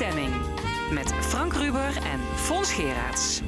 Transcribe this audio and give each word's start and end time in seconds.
stemming. 0.00 0.34
Met 0.92 1.12
Frank 1.12 1.52
Ruber 1.52 1.96
en 1.96 2.20
Fons 2.36 2.72
Geraerts. 2.72 3.40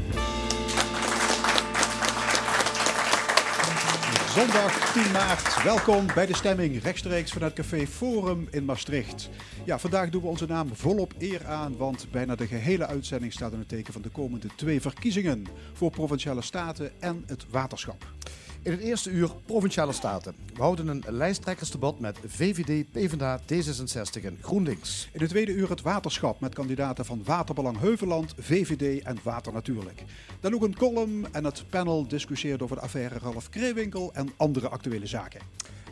Zondag 4.29 4.93
10 4.93 5.13
maart. 5.13 5.63
Welkom 5.63 6.07
bij 6.15 6.27
de 6.27 6.35
stemming 6.35 6.83
rechtstreeks 6.83 7.33
vanuit 7.33 7.53
Café 7.53 7.87
Forum 7.87 8.49
in 8.51 8.65
Maastricht. 8.65 9.31
Ja, 9.65 9.79
vandaag 9.79 10.11
doen 10.11 10.23
we 10.23 10.29
onze 10.29 10.47
naam 10.47 10.69
volop 10.75 11.15
eer 11.19 11.47
aan, 11.47 11.77
want 11.77 12.07
bijna 12.11 12.35
de 12.35 12.47
gehele 12.47 12.87
uitzending 12.87 13.33
staat 13.33 13.53
in 13.53 13.59
het 13.59 13.69
teken 13.69 13.93
van 13.93 14.03
de 14.03 14.09
komende 14.09 14.49
twee 14.57 14.81
verkiezingen 14.81 15.47
voor 15.73 15.91
provinciale 15.91 16.43
staten 16.43 17.01
en 17.01 17.25
het 17.27 17.47
waterschap. 17.51 18.07
In 18.65 18.71
het 18.71 18.81
eerste 18.81 19.11
uur 19.11 19.31
Provinciale 19.47 19.93
Staten. 19.93 20.35
We 20.55 20.61
houden 20.61 20.89
een 20.89 21.05
lijsttrekkersdebat 21.09 22.01
met 22.01 22.19
VVD, 22.27 22.93
PvdA, 22.93 23.41
D66 23.41 24.25
en 24.25 24.39
GroenLinks. 24.41 25.09
In 25.13 25.21
het 25.21 25.29
tweede 25.29 25.53
uur 25.53 25.71
het 25.71 25.81
waterschap 25.83 26.41
met 26.41 26.55
kandidaten 26.55 27.05
van 27.05 27.23
Waterbelang 27.25 27.81
Heuveland, 27.81 28.35
VVD 28.39 29.03
en 29.03 29.19
Water 29.23 29.53
Natuurlijk. 29.53 30.05
Dan 30.41 30.55
ook 30.55 30.63
een 30.63 30.77
column 30.77 31.27
en 31.33 31.45
het 31.45 31.65
panel 31.71 32.09
discussieert 32.09 32.63
over 32.63 32.77
de 32.77 32.83
affaire 32.83 33.19
Ralf 33.19 33.49
Kreewinkel 33.49 34.15
en 34.15 34.33
andere 34.37 34.69
actuele 34.69 35.07
zaken. 35.07 35.41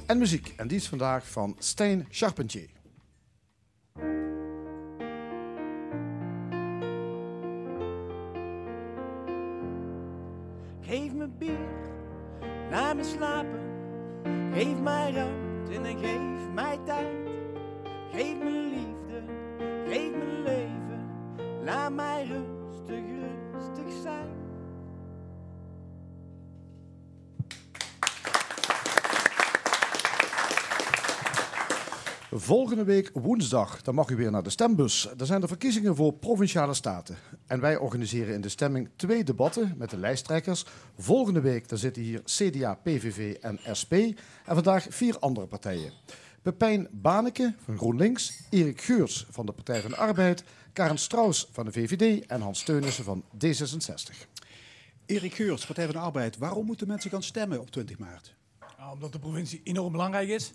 En 0.07 0.19
muziek. 0.19 0.55
En 0.57 0.69
die 0.69 0.77
is 0.77 0.89
vandaag 0.89 1.29
van 1.29 1.57
Stijn 1.59 2.07
Charpentier. 2.11 2.69
Geef 10.81 11.13
me 11.13 11.29
bier, 11.39 11.90
laat 12.71 12.97
me 12.97 13.05
slapen. 13.05 13.61
Geef 14.53 14.81
mij 14.81 15.13
ruimte 15.13 15.89
en 15.89 15.99
geef 15.99 16.53
mij 16.55 16.79
tijd. 16.85 17.29
Geef 18.13 18.39
me 18.39 18.51
liefde, 18.51 19.23
geef 19.87 20.11
me 20.11 20.43
leven. 20.45 21.09
Laat 21.65 21.93
mij 21.93 22.27
rustig, 22.27 23.05
rustig 23.53 24.03
zijn. 24.03 24.40
Volgende 32.33 32.85
week 32.85 33.11
woensdag, 33.15 33.83
dan 33.83 33.95
mag 33.95 34.09
u 34.09 34.17
weer 34.17 34.31
naar 34.31 34.43
de 34.43 34.51
stembus. 34.51 35.09
Er 35.19 35.27
zijn 35.27 35.41
de 35.41 35.49
verkiezingen 35.49 35.97
voor 35.97 36.13
provinciale 36.13 36.75
staten. 36.75 37.17
En 37.47 37.61
wij 37.61 37.77
organiseren 37.77 38.35
in 38.35 38.41
de 38.41 38.49
stemming 38.49 38.89
twee 38.97 39.25
debatten 39.25 39.75
met 39.77 39.91
de 39.91 39.97
lijsttrekkers. 39.97 40.65
Volgende 40.99 41.41
week 41.41 41.69
dan 41.69 41.79
zitten 41.79 42.03
hier 42.03 42.23
CDA, 42.25 42.75
PVV 42.75 43.35
en 43.41 43.59
SP. 43.81 43.93
En 43.93 44.15
vandaag 44.45 44.87
vier 44.89 45.19
andere 45.19 45.47
partijen. 45.47 45.93
Pepijn 46.43 46.89
Baneke 46.91 47.55
van 47.65 47.77
GroenLinks, 47.77 48.41
Erik 48.51 48.81
Geurs 48.81 49.27
van 49.31 49.47
de 49.47 49.53
Partij 49.53 49.81
van 49.81 49.91
de 49.91 49.97
Arbeid, 49.97 50.45
Karen 50.73 50.99
Strauss 50.99 51.49
van 51.53 51.65
de 51.65 51.73
VVD 51.73 52.27
en 52.27 52.41
Hans 52.41 52.63
Teunissen 52.63 53.05
van 53.05 53.25
D66. 53.45 54.29
Erik 55.07 55.35
Geurs, 55.35 55.67
Partij 55.67 55.85
van 55.85 55.95
de 55.95 56.01
Arbeid. 56.01 56.39
Waarom 56.39 56.67
moeten 56.67 56.87
mensen 56.87 57.11
gaan 57.11 57.23
stemmen 57.23 57.61
op 57.61 57.71
20 57.71 57.99
maart? 57.99 58.39
Omdat 58.89 59.13
de 59.13 59.19
provincie 59.19 59.61
enorm 59.65 59.93
belangrijk 59.93 60.29
is. 60.29 60.53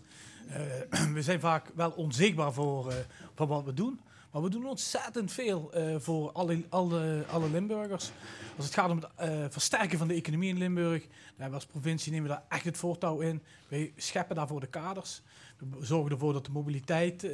Uh, 0.48 1.12
we 1.14 1.22
zijn 1.22 1.40
vaak 1.40 1.70
wel 1.74 1.90
onzichtbaar 1.90 2.52
voor, 2.52 2.90
uh, 2.90 2.94
voor 3.34 3.46
wat 3.46 3.64
we 3.64 3.74
doen. 3.74 4.00
Maar 4.32 4.42
we 4.42 4.50
doen 4.50 4.66
ontzettend 4.66 5.32
veel 5.32 5.70
uh, 5.76 5.96
voor 5.98 6.32
alle, 6.32 6.62
alle, 6.68 7.24
alle 7.30 7.50
Limburgers. 7.50 8.10
Als 8.56 8.64
het 8.64 8.74
gaat 8.74 8.90
om 8.90 9.00
het 9.14 9.52
versterken 9.52 9.98
van 9.98 10.08
de 10.08 10.14
economie 10.14 10.48
in 10.48 10.58
Limburg, 10.58 11.06
we 11.36 11.44
als 11.44 11.66
provincie 11.66 12.12
nemen 12.12 12.28
we 12.28 12.34
daar 12.34 12.44
echt 12.48 12.64
het 12.64 12.76
voortouw 12.76 13.20
in. 13.20 13.42
Wij 13.68 13.92
scheppen 13.96 14.36
daarvoor 14.36 14.60
de 14.60 14.66
kaders. 14.66 15.22
We 15.58 15.66
zorgen 15.80 16.12
ervoor 16.12 16.32
dat 16.32 16.44
de 16.44 16.50
mobiliteit 16.50 17.26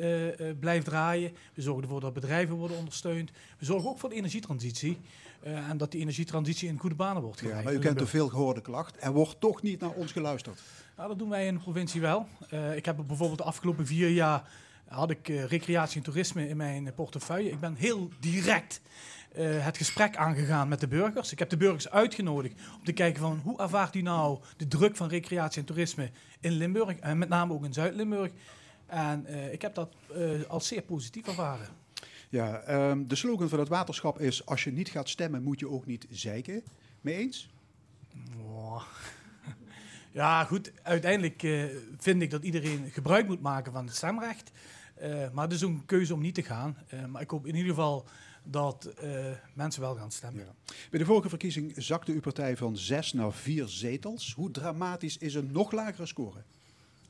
blijft 0.60 0.84
draaien. 0.84 1.32
We 1.54 1.62
zorgen 1.62 1.82
ervoor 1.82 2.00
dat 2.00 2.12
bedrijven 2.12 2.56
worden 2.56 2.76
ondersteund. 2.76 3.31
We 3.58 3.64
zorgen 3.64 3.91
ook 3.91 3.98
voor 3.98 4.08
de 4.08 4.14
energietransitie. 4.14 4.98
en 5.42 5.76
dat 5.76 5.91
die 5.91 6.00
energietransitie 6.00 6.69
in 6.69 6.78
goede 6.78 6.97
banen 6.97 7.22
wordt 7.22 7.38
gebracht. 7.38 7.58
Ja, 7.58 7.64
maar 7.64 7.75
u 7.75 7.78
kent 7.78 7.98
de 7.98 8.06
veel 8.06 8.28
gehoorde 8.28 8.60
klacht. 8.60 8.97
Er 9.00 9.12
wordt 9.12 9.41
toch 9.41 9.62
niet 9.62 9.81
naar 9.81 9.91
ons 9.91 10.12
geluisterd. 10.12 10.60
Nou, 10.97 11.08
dat 11.08 11.19
doen 11.19 11.28
wij 11.28 11.47
in 11.47 11.54
de 11.54 11.60
provincie 11.60 12.00
wel. 12.00 12.26
Uh, 12.53 12.76
ik 12.76 12.84
heb 12.84 12.97
bijvoorbeeld 13.06 13.38
de 13.38 13.44
afgelopen 13.44 13.86
vier 13.86 14.08
jaar 14.08 14.50
had 14.88 15.10
ik 15.10 15.28
uh, 15.28 15.44
recreatie 15.44 15.97
en 15.97 16.03
toerisme 16.03 16.48
in 16.48 16.56
mijn 16.56 16.94
portefeuille. 16.94 17.50
Ik 17.50 17.60
ben 17.60 17.75
heel 17.75 18.10
direct 18.20 18.80
uh, 19.36 19.64
het 19.64 19.76
gesprek 19.76 20.16
aangegaan 20.16 20.69
met 20.69 20.81
de 20.81 20.88
burgers. 20.88 21.32
Ik 21.32 21.38
heb 21.38 21.50
de 21.50 21.56
burgers 21.56 21.91
uitgenodigd 21.91 22.54
om 22.78 22.84
te 22.84 22.92
kijken 22.92 23.20
van 23.20 23.41
hoe 23.44 23.58
ervaart 23.58 23.94
u 23.94 24.02
nou 24.02 24.41
de 24.56 24.69
druk 24.69 24.97
van 24.97 25.08
recreatie 25.08 25.60
en 25.60 25.66
toerisme 25.66 26.10
in 26.41 26.52
Limburg 26.52 26.98
en 26.98 27.19
met 27.19 27.28
name 27.28 27.52
ook 27.52 27.64
in 27.64 27.72
Zuid-Limburg. 27.72 28.31
En 28.86 29.26
ik 29.52 29.62
heb 29.62 29.75
dat 29.75 29.94
als 30.48 30.66
zeer 30.66 30.82
positief 30.82 31.26
ervaren. 31.26 31.69
Ja, 32.28 32.69
um, 32.91 33.08
de 33.08 33.14
slogan 33.14 33.48
van 33.48 33.58
het 33.58 33.69
waterschap 33.69 34.20
is: 34.20 34.47
als 34.47 34.64
je 34.64 34.72
niet 34.72 34.88
gaat 34.88 35.08
stemmen, 35.08 35.42
moet 35.42 35.60
je 35.60 35.69
ook 35.69 35.86
niet 35.86 36.06
zeiken. 36.10 36.62
Mee 37.00 37.16
eens? 37.16 37.48
Wow. 38.36 38.82
Ja, 40.12 40.45
goed. 40.45 40.73
Uiteindelijk 40.83 41.43
uh, 41.43 41.65
vind 41.99 42.23
ik 42.23 42.31
dat 42.31 42.43
iedereen 42.43 42.91
gebruik 42.91 43.27
moet 43.27 43.41
maken 43.41 43.73
van 43.73 43.87
het 43.87 43.97
stemrecht. 43.97 44.50
Uh, 45.03 45.31
maar 45.31 45.45
het 45.45 45.53
is 45.53 45.65
ook 45.65 45.71
een 45.71 45.84
keuze 45.87 46.15
om 46.15 46.21
niet 46.21 46.34
te 46.34 46.43
gaan. 46.43 46.78
Uh, 46.95 47.05
maar 47.05 47.23
ik 47.23 47.31
hoop 47.31 47.47
in 47.47 47.55
ieder 47.55 47.71
geval 47.71 48.06
dat 48.45 48.95
mensen 49.55 49.83
wel 49.83 49.95
gaan 49.95 50.11
stemmen. 50.11 50.45
Ja. 50.45 50.73
Bij 50.91 50.99
de 50.99 51.05
vorige 51.05 51.28
verkiezing 51.28 51.73
zakte 51.77 52.12
uw 52.12 52.21
partij 52.21 52.56
van 52.56 52.77
zes 52.77 53.12
naar 53.12 53.33
vier 53.33 53.69
zetels. 53.69 54.33
Hoe 54.33 54.50
dramatisch 54.50 55.19
is 55.19 55.34
een 55.34 55.53
nog 55.53 55.73
lagere 55.73 56.06
score? 56.06 56.43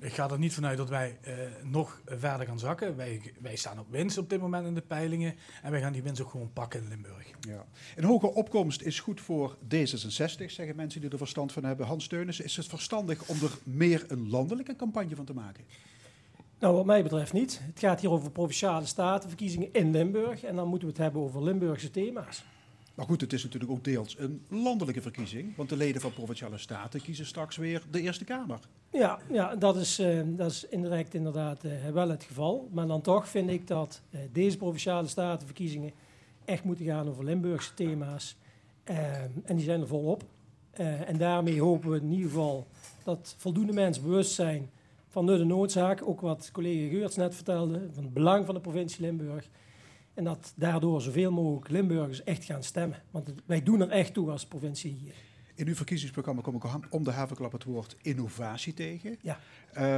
Ik 0.03 0.13
ga 0.13 0.31
er 0.31 0.39
niet 0.39 0.55
vanuit 0.55 0.77
dat 0.77 0.89
wij 0.89 1.19
uh, 1.27 1.35
nog 1.63 2.01
verder 2.07 2.47
gaan 2.47 2.59
zakken. 2.59 2.97
Wij, 2.97 3.33
wij 3.41 3.57
staan 3.57 3.79
op 3.79 3.87
winst 3.91 4.19
op 4.19 4.31
dit 4.31 4.41
moment 4.41 4.67
in 4.67 4.75
de 4.75 4.81
peilingen. 4.81 5.35
En 5.63 5.71
wij 5.71 5.81
gaan 5.81 5.93
die 5.93 6.03
winst 6.03 6.23
ook 6.23 6.31
gewoon 6.31 6.53
pakken 6.53 6.83
in 6.83 6.89
Limburg. 6.89 7.31
Ja. 7.41 7.65
Een 7.97 8.05
hoge 8.05 8.35
opkomst 8.35 8.83
is 8.83 9.01
goed 9.01 9.21
voor 9.21 9.57
D66, 9.65 10.45
zeggen 10.47 10.77
mensen 10.77 11.01
die 11.01 11.11
er 11.11 11.19
verstand 11.19 11.53
van 11.53 11.65
hebben. 11.65 11.87
Hans 11.87 12.07
Teunissen, 12.07 12.45
is 12.45 12.57
het 12.57 12.67
verstandig 12.67 13.29
om 13.29 13.37
er 13.43 13.59
meer 13.63 14.05
een 14.09 14.31
landelijke 14.31 14.77
campagne 14.77 15.17
van 15.17 15.25
te 15.25 15.35
maken? 15.35 15.65
Nou, 16.59 16.75
wat 16.75 16.85
mij 16.85 17.03
betreft 17.03 17.33
niet. 17.33 17.61
Het 17.63 17.79
gaat 17.79 18.01
hier 18.01 18.11
over 18.11 18.31
provinciale 18.31 18.87
statenverkiezingen 18.87 19.73
in 19.73 19.91
Limburg. 19.91 20.43
En 20.43 20.57
dan 20.57 20.69
moeten 20.69 20.89
we 20.89 20.95
het 20.95 21.03
hebben 21.03 21.23
over 21.23 21.43
Limburgse 21.43 21.91
thema's. 21.91 22.45
Maar 22.95 23.07
goed, 23.07 23.21
het 23.21 23.33
is 23.33 23.43
natuurlijk 23.43 23.73
ook 23.73 23.85
deels 23.85 24.19
een 24.19 24.43
landelijke 24.49 25.03
verkiezing. 25.03 25.57
Want 25.57 25.69
de 25.69 25.77
leden 25.77 26.01
van 26.01 26.13
provinciale 26.13 26.59
staten 26.59 27.01
kiezen 27.01 27.27
straks 27.27 27.57
weer 27.57 27.83
de 27.91 28.01
Eerste 28.01 28.25
Kamer. 28.25 28.61
Ja, 28.91 29.19
ja 29.31 29.57
dat, 29.57 29.77
is, 29.77 30.01
uh, 30.01 30.23
dat 30.27 30.51
is 30.51 30.67
indirect 30.69 31.15
inderdaad 31.15 31.65
uh, 31.65 31.89
wel 31.93 32.09
het 32.09 32.25
geval. 32.25 32.69
Maar 32.73 32.87
dan 32.87 33.01
toch 33.01 33.29
vind 33.29 33.51
ik 33.51 33.67
dat 33.67 34.03
uh, 34.11 34.21
deze 34.33 34.57
provinciale 34.57 35.09
statenverkiezingen 35.09 35.93
echt 36.45 36.65
moeten 36.65 36.85
gaan 36.85 37.09
over 37.09 37.25
Limburgse 37.25 37.75
thema's. 37.75 38.37
en 38.85 39.57
die 39.57 39.65
zijn 39.65 39.81
er 39.81 39.87
volop. 39.87 40.25
en 41.07 41.19
daarmee 41.19 41.61
hopen 41.61 41.91
we 41.91 41.97
in 41.97 42.13
ieder 42.13 42.29
geval 42.29 42.67
dat 43.05 43.35
voldoende 43.39 43.73
mensen 43.73 44.03
bewust 44.03 44.33
zijn 44.33 44.71
van 45.09 45.27
de 45.27 45.45
noodzaak. 45.45 46.09
Ook 46.09 46.21
wat 46.21 46.51
collega 46.53 46.89
Geurts 46.89 47.17
net 47.17 47.35
vertelde, 47.35 47.89
van 47.93 48.05
het 48.05 48.13
belang 48.13 48.47
van 48.47 48.55
de 48.55 48.61
provincie 48.61 49.01
Limburg. 49.05 49.49
En 50.15 50.25
dat 50.25 50.53
daardoor 50.57 51.03
zoveel 51.03 51.33
mogelijk 51.33 51.69
Limburgers 51.69 52.25
echt 52.25 52.45
gaan 52.45 52.63
stemmen. 52.63 53.03
Want 53.11 53.27
het, 53.27 53.41
wij 53.47 53.63
doen 53.63 53.81
er 53.81 53.89
echt 53.89 54.15
toe 54.15 54.31
als 54.31 54.47
provincie 54.47 54.93
hier. 54.93 55.15
In 55.55 55.67
uw 55.67 55.75
verkiezingsprogramma 55.75 56.43
kom 56.43 56.55
ik 56.55 56.65
om 56.91 57.05
de 57.05 57.11
havenklap 57.11 57.53
het 57.53 57.65
woord 57.65 57.97
innovatie 58.03 58.75
tegen. 58.75 59.19
Ja. 59.23 59.41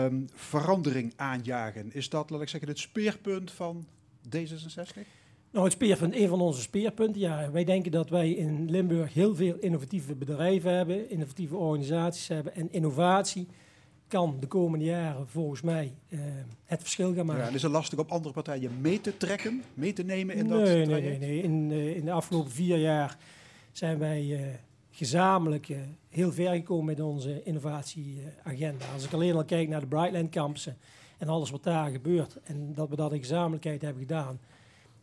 Um, 0.05 0.29
verandering 0.35 1.13
aanjagen, 1.17 1.93
is 1.93 2.09
dat, 2.09 2.31
laat 2.31 2.43
ik 2.43 2.49
zeggen, 2.49 2.69
het 2.69 2.79
speerpunt 2.79 3.51
van 3.51 3.87
D66? 4.37 5.01
Nou, 5.51 5.65
het 5.65 5.75
speerpunt, 5.75 6.15
een 6.15 6.29
van 6.29 6.41
onze 6.41 6.61
speerpunten. 6.61 7.21
Ja, 7.21 7.51
wij 7.51 7.65
denken 7.65 7.93
dat 7.93 8.11
wij 8.11 8.31
in 8.31 8.71
Limburg 8.71 9.15
heel 9.15 9.35
veel 9.35 9.57
innovatieve 9.61 10.15
bedrijven 10.15 10.73
hebben, 10.73 11.11
innovatieve 11.11 11.57
organisaties 11.57 12.29
hebben 12.29 12.55
en 12.55 12.73
innovatie 12.73 13.49
kan 14.15 14.37
de 14.41 14.47
komende 14.47 14.85
jaren 14.85 15.29
volgens 15.29 15.61
mij 15.61 15.95
uh, 16.09 16.21
het 16.65 16.81
verschil 16.81 17.15
gaan 17.15 17.27
maken. 17.27 17.43
Ja, 17.43 17.49
en 17.49 17.55
is 17.55 17.63
het 17.63 17.73
lastig 17.73 17.99
om 17.99 18.05
andere 18.09 18.35
partijen 18.35 18.81
mee 18.81 19.01
te 19.01 19.17
trekken, 19.17 19.63
mee 19.75 19.93
te 19.93 20.03
nemen 20.03 20.35
in 20.35 20.49
dat 20.49 20.63
nee, 20.63 20.85
traject? 20.85 21.21
Nee, 21.21 21.29
nee, 21.29 21.29
nee. 21.29 21.43
In, 21.43 21.71
uh, 21.71 21.97
in 21.97 22.05
de 22.05 22.13
afgelopen 22.13 22.51
vier 22.51 22.79
jaar 22.79 23.17
zijn 23.73 23.99
wij 23.99 24.25
uh, 24.25 24.41
gezamenlijk 24.91 25.77
heel 26.09 26.33
ver 26.33 26.55
gekomen 26.55 26.85
met 26.85 27.01
onze 27.01 27.43
innovatieagenda. 27.43 28.85
Als 28.93 29.05
ik 29.05 29.13
alleen 29.13 29.35
al 29.35 29.45
kijk 29.45 29.69
naar 29.69 29.81
de 29.81 29.87
Brightland 29.87 30.31
campussen 30.31 30.77
en 31.19 31.29
alles 31.29 31.51
wat 31.51 31.63
daar 31.63 31.91
gebeurt 31.91 32.39
en 32.45 32.75
dat 32.75 32.89
we 32.89 32.97
dat 32.97 33.13
in 33.13 33.19
gezamenlijkheid 33.19 33.83
hebben 33.83 34.03
gedaan, 34.03 34.41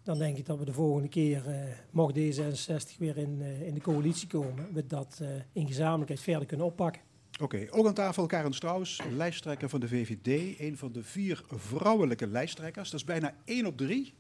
dan 0.03 0.17
denk 0.17 0.37
ik 0.37 0.45
dat 0.45 0.59
we 0.59 0.65
de 0.65 0.73
volgende 0.73 1.09
keer, 1.09 1.43
mocht 1.89 2.17
D66 2.17 2.97
weer 2.97 3.17
in, 3.17 3.41
in 3.41 3.73
de 3.73 3.81
coalitie 3.81 4.27
komen, 4.27 4.73
we 4.73 4.87
dat 4.87 5.21
in 5.51 5.67
gezamenlijkheid 5.67 6.19
verder 6.19 6.45
kunnen 6.45 6.65
oppakken. 6.65 7.01
Oké, 7.33 7.43
okay, 7.43 7.69
ook 7.69 7.87
aan 7.87 7.93
tafel 7.93 8.25
Karen 8.25 8.53
Strauss, 8.53 9.01
lijsttrekker 9.11 9.69
van 9.69 9.79
de 9.79 9.87
VVD. 9.87 10.59
Een 10.59 10.77
van 10.77 10.91
de 10.91 11.03
vier 11.03 11.43
vrouwelijke 11.47 12.27
lijsttrekkers. 12.27 12.89
Dat 12.89 12.99
is 12.99 13.05
bijna 13.05 13.33
één 13.45 13.65
op 13.65 13.77
drie. 13.77 14.13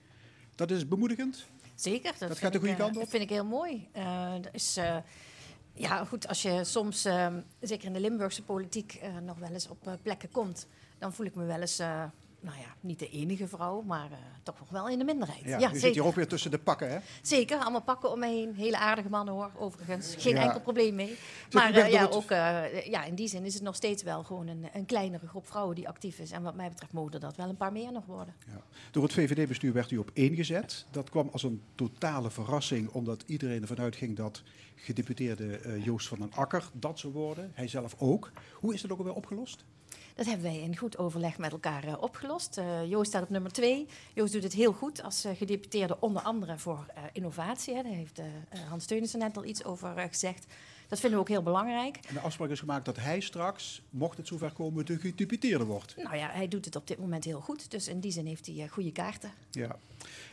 Dat 0.55 0.71
is 0.71 0.87
bemoedigend. 0.87 1.47
Zeker. 1.75 2.13
Dat, 2.19 2.29
dat 2.29 2.37
gaat 2.37 2.53
de 2.53 2.57
goede 2.57 2.73
ik, 2.73 2.79
kant 2.79 2.95
op. 2.95 3.01
Dat 3.01 3.09
vind 3.09 3.23
ik 3.23 3.29
heel 3.29 3.45
mooi. 3.45 3.87
Uh, 3.97 4.33
dat 4.41 4.53
is, 4.53 4.77
uh, 4.77 4.97
ja, 5.73 6.05
goed, 6.05 6.27
als 6.27 6.41
je 6.41 6.63
soms, 6.63 7.05
uh, 7.05 7.27
zeker 7.59 7.87
in 7.87 7.93
de 7.93 7.99
Limburgse 7.99 8.43
politiek, 8.43 9.01
nog 9.23 9.37
wel 9.37 9.51
eens 9.51 9.67
op 9.67 9.97
plekken 10.01 10.31
komt, 10.31 10.67
dan 10.97 11.13
voel 11.13 11.25
ik 11.25 11.35
me 11.35 11.45
wel 11.45 11.59
eens 11.61 11.81
nou 12.41 12.57
ja, 12.57 12.75
niet 12.79 12.99
de 12.99 13.09
enige 13.09 13.47
vrouw, 13.47 13.81
maar 13.81 14.11
eh, 14.11 14.17
toch 14.43 14.59
nog 14.59 14.69
wel 14.69 14.89
in 14.89 14.97
de 14.97 15.03
minderheid. 15.05 15.43
Ja, 15.43 15.59
Ja, 15.59 15.73
u 15.73 15.79
zit 15.79 15.93
hier 15.93 16.05
ook 16.05 16.15
weer 16.15 16.27
tussen 16.27 16.51
de 16.51 16.57
pakken, 16.59 16.89
hè? 16.91 16.97
Zeker, 17.21 17.57
allemaal 17.57 17.81
pakken 17.81 18.11
om 18.11 18.19
me 18.19 18.27
heen. 18.27 18.55
Hele 18.55 18.77
aardige 18.77 19.09
mannen 19.09 19.33
hoor, 19.33 19.51
overigens. 19.57 20.15
Geen 20.17 20.35
Ja. 20.35 20.41
enkel 20.41 20.61
probleem 20.61 20.95
mee. 20.95 21.17
Maar 21.51 21.73
eh, 21.73 21.91
ja, 21.91 22.05
ook, 22.05 22.31
eh, 22.31 22.85
ja, 22.85 23.03
in 23.03 23.15
die 23.15 23.27
zin 23.27 23.45
is 23.45 23.53
het 23.53 23.63
nog 23.63 23.75
steeds 23.75 24.03
wel 24.03 24.23
gewoon 24.23 24.47
een, 24.47 24.65
een 24.73 24.85
kleinere 24.85 25.27
groep 25.27 25.47
vrouwen 25.47 25.75
die 25.75 25.87
actief 25.87 26.19
is. 26.19 26.31
En 26.31 26.41
wat 26.43 26.55
mij 26.55 26.69
betreft 26.69 26.93
mogen 26.93 27.19
dat 27.19 27.35
wel 27.35 27.49
een 27.49 27.57
paar 27.57 27.71
meer 27.71 27.91
nog 27.91 28.05
worden. 28.05 28.35
Door 28.91 29.03
het 29.03 29.13
VVD-bestuur 29.13 29.73
werd 29.73 29.91
u 29.91 29.97
op 29.97 30.09
één 30.13 30.35
gezet. 30.35 30.85
Dat 30.91 31.09
kwam 31.09 31.29
als 31.31 31.43
een 31.43 31.61
totale 31.75 32.31
verrassing, 32.31 32.89
omdat 32.89 33.23
iedereen 33.25 33.61
ervan 33.61 33.79
uitging 33.79 34.15
dat 34.15 34.43
gedeputeerde 34.75 35.79
Joost 35.83 36.07
van 36.07 36.19
den 36.19 36.31
Akker 36.33 36.69
dat 36.73 36.99
zou 36.99 37.13
worden. 37.13 37.51
Hij 37.53 37.67
zelf 37.67 37.95
ook. 37.97 38.31
Hoe 38.53 38.73
is 38.73 38.81
dat 38.81 38.91
ook 38.91 38.97
alweer 38.97 39.13
opgelost? 39.13 39.65
Dat 40.15 40.25
hebben 40.25 40.45
wij 40.45 40.59
in 40.59 40.77
goed 40.77 40.97
overleg 40.97 41.37
met 41.37 41.51
elkaar 41.51 41.83
eh, 41.83 42.01
opgelost. 42.01 42.57
Eh, 42.57 42.89
Joost 42.89 43.09
staat 43.09 43.23
op 43.23 43.29
nummer 43.29 43.51
twee. 43.51 43.87
Joost 44.13 44.33
doet 44.33 44.43
het 44.43 44.53
heel 44.53 44.73
goed 44.73 45.03
als 45.03 45.23
eh, 45.23 45.35
gedeputeerde, 45.37 45.97
onder 45.99 46.21
andere 46.21 46.57
voor 46.57 46.85
innovatie. 47.13 47.73
Daar 47.73 47.83
heeft 47.83 48.21
Hans 48.69 48.85
Teunissen 48.85 49.19
net 49.19 49.37
al 49.37 49.45
iets 49.45 49.63
over 49.63 50.09
gezegd. 50.09 50.45
Dat 50.91 50.99
vinden 50.99 51.19
we 51.19 51.25
ook 51.25 51.31
heel 51.31 51.43
belangrijk. 51.43 51.97
En 52.07 52.13
de 52.13 52.19
afspraak 52.19 52.49
is 52.49 52.59
gemaakt 52.59 52.85
dat 52.85 52.97
hij 52.97 53.19
straks, 53.19 53.81
mocht 53.89 54.17
het 54.17 54.27
zover 54.27 54.51
komen, 54.51 54.85
de 54.85 55.65
wordt. 55.65 55.95
Nou 55.97 56.15
ja, 56.15 56.29
hij 56.31 56.47
doet 56.47 56.65
het 56.65 56.75
op 56.75 56.87
dit 56.87 56.99
moment 56.99 57.23
heel 57.23 57.39
goed. 57.39 57.71
Dus 57.71 57.87
in 57.87 57.99
die 57.99 58.11
zin 58.11 58.25
heeft 58.25 58.45
hij 58.45 58.55
eh, 58.55 58.69
goede 58.69 58.91
kaarten. 58.91 59.31
Ja. 59.51 59.75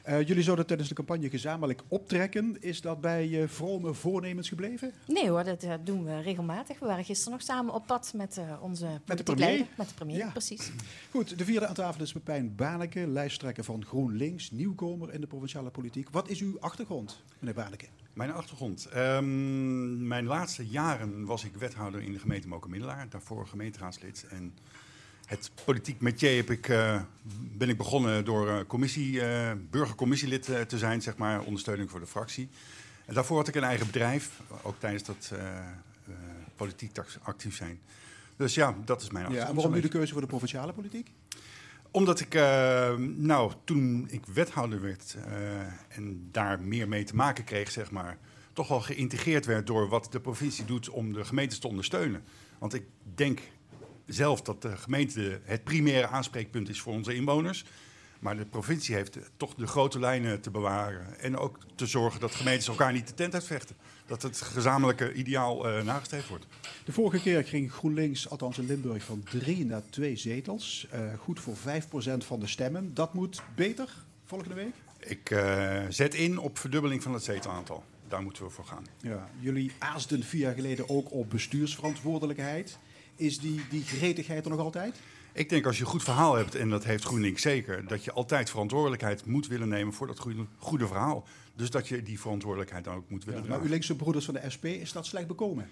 Eh, 0.03 0.27
jullie 0.27 0.43
zouden 0.43 0.67
tijdens 0.67 0.89
de 0.89 0.95
campagne 0.95 1.31
gezamenlijk 1.31 1.83
optrekken. 1.89 2.57
Is 2.61 2.81
dat 2.81 3.01
bij 3.01 3.43
eh, 3.43 3.49
vrome 3.49 3.95
voornemens 3.95 4.49
gebleven? 4.49 4.93
Nee 5.07 5.29
hoor, 5.31 5.45
dat 5.45 5.67
doen 5.85 6.05
we 6.05 6.21
regelmatig. 6.21 6.79
We 6.79 6.87
waren 6.87 7.05
gisteren 7.05 7.33
nog 7.33 7.43
samen 7.43 7.75
op 7.75 7.87
pad 7.87 8.13
met 8.15 8.41
onze 8.61 8.87
politiek 9.05 9.25
premier? 9.25 9.47
leider. 9.47 9.67
Met 9.77 9.89
de 9.89 9.95
premier, 9.95 10.17
Ja. 10.17 10.31
precies. 10.31 10.71
Goed, 11.11 11.39
de 11.39 11.45
vierde 11.45 11.67
aan 11.67 11.75
tafel 11.75 12.03
is 12.03 12.13
Pepijn 12.13 12.55
Baneke, 12.55 13.07
lijsttrekker 13.07 13.65
van 13.65 13.85
GroenLinks, 13.85 14.51
nieuwkomer 14.51 15.13
in 15.13 15.21
de 15.21 15.27
provinciale 15.27 15.71
politiek. 15.71 16.09
Wat 16.11 16.29
is 16.29 16.41
uw 16.41 16.61
achtergrond, 16.61 17.23
meneer 17.39 17.55
Baneke? 17.55 17.87
Mijn 18.19 18.33
achtergrond. 18.33 18.87
Ehm, 18.87 20.07
mijn 20.07 20.25
laatste 20.25 20.67
jaren 20.67 21.25
was 21.25 21.45
ik 21.45 21.57
wethouder 21.57 22.01
in 22.01 22.13
de 22.13 22.19
gemeente 22.19 22.49
Mokermiddelaar. 22.49 23.09
Daarvoor 23.09 23.47
gemeenteraadslid. 23.47 24.27
En 24.31 24.55
het 25.27 25.51
politiek 25.65 26.01
métier 26.01 26.37
heb 26.37 26.51
ik, 26.51 26.69
eh, 26.69 27.03
ben 27.57 27.69
ik 27.69 27.77
begonnen 27.77 28.25
door 28.25 28.49
eh, 28.49 28.59
commissie, 28.67 29.21
eh, 29.21 29.53
burgercommissielid 29.71 30.45
te 30.69 30.79
zijn, 30.79 31.03
zeg 31.03 31.17
maar, 31.17 31.41
ondersteuning 31.43 31.91
voor 31.91 32.01
de 32.01 32.07
fractie. 32.07 32.49
En 33.05 33.15
daarvoor 33.15 33.37
had 33.37 33.49
ik 33.49 33.55
een 33.55 33.63
eigen 33.63 33.87
bedrijf, 33.87 34.41
ook 34.63 34.79
tijdens 34.79 35.05
dat 35.05 35.33
politiek 36.57 36.99
actief 37.23 37.57
zijn. 37.57 37.81
Dus 38.37 38.55
ja, 38.55 38.75
dat 38.85 39.03
is 39.03 39.11
mijn 39.11 39.25
Ja, 39.25 39.29
achtergrond. 39.29 39.49
en 39.49 39.55
waarom 39.55 39.75
nu 39.75 39.81
de 39.81 39.89
keuze 39.99 40.13
voor 40.13 40.21
de 40.21 40.27
provinciale 40.27 40.73
politiek? 40.73 41.11
Omdat 41.91 42.21
ik, 42.21 42.35
eh, 42.35 42.95
nou, 43.17 43.53
toen 43.65 44.07
ik 44.11 44.27
wethouder 44.27 44.81
werd 44.81 45.17
eh, 45.25 45.61
en 45.89 46.29
daar 46.31 46.61
meer 46.61 46.89
mee 46.89 47.05
te 47.05 47.17
maken 47.17 47.45
kreeg, 47.45 47.71
zeg 47.71 47.91
maar, 47.91 48.19
toch 48.53 48.69
wel 48.69 48.81
geïntegreerd 48.81 49.47
werd 49.47 49.67
door 49.67 49.89
wat 49.89 50.09
de 50.11 50.21
provincie 50.21 50.65
doet 50.65 50.89
om 50.89 51.13
de 51.13 51.25
gemeentes 51.25 51.59
te 51.59 51.69
ondersteunen. 51.69 52.25
Want 52.59 52.75
ik 52.75 52.85
denk 53.15 53.41
zelf 54.07 54.43
dat 54.43 54.63
de 54.63 54.77
gemeente 54.77 55.41
het 55.45 55.65
primaire 55.65 56.07
aanspreekpunt 56.07 56.69
is 56.69 56.81
voor 56.81 56.93
onze 56.93 57.15
inwoners. 57.15 57.65
Maar 58.19 58.37
de 58.37 58.45
provincie 58.45 58.95
heeft 58.95 59.19
toch 59.37 59.55
de 59.55 59.67
grote 59.67 59.99
lijnen 59.99 60.41
te 60.41 60.51
bewaren. 60.51 61.21
En 61.21 61.37
ook 61.37 61.59
te 61.75 61.87
zorgen 61.87 62.21
dat 62.21 62.35
gemeentes 62.35 62.69
elkaar 62.69 62.93
niet 62.93 63.07
de 63.07 63.15
tent 63.15 63.35
uitvechten. 63.35 63.77
Dat 64.07 64.23
het 64.23 64.41
gezamenlijke 64.41 65.13
ideaal 65.13 65.69
eh, 65.69 65.83
nagestreefd 65.85 66.29
wordt. 66.29 66.47
De 66.85 66.93
vorige 66.93 67.21
keer 67.23 67.45
ging 67.45 67.73
GroenLinks, 67.73 68.31
althans 68.31 68.59
in 68.59 68.67
Limburg, 68.67 69.05
van 69.05 69.23
drie 69.23 69.65
naar 69.65 69.83
twee 69.91 70.17
zetels. 70.17 70.87
Eh, 70.91 71.01
goed 71.19 71.41
voor 71.41 71.57
5% 71.57 72.25
van 72.25 72.41
de 72.41 72.47
stemmen. 72.47 72.95
Dat 72.95 73.15
moet 73.15 73.43
beter 73.55 73.89
volgende 74.25 74.55
week? 74.55 74.75
Ik 74.99 75.31
eh, 75.31 75.83
zet 75.89 76.15
in 76.15 76.39
op 76.39 76.59
verdubbeling 76.59 77.03
van 77.03 77.13
het 77.13 77.25
zetelaantal. 77.25 77.85
Daar 78.09 78.23
moeten 78.23 78.45
we 78.45 78.51
voor 78.51 78.65
gaan. 78.65 78.87
Ja, 79.01 79.29
jullie 79.39 79.73
aasden 79.79 80.23
vier 80.23 80.41
jaar 80.41 80.55
geleden 80.55 80.89
ook 80.89 81.13
op 81.13 81.31
bestuursverantwoordelijkheid. 81.31 82.79
Is 83.17 83.39
die, 83.39 83.61
die 83.71 83.83
gretigheid 83.83 84.45
er 84.45 84.51
nog 84.51 84.61
altijd? 84.61 84.97
Ik 85.39 85.49
denk 85.49 85.67
als 85.67 85.77
je 85.77 85.85
een 85.85 85.91
goed 85.91 86.03
verhaal 86.03 86.35
hebt, 86.35 86.55
en 86.55 86.71
dat 86.71 86.85
heeft 86.85 87.05
GroenLinks 87.05 87.43
zeker, 87.43 87.87
dat 87.87 88.05
je 88.05 88.13
altijd 88.13 88.51
verantwoordelijkheid 88.51 89.27
moet 89.27 89.47
willen 89.47 89.69
nemen 89.69 89.93
voor 89.93 90.07
dat 90.07 90.19
goede, 90.19 90.47
goede 90.59 90.87
verhaal. 90.87 91.27
Dus 91.57 91.71
dat 91.71 91.89
je 91.89 92.03
die 92.03 92.21
verantwoordelijkheid 92.21 92.85
dan 92.85 92.95
ook 92.97 93.11
moet 93.11 93.25
willen 93.25 93.41
Ja, 93.43 93.47
nou, 93.47 93.49
dragen. 93.49 93.65
uw 93.65 93.71
linkse 93.71 93.97
broeders 93.97 94.25
van 94.25 94.35
de 94.35 94.51
SP, 94.55 94.65
is 94.65 94.93
dat 94.93 95.07
slecht 95.07 95.27
bekomen? 95.27 95.69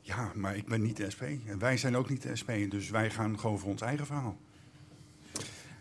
Ja, 0.00 0.32
maar 0.34 0.56
ik 0.56 0.66
ben 0.66 0.82
niet 0.82 0.96
de 0.96 1.10
SP. 1.14 1.22
En 1.46 1.58
wij 1.58 1.76
zijn 1.76 1.96
ook 1.96 2.08
niet 2.08 2.22
de 2.22 2.36
SP. 2.40 2.50
Dus 2.68 2.90
wij 2.90 3.10
gaan 3.10 3.38
gewoon 3.38 3.58
voor 3.58 3.70
ons 3.70 3.80
eigen 3.80 4.06
verhaal. 4.06 4.36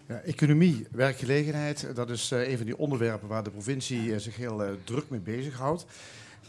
Ja, 0.08 0.20
economie, 0.20 0.88
werkgelegenheid, 0.92 1.96
dat 1.96 2.10
is 2.10 2.32
eh, 2.32 2.50
een 2.50 2.58
van 2.58 2.66
die 2.66 2.78
onderwerpen 2.78 3.28
waar 3.28 3.44
de 3.44 3.50
provincie 3.50 4.14
eh, 4.14 4.20
zich 4.20 4.36
heel 4.36 4.64
eh, 4.64 4.72
druk 4.84 5.10
mee 5.10 5.20
bezighoudt. 5.20 5.86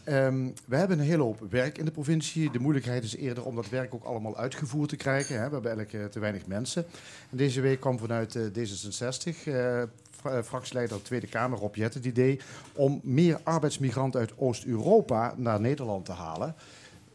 Ehm 0.03 0.47
we 0.65 0.75
hebben 0.75 0.99
een 0.99 1.05
hele 1.05 1.23
hoop 1.23 1.45
werk 1.49 1.77
in 1.77 1.85
de 1.85 1.91
provincie. 1.91 2.51
De 2.51 2.59
moeilijkheid 2.59 3.03
is 3.03 3.15
eerder 3.15 3.45
om 3.45 3.55
dat 3.55 3.69
werk 3.69 3.93
ook 3.93 4.03
allemaal 4.03 4.37
uitgevoerd 4.37 4.89
te 4.89 4.95
krijgen. 4.95 5.35
Hè. 5.39 5.45
We 5.47 5.53
hebben 5.53 5.71
eigenlijk 5.75 6.05
eh, 6.05 6.11
te 6.11 6.19
weinig 6.19 6.45
mensen. 6.47 6.85
En 7.29 7.37
deze 7.37 7.61
week 7.61 7.79
kwam 7.79 7.99
vanuit 7.99 8.35
eh, 8.35 8.41
D66, 8.43 9.47
eh, 9.47 9.81
fra- 10.09 10.37
eh, 10.37 10.43
fractieleider 10.43 11.01
Tweede 11.01 11.27
Kamer 11.27 11.59
Rob 11.59 11.75
Jette 11.75 11.97
het 11.97 12.07
idee 12.07 12.39
om 12.73 12.99
meer 13.03 13.39
arbeidsmigranten 13.43 14.19
uit 14.19 14.31
Oost-Europa 14.37 15.33
naar 15.37 15.59
Nederland 15.61 16.05
te 16.05 16.11
halen. 16.11 16.55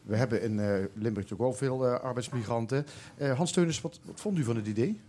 We 0.03 0.15
hebben 0.15 0.41
in 0.41 0.59
eh, 0.59 0.65
Limburg 0.93 1.29
natuurlijk 1.29 1.41
ook 1.41 1.57
veel 1.57 1.85
eh, 1.87 1.99
arbeidsmigranten. 1.99 2.85
Hans 3.35 3.51
Teunis, 3.51 3.81
wat, 3.81 3.99
wat 4.03 4.19
vond 4.21 4.37
u 4.37 4.43
van 4.43 4.55
het 4.55 4.67
idee? 4.67 4.99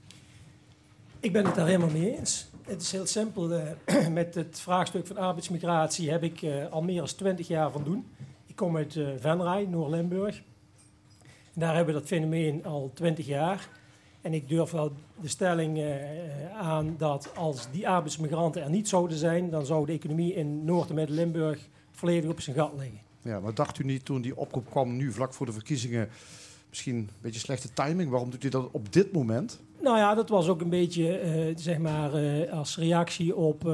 Ik 1.21 1.33
ben 1.33 1.45
het 1.47 1.55
daar 1.55 1.67
helemaal 1.67 1.91
mee 1.91 2.19
eens. 2.19 2.48
Het 2.69 2.83
is 2.83 2.93
heel 2.93 3.07
simpel. 3.07 3.53
eh, 3.53 4.09
met 4.21 4.35
het 4.35 4.61
vraagstuk 4.61 5.07
van 5.07 5.17
arbeidsmigratie 5.17 6.11
heb 6.11 6.23
ik 6.23 6.43
eh, 6.43 6.67
al 6.71 6.83
meer 6.83 6.97
dan 6.97 7.07
20 7.07 7.49
jaar 7.49 7.71
van 7.71 7.85
doen. 7.85 8.07
Ik 8.47 8.57
kom 8.57 8.77
uit 8.77 8.97
eh 8.97 9.09
Venray, 9.19 9.65
Noord-Limburg. 9.65 10.43
Daar 11.55 11.75
hebben 11.75 11.95
we 11.95 12.01
dat 12.01 12.09
fenomeen 12.09 12.65
al 12.65 12.91
20 12.95 13.27
jaar. 13.27 13.69
En 14.21 14.35
ik 14.35 14.49
durf 14.49 14.71
wel 14.71 14.93
de 15.21 15.29
stelling 15.29 15.97
aan 16.57 16.95
dat 16.99 17.31
als 17.37 17.69
die 17.71 17.89
arbeidsmigranten 17.89 18.63
er 18.63 18.71
niet 18.71 18.89
zouden 18.89 19.17
zijn, 19.19 19.51
dan 19.51 19.67
zou 19.67 19.87
de 19.87 19.93
economie 19.93 20.35
in 20.35 20.65
Noord- 20.65 20.89
en 20.89 20.95
Midden-Limburg 20.95 21.69
volledig 21.91 22.31
op 22.31 22.41
zijn 22.41 22.57
gat 22.57 22.73
liggen. 22.79 22.99
Ja, 23.23 23.41
maar 23.41 23.55
dacht 23.55 23.79
u 23.79 23.85
niet 23.85 24.05
toen 24.05 24.21
die 24.23 24.37
oproep 24.37 24.71
kwam, 24.71 24.97
nu 24.97 25.13
vlak 25.13 25.35
voor 25.35 25.47
de 25.47 25.53
verkiezingen, 25.53 26.09
misschien 26.69 26.97
een 26.97 27.09
beetje 27.21 27.41
slechte 27.41 27.73
timing? 27.73 28.11
Waarom 28.11 28.31
doet 28.31 28.45
u 28.45 28.49
dat 28.49 28.69
op 28.71 28.93
dit 28.93 29.13
moment? 29.13 29.61
Nou 29.81 29.99
ja, 29.99 30.15
dat 30.15 30.29
was 30.29 30.49
ook 30.49 30.61
een 30.61 30.69
beetje 30.69 31.19
eh, 31.19 31.57
zeg 31.57 31.79
maar, 31.79 32.15
eh, 32.15 32.53
als 32.53 32.77
reactie 32.77 33.37
op 33.37 33.67
eh, 33.69 33.73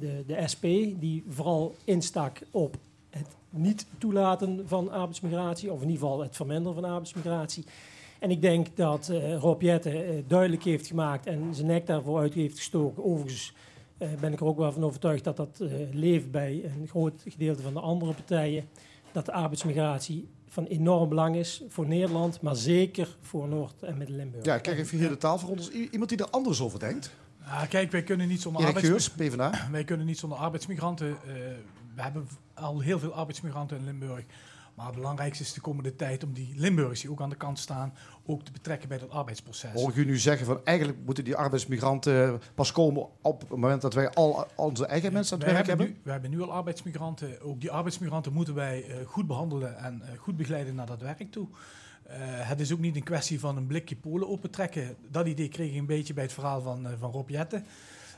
de, 0.00 0.24
de 0.26 0.42
SP, 0.52 0.64
die 1.00 1.24
vooral 1.28 1.74
instak 1.84 2.40
op 2.50 2.76
het 3.10 3.36
niet 3.50 3.86
toelaten 3.98 4.62
van 4.66 4.90
arbeidsmigratie, 4.90 5.72
of 5.72 5.82
in 5.82 5.88
ieder 5.88 6.02
geval 6.02 6.20
het 6.20 6.36
verminderen 6.36 6.74
van 6.74 6.84
arbeidsmigratie. 6.84 7.64
En 8.18 8.30
ik 8.30 8.42
denk 8.42 8.76
dat 8.76 9.12
Rob 9.40 9.62
Jette 9.62 10.24
duidelijk 10.26 10.64
heeft 10.64 10.86
gemaakt 10.86 11.26
en 11.26 11.54
zijn 11.54 11.66
nek 11.66 11.86
daarvoor 11.86 12.18
uit 12.18 12.34
heeft 12.34 12.56
gestoken. 12.56 13.04
Overigens 13.04 13.54
ben 14.20 14.32
ik 14.32 14.40
er 14.40 14.46
ook 14.46 14.58
wel 14.58 14.72
van 14.72 14.84
overtuigd 14.84 15.24
dat 15.24 15.36
dat 15.36 15.62
leeft 15.92 16.30
bij 16.30 16.64
een 16.64 16.88
groot 16.88 17.22
gedeelte 17.28 17.62
van 17.62 17.72
de 17.72 17.80
andere 17.80 18.12
partijen. 18.12 18.68
Dat 19.12 19.26
de 19.26 19.32
arbeidsmigratie 19.32 20.28
van 20.48 20.64
enorm 20.64 21.08
belang 21.08 21.36
is 21.36 21.62
voor 21.68 21.86
Nederland, 21.86 22.40
maar 22.40 22.56
zeker 22.56 23.16
voor 23.20 23.48
Noord- 23.48 23.82
en 23.82 23.96
Midden-Limburg. 23.98 24.44
Ja, 24.44 24.58
kijk 24.58 24.78
even 24.78 24.98
hier 24.98 25.08
de 25.08 25.16
tafel 25.16 25.48
rond. 25.48 25.68
Iemand 25.90 26.08
die 26.10 26.18
er 26.18 26.30
anders 26.30 26.60
over 26.60 26.78
denkt? 26.78 27.10
Ja, 27.44 27.66
kijk, 27.66 27.90
wij 27.90 28.02
kunnen 28.02 28.28
niet 28.28 28.40
zonder, 28.40 28.66
arbeids... 28.66 29.10
Wij 29.70 29.84
kunnen 29.84 30.06
niet 30.06 30.18
zonder 30.18 30.38
arbeidsmigranten. 30.38 31.08
eh, 31.08 31.34
we 31.94 32.02
hebben 32.02 32.28
al 32.54 32.80
heel 32.80 32.98
veel 32.98 33.12
arbeidsmigranten 33.12 33.76
in 33.78 33.84
Limburg. 33.84 34.24
Maar 34.78 34.86
het 34.86 34.96
belangrijkste 34.96 35.42
is 35.42 35.52
de 35.52 35.60
komende 35.60 35.96
tijd 35.96 36.24
om 36.24 36.32
die 36.32 36.52
Limburgers 36.56 37.00
die 37.00 37.10
ook 37.10 37.20
aan 37.20 37.30
de 37.30 37.36
kant 37.36 37.58
staan, 37.58 37.94
ook 38.26 38.42
te 38.42 38.52
betrekken 38.52 38.88
bij 38.88 38.98
dat 38.98 39.10
arbeidsproces. 39.10 39.72
Hoor 39.72 39.88
ik 39.88 39.96
u 39.96 40.04
nu 40.04 40.18
zeggen 40.18 40.46
van 40.46 40.60
eigenlijk 40.64 40.98
moeten 41.04 41.24
die 41.24 41.36
arbeidsmigranten 41.36 42.40
pas 42.54 42.72
komen 42.72 43.06
op 43.22 43.40
het 43.40 43.48
moment 43.48 43.82
dat 43.82 43.94
wij 43.94 44.10
al 44.10 44.46
onze 44.56 44.86
eigen 44.86 45.12
mensen 45.12 45.34
aan 45.34 45.42
het 45.42 45.52
werk 45.52 45.66
hebben? 45.66 45.86
Nu, 45.86 45.96
we 46.02 46.10
hebben 46.10 46.30
nu 46.30 46.42
al 46.42 46.52
arbeidsmigranten. 46.52 47.40
Ook 47.40 47.60
die 47.60 47.70
arbeidsmigranten 47.70 48.32
moeten 48.32 48.54
wij 48.54 48.84
eh, 48.84 49.06
goed 49.06 49.26
behandelen 49.26 49.78
en 49.78 50.02
eh, 50.02 50.18
goed 50.18 50.36
begeleiden 50.36 50.74
naar 50.74 50.86
dat 50.86 51.00
werk 51.00 51.32
toe. 51.32 51.48
Eh, 52.02 52.18
het 52.20 52.60
is 52.60 52.72
ook 52.72 52.78
niet 52.78 52.96
een 52.96 53.02
kwestie 53.02 53.40
van 53.40 53.56
een 53.56 53.66
blikje 53.66 53.96
Polen 53.96 54.28
opentrekken. 54.28 54.96
Dat 55.10 55.26
idee 55.26 55.48
kreeg 55.48 55.70
ik 55.70 55.78
een 55.78 55.86
beetje 55.86 56.14
bij 56.14 56.24
het 56.24 56.32
verhaal 56.32 56.60
van, 56.60 56.86
van 56.98 57.10
Rob 57.10 57.30
Jette. 57.30 57.62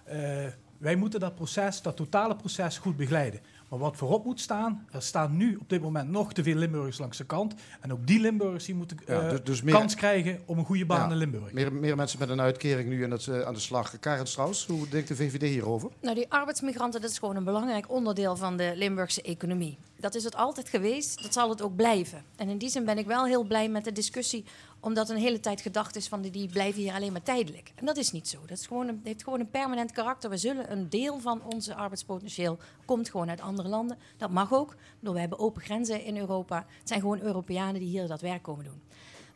Eh, 0.04 0.46
wij 0.78 0.96
moeten 0.96 1.20
dat 1.20 1.34
proces, 1.34 1.82
dat 1.82 1.96
totale 1.96 2.36
proces, 2.36 2.78
goed 2.78 2.96
begeleiden. 2.96 3.40
Maar 3.70 3.78
wat 3.78 3.96
voorop 3.96 4.24
moet 4.24 4.40
staan, 4.40 4.86
er 4.90 5.02
staan 5.02 5.36
nu 5.36 5.56
op 5.56 5.68
dit 5.68 5.82
moment 5.82 6.08
nog 6.10 6.32
te 6.32 6.42
veel 6.42 6.54
Limburgers 6.54 6.98
langs 6.98 7.18
de 7.18 7.24
kant. 7.24 7.54
En 7.80 7.92
ook 7.92 8.06
die 8.06 8.20
Limburgers 8.20 8.64
die 8.64 8.74
moeten 8.74 8.98
Ja, 9.06 9.20
eh, 9.20 9.30
dus, 9.30 9.42
dus 9.42 9.62
meer, 9.62 9.74
kans 9.74 9.94
krijgen 9.94 10.40
om 10.46 10.58
een 10.58 10.64
goede 10.64 10.86
baan 10.86 11.06
Ja. 11.06 11.10
in 11.10 11.16
Limburg. 11.16 11.52
meer, 11.52 11.72
meer 11.72 11.96
mensen 11.96 12.18
met 12.18 12.28
een 12.28 12.40
uitkering 12.40 12.88
nu 12.88 13.02
en 13.04 13.10
dat 13.10 13.22
ze 13.22 13.44
aan 13.46 13.54
de 13.54 13.60
slag. 13.60 13.98
Karen 13.98 14.26
Strauss, 14.26 14.66
hoe 14.66 14.88
denkt 14.88 15.08
de 15.08 15.16
VVD 15.16 15.42
hierover? 15.42 15.90
Nou, 16.00 16.14
die 16.14 16.30
arbeidsmigranten, 16.30 17.00
dat 17.00 17.10
is 17.10 17.18
gewoon 17.18 17.36
een 17.36 17.44
belangrijk 17.44 17.90
onderdeel 17.90 18.36
van 18.36 18.56
de 18.56 18.72
Limburgse 18.76 19.22
economie. 19.22 19.78
Dat 19.98 20.14
is 20.14 20.24
het 20.24 20.36
altijd 20.36 20.68
geweest, 20.68 21.22
dat 21.22 21.32
zal 21.32 21.48
het 21.50 21.62
ook 21.62 21.76
blijven. 21.76 22.24
En 22.36 22.48
in 22.48 22.58
die 22.58 22.68
zin 22.68 22.84
ben 22.84 22.98
ik 22.98 23.06
wel 23.06 23.24
heel 23.26 23.44
blij 23.44 23.68
met 23.68 23.84
de 23.84 23.92
discussie, 23.92 24.44
omdat 24.80 25.08
een 25.08 25.16
hele 25.16 25.40
tijd 25.40 25.60
gedacht 25.60 25.96
is 25.96 26.08
van 26.08 26.20
die, 26.20 26.30
die 26.30 26.48
blijven 26.48 26.80
hier 26.82 26.92
alleen 26.94 27.12
maar 27.12 27.22
tijdelijk. 27.22 27.72
En 27.74 27.86
dat 27.86 27.96
is 27.96 28.12
niet 28.12 28.28
zo. 28.28 28.38
Dat 28.46 28.58
is 28.58 28.66
gewoon 28.66 28.88
een, 28.88 29.00
heeft 29.04 29.22
gewoon 29.24 29.40
een 29.40 29.50
permanent 29.50 29.92
karakter. 29.92 30.30
We 30.30 30.36
zullen 30.36 30.72
een 30.72 30.88
deel 30.88 31.18
van 31.20 31.42
onze 31.44 31.74
arbeidspotentieel 31.74 32.58
komt 32.84 33.10
gewoon 33.10 33.28
uit 33.30 33.40
andere 33.40 33.68
landen. 33.68 33.98
Dat 34.16 34.30
mag 34.30 34.52
ook. 34.52 34.76
Bedoel, 34.98 35.14
we 35.14 35.20
hebben 35.20 35.38
open 35.38 35.62
grenzen 35.62 36.04
in 36.04 36.16
Europa. 36.16 36.66
Het 36.78 36.88
zijn 36.88 37.00
gewoon 37.00 37.20
Europeanen 37.20 37.80
die 37.80 37.88
hier 37.88 38.06
dat 38.08 38.20
werk 38.20 38.42
komen 38.42 38.64
doen. 38.64 38.82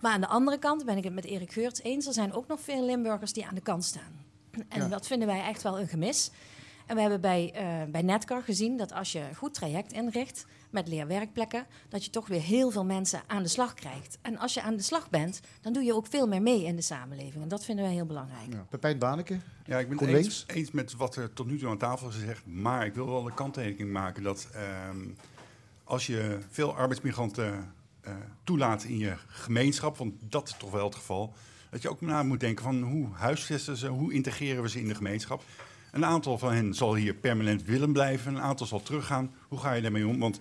Maar 0.00 0.12
aan 0.12 0.20
de 0.20 0.26
andere 0.26 0.58
kant 0.58 0.84
ben 0.84 0.96
ik 0.96 1.04
het 1.04 1.12
met 1.14 1.24
Erik 1.24 1.52
Geurts 1.52 1.82
eens. 1.82 2.06
Er 2.06 2.12
zijn 2.12 2.32
ook 2.32 2.46
nog 2.46 2.60
veel 2.60 2.84
Limburgers 2.84 3.32
die 3.32 3.46
aan 3.46 3.54
de 3.54 3.60
kant 3.60 3.84
staan. 3.84 4.24
En 4.68 4.80
Ja. 4.80 4.88
dat 4.88 5.06
vinden 5.06 5.28
wij 5.28 5.42
echt 5.42 5.62
wel 5.62 5.80
een 5.80 5.88
gemis. 5.88 6.30
En 6.86 6.94
we 6.94 7.00
hebben 7.00 7.20
bij, 7.20 7.52
eh, 7.54 7.90
bij 7.90 8.02
Netcar 8.02 8.42
gezien 8.42 8.76
dat 8.76 8.92
als 8.92 9.12
je 9.12 9.18
een 9.20 9.34
goed 9.34 9.54
traject 9.54 9.92
inricht 9.92 10.46
met 10.74 10.88
leerwerkplekken, 10.88 11.66
dat 11.88 12.04
je 12.04 12.10
toch 12.10 12.26
weer 12.26 12.40
heel 12.40 12.70
veel 12.70 12.84
mensen 12.84 13.22
aan 13.26 13.42
de 13.42 13.48
slag 13.48 13.74
krijgt. 13.74 14.18
En 14.22 14.38
als 14.38 14.54
je 14.54 14.62
aan 14.62 14.76
de 14.76 14.82
slag 14.82 15.10
bent, 15.10 15.40
dan 15.60 15.72
doe 15.72 15.82
je 15.82 15.94
ook 15.94 16.06
veel 16.06 16.26
meer 16.26 16.42
mee 16.42 16.64
in 16.64 16.76
de 16.76 16.82
samenleving. 16.82 17.42
En 17.42 17.48
dat 17.48 17.64
vinden 17.64 17.84
wij 17.84 17.94
heel 17.94 18.06
belangrijk. 18.06 18.52
Ja. 18.52 18.66
Pepijn 18.70 18.98
Baneke. 18.98 19.38
Ja, 19.66 19.78
ik 19.78 19.88
ben 19.88 19.98
het 19.98 20.08
eens, 20.08 20.44
eens 20.46 20.70
met 20.70 20.96
wat 20.96 21.16
er 21.16 21.32
tot 21.32 21.46
nu 21.46 21.58
toe 21.58 21.68
aan 21.68 21.78
tafel 21.78 22.08
is 22.08 22.14
gezegd. 22.14 22.46
Maar 22.46 22.86
ik 22.86 22.94
wil 22.94 23.06
wel 23.06 23.22
de 23.22 23.34
kanttekening 23.34 23.92
maken 23.92 24.22
dat 24.22 24.48
ehm, 24.52 25.08
als 25.84 26.06
je 26.06 26.38
veel 26.50 26.74
arbeidsmigranten 26.74 27.74
eh, 28.00 28.14
toelaat 28.44 28.84
in 28.84 28.98
je 28.98 29.14
gemeenschap, 29.26 29.96
want 29.96 30.14
dat 30.28 30.48
is 30.48 30.56
toch 30.58 30.70
wel 30.70 30.84
het 30.84 30.94
geval, 30.94 31.34
dat 31.70 31.82
je 31.82 31.90
ook 31.90 32.00
na 32.00 32.22
moet 32.22 32.40
denken 32.40 32.64
van 32.64 32.82
hoe 32.82 33.08
huisvesten 33.12 33.76
ze, 33.76 33.88
hoe 33.88 34.12
integreren 34.12 34.62
we 34.62 34.68
ze 34.68 34.80
in 34.80 34.88
de 34.88 34.94
gemeenschap. 34.94 35.42
Een 35.92 36.04
aantal 36.04 36.38
van 36.38 36.52
hen 36.52 36.74
zal 36.74 36.94
hier 36.94 37.14
permanent 37.14 37.64
willen 37.64 37.92
blijven, 37.92 38.34
een 38.34 38.40
aantal 38.40 38.66
zal 38.66 38.82
teruggaan. 38.82 39.34
Hoe 39.48 39.58
ga 39.58 39.72
je 39.72 39.82
daarmee 39.82 40.06
om? 40.06 40.18
Want 40.18 40.40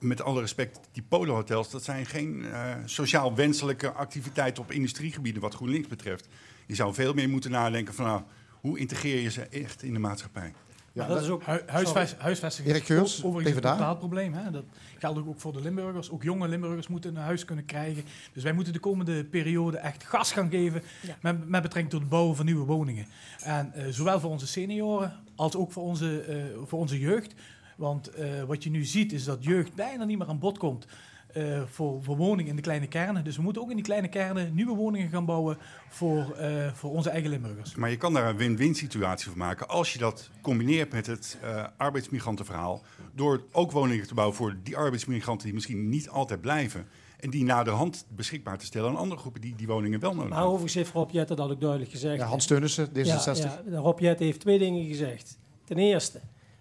met 0.00 0.22
alle 0.22 0.40
respect, 0.40 0.80
die 0.92 1.02
polohotels, 1.08 1.70
dat 1.70 1.84
zijn 1.84 2.06
geen 2.06 2.44
eh, 2.44 2.74
sociaal 2.84 3.34
wenselijke 3.34 3.92
activiteiten 3.92 4.62
op 4.62 4.72
industriegebieden 4.72 5.42
wat 5.42 5.54
GroenLinks 5.54 5.88
betreft. 5.88 6.28
Je 6.66 6.74
zou 6.74 6.94
veel 6.94 7.14
meer 7.14 7.28
moeten 7.28 7.50
nadenken 7.50 7.94
van 7.94 8.04
nou, 8.04 8.22
hoe 8.60 8.78
integreer 8.78 9.20
je 9.20 9.30
ze 9.30 9.42
echt 9.42 9.82
in 9.82 9.92
de 9.92 9.98
maatschappij? 9.98 10.52
Ja, 10.92 11.06
dat 11.06 11.22
is 11.22 11.28
ook... 11.28 11.44
Hu- 11.44 11.62
huisves- 11.66 12.14
huisvesting 12.18 12.68
Erik 12.68 12.82
overigens 12.82 13.54
een 13.56 13.62
totaal 13.62 13.96
probleem. 13.96 14.32
Hè? 14.32 14.50
Dat 14.50 14.64
geldt 14.98 15.18
ook 15.18 15.40
voor 15.40 15.52
de 15.52 15.60
Limburgers. 15.60 16.10
Ook 16.10 16.22
jonge 16.22 16.48
Limburgers 16.48 16.88
moeten 16.88 17.16
een 17.16 17.22
huis 17.22 17.44
kunnen 17.44 17.64
krijgen. 17.64 18.04
Dus 18.32 18.42
wij 18.42 18.52
moeten 18.52 18.72
de 18.72 18.78
komende 18.78 19.24
periode 19.24 19.76
echt 19.76 20.04
gas 20.04 20.32
gaan 20.32 20.50
geven 20.50 20.82
Ja. 21.02 21.16
met, 21.20 21.48
met 21.48 21.62
betrekking 21.62 21.90
tot 21.90 22.00
het 22.00 22.08
bouwen 22.08 22.36
van 22.36 22.44
nieuwe 22.44 22.64
woningen. 22.64 23.06
En 23.42 23.72
eh, 23.72 23.84
zowel 23.90 24.20
voor 24.20 24.30
onze 24.30 24.46
senioren 24.46 25.12
als 25.34 25.56
ook 25.56 25.72
voor 25.72 25.82
onze, 25.82 26.20
eh, 26.20 26.36
voor 26.66 26.78
onze 26.78 26.98
jeugd. 26.98 27.34
Want 27.80 28.08
eh, 28.08 28.42
wat 28.46 28.64
je 28.64 28.70
nu 28.70 28.84
ziet 28.84 29.12
is 29.12 29.24
dat 29.24 29.44
jeugd 29.44 29.74
bijna 29.74 30.04
niet 30.04 30.18
meer 30.18 30.26
aan 30.28 30.38
bod 30.38 30.58
komt. 30.58 30.86
eh, 31.32 31.62
voor, 31.66 32.02
voor 32.02 32.16
woningen 32.16 32.50
in 32.50 32.56
de 32.56 32.62
kleine 32.62 32.86
kernen. 32.86 33.24
Dus 33.24 33.36
we 33.36 33.42
moeten 33.42 33.62
ook 33.62 33.68
in 33.70 33.76
die 33.76 33.84
kleine 33.84 34.08
kernen 34.08 34.54
nieuwe 34.54 34.74
woningen 34.76 35.08
gaan 35.08 35.24
bouwen 35.24 35.58
voor, 35.88 36.32
eh, 36.36 36.72
voor 36.72 36.90
onze 36.90 37.10
eigen 37.10 37.30
Limburgers. 37.30 37.74
Maar 37.74 37.90
je 37.90 37.96
kan 37.96 38.12
daar 38.12 38.28
een 38.28 38.36
win-win 38.36 38.74
situatie 38.74 39.28
van 39.28 39.38
maken 39.38 39.68
als 39.68 39.92
je 39.92 39.98
dat 39.98 40.30
combineert 40.40 40.92
met 40.92 41.06
het 41.06 41.38
eh, 41.42 41.64
arbeidsmigrantenverhaal. 41.76 42.82
Door 43.14 43.42
ook 43.52 43.70
woningen 43.72 44.06
te 44.06 44.14
bouwen 44.14 44.36
voor 44.36 44.56
die 44.62 44.76
arbeidsmigranten 44.76 45.44
die 45.44 45.54
misschien 45.54 45.88
niet 45.88 46.08
altijd 46.08 46.40
blijven. 46.40 46.86
En 47.18 47.30
die 47.30 47.44
na 47.44 47.62
de 47.62 47.70
hand 47.70 48.06
beschikbaar 48.08 48.58
te 48.58 48.64
stellen 48.64 48.88
aan 48.90 48.96
andere 48.96 49.20
groepen 49.20 49.40
die 49.40 49.54
die 49.54 49.66
woningen 49.66 50.00
wel 50.00 50.10
nodig 50.10 50.28
Maar 50.28 50.38
hebben. 50.38 50.48
overigens 50.54 50.74
heeft 50.74 50.92
Rob 50.92 51.10
Jetten 51.10 51.36
dat 51.36 51.50
ook 51.50 51.60
duidelijk 51.60 51.90
gezegd. 51.90 52.18
Ja, 52.18 52.26
Hans 52.26 52.46
Teunissen, 52.46 52.88
D66. 52.88 52.92
Ja, 52.94 53.62
ja, 53.70 53.78
Rob 53.78 53.98
Jetten 53.98 54.26
heeft 54.26 54.40
twee 54.40 54.58
dingen 54.58 54.86
gezegd. 54.86 55.38
Ten 55.64 55.78
eerste, 55.78 56.20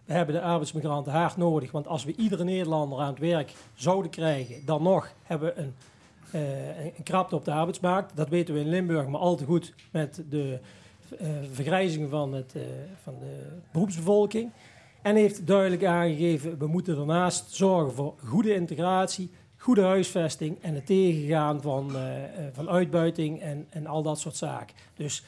we 0.09 0.15
hebben 0.15 0.35
de 0.35 0.41
arbeidsmigranten 0.41 1.11
hard 1.11 1.37
nodig. 1.37 1.71
Want 1.71 1.87
als 1.87 2.03
we 2.03 2.15
iedere 2.15 2.43
Nederlander 2.43 2.99
aan 2.99 3.09
het 3.09 3.19
werk 3.19 3.53
zouden 3.73 4.11
krijgen, 4.11 4.65
dan 4.65 4.83
nog 4.83 5.13
hebben 5.23 5.53
we 5.55 5.61
een, 5.61 5.73
eh, 6.31 6.85
een 6.85 7.03
krapte 7.03 7.35
op 7.35 7.45
de 7.45 7.51
arbeidsmarkt. 7.51 8.15
Dat 8.15 8.29
weten 8.29 8.53
we 8.53 8.59
in 8.59 8.69
Limburg 8.69 9.07
maar 9.07 9.19
al 9.19 9.35
te 9.35 9.45
goed 9.45 9.73
met 9.91 10.23
de 10.29 10.59
eh, 11.17 11.29
vergrijzing 11.51 12.09
van, 12.09 12.33
het, 12.33 12.55
eh, 12.55 12.61
van 13.03 13.13
de 13.19 13.47
beroepsbevolking. 13.71 14.51
En 15.01 15.15
heeft 15.15 15.47
duidelijk 15.47 15.85
aangegeven, 15.85 16.57
we 16.57 16.67
moeten 16.67 16.95
daarnaast 16.95 17.51
zorgen 17.51 17.93
voor 17.93 18.13
goede 18.25 18.53
integratie, 18.53 19.31
goede 19.57 19.83
huisvesting 19.83 20.61
en 20.61 20.75
het 20.75 20.85
tegengaan 20.85 21.61
van, 21.61 21.91
van 22.51 22.69
uitbuiting 22.69 23.41
en, 23.41 23.67
en 23.69 23.87
al 23.87 24.01
dat 24.01 24.19
soort 24.19 24.35
zaken. 24.35 24.75
Dus 24.95 25.23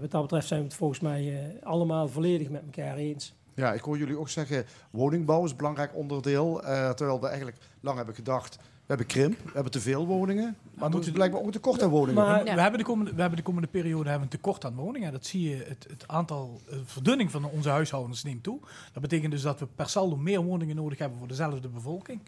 wat 0.00 0.10
dat 0.10 0.22
betreft 0.22 0.46
zijn 0.46 0.60
we 0.60 0.66
het 0.66 0.76
volgens 0.76 1.00
mij 1.00 1.52
allemaal 1.62 2.08
volledig 2.08 2.48
met 2.48 2.62
elkaar 2.62 2.96
eens. 2.96 3.34
Ja, 3.56 3.72
ik 3.72 3.80
hoor 3.80 3.98
jullie 3.98 4.18
ook 4.18 4.28
zeggen, 4.28 4.64
woningbouw 4.90 5.44
is 5.44 5.50
een 5.50 5.56
belangrijk 5.56 5.94
onderdeel. 5.96 6.62
eh, 6.64 6.90
terwijl 6.90 7.20
we 7.20 7.26
eigenlijk 7.26 7.56
lang 7.80 7.96
hebben 7.96 8.14
gedacht, 8.14 8.56
we 8.56 8.62
hebben 8.86 9.06
krimp, 9.06 9.36
we 9.44 9.50
hebben 9.54 9.72
te 9.72 9.80
veel 9.80 10.06
woningen. 10.06 10.56
Maar 10.74 10.90
moeten- 10.90 11.12
blijkbaar 11.12 11.40
ook 11.40 11.46
een 11.46 11.52
tekort 11.52 11.82
aan 11.82 11.88
woningen. 11.90 12.22
Maar- 12.22 12.44
We, 12.54 12.60
hebben 12.60 12.78
de 12.80 12.86
komende, 12.86 13.14
we 13.14 13.20
hebben 13.20 13.38
de 13.38 13.44
komende 13.44 13.68
periode 13.68 14.08
hebben 14.08 14.28
we 14.28 14.34
een 14.34 14.40
tekort 14.42 14.64
aan 14.64 14.74
woningen. 14.74 15.12
Dat 15.12 15.26
zie 15.26 15.48
je, 15.50 15.56
het, 15.68 15.86
het 15.90 16.08
aantal 16.08 16.60
eh, 16.70 16.78
verdunning 16.84 17.30
van 17.30 17.44
onze 17.44 17.68
huishoudens 17.68 18.22
neemt 18.24 18.42
toe. 18.42 18.58
Dat 18.92 19.02
betekent 19.02 19.32
dus 19.32 19.42
dat 19.42 19.58
we 19.60 19.66
per 19.66 19.88
saldo 19.88 20.16
meer 20.16 20.40
woningen 20.42 20.76
nodig 20.76 20.98
hebben 20.98 21.18
voor 21.18 21.28
dezelfde 21.28 21.68
bevolking. 21.68 22.20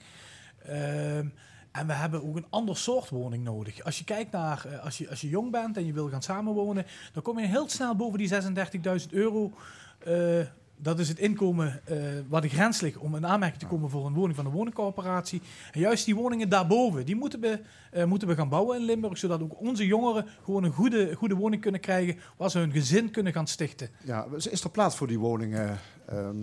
Ehm, 0.64 1.26
en 1.72 1.86
we 1.86 1.92
hebben 1.92 2.24
ook 2.28 2.36
een 2.36 2.46
ander 2.50 2.76
soort 2.76 3.08
woning 3.08 3.44
nodig. 3.44 3.84
Als 3.84 3.98
je 3.98 4.04
kijkt 4.04 4.32
naar, 4.32 4.64
eh, 4.66 4.84
als, 4.84 4.98
je, 4.98 5.10
als 5.10 5.20
je 5.20 5.28
jong 5.28 5.50
bent 5.50 5.76
en 5.76 5.86
je 5.86 5.92
wil 5.92 6.08
gaan 6.08 6.22
samenwonen, 6.22 6.86
dan 7.12 7.22
kom 7.22 7.38
je 7.38 7.46
heel 7.46 7.68
snel 7.68 7.96
boven 7.96 8.18
die 8.18 8.28
36.000 8.28 9.12
euro. 9.12 9.52
Eh, 9.98 10.40
dat 10.78 10.98
is 10.98 11.08
het 11.08 11.18
inkomen 11.18 11.80
eh, 11.84 11.96
waar 12.28 12.40
de 12.40 12.48
grens 12.48 12.80
ligt 12.80 12.96
om 12.96 13.16
in 13.16 13.26
aanmerking 13.26 13.60
te 13.60 13.66
komen 13.66 13.90
voor 13.90 14.06
een 14.06 14.14
woning 14.14 14.36
van 14.36 14.46
een 14.46 14.52
woningcorporatie. 14.52 15.42
En 15.72 15.80
juist 15.80 16.04
die 16.04 16.14
woningen 16.14 16.48
daarboven, 16.48 17.06
die 17.06 17.16
moeten 17.16 17.40
we, 17.40 17.60
eh, 17.90 18.04
moeten 18.04 18.28
we 18.28 18.34
gaan 18.34 18.48
bouwen 18.48 18.78
in 18.78 18.84
Limburg, 18.84 19.18
zodat 19.18 19.42
ook 19.42 19.60
onze 19.60 19.86
jongeren 19.86 20.26
gewoon 20.44 20.64
een 20.64 20.72
goede, 20.72 21.14
goede 21.14 21.34
woning 21.34 21.62
kunnen 21.62 21.80
krijgen, 21.80 22.16
waar 22.36 22.50
ze 22.50 22.58
hun 22.58 22.72
gezin 22.72 23.10
kunnen 23.10 23.32
gaan 23.32 23.46
stichten. 23.46 23.88
Ja, 24.04 24.26
is 24.50 24.64
er 24.64 24.70
plaats 24.70 24.96
voor 24.96 25.06
die 25.06 25.18
woningen? 25.18 25.78
Ehm, 26.06 26.36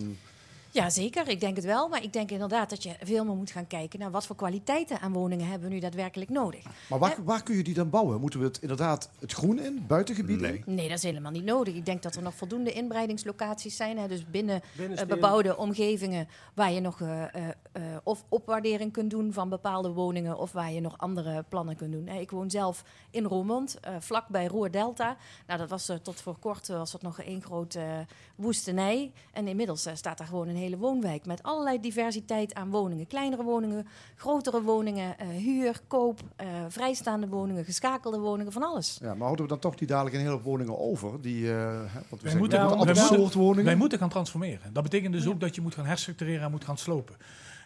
Ja, 0.76 0.90
zeker. 0.90 1.28
Ik 1.28 1.40
denk 1.40 1.56
het 1.56 1.66
wel. 1.66 1.88
Maar 1.88 2.04
ik 2.04 2.14
denk 2.14 2.32
inderdaad 2.32 2.70
dat 2.70 2.84
je 2.84 2.96
veel 3.04 3.26
meer 3.26 3.36
moet 3.36 3.52
gaan 3.52 3.68
kijken 3.68 4.00
naar 4.00 4.12
wat 4.12 4.26
voor 4.26 4.36
kwaliteiten 4.36 5.00
aan 5.00 5.14
woningen 5.14 5.48
hebben 5.48 5.68
we 5.68 5.74
nu 5.74 5.80
daadwerkelijk 5.80 6.30
nodig. 6.30 6.64
maar 6.90 7.00
waar, 7.00 7.16
waar 7.24 7.44
kun 7.44 7.56
je 7.56 7.64
die 7.64 7.74
dan 7.74 7.90
bouwen? 7.90 8.20
Moeten 8.20 8.40
we 8.40 8.46
het 8.46 8.58
inderdaad 8.62 9.10
het 9.20 9.32
groen 9.32 9.60
in, 9.60 9.86
buitengebieden? 9.88 10.50
Nee. 10.50 10.64
Nee, 10.66 10.88
dat 10.88 10.98
is 10.98 11.04
helemaal 11.04 11.32
niet 11.32 11.44
nodig. 11.44 11.76
Ik 11.76 11.86
denk 11.86 12.04
dat 12.04 12.16
er 12.16 12.22
nog 12.22 12.34
voldoende 12.36 12.72
inbreidingslocaties 12.72 13.76
zijn. 13.76 13.98
Hè, 13.98 14.08
dus 14.08 14.26
binnen 14.26 14.62
eh, 14.78 15.06
bebouwde 15.08 15.58
omgevingen 15.58 16.28
waar 16.54 16.72
je 16.72 16.80
nog 16.80 17.02
eh, 17.02 17.24
eh, 17.24 17.48
eh, 17.72 17.84
of 18.04 18.24
opwaardering 18.30 18.92
kunt 18.92 19.10
doen 19.10 19.34
van 19.34 19.50
bepaalde 19.50 19.90
woningen 19.90 20.38
of 20.38 20.52
waar 20.52 20.72
je 20.72 20.82
nog 20.82 20.98
andere 20.98 21.44
plannen 21.50 21.76
kunt 21.76 21.92
doen. 21.92 22.08
Ik 22.08 22.32
woon 22.32 22.50
zelf 22.50 22.84
in 23.12 23.24
Roermond, 23.24 23.80
eh 23.80 23.96
vlak 24.00 24.28
bij 24.28 24.48
Roer 24.48 24.72
Delta. 24.72 25.18
Nou, 25.48 25.60
dat 25.60 25.70
was 25.70 25.90
er 25.90 26.02
tot 26.02 26.22
voor 26.22 26.38
kort 26.40 26.68
was 26.68 26.92
dat 26.92 27.02
nog 27.02 27.22
één 27.22 27.42
grote 27.42 28.06
woestenij. 28.36 29.12
En 29.32 29.48
inmiddels 29.48 29.88
staat 29.94 30.18
daar 30.18 30.28
gewoon 30.28 30.48
een 30.48 30.56
hele 30.56 30.65
woonwijk 30.78 31.26
met 31.26 31.44
allerlei 31.44 31.80
diversiteit 31.80 32.54
aan 32.54 32.70
woningen. 32.70 33.08
Kleinere 33.08 33.44
woningen, 33.44 33.88
grotere 34.16 34.62
woningen, 34.62 35.18
eh, 35.20 35.28
huur, 35.28 35.82
koop, 35.88 36.20
eh, 36.36 36.48
vrijstaande 36.68 37.28
woningen, 37.28 37.66
geschakelde 37.66 38.20
woningen, 38.20 38.52
van 38.52 38.64
alles. 38.64 38.98
Ja, 39.02 39.14
maar 39.14 39.24
houden 39.24 39.46
we 39.46 39.52
dan 39.52 39.60
toch 39.60 39.80
niet 39.80 39.90
dadelijk 39.90 40.16
een 40.16 40.22
hele 40.22 40.34
hoop 40.34 40.44
woningen 40.44 40.80
over? 40.80 41.22
Die, 41.22 41.52
eh, 41.52 41.58
hè, 41.58 41.64
want 41.66 41.84
we 41.84 42.08
Wij 42.10 42.20
zeggen, 42.22 42.40
moeten- 42.40 42.60
wij 42.60 43.44
woningen. 43.44 43.66
Wij 43.66 43.76
moeten 43.76 43.98
gaan 44.00 44.10
transformeren. 44.10 44.74
Dat 44.74 44.84
betekent 44.84 45.14
dus 45.14 45.28
ook 45.28 45.40
dat 45.40 45.56
je 45.56 45.62
moet 45.62 45.76
gaan 45.76 45.86
herstructureren 45.86 46.44
en 46.46 46.52
moet 46.52 46.66
gaan 46.66 46.78
slopen. 46.78 47.16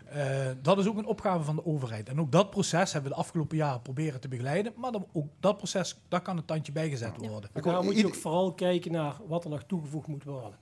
Eh, 0.10 0.48
dat 0.62 0.78
is 0.78 0.88
ook 0.88 0.98
een 0.98 1.06
opgave 1.06 1.44
van 1.44 1.56
de 1.56 1.66
overheid. 1.66 2.10
En 2.10 2.20
ook 2.20 2.32
dat 2.32 2.50
proces 2.50 2.94
hebben 2.94 3.12
we 3.12 3.18
de 3.18 3.24
afgelopen 3.24 3.58
jaren 3.58 3.82
proberen 3.82 4.20
te 4.20 4.28
begeleiden. 4.28 4.74
Maar 4.76 4.92
dan, 4.92 5.06
ook 5.14 5.28
dat 5.40 5.58
proces, 5.58 6.00
daar 6.08 6.22
kan 6.22 6.38
een 6.38 6.46
tandje 6.46 6.72
bijgezet 6.72 7.18
worden. 7.18 7.50
Maar 7.54 7.64
daar 7.64 7.84
moet 7.84 7.98
je 8.00 8.06
ook 8.06 8.16
vooral 8.16 8.54
kijken 8.54 8.92
naar 8.92 9.16
wat 9.28 9.44
er 9.44 9.50
nog 9.50 9.64
toegevoegd 9.64 10.08
moet 10.08 10.24
worden. 10.24 10.54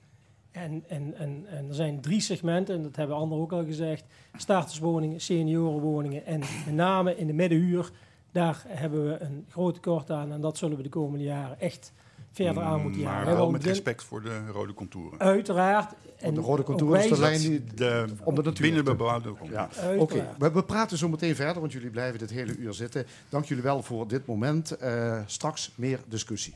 En, 0.62 0.84
en, 0.88 1.14
en, 1.18 1.44
en 1.50 1.68
er 1.68 1.74
zijn 1.74 2.00
drie 2.00 2.20
segmenten, 2.20 2.74
en 2.74 2.82
dat 2.82 2.96
hebben 2.96 3.16
anderen 3.16 3.42
ook 3.44 3.52
al 3.52 3.64
gezegd. 3.64 4.04
Starterswoningen, 4.36 5.20
seniorenwoningen 5.20 6.26
en 6.26 6.38
met 6.38 6.74
name 6.74 7.16
in 7.16 7.26
de 7.26 7.32
middenhuur. 7.32 7.90
Daar 8.32 8.64
hebben 8.66 9.08
we 9.08 9.20
een 9.20 9.46
groot 9.50 9.74
tekort 9.74 10.10
aan 10.10 10.32
en 10.32 10.40
dat 10.40 10.58
zullen 10.58 10.76
we 10.76 10.82
de 10.82 10.88
komende 10.88 11.24
jaren 11.24 11.60
echt 11.60 11.92
verder 12.32 12.62
aan 12.62 12.82
moeten 12.82 13.00
jagen. 13.00 13.14
Maar 13.16 13.24
We 13.24 13.30
wel 13.30 13.36
hebben 13.42 13.60
met 13.60 13.64
respect 13.64 14.04
voor 14.04 14.22
de 14.22 14.46
rode 14.46 14.74
contouren. 14.74 15.18
Uiteraard. 15.18 15.94
Want 16.20 16.34
de 16.34 16.40
rode 16.40 16.62
contouren 16.62 17.04
is 17.04 17.08
de 17.08 17.18
lijn 17.18 17.40
die... 17.40 17.64
De 17.74 18.04
Om 18.24 18.34
de 18.34 18.42
natuur 18.42 18.62
binnen 18.62 18.84
te- 18.84 18.90
bebouwde 18.90 19.32
kom. 19.32 19.50
Ja, 19.50 19.68
oké. 19.98 20.34
We, 20.38 20.52
we 20.52 20.64
praten 20.64 20.98
zo 20.98 21.08
meteen 21.08 21.34
verder, 21.34 21.60
want 21.60 21.72
jullie 21.72 21.90
blijven 21.90 22.18
dit 22.18 22.30
hele 22.30 22.56
uur 22.56 22.74
zitten. 22.74 23.06
Dank 23.28 23.44
jullie 23.44 23.62
wel 23.62 23.82
voor 23.82 24.08
dit 24.08 24.26
moment. 24.26 24.70
Eh, 24.76 25.20
straks 25.26 25.72
meer 25.74 26.00
discussie. 26.08 26.54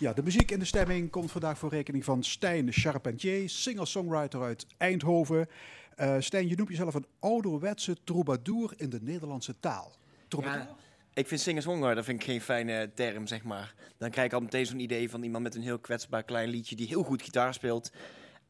Ja, 0.00 0.12
de 0.12 0.22
muziek 0.22 0.50
in 0.50 0.58
de 0.58 0.64
stemming 0.64 1.10
komt 1.10 1.30
vandaag 1.30 1.58
voor 1.58 1.70
rekening 1.70 2.04
van 2.04 2.22
Stijn 2.22 2.72
Charpentier, 2.72 3.48
singer-songwriter 3.48 4.42
uit 4.42 4.66
Eindhoven. 4.76 5.48
Eh 5.96 6.16
Stijn, 6.18 6.48
je 6.48 6.56
noemt 6.56 6.68
jezelf 6.68 6.94
een 6.94 7.06
ouderwetse 7.18 7.96
troubadour 8.04 8.72
in 8.76 8.90
de 8.90 8.98
Nederlandse 9.02 9.58
taal. 9.60 9.96
Troubadour? 10.28 10.62
Ja, 10.62 10.76
ik 11.14 11.28
vind 11.28 11.40
singer-songwriter 11.40 12.04
vind 12.04 12.20
ik 12.20 12.26
geen 12.26 12.40
fijne 12.40 12.90
term, 12.94 13.26
zeg 13.26 13.42
maar. 13.42 13.74
Dan 13.98 14.10
krijg 14.10 14.26
ik 14.26 14.32
al 14.32 14.40
meteen 14.40 14.66
zo'n 14.66 14.78
idee 14.78 15.10
van 15.10 15.22
iemand 15.22 15.42
met 15.42 15.54
een 15.54 15.62
heel 15.62 15.78
kwetsbaar 15.78 16.22
klein 16.22 16.48
liedje 16.48 16.76
die 16.76 16.86
heel 16.86 17.02
goed 17.02 17.22
gitaar 17.22 17.54
speelt. 17.54 17.92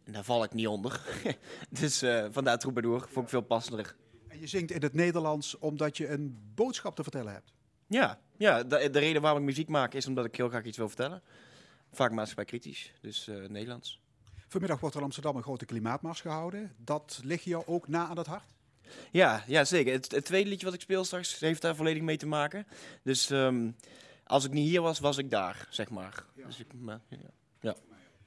En 0.05 0.13
daar 0.13 0.25
val 0.25 0.45
ik 0.45 0.53
niet 0.53 0.67
onder. 0.67 1.01
dus 1.81 2.03
eh, 2.03 2.27
vandaar 2.31 2.59
Troubadour, 2.59 3.01
vond 3.09 3.25
ik 3.25 3.31
veel 3.31 3.41
passender. 3.41 3.97
En 4.29 4.41
je 4.41 4.47
zingt 4.47 4.71
in 4.71 4.83
het 4.83 4.95
Nederlands 4.95 5.59
omdat 5.59 5.97
je 5.97 6.09
een 6.09 6.39
boodschap 6.55 6.97
te 6.97 7.03
vertellen 7.03 7.33
hebt. 7.33 7.53
Ja, 7.87 8.21
ja 8.41 8.63
de, 8.63 8.91
de 8.91 8.99
reden 8.99 9.23
waarom 9.23 9.41
ik 9.41 9.47
muziek 9.47 9.69
maak 9.69 9.95
is 9.95 10.07
omdat 10.07 10.25
ik 10.25 10.37
heel 10.37 10.49
graag 10.49 10.65
iets 10.65 10.77
wil 10.77 10.89
vertellen. 10.89 11.23
Vaak 11.93 12.11
maatschappij 12.11 12.45
kritisch, 12.45 12.93
dus 13.01 13.29
eh, 13.29 13.37
Nederlands. 13.37 14.01
Vanmiddag 14.49 14.81
wordt 14.81 14.95
er 14.95 15.01
in 15.01 15.07
Amsterdam 15.07 15.37
een 15.37 15.43
grote 15.43 15.65
klimaatmars 15.65 16.21
gehouden. 16.21 16.73
Dat 16.77 17.21
ligt 17.25 17.45
jou 17.45 17.63
ook 17.67 17.89
na 17.89 18.07
aan 18.07 18.19
het 18.19 18.27
hart? 18.27 18.55
Ja, 19.11 19.45
ja 19.47 19.65
zeker. 19.65 19.93
Het, 19.93 20.11
het 20.11 20.25
tweede 20.25 20.49
liedje 20.49 20.65
wat 20.67 20.75
ik 20.75 20.81
speel 20.81 21.05
straks 21.05 21.41
heeft 21.41 21.63
daar 21.63 21.77
volledig 21.77 22.03
mee 22.03 22.17
te 22.17 22.27
maken. 22.27 22.67
Dus 23.03 23.31
ehm, 23.31 23.71
als 24.25 24.45
ik 24.45 24.53
niet 24.53 24.69
hier 24.69 24.81
was, 24.81 24.99
was 24.99 25.19
ik 25.19 25.31
daar, 25.31 25.67
zeg 25.71 25.91
maar. 25.91 26.25
Dus 26.47 26.59
ik, 26.59 26.67
maar, 26.75 27.01
ja. 27.09 27.17
ja. 27.61 27.75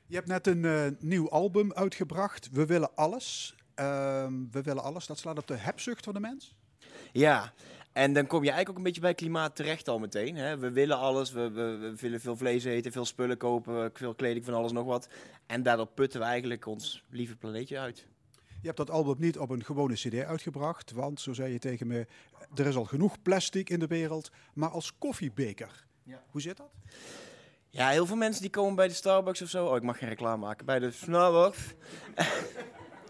Je 0.07 0.15
hebt 0.15 0.27
net 0.27 0.47
een 0.47 0.65
eh, 0.65 0.87
nieuw 0.99 1.29
album 1.29 1.73
uitgebracht. 1.73 2.49
We 2.51 2.65
willen 2.65 2.95
alles. 2.95 3.55
Ehm, 3.75 4.33
we 4.51 4.61
willen 4.61 4.83
alles. 4.83 5.05
Dat 5.05 5.19
slaat 5.19 5.37
op 5.37 5.47
de 5.47 5.55
hebzucht 5.55 6.03
van 6.03 6.13
de 6.13 6.19
mens. 6.19 6.55
Ja, 7.11 7.53
en 7.93 8.13
dan 8.13 8.27
kom 8.27 8.43
je 8.43 8.49
eigenlijk 8.49 8.69
ook 8.69 8.77
een 8.77 8.83
beetje 8.83 9.01
bij 9.01 9.13
klimaat 9.13 9.55
terecht 9.55 9.87
al 9.87 9.99
meteen. 9.99 10.35
Hè? 10.35 10.57
We 10.57 10.71
willen 10.71 10.97
alles, 10.97 11.31
we, 11.31 11.51
we, 11.51 11.77
we 11.77 11.95
willen 11.95 12.21
veel 12.21 12.37
vlees 12.37 12.63
eten, 12.63 12.91
veel 12.91 13.05
spullen 13.05 13.37
kopen, 13.37 13.91
veel 13.93 14.13
kleding, 14.13 14.45
van 14.45 14.53
alles 14.53 14.71
nog 14.71 14.85
wat. 14.85 15.07
En 15.45 15.63
daardoor 15.63 15.87
putten 15.87 16.19
we 16.19 16.25
eigenlijk 16.25 16.65
ons 16.65 17.03
lieve 17.09 17.35
planeetje 17.35 17.79
uit. 17.79 18.07
Je 18.37 18.69
hebt 18.69 18.77
dat 18.77 18.89
album 18.89 19.15
niet 19.19 19.37
op 19.37 19.49
een 19.49 19.63
gewone 19.63 19.93
cd 19.93 20.23
uitgebracht, 20.23 20.91
want 20.91 21.21
zo 21.21 21.33
zei 21.33 21.51
je 21.51 21.59
tegen 21.59 21.87
me, 21.87 22.07
er 22.55 22.65
is 22.65 22.75
al 22.75 22.85
genoeg 22.85 23.21
plastic 23.21 23.69
in 23.69 23.79
de 23.79 23.87
wereld, 23.87 24.31
maar 24.53 24.69
als 24.69 24.97
koffiebeker. 24.97 25.85
Ja. 26.03 26.23
Hoe 26.29 26.41
zit 26.41 26.57
dat? 26.57 26.71
Ja, 27.69 27.89
heel 27.89 28.05
veel 28.05 28.15
mensen 28.15 28.41
die 28.41 28.51
komen 28.51 28.75
bij 28.75 28.87
de 28.87 28.93
Starbucks 28.93 29.41
of 29.41 29.49
zo. 29.49 29.65
Oh, 29.65 29.75
ik 29.75 29.83
mag 29.83 29.97
geen 29.97 30.09
reclame 30.09 30.45
maken. 30.45 30.65
Bij 30.65 30.79
de 30.79 30.91
Starbucks. 30.91 31.59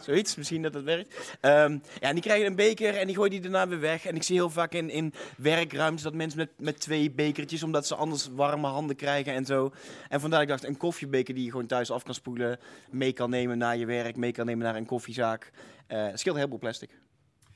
Zoiets, 0.04 0.36
misschien 0.36 0.62
dat 0.62 0.74
het 0.74 0.84
werkt. 0.84 1.38
Ehm, 1.40 1.72
ja, 1.72 2.08
en 2.08 2.14
die 2.14 2.24
krijgen 2.24 2.46
een 2.46 2.56
beker 2.56 2.98
en 2.98 3.08
die 3.08 3.16
gooien 3.16 3.32
die 3.32 3.42
daarna 3.42 3.68
weer 3.68 3.80
weg. 3.80 4.06
En 4.06 4.16
ik 4.16 4.24
zie 4.24 4.36
heel 4.36 4.50
vaak 4.50 4.74
in, 4.74 4.90
in 4.90 5.14
werkruimtes 5.38 6.04
dat 6.04 6.14
mensen 6.14 6.40
met, 6.40 6.50
met 6.58 6.80
twee 6.80 7.12
bekertjes, 7.12 7.64
omdat 7.64 7.88
ze 7.88 7.96
anders 7.96 8.28
warme 8.28 8.68
handen 8.68 8.96
krijgen 8.96 9.34
en 9.34 9.46
zo. 9.46 9.74
En 10.10 10.20
vandaar 10.20 10.42
ik 10.42 10.48
dacht, 10.48 10.64
een 10.64 10.78
koffiebeker 10.78 11.34
die 11.34 11.44
je 11.44 11.52
gewoon 11.52 11.66
thuis 11.66 11.92
af 11.92 12.04
kan 12.04 12.14
spoelen, 12.14 12.60
mee 12.90 13.14
kan 13.14 13.30
nemen 13.30 13.58
naar 13.58 13.78
je 13.78 13.86
werk, 13.86 14.16
mee 14.16 14.32
kan 14.32 14.46
nemen 14.46 14.64
naar 14.66 14.76
een 14.76 14.86
koffiezaak. 14.86 15.52
Uh, 15.88 16.06
scheelt 16.06 16.26
een 16.26 16.36
heleboel 16.36 16.60
plastic. 16.60 16.90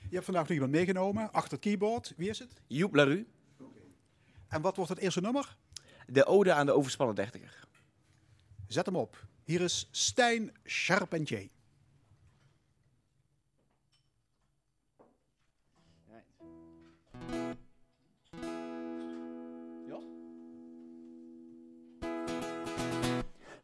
Je 0.10 0.14
hebt 0.14 0.26
vandaag 0.26 0.44
nog 0.44 0.52
iemand 0.52 0.72
meegenomen, 0.72 1.32
achter 1.32 1.52
het 1.52 1.62
keyboard. 1.62 2.14
Wie 2.18 2.30
is 2.30 2.40
het? 2.40 2.52
Joep 2.68 2.96
Larue. 2.96 3.26
En 4.48 4.62
wat 4.62 4.76
wordt 4.76 4.92
het 4.92 5.00
eerste 5.00 5.22
nummer? 5.22 5.58
De 6.08 6.26
ode 6.26 6.54
aan 6.54 6.66
de 6.66 6.72
overspannen 6.72 7.16
dertiger. 7.16 7.68
Zet 8.68 8.86
hem 8.86 8.96
op. 8.96 9.26
Hier 9.44 9.62
is 9.62 9.88
Stijn 9.92 10.52
Charpentier. 10.64 11.50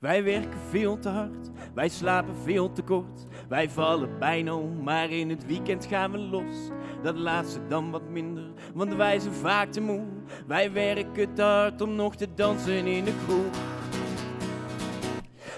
Wij 0.03 0.23
werken 0.23 0.59
veel 0.69 0.99
te 0.99 1.09
hard, 1.09 1.49
wij 1.73 1.89
slapen 1.89 2.35
veel 2.43 2.71
te 2.71 2.81
kort. 2.81 3.25
Wij 3.49 3.69
vallen 3.69 4.19
bijna 4.19 4.53
om, 4.53 4.83
maar 4.83 5.09
in 5.09 5.29
het 5.29 5.45
weekend 5.45 5.85
gaan 5.85 6.11
we 6.11 6.17
los. 6.17 6.69
Dat 7.03 7.17
laatste 7.17 7.67
dan 7.67 7.91
wat 7.91 8.09
minder, 8.09 8.43
want 8.73 8.95
wij 8.95 9.19
zijn 9.19 9.33
vaak 9.33 9.71
te 9.71 9.81
moe. 9.81 10.03
Wij 10.47 10.71
werken 10.71 11.33
te 11.33 11.41
hard 11.41 11.81
om 11.81 11.95
nog 11.95 12.15
te 12.15 12.27
dansen 12.35 12.87
in 12.87 13.03
de 13.03 13.13
kroeg. 13.25 13.55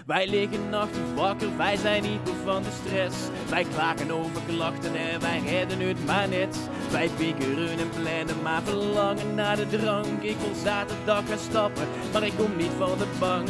Wij 0.05 0.27
liggen 0.27 0.69
nachten 0.69 1.15
wakker, 1.15 1.57
wij 1.57 1.75
zijn 1.75 2.03
niet 2.03 2.29
van 2.43 2.63
de 2.63 2.71
stress. 2.85 3.17
Wij 3.49 3.63
klagen 3.63 4.11
over 4.11 4.41
klachten 4.47 4.95
en 4.95 5.19
wij 5.21 5.39
redden 5.39 5.79
het 5.79 6.05
maar 6.05 6.29
net. 6.29 6.69
Wij 6.91 7.09
piekeren 7.17 7.79
en 7.79 7.89
plannen, 7.89 8.41
maar 8.43 8.61
verlangen 8.61 9.35
naar 9.35 9.55
de 9.55 9.67
drank. 9.67 10.21
Ik 10.21 10.37
wil 10.37 10.55
zaterdag 10.63 11.27
gaan 11.27 11.37
stappen, 11.37 11.87
maar 12.13 12.23
ik 12.23 12.33
kom 12.37 12.55
niet 12.57 12.73
van 12.77 12.97
de 12.97 13.07
bank. 13.19 13.47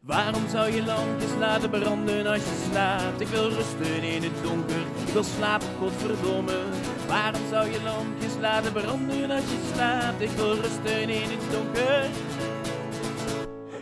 Waarom 0.00 0.48
zou 0.48 0.70
je 0.72 0.84
lampjes 0.84 1.30
laten 1.38 1.70
branden 1.70 2.26
als 2.26 2.38
je 2.38 2.68
slaapt? 2.70 3.20
Ik 3.20 3.26
wil 3.26 3.48
rusten 3.48 4.02
in 4.02 4.22
het 4.22 4.42
donker, 4.42 4.80
ik 5.06 5.12
wil 5.12 5.24
slapen, 5.24 5.68
godverdomme. 5.78 6.62
Waarom 7.08 7.40
zou 7.50 7.70
je 7.70 7.82
lampjes 7.82 8.32
laten 8.40 8.72
branden 8.72 9.30
als 9.30 9.44
je 9.44 9.70
slaapt? 9.74 10.20
Ik 10.20 10.30
wil 10.30 10.54
rusten 10.54 11.08
in 11.08 11.28
het 11.30 11.52
donker. 11.52 12.04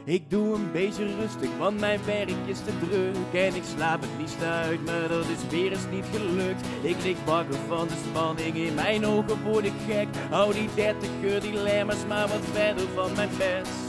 Ik 0.05 0.31
doe 0.31 0.55
een 0.55 0.73
beetje 0.73 1.15
rustig, 1.21 1.51
want 1.59 1.81
mijn 1.81 2.01
werk 2.05 2.47
is 2.47 2.59
te 2.59 2.73
druk. 2.79 3.43
En 3.43 3.55
ik 3.55 3.65
slaap 3.77 4.01
het 4.01 4.11
liefst 4.19 4.43
uit, 4.43 4.85
maar 4.85 5.09
dat 5.09 5.25
is 5.25 5.51
weer 5.51 5.71
eens 5.71 5.87
niet 5.91 6.07
gelukt. 6.13 6.67
Ik 6.81 6.97
lig 7.03 7.25
bakken 7.25 7.59
van 7.69 7.87
de 7.87 7.95
spanning, 8.09 8.57
in 8.57 8.75
mijn 8.75 9.07
ogen 9.07 9.43
word 9.43 9.65
ik 9.65 9.73
gek. 9.89 10.09
Hou 10.31 10.53
die 10.53 10.69
dertiger, 10.75 11.41
die 11.41 11.63
lemmers 11.63 12.07
maar 12.09 12.29
wat 12.29 12.45
verder 12.53 12.87
van 12.95 13.13
mijn 13.15 13.31
bed. 13.39 13.88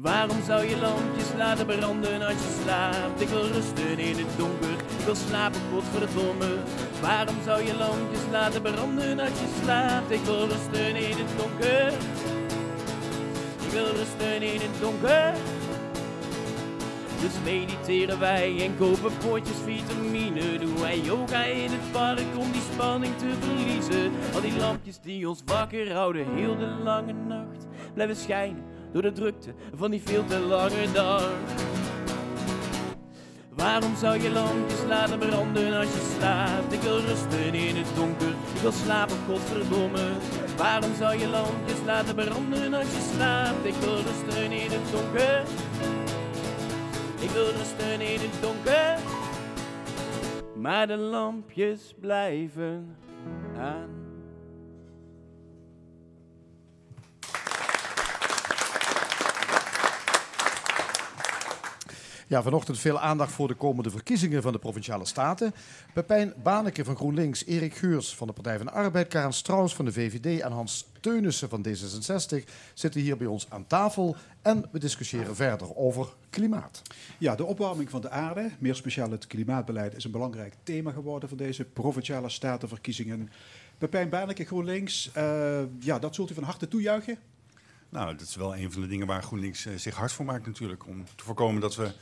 Waarom 0.00 0.42
zou 0.46 0.64
je 0.64 0.76
lampjes 0.76 1.32
laten 1.36 1.66
branden 1.66 2.22
als 2.22 2.32
je 2.32 2.60
slaapt? 2.62 3.20
Ik 3.20 3.28
wil 3.28 3.46
rusten 3.46 3.98
in 3.98 4.16
het 4.16 4.36
donker, 4.36 4.70
ik 4.98 5.04
wil 5.04 5.14
slapen, 5.14 5.60
godverdomme. 5.72 6.56
Waarom 7.00 7.34
zou 7.44 7.62
je 7.62 7.74
lampjes 7.76 8.20
laten 8.30 8.62
branden 8.62 9.20
als 9.20 9.28
je 9.28 9.60
slaapt? 9.62 10.10
Ik 10.10 10.20
wil 10.20 10.46
rusten 10.46 10.96
in 10.96 11.16
het 11.16 11.38
donker. 11.38 11.92
Ik 13.64 13.70
wil 13.70 13.84
rusten 13.84 14.42
in 14.42 14.60
het 14.60 14.80
donker. 14.80 15.32
Dus 17.20 17.34
mediteren 17.44 18.18
wij 18.18 18.64
en 18.64 18.76
kopen 18.78 19.12
potjes 19.26 19.56
vitamine. 19.64 20.58
Doen 20.58 20.80
wij 20.80 20.98
yoga 20.98 21.42
in 21.44 21.70
het 21.70 21.92
park 21.92 22.36
om 22.38 22.52
die 22.52 22.62
spanning 22.72 23.16
te 23.18 23.32
verliezen. 23.40 24.12
Al 24.34 24.40
die 24.40 24.56
lampjes 24.56 25.00
die 25.00 25.28
ons 25.28 25.42
wakker 25.46 25.92
houden 25.92 26.34
heel 26.34 26.56
de 26.56 26.66
lange 26.66 27.12
nacht. 27.12 27.66
Blijven 27.94 28.16
schijnen 28.16 28.69
door 28.92 29.02
de 29.02 29.12
drukte 29.12 29.54
van 29.74 29.90
die 29.90 30.02
veel 30.04 30.24
te 30.26 30.38
lange 30.38 30.92
dag. 30.92 31.32
Waarom 33.60 33.96
zou 33.96 34.22
je 34.22 34.30
lampjes 34.30 34.84
laten 34.88 35.18
branden 35.18 35.72
als 35.72 35.86
je 35.86 36.14
slaapt? 36.18 36.72
Ik 36.72 36.80
wil 36.80 36.98
rusten 36.98 37.54
in 37.54 37.76
het 37.76 37.96
donker, 37.96 38.28
ik 38.28 38.60
wil 38.60 38.72
slapen, 38.72 39.16
godverdomme. 39.28 40.08
Waarom 40.56 40.94
zou 40.94 41.18
je 41.18 41.28
lampjes 41.28 41.78
laten 41.84 42.14
branden 42.14 42.74
als 42.74 42.94
je 42.94 43.10
slaapt? 43.14 43.64
Ik 43.64 43.74
wil 43.74 43.94
rusten 43.94 44.52
in 44.52 44.70
het 44.70 44.92
donker. 44.92 45.42
Ik 47.20 47.30
wil 47.30 47.50
rusten 47.50 48.00
in 48.00 48.20
het 48.20 48.42
donker. 48.42 48.98
Maar 50.56 50.86
de 50.86 50.96
lampjes 50.96 51.94
blijven 52.00 52.96
aan. 53.58 53.99
Ja, 62.30 62.42
vanochtend 62.42 62.78
veel 62.78 63.00
aandacht 63.00 63.32
voor 63.32 63.48
de 63.48 63.54
komende 63.54 63.90
verkiezingen 63.90 64.42
van 64.42 64.52
de 64.52 64.58
Provinciale 64.58 65.04
Staten. 65.04 65.54
Pepijn 65.94 66.32
Baneke 66.42 66.84
van 66.84 66.96
GroenLinks, 66.96 67.44
Erik 67.44 67.74
Geurs 67.74 68.14
van 68.16 68.26
de 68.26 68.32
Partij 68.32 68.56
van 68.56 68.66
de 68.66 68.72
Arbeid, 68.72 69.08
Karen 69.08 69.32
Strauss 69.32 69.74
van 69.74 69.84
de 69.84 69.92
VVD 69.92 70.40
en 70.40 70.52
Hans 70.52 70.86
Teunissen 71.00 71.48
van 71.48 71.66
D66 71.68 72.44
zitten 72.74 73.00
hier 73.00 73.16
bij 73.16 73.26
ons 73.26 73.46
aan 73.48 73.66
tafel. 73.66 74.16
En 74.42 74.68
we 74.72 74.78
discussiëren 74.78 75.36
verder 75.36 75.76
over 75.76 76.08
klimaat. 76.30 76.82
Ja, 77.18 77.34
de 77.34 77.44
opwarming 77.44 77.90
van 77.90 78.00
de 78.00 78.10
aarde, 78.10 78.50
meer 78.58 78.74
speciaal 78.74 79.10
het 79.10 79.26
klimaatbeleid, 79.26 79.96
is 79.96 80.04
een 80.04 80.10
belangrijk 80.10 80.54
thema 80.62 80.90
geworden 80.90 81.28
van 81.28 81.38
deze 81.38 81.64
Provinciale 81.64 82.28
Statenverkiezingen. 82.28 83.30
Pepijn 83.78 84.08
Baneke, 84.08 84.44
GroenLinks, 84.44 85.10
uh, 85.16 85.60
ja, 85.78 85.98
dat 85.98 86.14
zult 86.14 86.30
u 86.30 86.34
van 86.34 86.42
harte 86.42 86.68
toejuichen? 86.68 87.18
Nou, 87.88 88.16
dat 88.16 88.26
is 88.26 88.36
wel 88.36 88.56
een 88.56 88.72
van 88.72 88.82
de 88.82 88.88
dingen 88.88 89.06
waar 89.06 89.22
GroenLinks 89.22 89.66
uh, 89.66 89.76
zich 89.76 89.94
hard 89.94 90.12
voor 90.12 90.24
maakt 90.24 90.46
natuurlijk. 90.46 90.86
Om 90.86 91.04
te 91.16 91.24
voorkomen 91.24 91.60
dat 91.60 91.76
we 91.76 91.92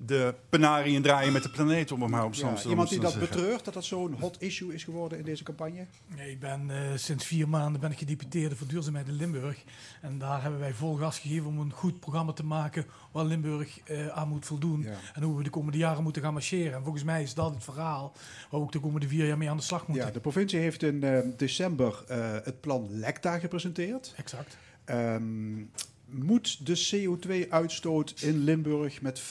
de 0.00 0.34
penariën 0.48 1.02
draaien 1.02 1.32
met 1.32 1.42
de 1.42 1.50
planeet, 1.50 1.92
om 1.92 2.02
het 2.02 2.10
maar 2.10 2.24
op 2.24 2.34
ja, 2.34 2.54
Iemand 2.68 2.88
die 2.88 3.00
dat 3.00 3.18
betreurt, 3.18 3.64
dat 3.64 3.74
dat 3.74 3.84
zo'n 3.84 4.16
hot 4.20 4.42
issue 4.42 4.74
is 4.74 4.84
geworden 4.84 5.18
in 5.18 5.24
deze 5.24 5.44
campagne? 5.44 5.86
Nee, 6.16 6.30
ik 6.30 6.40
ben 6.40 6.68
uh, 6.68 6.76
sinds 6.94 7.24
vier 7.26 7.48
maanden 7.48 7.80
ben 7.80 7.90
ik 7.90 7.98
gedeputeerde 7.98 8.56
voor 8.56 8.66
duurzaamheid 8.66 9.08
in 9.08 9.14
Limburg. 9.14 9.64
En 10.02 10.18
daar 10.18 10.42
hebben 10.42 10.60
wij 10.60 10.72
vol 10.72 10.94
gas 10.94 11.18
gegeven 11.18 11.46
om 11.46 11.58
een 11.58 11.72
goed 11.72 12.00
programma 12.00 12.32
te 12.32 12.44
maken 12.44 12.86
waar 13.12 13.24
Limburg 13.24 13.90
uh, 13.90 14.08
aan 14.08 14.28
moet 14.28 14.46
voldoen. 14.46 14.82
Ja. 14.82 14.94
En 15.14 15.22
hoe 15.22 15.36
we 15.36 15.42
de 15.42 15.50
komende 15.50 15.78
jaren 15.78 16.02
moeten 16.02 16.22
gaan 16.22 16.32
marcheren. 16.32 16.74
En 16.74 16.82
volgens 16.82 17.04
mij 17.04 17.22
is 17.22 17.34
dat 17.34 17.54
het 17.54 17.64
verhaal 17.64 18.12
waar 18.50 18.60
we 18.60 18.66
ook 18.66 18.72
de 18.72 18.80
komende 18.80 19.08
vier 19.08 19.26
jaar 19.26 19.38
mee 19.38 19.50
aan 19.50 19.56
de 19.56 19.62
slag 19.62 19.86
moeten. 19.86 20.06
Ja, 20.06 20.12
de 20.12 20.20
provincie 20.20 20.58
heeft 20.58 20.82
in 20.82 21.04
uh, 21.04 21.18
december 21.36 22.04
het 22.44 22.60
plan 22.60 22.86
LECTA 22.90 23.38
gepresenteerd. 23.38 24.12
Exact. 24.16 24.56
Um, 24.86 25.70
moet 26.10 26.66
de 26.66 26.86
CO2-uitstoot 26.90 28.14
in 28.20 28.44
Limburg 28.44 29.00
met 29.00 29.22
15% 29.22 29.24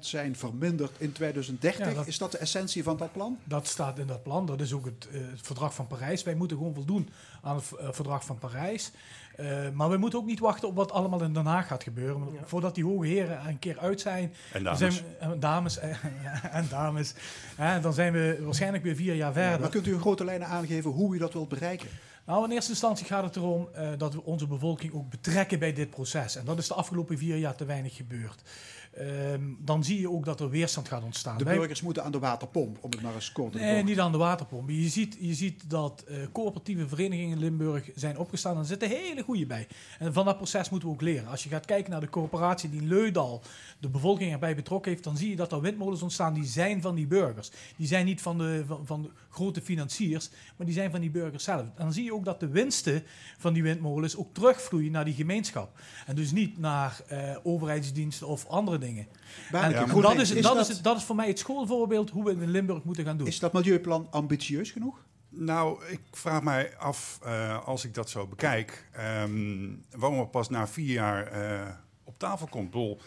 zijn 0.00 0.36
verminderd 0.36 0.92
in 0.98 1.12
2030? 1.12 1.86
Ja, 1.86 1.94
dat, 1.94 2.06
is 2.06 2.18
dat 2.18 2.32
de 2.32 2.38
essentie 2.38 2.82
van 2.82 2.96
dat 2.96 3.12
plan? 3.12 3.38
Dat 3.44 3.66
staat 3.66 3.98
in 3.98 4.06
dat 4.06 4.22
plan. 4.22 4.46
Dat 4.46 4.60
is 4.60 4.72
ook 4.72 4.84
het, 4.84 5.08
uh, 5.12 5.20
het 5.30 5.40
verdrag 5.42 5.74
van 5.74 5.86
Parijs. 5.86 6.22
Wij 6.22 6.34
moeten 6.34 6.56
gewoon 6.56 6.74
voldoen 6.74 7.08
aan 7.42 7.56
het 7.56 7.64
uh, 7.80 7.88
verdrag 7.92 8.24
van 8.24 8.38
Parijs. 8.38 8.92
Eh, 9.36 9.70
maar 9.72 9.90
we 9.90 9.96
moeten 9.96 10.18
ook 10.18 10.26
niet 10.26 10.38
wachten 10.38 10.68
op 10.68 10.76
wat 10.76 10.92
allemaal 10.92 11.22
in 11.22 11.32
Den 11.32 11.46
Haag 11.46 11.66
gaat 11.66 11.82
gebeuren. 11.82 12.28
Ja. 12.32 12.40
Voordat 12.44 12.74
die 12.74 12.84
hoge 12.84 13.06
heren 13.06 13.48
een 13.48 13.58
keer 13.58 13.78
uit 13.78 14.00
zijn, 14.00 14.34
En 14.52 14.62
dames. 14.62 14.78
zijn 14.78 14.92
we, 14.92 14.98
eh, 15.18 15.30
dames 15.38 15.78
eh, 15.78 16.04
en 16.58 16.66
dames, 16.70 17.14
hè, 17.56 17.80
dan 17.80 17.92
zijn 17.92 18.12
we 18.12 18.38
waarschijnlijk 18.40 18.82
weer 18.82 18.94
vier 18.94 19.14
jaar 19.14 19.32
verder. 19.32 19.60
Maar 19.60 19.68
kunt 19.68 19.86
u 19.86 19.92
in 19.92 20.00
grote 20.00 20.24
lijnen 20.24 20.48
aangeven 20.48 20.90
hoe 20.90 21.14
u 21.14 21.18
dat 21.18 21.32
wilt 21.32 21.48
bereiken? 21.48 21.88
Nou, 22.26 22.44
in 22.44 22.50
eerste 22.50 22.70
instantie 22.70 23.06
gaat 23.06 23.24
het 23.24 23.36
erom 23.36 23.68
eh, 23.74 23.88
dat 23.98 24.14
we 24.14 24.24
onze 24.24 24.46
bevolking 24.46 24.92
ook 24.92 25.10
betrekken 25.10 25.58
bij 25.58 25.72
dit 25.72 25.90
proces. 25.90 26.36
En 26.36 26.44
dat 26.44 26.58
is 26.58 26.68
de 26.68 26.74
afgelopen 26.74 27.18
vier 27.18 27.36
jaar 27.36 27.54
te 27.56 27.64
weinig 27.64 27.96
gebeurd. 27.96 28.42
Ehm, 28.96 29.42
dan 29.58 29.84
zie 29.84 30.00
je 30.00 30.10
ook 30.10 30.24
dat 30.24 30.40
er 30.40 30.50
weerstand 30.50 30.88
gaat 30.88 31.02
ontstaan. 31.02 31.38
De 31.38 31.44
Wij- 31.44 31.56
burgers 31.56 31.82
moeten 31.82 32.04
aan 32.04 32.12
de 32.12 32.18
waterpomp, 32.18 32.78
om 32.80 32.90
het 32.90 33.02
maar 33.02 33.14
eens 33.14 33.32
kort 33.32 33.52
te 33.52 33.58
Nee, 33.58 33.82
niet 33.82 34.00
aan 34.00 34.12
de 34.12 34.18
waterpomp. 34.18 34.68
Je 34.70 34.88
ziet, 34.88 35.16
je 35.20 35.34
ziet 35.34 35.70
dat 35.70 36.04
eh, 36.08 36.16
coöperatieve 36.32 36.88
verenigingen 36.88 37.32
in 37.32 37.38
Limburg 37.38 37.90
zijn 37.94 38.18
opgestaan. 38.18 38.54
En 38.54 38.58
er 38.58 38.64
zitten 38.66 38.88
hele 38.88 39.22
goede 39.22 39.46
bij. 39.46 39.66
En 39.98 40.12
van 40.12 40.24
dat 40.24 40.36
proces 40.36 40.70
moeten 40.70 40.88
we 40.88 40.94
ook 40.94 41.00
leren. 41.00 41.28
Als 41.28 41.42
je 41.42 41.48
gaat 41.48 41.64
kijken 41.64 41.90
naar 41.90 42.00
de 42.00 42.08
coöperatie 42.08 42.70
die 42.70 42.80
in 42.80 42.88
Leudal 42.88 43.42
de 43.78 43.88
bevolking 43.88 44.32
erbij 44.32 44.54
betrokken 44.54 44.90
heeft, 44.90 45.04
dan 45.04 45.16
zie 45.16 45.30
je 45.30 45.36
dat 45.36 45.52
er 45.52 45.60
windmolens 45.60 46.02
ontstaan 46.02 46.34
die 46.34 46.44
zijn 46.44 46.82
van 46.82 46.94
die 46.94 47.06
burgers. 47.06 47.50
Die 47.76 47.86
zijn 47.86 48.04
niet 48.04 48.22
van 48.22 48.38
de, 48.38 48.64
van, 48.66 48.86
van 48.86 49.02
de 49.02 49.10
grote 49.30 49.60
financiers, 49.62 50.30
maar 50.56 50.66
die 50.66 50.74
zijn 50.74 50.90
van 50.90 51.00
die 51.00 51.10
burgers 51.10 51.44
zelf. 51.44 51.60
En 51.60 51.72
dan 51.76 51.92
zie 51.92 52.04
je 52.04 52.14
ook 52.14 52.15
dat 52.24 52.40
de 52.40 52.48
winsten 52.48 53.02
van 53.38 53.52
die 53.52 53.62
windmolens 53.62 54.16
ook 54.16 54.34
terugvloeien 54.34 54.92
naar 54.92 55.04
die 55.04 55.14
gemeenschap. 55.14 55.78
En 56.06 56.14
dus 56.14 56.32
niet 56.32 56.58
naar 56.58 57.00
eh, 57.08 57.36
overheidsdiensten 57.42 58.26
of 58.26 58.46
andere 58.46 58.78
dingen. 58.78 59.06
Dat, 59.50 59.70
is, 60.20 60.32
dat, 60.32 60.42
dat, 60.42 60.68
is, 60.68 60.82
dat 60.82 60.96
is 60.96 61.04
voor 61.04 61.16
mij 61.16 61.28
het 61.28 61.38
schoolvoorbeeld 61.38 62.10
hoe 62.10 62.24
we 62.24 62.30
het 62.30 62.40
in 62.40 62.50
Limburg 62.50 62.84
moeten 62.84 63.04
gaan 63.04 63.16
doen. 63.16 63.26
is 63.26 63.38
dat 63.38 63.52
milieuplan 63.52 64.06
ambitieus 64.10 64.70
genoeg? 64.70 65.04
Nou, 65.28 65.84
ik 65.86 66.00
vraag 66.10 66.42
mij 66.42 66.76
af, 66.76 67.18
eh, 67.22 67.66
als 67.66 67.84
ik 67.84 67.94
dat 67.94 68.10
zo 68.10 68.26
bekijk, 68.26 68.88
ehm, 68.92 69.68
waarom 69.96 70.18
het 70.18 70.30
pas 70.30 70.48
na 70.48 70.68
vier 70.68 70.92
jaar 70.92 71.26
eh, 71.26 71.68
op 72.04 72.18
tafel 72.18 72.46
komt. 72.46 72.64
Ik 72.64 72.70
bedoel, 72.70 73.00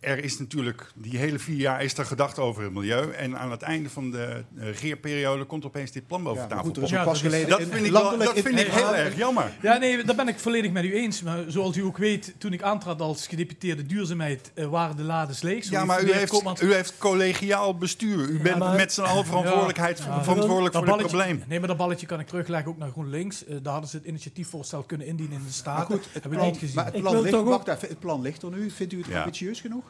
er 0.00 0.24
is 0.24 0.38
natuurlijk, 0.38 0.90
die 0.94 1.18
hele 1.18 1.38
vier 1.38 1.56
jaar 1.56 1.82
is 1.82 1.98
er 1.98 2.04
gedacht 2.04 2.38
over 2.38 2.62
het 2.62 2.72
milieu. 2.72 3.10
En 3.12 3.38
aan 3.38 3.50
het 3.50 3.62
einde 3.62 3.90
van 3.90 4.10
de 4.10 4.22
eh, 4.56 4.64
regeerperiode 4.64 5.44
komt 5.44 5.64
opeens 5.64 5.90
dit 5.92 6.06
plan 6.06 6.22
boven 6.22 6.34
Ja, 6.42 6.46
maar 6.46 6.56
tafel. 6.56 6.66
goed, 6.66 6.76
er 6.76 6.82
is 6.82 6.90
Ja, 6.90 7.04
pas 7.04 7.20
geleden 7.20 7.48
dat 7.48 7.60
in 7.60 7.66
vind 7.66 7.86
ik, 7.86 7.92
wel, 7.92 8.18
dat 8.18 8.32
vind 8.32 8.46
in- 8.46 8.58
ik 8.58 8.66
heel 8.72 8.94
erg 8.96 9.16
jammer. 9.16 9.52
Ja, 9.62 9.76
nee, 9.78 10.04
daar 10.04 10.16
ben 10.16 10.28
ik 10.28 10.38
volledig 10.38 10.70
met 10.72 10.84
u 10.84 10.94
eens. 10.94 11.22
Maar 11.22 11.38
zoals 11.48 11.76
u 11.76 11.82
ook 11.82 11.96
weet, 11.98 12.34
toen 12.38 12.52
ik 12.52 12.62
aantrad 12.62 13.00
als 13.00 13.26
gedeputeerde 13.26 13.86
duurzaamheid, 13.86 14.50
eh, 14.54 14.66
waren 14.66 14.96
de 14.96 15.02
lades 15.02 15.42
leeg. 15.42 15.64
Zo 15.64 15.70
Ja, 15.72 15.84
maar 15.84 16.02
u 16.04 16.12
heeft, 16.12 16.30
Koopmans- 16.30 16.62
u 16.62 16.72
heeft 16.74 16.98
collegiaal 16.98 17.76
bestuur. 17.78 18.28
U 18.28 18.40
bent 18.40 18.58
maar- 18.58 18.76
met 18.76 18.92
z'n 18.92 19.00
allen 19.02 19.24
verantwoordelijkheid, 19.26 19.98
Ja. 19.98 20.04
verantwoordelijk 20.22 20.74
voor 20.74 20.86
het 20.86 20.96
probleem. 21.06 21.42
Nee, 21.48 21.58
maar 21.58 21.68
dat 21.68 21.76
balletje 21.76 22.06
kan 22.06 22.20
ik 22.20 22.26
terugleggen 22.26 22.70
ook 22.70 22.78
naar 22.78 22.90
GroenLinks. 22.90 23.44
Eh, 23.44 23.56
daar 23.62 23.72
hadden 23.72 23.90
ze 23.90 23.96
het 23.96 24.06
initiatiefvoorstel 24.06 24.82
kunnen 24.82 25.06
indienen 25.06 25.32
in 25.34 25.38
de 25.38 25.44
Maar 25.44 25.54
Staten. 25.54 25.86
goed, 25.86 26.04
het 26.04 26.12
Hebben 26.12 26.30
we 26.30 26.36
plan, 26.36 26.48
niet 26.50 26.58
gezien. 26.58 26.74
maar 26.74 26.84
het 26.84 27.00
plan, 27.00 27.20
ligt, 27.22 27.42
wacht 27.42 27.68
even, 27.68 27.88
het 27.88 27.98
plan 27.98 28.20
ligt 28.22 28.42
er 28.42 28.50
nu. 28.50 28.70
Vindt 28.70 28.92
u 28.92 28.98
het 28.98 29.06
Ja. 29.06 29.18
ambitieus 29.18 29.60
genoeg? 29.60 29.86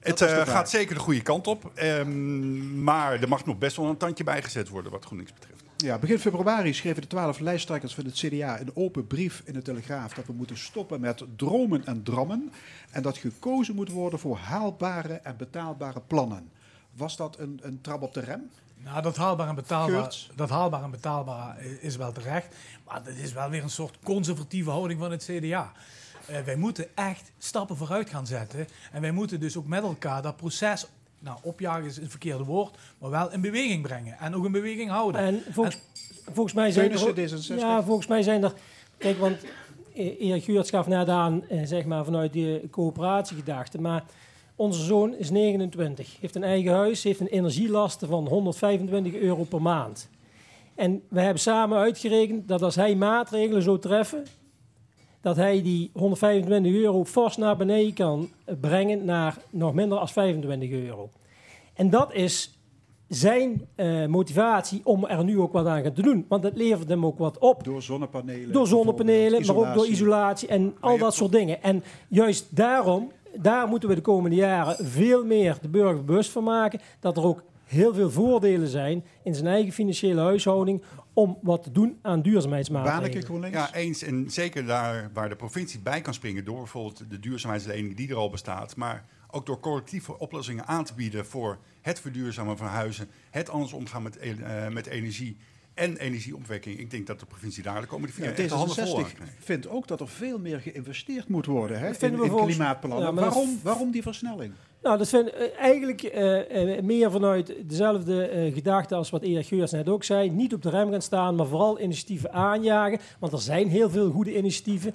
Het 0.00 0.20
eh, 0.20 0.46
gaat 0.46 0.70
zeker 0.70 0.94
de 0.94 1.00
goede 1.00 1.22
kant 1.22 1.46
op. 1.46 1.70
ehm, 1.74 2.82
maar 2.82 3.12
er 3.20 3.28
mag 3.28 3.44
nog 3.44 3.58
best 3.58 3.76
wel 3.76 3.86
een 3.86 3.96
tandje 3.96 4.24
bijgezet 4.24 4.68
worden 4.68 4.92
wat 4.92 5.04
GroenLinks 5.04 5.32
betreft. 5.32 5.64
Ja, 5.76 5.98
begin 5.98 6.18
februari 6.18 6.74
schreven 6.74 7.02
de 7.02 7.08
twaalf 7.08 7.38
lijsttrekkers 7.38 7.94
van 7.94 8.04
het 8.04 8.14
CDA 8.14 8.60
een 8.60 8.70
open 8.74 9.06
brief 9.06 9.42
in 9.44 9.52
de 9.52 9.62
Telegraaf 9.62 10.12
dat 10.12 10.26
we 10.26 10.32
moeten 10.32 10.58
stoppen 10.58 11.00
met 11.00 11.24
dromen 11.36 11.86
en 11.86 12.02
drammen 12.02 12.52
en 12.90 13.02
dat 13.02 13.16
gekozen 13.16 13.74
moet 13.74 13.90
worden 13.90 14.18
voor 14.18 14.36
haalbare 14.36 15.14
en 15.14 15.36
betaalbare 15.36 16.00
plannen. 16.06 16.50
Was 16.92 17.16
dat 17.16 17.38
een, 17.38 17.60
een 17.62 17.80
trap 17.80 18.02
op 18.02 18.14
de 18.14 18.20
rem? 18.20 18.50
Nou, 18.76 19.02
dat 19.02 19.16
haalbaar 19.16 19.48
en 19.48 19.54
betaalbaar, 19.54 20.14
dat 20.34 20.50
haalbaar 20.50 20.82
en 20.82 20.90
betaalbaar 20.90 21.56
is 21.80 21.96
wel 21.96 22.12
terecht. 22.12 22.54
Maar 22.84 23.02
dat 23.04 23.14
is 23.14 23.32
wel 23.32 23.50
weer 23.50 23.62
een 23.62 23.70
soort 23.70 23.98
conservatieve 24.02 24.70
houding 24.70 25.00
van 25.00 25.10
het 25.10 25.24
CDA. 25.24 25.72
Eh, 26.28 26.40
wij 26.40 26.56
moeten 26.56 26.86
echt 26.94 27.32
stappen 27.38 27.76
vooruit 27.76 28.10
gaan 28.10 28.26
zetten. 28.26 28.66
En 28.92 29.00
wij 29.00 29.10
moeten 29.10 29.40
dus 29.40 29.56
ook 29.56 29.66
met 29.66 29.82
elkaar 29.82 30.22
dat 30.22 30.36
proces, 30.36 30.86
nou 31.18 31.38
opjagen 31.42 31.84
is 31.84 31.96
het 31.96 32.10
verkeerde 32.10 32.44
woord, 32.44 32.76
maar 32.98 33.10
wel 33.10 33.32
in 33.32 33.40
beweging 33.40 33.82
brengen. 33.82 34.18
En 34.18 34.34
ook 34.34 34.44
in 34.44 34.52
beweging 34.52 34.90
houden. 34.90 35.20
En 35.20 35.42
volgens, 35.50 35.78
volgens 36.32 36.54
mij 36.54 36.70
zijn 36.70 36.90
er... 36.92 36.98
Teunissen, 37.14 37.36
ook- 37.54 37.60
D66? 37.60 37.60
Ja, 37.60 37.82
volgens 37.82 38.06
mij 38.06 38.22
zijn 38.22 38.42
er... 38.44 38.52
Kijk, 38.98 39.18
want 39.18 39.44
eh, 39.94 40.20
Erik 40.20 40.44
Geurts 40.44 40.70
gaf 40.70 40.86
net 40.86 41.08
aan, 41.08 41.48
eh, 41.48 41.60
zeg 41.64 41.84
maar, 41.84 42.04
vanuit 42.04 42.32
die 42.32 42.70
coöperatiegedachte. 42.70 43.80
Maar 43.80 44.04
onze 44.56 44.82
zoon 44.84 45.14
is 45.14 45.30
29, 45.30 46.16
heeft 46.20 46.34
een 46.34 46.44
eigen 46.44 46.72
huis, 46.72 47.02
heeft 47.02 47.20
een 47.20 47.26
energielasten 47.26 48.08
van 48.08 48.28
125 48.28 49.14
euro 49.14 49.44
per 49.44 49.62
maand. 49.62 50.08
En 50.74 51.02
we 51.08 51.20
hebben 51.20 51.42
samen 51.42 51.78
uitgerekend 51.78 52.48
dat 52.48 52.62
als 52.62 52.74
hij 52.74 52.94
maatregelen 52.94 53.62
zou 53.62 53.78
treffen, 53.78 54.24
dat 55.26 55.36
hij 55.36 55.62
die 55.62 55.90
125 55.94 56.72
euro 56.72 57.04
fors 57.04 57.36
naar 57.36 57.56
beneden 57.56 57.94
kan 57.94 58.28
brengen 58.60 59.04
naar 59.04 59.36
nog 59.50 59.74
minder 59.74 59.98
dan 59.98 60.12
25 60.12 60.70
euro. 60.70 61.10
En 61.74 61.90
dat 61.90 62.14
is 62.14 62.58
zijn 63.08 63.66
eh, 63.74 64.06
motivatie 64.06 64.80
om 64.84 65.06
er 65.06 65.24
nu 65.24 65.38
ook 65.38 65.52
wat 65.52 65.66
aan 65.66 65.94
te 65.94 66.02
doen. 66.02 66.24
Want 66.28 66.42
het 66.42 66.56
levert 66.56 66.88
hem 66.88 67.06
ook 67.06 67.18
wat 67.18 67.38
op. 67.38 67.64
Door 67.64 67.82
zonnepanelen. 67.82 68.52
Door 68.52 68.66
zonnepanelen, 68.66 69.46
maar 69.46 69.56
ook 69.56 69.74
door 69.74 69.86
isolatie 69.86 70.48
en 70.48 70.74
al 70.80 70.98
dat 70.98 71.14
soort 71.14 71.32
dingen. 71.32 71.62
En 71.62 71.82
juist 72.08 72.56
daarom, 72.56 73.12
daar 73.34 73.68
moeten 73.68 73.88
we 73.88 73.94
de 73.94 74.00
komende 74.00 74.36
jaren 74.36 74.86
veel 74.86 75.24
meer 75.24 75.58
de 75.60 75.68
burger 75.68 76.04
bewust 76.04 76.30
van 76.30 76.44
maken. 76.44 76.80
Dat 77.00 77.16
er 77.16 77.24
ook 77.24 77.42
heel 77.64 77.94
veel 77.94 78.10
voordelen 78.10 78.68
zijn 78.68 79.04
in 79.22 79.34
zijn 79.34 79.46
eigen 79.46 79.72
financiële 79.72 80.20
huishouding 80.20 80.82
om 81.16 81.38
wat 81.42 81.62
te 81.62 81.72
doen 81.72 81.98
aan 82.02 82.22
duurzaamheidsmaatregelen. 82.22 83.50
Ja, 83.50 83.74
eens. 83.74 84.02
En 84.02 84.30
zeker 84.30 84.66
daar 84.66 85.10
waar 85.12 85.28
de 85.28 85.36
provincie 85.36 85.80
bij 85.80 86.00
kan 86.00 86.14
springen 86.14 86.44
door 86.44 86.56
bijvoorbeeld 86.56 87.10
de 87.10 87.18
duurzaamheidslening 87.18 87.96
die 87.96 88.08
er 88.08 88.16
al 88.16 88.30
bestaat. 88.30 88.76
Maar 88.76 89.04
ook 89.30 89.46
door 89.46 89.60
collectieve 89.60 90.18
oplossingen 90.18 90.66
aan 90.66 90.84
te 90.84 90.94
bieden 90.94 91.26
voor 91.26 91.58
het 91.80 92.00
verduurzamen 92.00 92.56
van 92.56 92.66
huizen. 92.66 93.08
Het 93.30 93.50
anders 93.50 93.72
omgaan 93.72 94.02
met, 94.02 94.16
eh, 94.16 94.68
met 94.68 94.86
energie 94.86 95.36
en 95.76 95.96
energieopwekking. 95.96 96.78
Ik 96.78 96.90
denk 96.90 97.06
dat 97.06 97.20
de 97.20 97.26
provincie 97.26 97.62
daar 97.62 97.80
de 97.80 97.86
komende 97.86 98.12
vier 98.12 98.24
Ja, 98.24 98.30
jaar 98.30 98.38
echt 98.40 98.48
de 98.48 98.54
handen 98.54 98.74
vol 98.76 98.98
aan 98.98 99.04
D66 99.04 99.14
krijgt. 99.14 99.32
vindt 99.38 99.68
ook 99.68 99.88
dat 99.88 100.00
er 100.00 100.08
veel 100.08 100.38
meer 100.38 100.60
geïnvesteerd 100.60 101.28
moet 101.28 101.46
worden 101.46 101.78
hè, 101.78 101.86
in, 101.86 102.16
we 102.18 102.24
in 102.24 102.36
klimaatplannen. 102.36 103.00
Ja, 103.00 103.14
waarom, 103.14 103.58
waarom 103.62 103.90
die 103.90 104.02
versnelling? 104.02 104.52
Nou, 104.82 104.98
dat 104.98 105.08
vind 105.08 105.26
ik 105.28 105.52
eigenlijk 105.58 106.02
eh, 106.02 106.76
eh, 106.76 106.82
meer 106.84 107.10
vanuit 107.10 107.54
dezelfde 107.68 108.26
eh, 108.26 108.54
gedachte 108.54 108.94
als 108.94 109.10
wat 109.10 109.22
Erik 109.22 109.46
Geurs 109.46 109.70
net 109.70 109.88
ook 109.88 110.04
zei. 110.04 110.30
Niet 110.30 110.54
op 110.54 110.62
de 110.62 110.70
rem 110.70 110.90
gaan 110.90 111.02
staan, 111.02 111.34
maar 111.34 111.46
vooral 111.46 111.80
initiatieven 111.80 112.32
aanjagen. 112.32 112.98
Want 113.18 113.32
er 113.32 113.40
zijn 113.40 113.68
heel 113.68 113.90
veel 113.90 114.10
goede 114.10 114.36
initiatieven. 114.36 114.94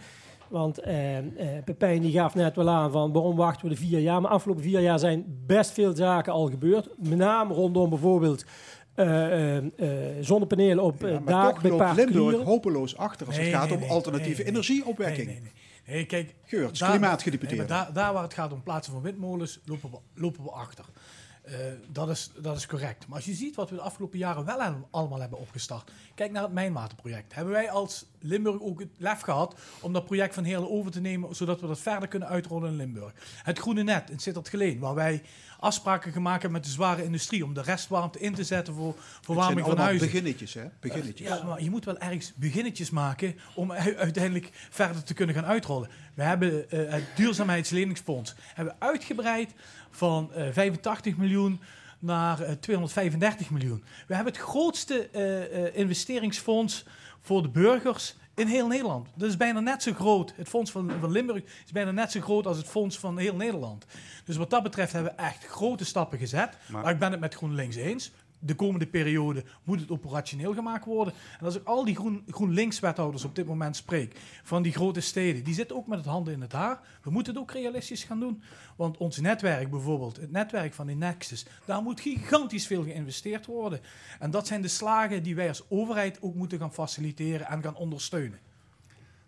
Want 0.51 0.79
eh, 0.79 1.17
eh, 1.17 1.23
Pepijn 1.65 2.01
die 2.01 2.11
gaf 2.11 2.35
net 2.35 2.55
wel 2.55 2.69
aan 2.69 2.91
van 2.91 3.11
waarom 3.11 3.35
wachten 3.35 3.67
we 3.67 3.73
de 3.73 3.81
vier 3.81 3.99
jaar. 3.99 4.21
Maar 4.21 4.31
afgelopen 4.31 4.63
vier 4.63 4.79
jaar 4.81 4.99
zijn 4.99 5.25
best 5.45 5.71
veel 5.71 5.95
zaken 5.95 6.33
al 6.33 6.49
gebeurd. 6.49 6.89
Met 6.97 7.17
name 7.17 7.53
rondom 7.53 7.89
bijvoorbeeld 7.89 8.45
eh, 8.95 9.57
eh, 9.57 9.63
zonnepanelen 10.21 10.83
op 10.83 11.01
Ja, 11.01 11.49
toch 11.51 11.61
bij 11.61 11.71
loopt 11.71 11.95
Limburg 11.95 12.43
hopeloos 12.43 12.97
achter 12.97 13.27
als 13.27 13.35
Nee, 13.37 13.45
het 13.45 13.55
gaat 13.55 13.65
nee, 13.65 13.73
om 13.73 13.79
nee, 13.81 13.89
alternatieve 13.89 14.43
energieopwekking. 14.43 15.51
Nee, 15.87 16.05
kijk, 16.05 16.33
Geurts, 16.45 16.79
daar- 16.79 16.89
klimaatgedeputeerde. 16.89 17.65
daar, 17.65 17.93
daar 17.93 18.13
waar 18.13 18.23
het 18.23 18.33
gaat 18.33 18.53
om 18.53 18.63
plaatsen 18.63 18.93
van 18.93 19.01
windmolens, 19.01 19.59
lopen 19.65 19.91
we, 19.91 19.97
lopen 20.21 20.43
we 20.43 20.49
achter. 20.49 20.85
Dat, 21.87 22.09
is, 22.09 22.31
dat 22.41 22.57
is 22.57 22.65
correct. 22.67 23.07
Maar 23.07 23.15
als 23.15 23.25
je 23.25 23.33
ziet 23.33 23.55
wat 23.55 23.69
we 23.69 23.75
de 23.75 23.81
afgelopen 23.81 24.17
jaren 24.19 24.45
wel 24.45 24.61
al- 24.61 24.87
allemaal 24.91 25.19
hebben 25.19 25.39
opgestart. 25.39 25.91
Kijk 26.15 26.31
naar 26.31 26.43
het 26.43 26.51
Mijnwaterproject. 26.53 27.33
Hebben 27.35 27.53
wij 27.53 27.69
als 27.71 28.05
Limburg 28.19 28.61
ook 28.61 28.79
het 28.79 28.89
lef 28.97 29.19
gehad 29.21 29.55
om 29.81 29.93
dat 29.93 30.05
project 30.05 30.33
van 30.33 30.43
Heerlen 30.43 30.69
over 30.71 30.91
te 30.91 31.01
nemen, 31.01 31.35
zodat 31.35 31.61
we 31.61 31.67
dat 31.67 31.79
verder 31.79 32.07
kunnen 32.07 32.27
uitrollen 32.27 32.69
in 32.69 32.75
Limburg. 32.75 33.13
Het 33.43 33.59
Groene 33.59 33.83
Net 33.83 34.09
in 34.09 34.19
Sittard 34.19 34.49
Geleen, 34.49 34.79
waar 34.79 34.95
wij 34.95 35.21
afspraken 35.61 36.11
gemaakt 36.11 36.41
hebben 36.41 36.59
met 36.61 36.63
de 36.69 36.73
zware 36.73 37.03
industrie 37.03 37.43
om 37.43 37.53
de 37.53 37.61
restwarmte 37.61 38.19
in 38.19 38.33
te 38.33 38.43
zetten 38.43 38.73
voor 38.73 38.87
Het 38.95 39.25
verwarming 39.25 39.67
van 39.67 39.77
huizen. 39.77 40.07
beginnetjes, 40.07 40.53
hè? 40.53 40.63
Beginnetjes. 40.79 41.27
Ja, 41.27 41.43
maar 41.43 41.63
je 41.63 41.69
moet 41.69 41.85
wel 41.85 41.97
ergens 41.97 42.33
beginnetjes 42.35 42.89
maken 42.89 43.35
om 43.53 43.71
uiteindelijk 43.71 44.49
verder 44.69 45.03
te 45.03 45.13
kunnen 45.13 45.35
gaan 45.35 45.45
uitrollen. 45.45 45.89
We 46.13 46.23
hebben 46.23 46.69
eh, 46.69 46.91
het 46.91 47.03
duurzaamheidsleningsfonds 47.15 48.35
hebben 48.53 48.75
uitgebreid 48.79 49.53
van 49.91 50.33
eh, 50.33 50.47
85 50.51 51.17
miljoen 51.17 51.61
naar 51.99 52.41
eh, 52.41 52.51
235 52.51 53.49
miljoen. 53.49 53.83
We 54.07 54.15
hebben 54.15 54.33
het 54.33 54.41
grootste 54.41 55.09
eh, 55.11 55.65
eh, 55.65 55.75
investeringsfonds 55.75 56.85
voor 57.21 57.41
de 57.41 57.49
burgers 57.49 58.15
in 58.41 58.47
heel 58.47 58.67
Nederland. 58.67 59.07
Dat 59.13 59.29
is 59.29 59.37
bijna 59.37 59.59
net 59.59 59.83
zo 59.83 59.93
groot. 59.93 60.33
Het 60.35 60.47
fonds 60.47 60.71
van, 60.71 60.91
van 60.99 61.11
Limburg 61.11 61.43
is 61.65 61.71
bijna 61.71 61.91
net 61.91 62.11
zo 62.11 62.21
groot 62.21 62.47
als 62.47 62.57
het 62.57 62.67
fonds 62.67 62.99
van 62.99 63.17
heel 63.17 63.35
Nederland. 63.35 63.85
Dus 64.25 64.35
wat 64.35 64.49
dat 64.49 64.63
betreft 64.63 64.93
hebben 64.93 65.13
we 65.15 65.21
echt 65.23 65.45
grote 65.45 65.85
stappen 65.85 66.19
gezet. 66.19 66.57
Maar- 66.67 66.81
Maar 66.81 66.91
ik 66.91 66.99
ben 66.99 67.11
het 67.11 67.19
met 67.19 67.35
GroenLinks 67.35 67.75
eens. 67.75 68.11
De 68.43 68.55
komende 68.55 68.87
periode 68.87 69.43
moet 69.63 69.79
het 69.79 69.91
operationeel 69.91 70.53
gemaakt 70.53 70.85
worden. 70.85 71.13
En 71.39 71.45
als 71.45 71.55
ik 71.55 71.63
al 71.63 71.85
die 71.85 71.95
groen, 71.95 72.23
GroenLinks-wethouders 72.27 73.23
op 73.23 73.35
dit 73.35 73.45
moment 73.45 73.75
spreek, 73.75 74.19
van 74.43 74.61
die 74.61 74.71
grote 74.71 75.01
steden, 75.01 75.43
die 75.43 75.53
zitten 75.53 75.75
ook 75.75 75.87
met 75.87 75.97
het 75.97 76.07
handen 76.07 76.33
in 76.33 76.41
het 76.41 76.51
haar. 76.51 76.79
We 77.03 77.11
moeten 77.11 77.33
het 77.33 77.41
ook 77.41 77.51
realistisch 77.51 78.03
gaan 78.03 78.19
doen. 78.19 78.43
Want 78.75 78.97
ons 78.97 79.17
netwerk 79.17 79.69
bijvoorbeeld, 79.69 80.17
het 80.17 80.31
netwerk 80.31 80.73
van 80.73 80.87
die 80.87 80.95
Nexus, 80.95 81.45
daar 81.65 81.81
moet 81.81 82.01
gigantisch 82.01 82.67
veel 82.67 82.83
geïnvesteerd 82.83 83.45
worden. 83.45 83.79
En 84.19 84.31
dat 84.31 84.47
zijn 84.47 84.61
de 84.61 84.67
slagen 84.67 85.23
die 85.23 85.35
wij 85.35 85.47
als 85.47 85.63
overheid 85.69 86.21
ook 86.21 86.35
moeten 86.35 86.59
gaan 86.59 86.73
faciliteren 86.73 87.47
en 87.47 87.63
gaan 87.63 87.75
ondersteunen. 87.75 88.39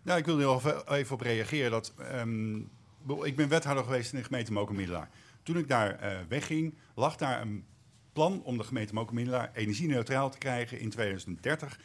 Nou, 0.02 0.18
ik 0.18 0.24
wil 0.24 0.40
er 0.40 0.84
even, 0.88 1.14
op 1.14 1.20
reageren. 1.20 1.70
Dat, 1.70 1.94
ehm, 1.98 2.56
ik 3.22 3.36
ben 3.36 3.48
wethouder 3.48 3.84
geweest 3.84 4.12
in 4.12 4.18
de 4.18 4.24
gemeente 4.24 4.52
Mokermiddelaar. 4.52 5.08
Toen 5.42 5.56
ik 5.56 5.68
daar 5.68 5.98
eh, 5.98 6.18
wegging, 6.28 6.74
lag 6.94 7.16
daar 7.16 7.40
een 7.40 7.64
plan 8.14 8.42
om 8.44 8.58
de 8.58 8.64
gemeente 8.64 8.94
Mokermiddelaar 8.94 9.50
energie-neutraal 9.54 10.30
te 10.30 10.38
krijgen 10.38 10.80
in 10.80 10.90
2030. 10.90 11.78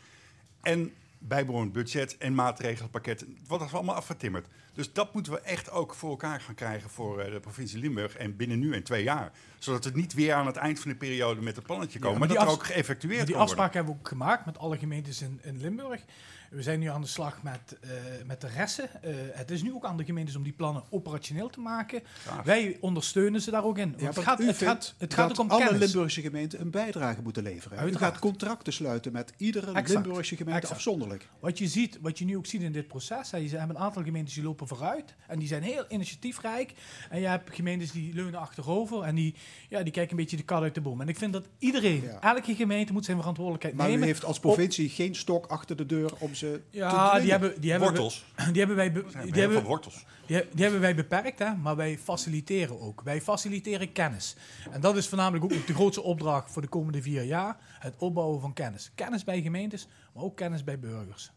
En 0.62 0.94
bijbehorend 1.20 1.72
budget 1.72 2.18
en 2.18 2.36
maatregelenpakket. 2.36 3.26
Wat 3.48 3.62
is 3.62 3.74
allemaal 3.74 3.96
afgetimmerd. 3.96 4.48
Dus 4.74 4.94
dat 4.94 5.14
moeten 5.14 5.32
we 5.32 5.40
echt 5.40 5.72
ook 5.72 5.94
voor 5.94 6.10
elkaar 6.10 6.42
gaan 6.42 6.56
krijgen 6.56 6.90
voor 6.90 7.20
eh, 7.20 7.32
de 7.32 7.40
provincie 7.40 7.80
Limburg. 7.80 8.16
En 8.16 8.36
binnen 8.36 8.60
nu 8.60 8.74
en 8.74 8.84
twee 8.84 9.04
jaar. 9.04 9.32
Zodat 9.58 9.86
we 9.86 9.92
niet 9.94 10.14
weer 10.14 10.34
aan 10.34 10.46
het 10.46 10.56
eind 10.56 10.80
van 10.80 10.92
de 10.92 10.98
periode 10.98 11.42
met 11.42 11.56
het 11.56 11.66
plannetje 11.66 12.00
komen. 12.00 12.20
maar 12.20 12.28
dat 12.28 12.42
er 12.42 12.48
ook 12.48 12.66
geëffectueerd 12.66 13.18
Maar 13.18 13.26
die 13.26 13.36
worden. 13.36 13.54
afspraak 13.54 13.74
hebben 13.74 13.94
we 13.94 14.00
ook 14.00 14.08
gemaakt 14.08 14.46
met 14.46 14.58
alle 14.58 14.78
gemeentes 14.78 15.22
in, 15.22 15.40
in 15.44 15.62
Limburg. 15.62 16.02
We 16.50 16.62
zijn 16.62 16.80
nu 16.80 16.88
aan 16.90 17.02
de 17.02 17.08
slag 17.08 17.44
met, 17.44 17.78
eh, 17.82 17.90
met 18.26 18.42
de 18.42 18.48
resten. 18.48 19.04
Eh, 19.04 19.14
het 19.34 19.52
is 19.52 19.62
nu 19.64 19.74
ook 19.74 19.86
aan 19.86 19.98
de 19.98 20.06
gemeentes 20.06 20.36
om 20.36 20.44
die 20.44 20.54
plannen 20.54 20.84
operationeel 20.90 21.50
te 21.50 21.60
maken. 21.60 22.02
Graag. 22.26 22.44
Wij 22.44 22.78
ondersteunen 22.82 23.42
ze 23.42 23.52
daar 23.52 23.64
ook 23.64 23.78
in. 23.78 23.96
Want 24.00 24.16
het 24.16 24.24
gaat, 24.26 24.40
u 24.40 24.46
het 24.48 24.58
gaat, 24.58 24.96
het 24.98 25.14
gaat 25.14 25.32
ook 25.32 25.40
om 25.40 25.50
alle 25.50 25.66
kennis. 25.68 25.92
Limburgse 25.92 26.22
gemeenten 26.22 26.62
een 26.62 26.72
bijdrage 26.72 27.22
moeten 27.22 27.44
leveren. 27.44 27.78
hè? 27.78 27.84
U 27.84 27.86
Uiteraard. 27.86 28.12
gaat 28.14 28.22
contracten 28.22 28.74
sluiten 28.74 29.12
met 29.12 29.34
iedere 29.38 29.72
Exact. 29.72 30.06
Limburgse 30.06 30.36
gemeente 30.36 30.60
Exact. 30.60 30.76
afzonderlijk. 30.76 31.30
Wat 31.40 31.58
je, 31.58 31.68
ziet, 31.68 31.98
wat 32.02 32.20
je 32.20 32.26
nu 32.26 32.38
ook 32.38 32.46
ziet 32.46 32.62
in 32.62 32.72
dit 32.72 32.88
proces, 32.88 33.32
hè, 33.32 33.38
je 33.38 33.50
hebben 33.58 33.76
een 33.76 33.82
aantal 33.82 34.04
gemeentes 34.04 34.34
die 34.34 34.44
lopen 34.44 34.68
vooruit 34.68 35.16
en 35.28 35.40
die 35.40 35.48
zijn 35.48 35.64
heel 35.64 35.86
initiatiefrijk. 35.90 36.74
En 37.10 37.20
je 37.20 37.28
hebt 37.28 37.56
gemeentes 37.56 37.92
die 37.92 38.14
leunen 38.14 38.40
achterover 38.40 39.02
en 39.04 39.16
die, 39.16 39.36
ja, 39.70 39.84
die 39.84 39.94
kijken 39.94 40.12
een 40.12 40.18
beetje 40.24 40.38
de 40.38 40.44
kat 40.44 40.62
uit 40.62 40.76
de 40.76 40.82
boom. 40.82 41.02
En 41.02 41.08
ik 41.08 41.18
vind 41.18 41.34
dat 41.34 41.46
iedereen, 41.60 42.02
Ja. 42.04 42.22
elke 42.22 42.56
gemeente 42.56 42.94
moet 42.94 43.06
zijn 43.06 43.18
verantwoordelijkheid 43.18 43.76
Maar 43.76 43.88
u 43.88 43.92
nemen. 43.92 44.08
heeft 44.08 44.26
als 44.26 44.40
provincie 44.40 44.90
geen 44.90 45.16
stok 45.16 45.46
achter 45.46 45.76
de 45.76 45.86
deur 45.86 46.12
om 46.20 46.34
ze 46.40 46.62
Ja, 46.70 47.20
die 47.20 47.32
hebben, 47.32 47.62
die 47.62 47.72
hebben, 47.72 47.90
we- 47.94 47.96
Wortels. 48.00 48.26
die 48.52 48.58
hebben 48.58 48.76
wij, 48.76 48.92
be- 48.92 49.06
die 49.32 49.42
hebben, 49.42 49.64
wortels. 49.64 50.06
Die, 50.26 50.44
die 50.54 50.62
hebben 50.64 50.82
wij 50.82 50.96
beperkt, 50.96 51.40
hè, 51.40 51.56
maar 51.56 51.76
wij 51.76 51.98
faciliteren 51.98 52.80
ook. 52.80 53.02
Wij 53.02 53.22
faciliteren 53.22 53.92
kennis. 53.92 54.36
En 54.72 54.82
dat 54.82 54.98
is 54.98 55.08
voornamelijk 55.08 55.44
ook 55.44 55.68
de 55.68 55.74
grootste 55.74 56.02
opdracht 56.02 56.52
voor 56.52 56.62
de 56.62 56.68
komende 56.68 57.02
vier 57.02 57.24
jaar. 57.24 57.58
Het 57.80 57.94
opbouwen 57.98 58.42
van 58.42 58.54
kennis. 58.54 58.92
Kennis 58.96 59.24
bij 59.24 59.42
gemeentes, 59.42 59.88
maar 60.14 60.24
ook 60.24 60.36
kennis 60.36 60.64
bij 60.64 60.80
burgers. 60.80 61.32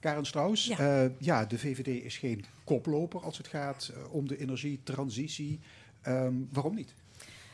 Karen 0.00 0.26
Strauss, 0.26 0.66
Ja. 0.66 0.76
ja. 1.02 1.10
ja, 1.18 1.44
de 1.44 1.58
VVD 1.58 1.86
is 2.04 2.16
geen 2.18 2.44
koploper 2.64 3.20
als 3.20 3.38
het 3.38 3.46
gaat 3.48 3.92
eh, 3.94 4.12
om 4.12 4.28
de 4.28 4.36
energietransitie. 4.38 5.60
Ehm, 6.02 6.34
waarom 6.52 6.74
niet? 6.74 6.94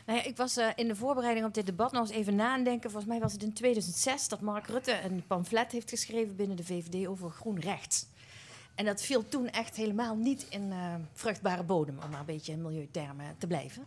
Nou 0.05 0.19
ja, 0.19 0.25
ik 0.25 0.37
was 0.37 0.57
eh, 0.57 0.67
in 0.75 0.87
de 0.87 0.95
voorbereiding 0.95 1.45
op 1.45 1.53
dit 1.53 1.65
debat 1.65 1.91
nog 1.91 2.01
eens 2.01 2.17
even 2.17 2.35
nadenken. 2.35 2.91
Volgens 2.91 3.11
mij 3.11 3.21
was 3.21 3.33
het 3.33 3.43
in 3.43 3.53
2006 3.53 4.27
dat 4.27 4.41
Mark 4.41 4.67
Rutte 4.67 5.01
een 5.03 5.23
pamflet 5.27 5.71
heeft 5.71 5.89
geschreven 5.89 6.35
binnen 6.35 6.57
de 6.57 6.63
VVD 6.63 7.07
over 7.07 7.29
groen 7.29 7.59
rechts. 7.59 8.05
En 8.75 8.85
dat 8.85 9.01
viel 9.01 9.27
toen 9.27 9.49
echt 9.49 9.75
helemaal 9.75 10.15
niet 10.15 10.45
in 10.49 10.71
eh, 10.71 10.95
vruchtbare 11.13 11.63
bodem, 11.63 11.99
om 12.03 12.09
maar 12.09 12.19
een 12.19 12.25
beetje 12.25 12.51
in 12.51 12.61
milieutermen 12.61 13.35
te 13.37 13.47
blijven. 13.47 13.85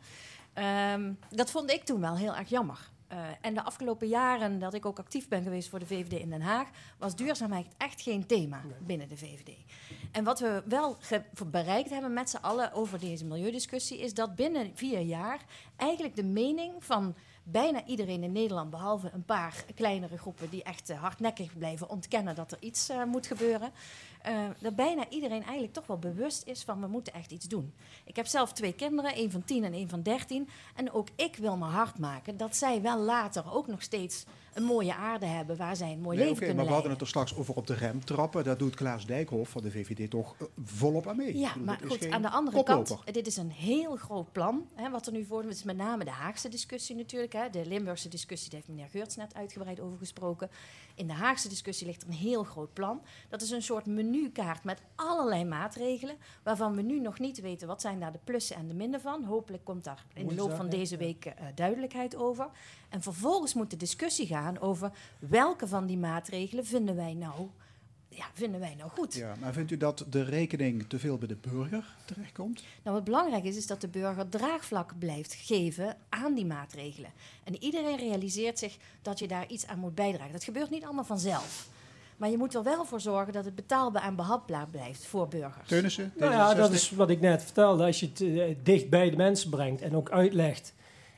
Ehm, 0.52 1.12
dat 1.30 1.50
vond 1.50 1.70
ik 1.70 1.84
toen 1.84 2.00
wel 2.00 2.16
heel 2.16 2.34
erg 2.34 2.48
jammer. 2.48 2.78
Eh, 3.08 3.18
en 3.40 3.54
de 3.54 3.62
afgelopen 3.62 4.08
jaren 4.08 4.58
dat 4.58 4.74
ik 4.74 4.86
ook 4.86 4.98
actief 4.98 5.28
ben 5.28 5.42
geweest 5.42 5.68
voor 5.68 5.78
de 5.78 5.86
VVD 5.86 6.12
in 6.12 6.30
Den 6.30 6.42
Haag, 6.42 6.68
was 6.98 7.16
duurzaamheid 7.16 7.66
echt 7.76 8.00
geen 8.00 8.26
thema 8.26 8.60
binnen 8.86 9.08
de 9.08 9.16
VVD. 9.16 9.50
En 10.12 10.24
wat 10.24 10.40
we 10.40 10.62
wel 10.66 10.96
bereikt 11.46 11.90
hebben 11.90 12.12
met 12.12 12.30
z'n 12.30 12.36
allen 12.36 12.72
over 12.72 12.98
deze 12.98 13.24
milieudiscussie, 13.24 13.98
is 13.98 14.14
dat 14.14 14.34
binnen 14.34 14.70
vier 14.74 15.00
jaar 15.00 15.40
eigenlijk 15.76 16.16
de 16.16 16.24
mening 16.24 16.84
van 16.84 17.14
bijna 17.44 17.86
iedereen 17.86 18.22
in 18.22 18.32
Nederland, 18.32 18.70
behalve 18.70 19.10
een 19.12 19.24
paar 19.24 19.64
kleinere 19.74 20.18
groepen 20.18 20.50
die 20.50 20.62
echt 20.62 20.90
eh, 20.90 21.00
hardnekkig 21.00 21.58
blijven 21.58 21.88
ontkennen 21.88 22.34
dat 22.34 22.52
er 22.52 22.58
iets 22.60 22.88
eh, 22.88 23.04
moet 23.04 23.26
gebeuren, 23.26 23.72
eh, 24.24 24.44
dat 24.58 24.76
bijna 24.76 25.08
iedereen 25.08 25.42
eigenlijk 25.42 25.72
toch 25.72 25.86
wel 25.86 25.98
bewust 25.98 26.46
is 26.46 26.62
van 26.62 26.80
we 26.80 26.86
moeten 26.86 27.12
echt 27.12 27.30
iets 27.30 27.48
doen. 27.48 27.74
Ik 28.04 28.16
heb 28.16 28.26
zelf 28.26 28.52
twee 28.52 28.72
kinderen, 28.72 29.14
één 29.14 29.30
van 29.30 29.44
10 29.44 29.64
en 29.64 29.72
één 29.72 29.88
van 29.88 30.02
13. 30.02 30.48
En 30.74 30.92
ook 30.92 31.08
ik 31.16 31.36
wil 31.36 31.56
me 31.56 31.64
hard 31.64 31.98
maken 31.98 32.36
dat 32.36 32.56
zij 32.56 32.82
wel 32.82 32.98
later 33.00 33.52
ook 33.52 33.66
nog 33.66 33.82
steeds 33.82 34.24
een 34.54 34.62
mooie 34.62 34.94
aarde 34.94 35.26
hebben 35.26 35.56
waar 35.56 35.76
zij 35.76 35.92
een 35.92 36.00
mooi 36.00 36.16
Nee, 36.16 36.26
leven 36.26 36.38
kunnen 36.38 36.56
maar 36.56 36.64
we 36.64 36.72
hadden 36.72 36.90
leiden. 36.90 36.90
het 36.90 37.00
er 37.00 37.28
straks 37.28 37.40
over 37.40 37.54
op 37.54 37.66
de 37.66 37.74
rem 37.74 38.04
trappen. 38.04 38.44
Daar 38.44 38.58
doet 38.58 38.74
Klaas 38.74 39.06
Dijkhoff 39.06 39.50
van 39.50 39.62
de 39.62 39.70
VVD 39.70 40.10
toch 40.10 40.34
eh, 40.38 40.46
volop 40.64 41.06
aan 41.08 41.16
mee. 41.16 41.38
Ja, 41.38 41.48
bedoel, 41.52 41.64
maar 41.64 41.80
goed, 41.86 42.10
aan 42.10 42.22
de 42.22 42.30
andere 42.30 42.56
koploper. 42.56 42.96
kant, 42.96 43.14
dit 43.14 43.26
is 43.26 43.36
een 43.36 43.50
heel 43.50 43.96
groot 43.96 44.32
plan. 44.32 44.68
Hè, 44.74 44.90
wat 44.90 45.06
er 45.06 45.12
nu 45.12 45.24
voor 45.24 45.44
is 45.44 45.62
met 45.62 45.76
name 45.76 46.04
de 46.04 46.10
Haagse 46.10 46.48
discussie 46.48 46.96
natuurlijk. 46.96 47.32
Hè. 47.32 47.50
De 47.50 47.66
Limburgse 47.66 48.08
discussie, 48.08 48.50
daar 48.50 48.60
heeft 48.60 48.72
meneer 48.72 48.90
Geurts 48.90 49.16
net 49.16 49.34
uitgebreid 49.34 49.80
over 49.80 49.98
gesproken. 49.98 50.50
In 50.94 51.06
de 51.06 51.12
Haagse 51.12 51.48
discussie 51.48 51.86
ligt 51.86 52.02
er 52.02 52.08
een 52.08 52.14
heel 52.14 52.44
groot 52.44 52.72
plan. 52.72 53.02
Dat 53.28 53.42
is 53.42 53.50
een 53.50 53.62
soort 53.62 53.86
menukaart 54.14 54.64
met 54.64 54.80
allerlei 54.94 55.44
maatregelen, 55.44 56.16
waarvan 56.42 56.74
we 56.74 56.82
nu 56.82 57.00
nog 57.00 57.18
niet 57.18 57.40
weten 57.40 57.66
wat 57.66 57.80
zijn 57.80 58.00
daar 58.00 58.12
de 58.12 58.18
plussen 58.24 58.56
en 58.56 58.68
de 58.68 58.74
minnen 58.74 59.00
van. 59.00 59.24
Hopelijk 59.24 59.64
komt 59.64 59.84
daar 59.84 60.04
in 60.14 60.28
de 60.28 60.34
loop 60.34 60.52
van 60.52 60.68
deze 60.68 60.96
week 60.96 61.24
eh, 61.24 61.32
duidelijkheid 61.54 62.16
over. 62.16 62.48
En 62.88 63.02
vervolgens 63.02 63.54
moet 63.54 63.70
de 63.70 63.76
discussie 63.76 64.26
gaan 64.26 64.60
over 64.60 64.90
welke 65.18 65.68
van 65.68 65.86
die 65.86 65.98
maatregelen 65.98 66.66
vinden 66.66 66.96
wij 66.96 67.14
nou, 67.14 67.48
ja, 68.08 68.24
vinden 68.32 68.60
wij 68.60 68.74
nou 68.74 68.90
goed. 68.90 69.14
Ja, 69.14 69.34
maar 69.40 69.52
vindt 69.52 69.70
u 69.70 69.76
dat 69.76 70.06
de 70.10 70.22
rekening 70.22 70.88
te 70.88 70.98
veel 70.98 71.18
bij 71.18 71.28
de 71.28 71.36
burger 71.36 71.94
terechtkomt? 72.04 72.64
Nou, 72.82 72.96
wat 72.96 73.04
belangrijk 73.04 73.44
is, 73.44 73.56
is 73.56 73.66
dat 73.66 73.80
de 73.80 73.88
burger 73.88 74.28
draagvlak 74.28 74.98
blijft 74.98 75.34
geven 75.34 75.96
aan 76.08 76.34
die 76.34 76.46
maatregelen. 76.46 77.10
En 77.44 77.62
iedereen 77.62 77.96
realiseert 77.96 78.58
zich 78.58 78.76
dat 79.02 79.18
je 79.18 79.28
daar 79.28 79.48
iets 79.48 79.66
aan 79.66 79.78
moet 79.78 79.94
bijdragen. 79.94 80.32
Dat 80.32 80.44
gebeurt 80.44 80.70
niet 80.70 80.84
allemaal 80.84 81.04
vanzelf. 81.04 81.72
Maar 82.16 82.30
je 82.30 82.38
moet 82.38 82.54
er 82.54 82.62
wel 82.62 82.84
voor 82.84 83.00
zorgen 83.00 83.32
dat 83.32 83.44
het 83.44 83.54
betaalbaar 83.54 84.02
en 84.02 84.16
behapbaar 84.16 84.66
blijft 84.70 85.06
voor 85.06 85.28
burgers. 85.28 85.68
Teunissen? 85.68 86.12
Nou 86.16 86.32
ja, 86.32 86.54
dat 86.54 86.70
D66? 86.70 86.74
is 86.74 86.90
wat 86.90 87.10
ik 87.10 87.20
net 87.20 87.42
vertelde. 87.42 87.84
Als 87.84 88.00
je 88.00 88.06
het 88.06 88.20
eh, 88.20 88.56
dicht 88.62 88.90
bij 88.90 89.10
de 89.10 89.16
mensen 89.16 89.50
brengt 89.50 89.82
en 89.82 89.96
ook 89.96 90.10
uitlegt 90.10 90.74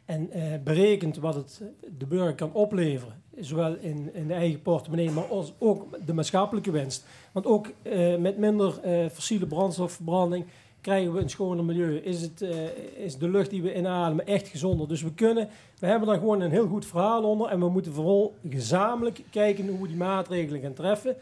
en 0.06 0.30
eh, 0.30 0.42
berekent 0.64 1.16
wat 1.16 1.34
het 1.34 1.62
de 1.98 2.06
burger 2.06 2.34
kan 2.34 2.52
opleveren, 2.52 3.22
zowel 3.38 3.74
in, 3.74 4.14
in 4.14 4.26
de 4.26 4.34
eigen 4.34 4.62
portemonnee, 4.62 5.10
maar 5.10 5.24
als, 5.24 5.52
ook 5.58 6.06
de 6.06 6.12
maatschappelijke 6.12 6.70
winst. 6.70 7.04
Want 7.32 7.46
ook 7.46 7.70
eh, 7.82 8.16
met 8.16 8.38
minder 8.38 8.80
eh, 8.80 9.08
fossiele 9.08 9.46
brandstofverbranding 9.46 10.46
krijgen 10.86 11.12
we 11.12 11.20
een 11.20 11.30
schoner 11.30 11.64
milieu. 11.64 11.96
Is, 11.96 12.20
het, 12.20 12.42
eh, 12.42 13.04
is 13.04 13.18
de 13.18 13.28
lucht 13.28 13.50
die 13.50 13.62
we 13.62 13.74
inademen 13.74 14.26
echt 14.26 14.48
gezonder? 14.48 14.88
Dus 14.88 15.02
we 15.02 15.14
kunnen, 15.14 15.48
we 15.78 15.86
hebben 15.86 16.08
daar 16.08 16.18
gewoon 16.18 16.40
een 16.40 16.50
heel 16.50 16.66
goed 16.66 16.86
verhaal 16.86 17.22
onder 17.22 17.48
en 17.48 17.60
we 17.60 17.68
moeten 17.68 17.92
vooral 17.92 18.34
gezamenlijk 18.50 19.20
kijken 19.30 19.68
hoe 19.68 19.82
we 19.82 19.88
die 19.88 19.96
maatregelen 19.96 20.60
gaan 20.60 20.72
treffen. 20.74 21.16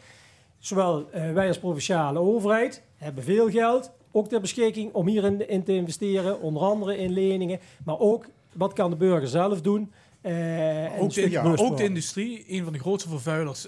Zowel 0.59 1.09
eh, 1.11 1.31
wij 1.31 1.47
als 1.47 1.59
provinciale 1.59 2.19
overheid 2.19 2.81
hebben 2.95 3.23
veel 3.23 3.49
geld, 3.49 3.91
ook 4.11 4.27
ter 4.27 4.41
beschikking 4.41 4.93
om 4.93 5.07
hierin 5.07 5.49
in 5.49 5.63
te 5.63 5.75
investeren, 5.75 6.41
onder 6.41 6.61
andere 6.63 6.97
in 6.97 7.11
leningen, 7.11 7.59
maar 7.85 7.99
ook 7.99 8.25
wat 8.53 8.73
kan 8.73 8.89
de 8.89 8.95
burger 8.95 9.27
zelf 9.27 9.61
doen. 9.61 9.91
eh, 10.21 11.01
Ook 11.01 11.13
de, 11.13 11.29
ja, 11.29 11.53
ook 11.55 11.77
de 11.77 11.83
industrie, 11.83 12.45
een 12.47 12.63
van 12.63 12.73
de 12.73 12.79
grootste 12.79 13.09
vervuilers 13.09 13.67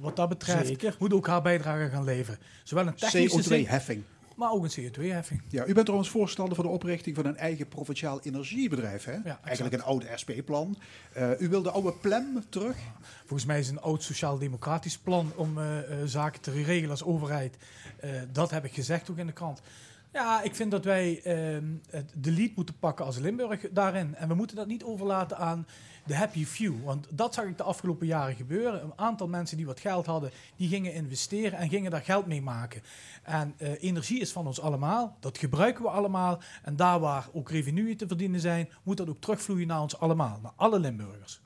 wat 0.00 0.16
dat 0.16 0.28
betreft, 0.28 0.66
Zeker. 0.66 0.96
moet 0.98 1.12
ook 1.14 1.26
haar 1.26 1.42
bijdrage 1.42 1.88
gaan 1.88 2.04
leveren. 2.04 2.38
Zowel 2.62 2.86
een 2.86 2.94
technische 2.94 3.42
zin, 3.42 3.66
CO2-heffing. 3.66 4.02
Maar 4.34 4.50
ook 4.50 4.64
een 4.64 4.70
CO2-heffing. 4.70 5.42
Ja, 5.48 5.66
u 5.66 5.72
bent 5.72 5.84
trouwens 5.84 6.10
voorstander 6.10 6.54
van 6.54 6.64
de 6.64 6.70
oprichting 6.70 7.16
van 7.16 7.26
een 7.26 7.36
eigen 7.36 7.68
provinciaal 7.68 8.20
energiebedrijf. 8.20 9.04
Hè? 9.04 9.12
exact. 9.12 9.44
Eigenlijk 9.44 9.74
een 9.74 9.82
oude 9.82 10.06
SP-plan. 10.14 10.78
Eh, 11.12 11.40
u 11.40 11.48
wil 11.48 11.62
de 11.62 11.70
oude 11.70 11.92
plem 11.92 12.44
terug. 12.48 12.76
Volgens 13.18 13.44
mij 13.44 13.58
is 13.58 13.68
een 13.68 13.80
oud 13.80 14.02
sociaal-democratisch 14.02 14.98
plan 14.98 15.32
om 15.36 15.58
eh, 15.58 15.78
eh, 15.78 15.98
zaken 16.04 16.40
te 16.40 16.50
regelen 16.50 16.90
als 16.90 17.04
overheid. 17.04 17.56
Dat 18.32 18.50
heb 18.50 18.64
ik 18.64 18.74
gezegd 18.74 19.10
ook 19.10 19.18
in 19.18 19.26
de 19.26 19.32
krant. 19.32 19.60
Ja, 20.12 20.42
ik 20.42 20.54
vind 20.54 20.70
dat 20.70 20.84
wij 20.84 21.20
ehm, 21.22 21.64
de 22.14 22.30
lead 22.30 22.50
moeten 22.56 22.78
pakken 22.78 23.04
als 23.04 23.18
Limburg 23.18 23.60
daarin. 23.70 24.14
En 24.14 24.28
we 24.28 24.34
moeten 24.34 24.56
dat 24.56 24.66
niet 24.66 24.84
overlaten 24.84 25.36
aan 25.36 25.66
de 26.06 26.16
happy 26.16 26.44
few. 26.44 26.74
Want 26.84 27.06
dat 27.10 27.34
zag 27.34 27.44
ik 27.44 27.56
de 27.56 27.62
afgelopen 27.62 28.06
jaren 28.06 28.36
gebeuren. 28.36 28.82
Een 28.82 28.92
aantal 28.96 29.28
mensen 29.28 29.56
die 29.56 29.66
wat 29.66 29.80
geld 29.80 30.06
hadden, 30.06 30.30
die 30.56 30.68
gingen 30.68 30.92
investeren 30.94 31.58
en 31.58 31.68
gingen 31.68 31.90
daar 31.90 32.02
geld 32.02 32.26
mee 32.26 32.42
maken. 32.42 32.82
En 33.22 33.54
eh, 33.56 33.82
energie 33.82 34.20
is 34.20 34.32
van 34.32 34.46
ons 34.46 34.60
allemaal. 34.60 35.16
Dat 35.20 35.38
gebruiken 35.38 35.82
we 35.82 35.88
allemaal. 35.88 36.40
En 36.62 36.76
daar 36.76 37.00
waar 37.00 37.28
ook 37.32 37.50
revenue 37.50 37.96
te 37.96 38.06
verdienen 38.06 38.40
zijn, 38.40 38.68
moet 38.82 38.96
dat 38.96 39.08
ook 39.08 39.20
terugvloeien 39.20 39.66
naar 39.66 39.80
ons 39.80 39.98
allemaal. 39.98 40.38
Naar 40.42 40.52
alle 40.56 40.78
Limburgers. 40.78 41.42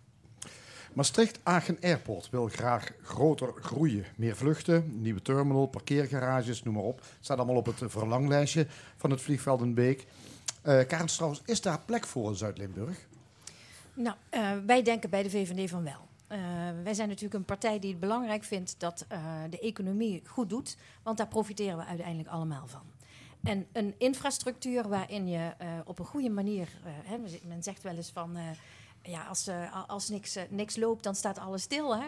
Maastricht-Aachen 0.92 1.79
Airport 1.81 2.31
wil 2.31 2.49
graag 2.49 2.92
groter 3.03 3.53
groeien. 3.61 4.05
Meer 4.16 4.37
vluchten, 4.37 5.01
nieuwe 5.01 5.23
terminal, 5.23 5.66
parkeergarages, 5.66 6.62
noem 6.62 6.75
maar 6.75 6.83
op. 6.83 6.99
Het 6.99 7.09
staat 7.21 7.37
allemaal 7.37 7.57
op 7.57 7.66
het 7.66 7.83
verlanglijstje 7.87 8.66
van 8.97 9.11
het 9.11 9.21
vliegveld 9.21 9.61
in 9.61 9.75
Beek. 9.75 10.07
Eh 10.62 10.87
Karen 10.87 11.37
is 11.44 11.61
daar 11.61 11.81
plek 11.85 12.07
voor 12.07 12.29
in 12.29 12.37
Zuid-Limburg? 12.37 13.07
Nou, 13.98 14.16
eh, 14.30 14.52
wij 14.66 14.82
denken 14.82 15.11
bij 15.11 15.22
de 15.22 15.30
VVD 15.30 15.70
van 15.70 15.84
wel. 15.84 16.08
Eh, 16.26 16.38
wij 16.82 16.94
zijn 16.94 17.08
natuurlijk 17.08 17.34
een 17.34 17.44
partij 17.44 17.78
die 17.78 17.90
het 17.90 18.00
belangrijk 18.00 18.44
vindt 18.44 18.74
dat 18.78 19.04
eh, 19.08 19.20
de 19.50 19.58
economie 19.58 20.22
goed 20.26 20.48
doet, 20.48 20.76
want 21.02 21.16
daar 21.16 21.28
profiteren 21.28 21.76
we 21.76 21.84
uiteindelijk 21.84 22.28
allemaal 22.28 22.66
van. 22.66 22.82
En 23.42 23.66
een 23.72 23.94
infrastructuur 23.98 24.88
waarin 24.88 25.28
je 25.28 25.52
op 25.84 25.98
een 25.98 26.04
goede 26.04 26.30
manier, 26.30 26.68
hè, 26.84 27.16
men 27.44 27.62
zegt 27.62 27.82
wel 27.82 27.96
eens 27.96 28.11
van, 28.11 28.37
ja, 29.02 29.24
als, 29.24 29.48
als 29.87 30.08
niks, 30.08 30.37
niks 30.48 30.76
loopt, 30.76 31.02
dan 31.02 31.14
staat 31.14 31.38
alles 31.38 31.62
stil. 31.62 31.96
Hè? 31.96 32.06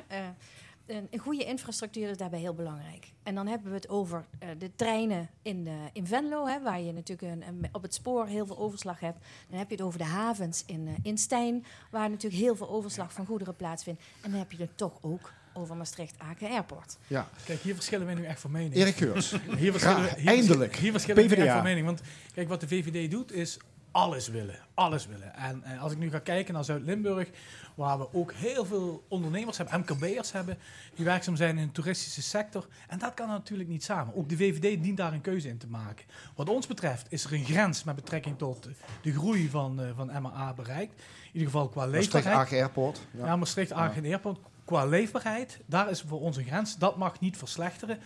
Een, 0.91 1.07
een 1.11 1.19
goede 1.19 1.45
infrastructuur 1.45 2.09
is 2.09 2.17
daarbij 2.17 2.39
heel 2.41 2.55
belangrijk. 2.55 3.13
En 3.23 3.35
dan 3.35 3.47
hebben 3.47 3.69
we 3.69 3.75
het 3.75 3.89
over 3.89 4.25
eh, 4.39 4.49
de 4.59 4.71
treinen 4.77 5.29
in, 5.43 5.67
eh, 5.67 5.73
in 5.93 6.07
Venlo, 6.07 6.47
hè, 6.47 6.61
waar 6.63 6.81
je 6.81 6.93
natuurlijk 6.93 7.33
een, 7.33 7.43
een- 7.49 7.69
op 7.73 7.83
het 7.83 7.95
spoor 7.95 8.27
heel 8.27 8.47
veel 8.47 8.59
overslag 8.59 9.01
hebt. 9.01 9.19
Dan 9.49 9.59
heb 9.59 9.69
je 9.71 9.75
het 9.77 9.85
over 9.85 9.99
de 9.99 10.05
havens 10.05 10.63
in, 10.67 10.87
eh, 10.89 10.93
in 11.03 11.19
Stijn, 11.19 11.65
waar 11.91 12.11
natuurlijk 12.11 12.43
heel 12.43 12.57
veel 12.57 12.69
overslag 12.71 13.13
van 13.13 13.27
goederen 13.27 13.57
plaatsvindt. 13.57 14.03
En 14.23 14.31
dan 14.31 14.39
heb 14.39 14.53
je 14.53 14.59
het 14.59 14.77
toch 14.77 14.99
ook 15.01 15.33
over 15.53 15.77
Maastricht-Aken 15.77 16.49
Airport. 16.51 16.97
Ja, 17.07 17.29
Kijk, 17.45 17.61
hier 17.61 17.75
verschillen 17.75 18.07
wij 18.07 18.15
nu 18.15 18.25
echt 18.25 18.41
van 18.41 18.51
mening. 18.51 18.75
Erik 18.75 18.97
Geurs. 18.97 19.35
Hier 19.57 19.71
verschillen, 19.73 20.15
hier 20.17 20.27
eindelijk. 20.27 20.77
Hier 20.77 20.91
verschillen 20.91 21.29
we 21.29 21.37
echt 21.37 21.53
van 21.53 21.63
mening. 21.63 21.87
Want 21.87 22.01
kijk, 22.35 22.49
wat 22.49 22.61
de 22.61 22.69
VVD 22.69 23.11
doet 23.11 23.33
is 23.33 23.59
alles 23.91 24.29
willen. 24.29 24.59
Alles 24.75 25.07
willen. 25.07 25.35
En 25.35 25.65
als 25.79 25.93
ik 25.93 25.99
nu 25.99 26.11
ga 26.11 26.19
kijken 26.19 26.55
naar 26.55 26.65
Zuid-Limburg, 26.65 27.29
waar 27.75 27.99
we 27.99 28.13
ook 28.13 28.33
heel 28.33 28.65
veel 28.65 29.05
ondernemers 29.09 29.57
hebben, 29.57 29.81
MKB'ers 29.81 30.33
hebben, 30.33 30.59
die 30.95 31.05
werkzaam 31.05 31.37
zijn 31.37 31.59
in 31.59 31.67
de 31.67 31.73
toeristische 31.73 32.23
sector. 32.23 32.67
En 32.89 32.99
dat 32.99 33.15
kan 33.15 33.29
natuurlijk 33.29 33.69
niet 33.69 33.85
samen. 33.85 34.15
Ook 34.15 34.29
de 34.29 34.37
VVD 34.37 34.83
dient 34.83 34.97
daar 34.97 35.13
een 35.13 35.21
keuze 35.21 35.49
in 35.49 35.59
te 35.59 35.67
maken. 35.67 36.07
Wat 36.35 36.49
ons 36.49 36.67
betreft 36.67 37.07
is 37.09 37.25
er 37.25 37.33
een 37.33 37.45
grens 37.45 37.85
met 37.85 37.95
betrekking 37.95 38.39
tot 38.39 38.69
de 39.03 39.13
groei 39.13 39.49
van, 39.49 39.81
eh, 39.81 39.87
van 39.97 40.23
MAA 40.23 40.53
bereikt. 40.53 40.93
In 40.93 41.31
ieder 41.33 41.51
geval 41.51 41.69
qua 41.69 41.87
Maastricht 41.87 42.13
leefbaarheid. 42.13 42.47
Aken 42.47 42.59
Airport. 42.59 43.01
Ja. 43.11 43.27
Ja, 43.27 43.37
Maastricht, 43.37 43.73
Aken 43.73 44.05
Airport. 44.05 44.39
Qua 44.71 44.85
leefbaarheid, 44.87 45.59
daar 45.67 45.91
is 45.91 46.01
voor 46.07 46.21
ons 46.21 46.37
een 46.37 46.45
grens. 46.45 46.77
Dat 46.77 46.97
mag 46.97 47.21
niet 47.21 47.37
verslechteren. 47.37 47.99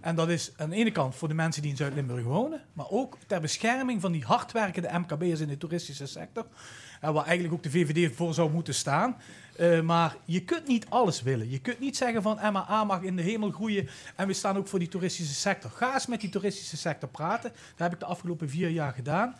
En 0.00 0.14
dat 0.14 0.28
is 0.28 0.52
aan 0.56 0.70
de 0.70 0.76
ene 0.76 0.90
kant 0.90 1.14
voor 1.14 1.28
de 1.28 1.34
mensen 1.34 1.62
die 1.62 1.70
in 1.70 1.76
Zuid-Limburg 1.76 2.24
wonen, 2.24 2.60
maar 2.72 2.90
ook 2.90 3.18
ter 3.26 3.40
bescherming 3.40 4.00
van 4.00 4.12
die 4.12 4.24
hardwerkende 4.24 4.98
MKB'ers 4.98 5.40
in 5.40 5.48
de 5.48 5.56
toeristische 5.56 6.06
sector. 6.06 6.46
En 7.00 7.12
waar 7.12 7.24
eigenlijk 7.24 7.54
ook 7.54 7.62
de 7.62 7.70
VVD 7.70 8.16
voor 8.16 8.34
zou 8.34 8.50
moeten 8.50 8.74
staan. 8.74 9.16
Eh, 9.56 9.80
maar 9.80 10.16
je 10.24 10.44
kunt 10.44 10.66
niet 10.66 10.86
alles 10.88 11.22
willen. 11.22 11.50
Je 11.50 11.58
kunt 11.58 11.80
niet 11.80 11.96
zeggen 11.96 12.22
van 12.22 12.38
MAA 12.52 12.84
mag 12.84 13.02
in 13.02 13.16
de 13.16 13.22
hemel 13.22 13.50
groeien 13.50 13.88
en 14.16 14.26
we 14.26 14.32
staan 14.32 14.56
ook 14.56 14.68
voor 14.68 14.78
die 14.78 14.88
toeristische 14.88 15.34
sector. 15.34 15.70
Ga 15.70 15.94
eens 15.94 16.06
met 16.06 16.20
die 16.20 16.30
toeristische 16.30 16.76
sector 16.76 17.08
praten. 17.08 17.50
Dat 17.50 17.78
heb 17.78 17.92
ik 17.92 17.98
de 17.98 18.04
afgelopen 18.04 18.48
vier 18.48 18.68
jaar 18.68 18.92
gedaan. 18.92 19.36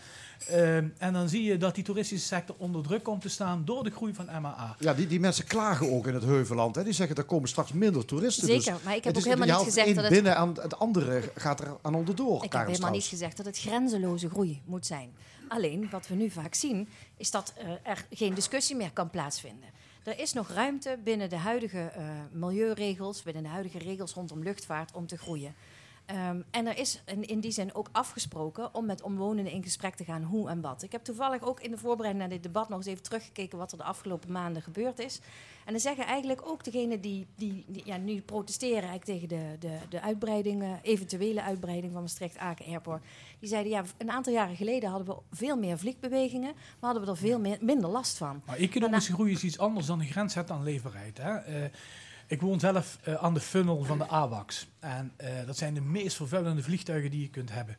Ehm, 0.49 0.89
en 0.99 1.13
dan 1.13 1.29
zie 1.29 1.43
je 1.43 1.57
dat 1.57 1.75
die 1.75 1.85
toeristische 1.85 2.27
sector 2.27 2.57
onder 2.59 2.83
druk 2.83 3.03
komt 3.03 3.21
te 3.21 3.29
staan 3.29 3.65
door 3.65 3.85
de 3.85 3.91
groei 3.91 4.15
van 4.15 4.27
MAA. 4.41 4.77
Ja, 4.79 4.95
die, 4.95 5.07
die 5.07 5.21
mensen 5.21 5.47
klagen 5.47 5.93
ook 5.93 6.07
in 6.07 6.15
het 6.15 6.23
Heuveland. 6.23 6.75
Hè. 6.75 6.85
Die 6.85 6.93
zeggen 6.93 7.17
er 7.17 7.25
komen 7.25 7.49
straks 7.49 7.73
minder 7.73 8.05
toeristen. 8.05 8.47
dus 8.47 8.65
Zeker, 8.65 8.81
maar 8.85 8.97
ik 8.97 9.05
heb 9.05 9.17
ook 9.17 9.25
helemaal 9.25 9.57
niet 9.57 9.67
gezegd 9.67 9.95
dat 9.95 10.05
het 10.05 10.13
binnen 10.13 10.37
aan 10.37 10.57
het 10.63 10.79
andere 10.79 11.23
gaat 11.35 11.61
er 11.61 11.77
aan 11.83 11.95
onderdoor. 11.95 12.45
Ik 12.45 12.53
heb 12.53 12.67
helemaal 12.67 12.91
niet 12.91 13.05
gezegd 13.05 13.37
dat 13.37 13.47
het 13.47 13.59
grenzeloze 13.59 14.29
groei 14.29 14.63
moet 14.65 14.87
zijn. 14.87 15.13
Alleen 15.49 15.89
wat 15.91 16.09
we 16.09 16.15
nu 16.15 16.31
vaak 16.31 16.55
zien, 16.55 16.89
is 17.17 17.31
dat 17.31 17.53
eh, 17.57 17.67
er 17.83 18.07
geen 18.11 18.35
discussie 18.35 18.77
meer 18.77 18.91
kan 18.93 19.11
plaatsvinden. 19.11 19.69
Er 20.03 20.19
is 20.19 20.33
nog 20.33 20.49
ruimte 20.49 20.99
binnen 21.05 21.29
de 21.29 21.37
huidige 21.37 21.79
eh, 21.79 22.05
milieuregels, 22.31 23.23
binnen 23.23 23.43
de 23.43 23.49
huidige 23.49 23.79
regels 23.79 24.13
rondom 24.13 24.43
luchtvaart 24.43 24.93
om 24.93 25.07
te 25.07 25.19
groeien. 25.19 25.55
Ehm, 26.13 26.41
en 26.51 26.67
er 26.67 26.79
is 26.79 27.03
in, 27.07 27.27
in 27.27 27.41
die 27.41 27.51
zin 27.51 27.75
ook 27.75 27.89
afgesproken 27.93 28.75
om 28.75 28.87
met 28.87 29.03
omwonenden 29.03 29.53
in 29.53 29.63
gesprek 29.63 29.95
te 29.95 30.05
gaan 30.05 30.23
hoe 30.23 30.49
en 30.49 30.61
wat. 30.61 30.83
Ik 30.83 30.93
heb 30.93 31.05
toevallig 31.05 31.43
ook 31.43 31.61
in 31.61 31.71
de 31.71 31.79
voorbereiding 31.79 32.25
naar 32.25 32.35
dit 32.35 32.43
debat 32.43 32.69
nog 32.69 32.79
eens 32.79 32.87
even 32.87 33.03
teruggekeken 33.03 33.59
wat 33.59 33.73
er 33.73 33.79
de 33.79 33.85
afgelopen 33.85 34.33
maanden 34.33 34.63
gebeurd 34.63 34.99
is. 34.99 35.21
En 35.65 35.73
dan 35.73 35.81
zeggen 35.81 36.07
eigenlijk 36.07 36.47
ook 36.47 36.65
degenen 36.65 37.01
die, 37.01 37.27
die, 37.37 37.65
die 37.69 37.83
ja, 37.85 37.97
nu 37.97 38.21
protesteren 38.21 38.89
eigenlijk 38.89 39.05
tegen 39.05 39.29
de, 39.29 39.57
de, 39.59 39.79
de 39.89 40.01
uitbreiding, 40.01 40.79
eventuele 40.83 41.43
uitbreiding 41.43 41.93
van 41.93 42.03
Maastricht-Aken 42.03 42.67
Airport. 42.67 43.03
Die 43.39 43.49
zeiden 43.49 43.73
ja, 43.73 43.85
een 43.99 44.11
aantal 44.11 44.33
jaren 44.33 44.57
geleden 44.57 44.91
hadden 44.91 45.15
we 45.15 45.37
veel 45.37 45.57
meer 45.57 45.79
vliegbewegingen, 45.79 46.53
maar 46.53 46.91
hadden 46.91 47.03
we 47.03 47.11
er 47.11 47.17
veel 47.17 47.41
meer, 47.41 47.59
minder 47.61 47.91
last 47.91 48.17
van. 48.17 48.43
Maar 48.47 48.57
economische 48.57 49.13
groei 49.13 49.33
is 49.33 49.45
iets 49.45 49.59
anders 49.59 49.87
dan 49.87 50.01
een 50.01 50.07
grens 50.07 50.33
zetten 50.33 50.55
aan 50.55 50.63
leefbaarheid. 50.63 51.19
Hè? 51.19 51.37
Eh, 51.37 51.71
ik 52.33 52.41
woon 52.41 52.61
zelf 52.61 52.99
eh, 53.03 53.15
aan 53.15 53.35
de 53.35 53.41
funnel 53.41 53.85
van 53.85 53.99
de 53.99 54.09
AWACS. 54.09 54.67
En 54.81 55.13
eh, 55.17 55.47
dat 55.47 55.57
zijn 55.57 55.75
de 55.75 55.81
meest 55.81 56.17
vervuilende 56.17 56.63
vliegtuigen 56.63 57.11
die 57.11 57.21
je 57.21 57.31
kunt 57.31 57.53
hebben. 57.53 57.77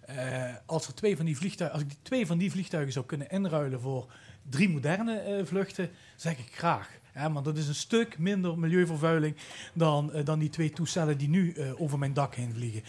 Eh, 0.00 0.54
als, 0.66 0.86
er 0.86 0.94
twee 0.94 1.16
van 1.16 1.24
die 1.24 1.36
vliegtuigen, 1.36 1.78
als 1.78 1.88
ik 1.88 1.98
twee 2.02 2.26
van 2.26 2.38
die 2.38 2.50
vliegtuigen 2.50 2.92
zou 2.92 3.06
kunnen 3.06 3.30
inruilen 3.30 3.80
voor 3.80 4.12
drie 4.42 4.68
moderne 4.68 5.42
vluchten, 5.44 5.90
zeg 6.16 6.38
ik 6.38 6.54
graag. 6.54 6.88
Hè, 7.12 7.32
want 7.32 7.44
dat 7.44 7.56
is 7.56 7.68
een 7.68 7.74
stuk 7.74 8.18
minder 8.18 8.58
milieuvervuiling 8.58 9.36
dan, 9.74 10.12
dan 10.24 10.38
die 10.38 10.50
twee 10.50 10.70
toestellen 10.70 11.18
die 11.18 11.28
nu 11.28 11.56
over 11.76 11.98
mijn 11.98 12.12
dak 12.12 12.34
heen 12.34 12.54
vliegen. 12.54 12.82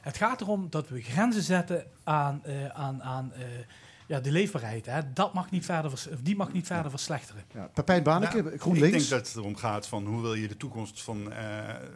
Het 0.00 0.16
gaat 0.16 0.40
erom 0.40 0.70
dat 0.70 0.88
we 0.88 1.02
grenzen 1.02 1.42
zetten 1.42 1.84
aan, 2.04 2.42
aan, 2.72 3.02
aan 3.02 3.32
ja, 4.08 4.20
de 4.20 4.30
leefbaarheid. 4.32 4.86
Hè. 4.86 5.12
Dat 5.12 5.34
mag 5.34 5.50
niet 5.50 5.64
verder 5.64 5.90
vers- 5.90 6.08
of 6.08 6.20
die 6.20 6.36
mag 6.36 6.52
niet 6.52 6.66
verder 6.66 6.90
verslechteren. 6.90 7.44
Ja, 7.54 7.70
Pepijn 7.74 8.02
Baneke, 8.02 8.42
Nou, 8.42 8.58
GroenLinks. 8.58 8.86
Ik 8.86 8.98
denk 8.98 9.10
dat 9.10 9.26
het 9.26 9.36
erom 9.36 9.56
gaat 9.56 9.86
van 9.86 10.06
hoe 10.06 10.20
wil 10.20 10.34
je 10.34 10.48
de 10.48 10.56
toekomst 10.56 11.02
van 11.02 11.32
eh, 11.32 11.44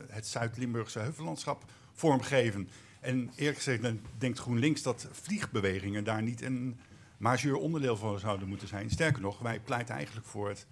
het 0.09 0.27
Zuid-Limburgse 0.27 0.99
heuvellandschap 0.99 1.65
vormgeven. 1.93 2.69
En 3.01 3.31
eerlijk 3.37 3.57
gezegd 3.57 3.83
dan 3.83 4.01
denkt 4.19 4.39
GroenLinks 4.39 4.83
dat 4.83 5.09
vliegbewegingen 5.13 6.05
daar 6.05 6.23
niet 6.23 6.43
een 6.43 6.81
majeur 7.17 7.57
onderdeel 7.57 7.97
van 7.97 8.19
zouden 8.19 8.49
moeten 8.49 8.69
zijn. 8.69 8.91
Sterker 8.91 9.23
nog, 9.23 9.39
wij 9.39 9.61
pleiten 9.61 9.95
eigenlijk 9.95 10.27
voor 10.27 10.49
het 10.49 10.67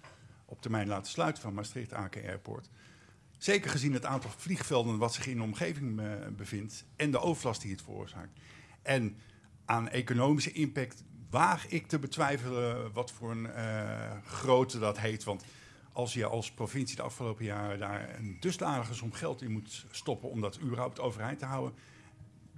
op 0.45 0.61
termijn 0.61 0.87
laten 0.87 1.11
sluiten 1.11 1.41
van 1.41 1.53
Maastricht-Aken 1.53 2.23
Airport. 2.23 2.69
Zeker 3.37 3.69
gezien 3.69 3.93
het 3.93 4.05
aantal 4.05 4.31
vliegvelden 4.37 4.97
wat 4.97 5.13
zich 5.13 5.27
in 5.27 5.37
de 5.37 5.43
omgeving 5.43 5.99
eh, 5.99 6.05
bevindt 6.37 6.85
en 6.95 7.11
de 7.11 7.19
overlast 7.19 7.61
die 7.61 7.71
het 7.71 7.81
veroorzaakt. 7.81 8.39
En 8.81 9.17
aan 9.65 9.89
economische 9.89 10.51
impact 10.51 11.03
waag 11.31 11.67
ik 11.67 11.87
te 11.87 11.99
betwijfelen 11.99 12.93
wat 12.93 13.11
voor 13.11 13.31
een 13.31 13.51
eh, 13.51 14.11
grootte 14.25 14.79
dat 14.79 14.99
heet. 14.99 15.23
Want 15.23 15.43
als 15.91 16.13
je 16.13 16.25
als 16.25 16.51
provincie 16.51 16.95
de 16.95 17.01
afgelopen 17.01 17.45
jaren 17.45 17.79
daar 17.79 18.15
een 18.19 18.37
dusdanige 18.39 18.93
som 18.93 19.13
geld 19.13 19.41
in 19.41 19.51
moet 19.51 19.85
stoppen 19.91 20.29
om 20.29 20.41
dat 20.41 20.59
überhaupt 20.61 20.99
overeind 20.99 21.39
te 21.39 21.45
houden, 21.45 21.73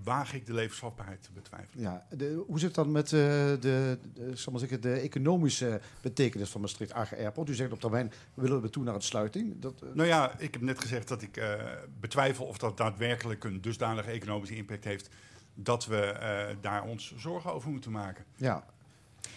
waag 0.03 0.33
ik 0.33 0.45
de 0.45 0.53
levensvatbaarheid 0.53 1.23
te 1.23 1.31
betwijfelen. 1.31 1.83
Ja, 1.83 2.05
de, 2.09 2.43
hoe 2.47 2.59
zit 2.59 2.67
het 2.67 2.75
dan 2.75 2.91
met 2.91 3.05
eh, 3.05 3.19
de, 3.19 3.97
de, 4.13 4.31
zal 4.33 4.51
maar 4.51 4.61
zeggen, 4.61 4.81
de 4.81 4.93
economische 4.93 5.81
betekenis 6.01 6.49
van 6.49 6.61
Maastricht 6.61 6.93
Agen 6.93 7.17
Airport? 7.17 7.49
U 7.49 7.53
zegt 7.53 7.71
op 7.71 7.79
termijn 7.79 8.11
willen 8.33 8.61
we 8.61 8.69
toe 8.69 8.83
naar 8.83 8.95
een 8.95 9.01
sluiting. 9.01 9.59
Dat, 9.59 9.81
eh, 9.81 9.89
Nou 9.93 10.07
ja, 10.07 10.39
ik 10.39 10.53
heb 10.53 10.61
net 10.61 10.81
gezegd 10.81 11.07
dat 11.07 11.21
ik 11.21 11.37
eh, 11.37 11.53
betwijfel 11.99 12.45
of 12.45 12.57
dat 12.57 12.77
daadwerkelijk 12.77 13.43
een 13.43 13.61
dusdanige 13.61 14.09
economische 14.09 14.55
impact 14.55 14.83
heeft 14.83 15.09
dat 15.53 15.85
we 15.85 16.01
eh, 16.01 16.55
daar 16.61 16.83
ons 16.83 17.13
zorgen 17.17 17.53
over 17.53 17.69
moeten 17.69 17.91
maken. 17.91 18.25
ja. 18.35 18.63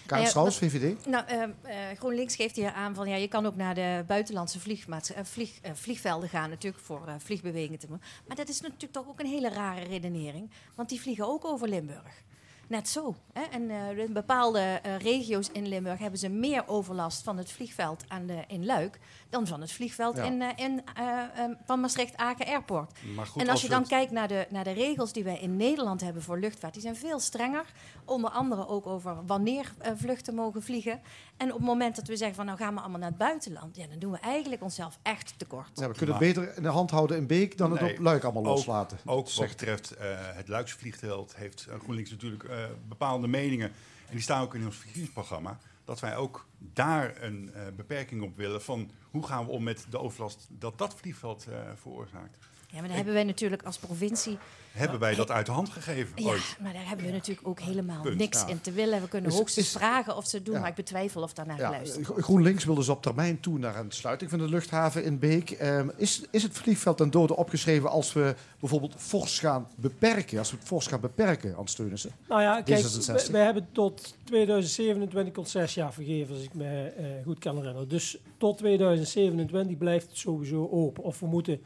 Nou 0.09 0.23
ja, 0.23 0.29
Strauss, 0.29 0.59
VVD? 0.59 1.07
Nou, 1.07 1.27
ehm, 1.27 1.51
eh, 1.63 1.77
GroenLinks 1.99 2.37
geeft 2.37 2.57
hier 2.57 2.73
aan 2.73 2.95
van 2.95 3.09
ja, 3.09 3.17
je 3.17 3.29
kan 3.29 3.47
ook 3.47 3.57
naar 3.57 3.75
de 3.75 4.05
buitenlandse 4.07 4.59
eh, 4.59 5.25
vlieg, 5.25 5.61
eh, 5.61 5.71
vliegvelden 5.75 6.29
gaan, 6.29 6.51
natuurlijk 6.51 6.85
voor 6.85 7.07
eh, 7.07 7.15
vliegbewegingen 7.19 7.79
te 7.79 7.87
doen. 7.87 8.01
Maar 8.27 8.37
dat 8.37 8.49
is 8.49 8.61
natuurlijk 8.61 8.93
toch 8.93 9.09
ook 9.09 9.21
een 9.21 9.27
hele 9.27 9.49
rare 9.49 9.85
redenering, 9.85 10.51
want 10.75 10.89
die 10.89 11.01
vliegen 11.01 11.27
ook 11.27 11.45
over 11.45 11.69
Limburg. 11.69 12.23
Net 12.69 12.89
zo. 12.89 13.15
Hè? 13.33 13.43
En 13.43 13.71
eh, 13.71 13.99
in 13.99 14.13
bepaalde 14.13 14.59
eh, 14.61 14.97
regio's 14.99 15.49
in 15.53 15.67
Limburg 15.69 15.99
hebben 15.99 16.19
ze 16.19 16.29
meer 16.29 16.69
overlast 16.69 17.23
van 17.23 17.37
het 17.37 17.53
vliegveld 17.53 18.05
aan 18.09 18.27
de, 18.27 18.45
in 18.49 18.65
Luik 18.67 18.99
dan 19.31 19.47
van 19.47 19.61
het 19.61 19.73
vliegveld 19.73 20.17
Ja. 20.17 20.23
in, 20.23 20.43
eh, 20.43 20.49
in, 20.65 20.83
eh, 20.97 21.23
eh, 21.45 21.51
van 21.65 21.81
Maastricht-Aken 21.81 22.47
Airport. 22.47 22.93
Goed, 23.29 23.43
en 23.43 23.49
als 23.49 23.63
je 23.63 23.69
dan 23.69 23.79
het- 23.81 23.89
kijkt 23.89 24.11
naar 24.13 24.29
de, 24.29 24.47
naar 24.51 24.65
de 24.65 24.71
regels 24.73 25.13
die 25.13 25.25
wij 25.25 25.39
in 25.39 25.57
Nederland 25.57 26.01
hebben 26.01 26.23
voor 26.23 26.39
luchtvaart, 26.39 26.73
die 26.73 26.83
zijn 26.83 26.97
veel 26.97 27.21
strenger. 27.21 27.65
Onder 28.05 28.31
andere 28.31 28.69
ook 28.69 28.87
over 28.87 29.27
wanneer 29.27 29.73
eh, 29.79 29.93
vluchten 29.97 30.35
mogen 30.35 30.63
vliegen. 30.63 31.01
En 31.37 31.49
op 31.53 31.57
het 31.59 31.67
moment 31.67 31.97
dat 31.97 32.07
we 32.09 32.17
zeggen 32.17 32.37
van 32.37 32.47
nou 32.47 32.59
gaan 32.59 32.75
we 32.75 32.81
allemaal 32.81 32.99
naar 32.99 33.09
het 33.09 33.19
buitenland, 33.19 33.77
ja, 33.77 33.87
dan 33.87 33.99
doen 33.99 34.11
we 34.13 34.19
eigenlijk 34.19 34.63
onszelf 34.63 34.99
echt 35.03 35.35
tekort. 35.39 35.69
Ja, 35.75 35.89
we 35.89 35.95
kunnen 35.95 36.15
Maar- 36.17 36.25
het 36.25 36.35
beter 36.35 36.57
in 36.57 36.63
de 36.63 36.69
hand 36.69 36.91
houden 36.91 37.17
in 37.17 37.27
Beek 37.27 37.59
dan 37.59 37.73
het 37.73 37.83
op 37.93 37.99
Luik 37.99 38.25
allemaal 38.25 38.43
ook- 38.43 38.49
loslaten. 38.57 38.99
Ook 39.05 39.25
wat 39.25 39.31
Zegt- 39.31 39.51
betreft 39.57 39.91
eh, 39.91 40.09
het 40.21 40.49
Luikse 40.49 40.79
vliegveld 40.79 41.37
heeft 41.37 41.67
eh, 41.67 41.79
GroenLinks 41.79 42.11
natuurlijk 42.11 42.45
eh, 42.45 42.65
bepaalde 42.89 43.27
meningen. 43.29 43.69
En 44.07 44.13
die 44.13 44.21
staan 44.21 44.43
ook 44.43 44.55
in 44.55 44.65
ons 44.65 44.77
verkiezingsprogramma. 44.77 45.59
Dat 45.85 46.01
wij 46.01 46.17
ook 46.17 46.47
daar 46.59 47.23
een 47.23 47.51
eh, 47.55 47.63
beperking 47.77 48.23
op 48.23 48.37
willen 48.37 48.63
van 48.63 48.91
hoe 49.11 49.27
gaan 49.27 49.45
we 49.45 49.51
om 49.51 49.63
met 49.63 49.87
de 49.91 49.99
overlast 49.99 50.47
dat 50.51 50.79
dat 50.79 50.95
vliegveld 50.95 51.47
eh, 51.51 51.59
veroorzaakt. 51.81 52.39
Ja, 52.77 52.83
maar 52.83 52.89
daar 52.89 52.97
hebben 52.97 53.15
wij 53.15 53.25
natuurlijk 53.25 53.63
als 53.63 53.79
provincie. 53.79 54.39
Hebben 54.73 54.99
wij 55.01 55.15
dat 55.15 55.31
uit 55.31 55.47
de 55.47 55.53
hand 55.53 55.69
gegeven 55.69 56.23
Ja, 56.23 56.29
ooit? 56.31 56.57
maar 56.63 56.73
daar 56.73 56.87
hebben 56.89 57.07
we 57.07 57.13
natuurlijk 57.13 57.49
ook 57.49 57.61
helemaal 57.61 58.03
Punt. 58.03 58.17
niks 58.19 58.41
Ja. 58.41 58.47
in 58.47 58.61
te 58.61 58.73
willen. 58.73 59.01
We 59.01 59.09
kunnen 59.09 59.31
Is- 59.31 59.37
hoogstens 59.37 59.67
is- 59.67 59.73
vragen 59.73 60.17
of 60.17 60.27
ze 60.27 60.37
het 60.37 60.45
doen, 60.45 60.55
Ja. 60.55 60.61
maar 60.61 60.69
ik 60.69 60.75
betwijfel 60.75 61.23
of 61.23 61.33
daarnaar 61.33 61.59
Ja, 61.59 61.67
geluisterd 61.67 62.05
Gro- 62.07 62.15
GroenLinks 62.23 62.65
wil 62.65 62.75
dus 62.75 62.89
op 62.89 63.03
termijn 63.03 63.41
toe 63.41 63.59
naar 63.59 63.77
een 63.77 63.91
sluiting 63.91 64.31
van 64.31 64.39
de 64.39 64.49
luchthaven 64.49 65.05
in 65.05 65.19
Beek. 65.19 65.51
Ehm, 65.51 65.89
is, 65.97 66.23
is 66.31 66.43
het 66.43 66.53
vliegveld 66.59 66.97
ten 66.97 67.11
dode 67.11 67.37
opgeschreven 67.37 67.91
als 67.91 68.13
we 68.13 68.35
bijvoorbeeld 68.61 68.95
fors 68.99 69.39
gaan 69.39 69.69
beperken? 69.77 70.39
Als 70.39 70.51
we 70.51 70.57
het 70.57 70.67
fors 70.67 70.87
gaan 70.87 71.01
beperken, 71.01 71.55
Hans 71.55 71.75
Teunissen? 71.75 72.11
Nou 72.29 72.43
ja, 72.43 72.63
kijk, 72.63 72.85
D66. 72.85 73.27
we, 73.27 73.33
we 73.33 73.39
hebben 73.39 73.69
tot 73.73 74.15
2027 74.25 75.35
concessiejaar 75.35 75.93
vergeven, 75.93 76.35
als 76.35 76.45
ik 76.45 76.55
me 76.55 76.85
eh, 76.97 77.05
goed 77.25 77.39
kan 77.39 77.57
herinneren. 77.57 77.89
Dus 77.89 78.19
tot 78.39 78.59
2027 78.59 79.77
blijft 79.79 80.09
het 80.09 80.19
sowieso 80.19 80.69
open. 80.71 81.03
Of 81.05 81.21
we 81.21 81.27
moeten 81.27 81.61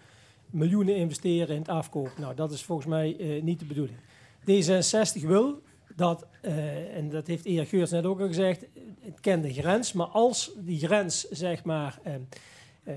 miljoenen 0.50 0.96
investeren 0.96 1.54
in 1.54 1.60
het 1.60 1.70
afkopen. 1.70 2.20
Nou, 2.20 2.34
dat 2.34 2.52
is 2.52 2.62
volgens 2.62 2.88
mij 2.88 3.16
eh, 3.18 3.42
niet 3.42 3.58
de 3.58 3.64
bedoeling. 3.64 3.98
D66 4.40 5.26
wil 5.26 5.62
dat, 5.96 6.26
eh, 6.40 6.96
en 6.96 7.10
dat 7.10 7.26
heeft 7.26 7.44
Erik 7.44 7.68
Geurs 7.68 7.90
net 7.90 8.04
ook 8.04 8.20
al 8.20 8.26
gezegd, 8.26 8.66
het 9.00 9.20
kent 9.20 9.42
de 9.42 9.52
grens. 9.52 9.92
Maar 9.92 10.06
als 10.06 10.50
die 10.56 10.78
grens, 10.78 11.28
zeg 11.28 11.64
maar, 11.64 11.98
eh, 12.02 12.94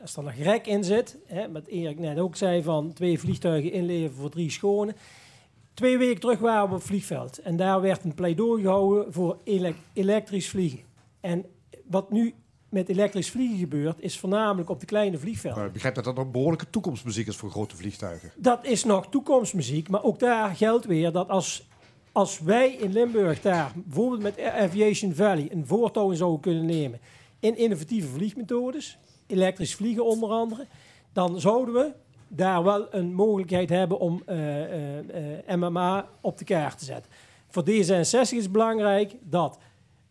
als 0.00 0.16
er 0.16 0.26
een 0.26 0.42
rek 0.42 0.66
in 0.66 0.84
zit, 0.84 1.16
hè, 1.26 1.52
wat 1.52 1.66
Erik 1.66 1.98
net 1.98 2.18
ook 2.18 2.36
zei 2.36 2.62
van 2.62 2.92
twee 2.92 3.18
vliegtuigen 3.18 3.72
inleveren 3.72 4.16
voor 4.16 4.30
drie 4.30 4.50
schone. 4.50 4.94
Twee 5.74 5.98
weken 5.98 6.20
terug 6.20 6.38
waren 6.38 6.68
we 6.68 6.74
op 6.74 6.78
het 6.78 6.88
vliegveld 6.88 7.38
en 7.38 7.56
daar 7.56 7.80
werd 7.80 8.04
een 8.04 8.14
pleidooi 8.14 8.62
gehouden 8.62 9.12
voor 9.12 9.38
elek- 9.44 9.76
elektrisch 9.92 10.48
vliegen. 10.48 10.80
En 11.20 11.44
wat 11.86 12.10
nu 12.10 12.34
met 12.70 12.88
elektrisch 12.88 13.30
vliegen 13.30 13.58
gebeurt, 13.58 14.00
is 14.00 14.18
voornamelijk 14.18 14.70
op 14.70 14.80
de 14.80 14.86
kleine 14.86 15.18
vliegvelden. 15.18 15.64
Ik 15.64 15.72
begrijp 15.72 15.94
dat 15.94 16.04
dat 16.04 16.18
een 16.18 16.30
behoorlijke 16.30 16.70
toekomstmuziek 16.70 17.26
is 17.26 17.36
voor 17.36 17.50
grote 17.50 17.76
vliegtuigen. 17.76 18.30
Dat 18.36 18.64
is 18.64 18.84
nog 18.84 19.06
toekomstmuziek, 19.08 19.88
maar 19.88 20.02
ook 20.02 20.18
daar 20.18 20.56
geldt 20.56 20.86
weer 20.86 21.12
dat 21.12 21.28
als, 21.28 21.68
als 22.12 22.38
wij 22.38 22.72
in 22.72 22.92
Limburg 22.92 23.40
daar 23.40 23.72
bijvoorbeeld 23.74 24.22
met 24.22 24.40
Aviation 24.40 25.14
Valley 25.14 25.48
een 25.50 25.66
voortouw 25.66 26.10
in 26.10 26.16
zouden 26.16 26.40
kunnen 26.40 26.66
nemen 26.66 27.00
in 27.40 27.56
innovatieve 27.56 28.08
vliegmethodes, 28.08 28.98
elektrisch 29.26 29.74
vliegen 29.74 30.04
onder 30.04 30.30
andere, 30.30 30.66
dan 31.12 31.40
zouden 31.40 31.74
we 31.74 31.92
daar 32.28 32.62
wel 32.64 32.94
een 32.94 33.14
mogelijkheid 33.14 33.68
hebben 33.68 33.98
om 33.98 34.22
eh, 34.26 34.62
eh, 34.64 35.38
eh, 35.46 35.56
MMA 35.56 36.08
op 36.20 36.38
de 36.38 36.44
kaart 36.44 36.78
te 36.78 36.84
zetten. 36.84 37.12
Voor 37.48 37.62
D66 37.62 38.10
is 38.10 38.30
het 38.30 38.52
belangrijk 38.52 39.14
dat 39.22 39.58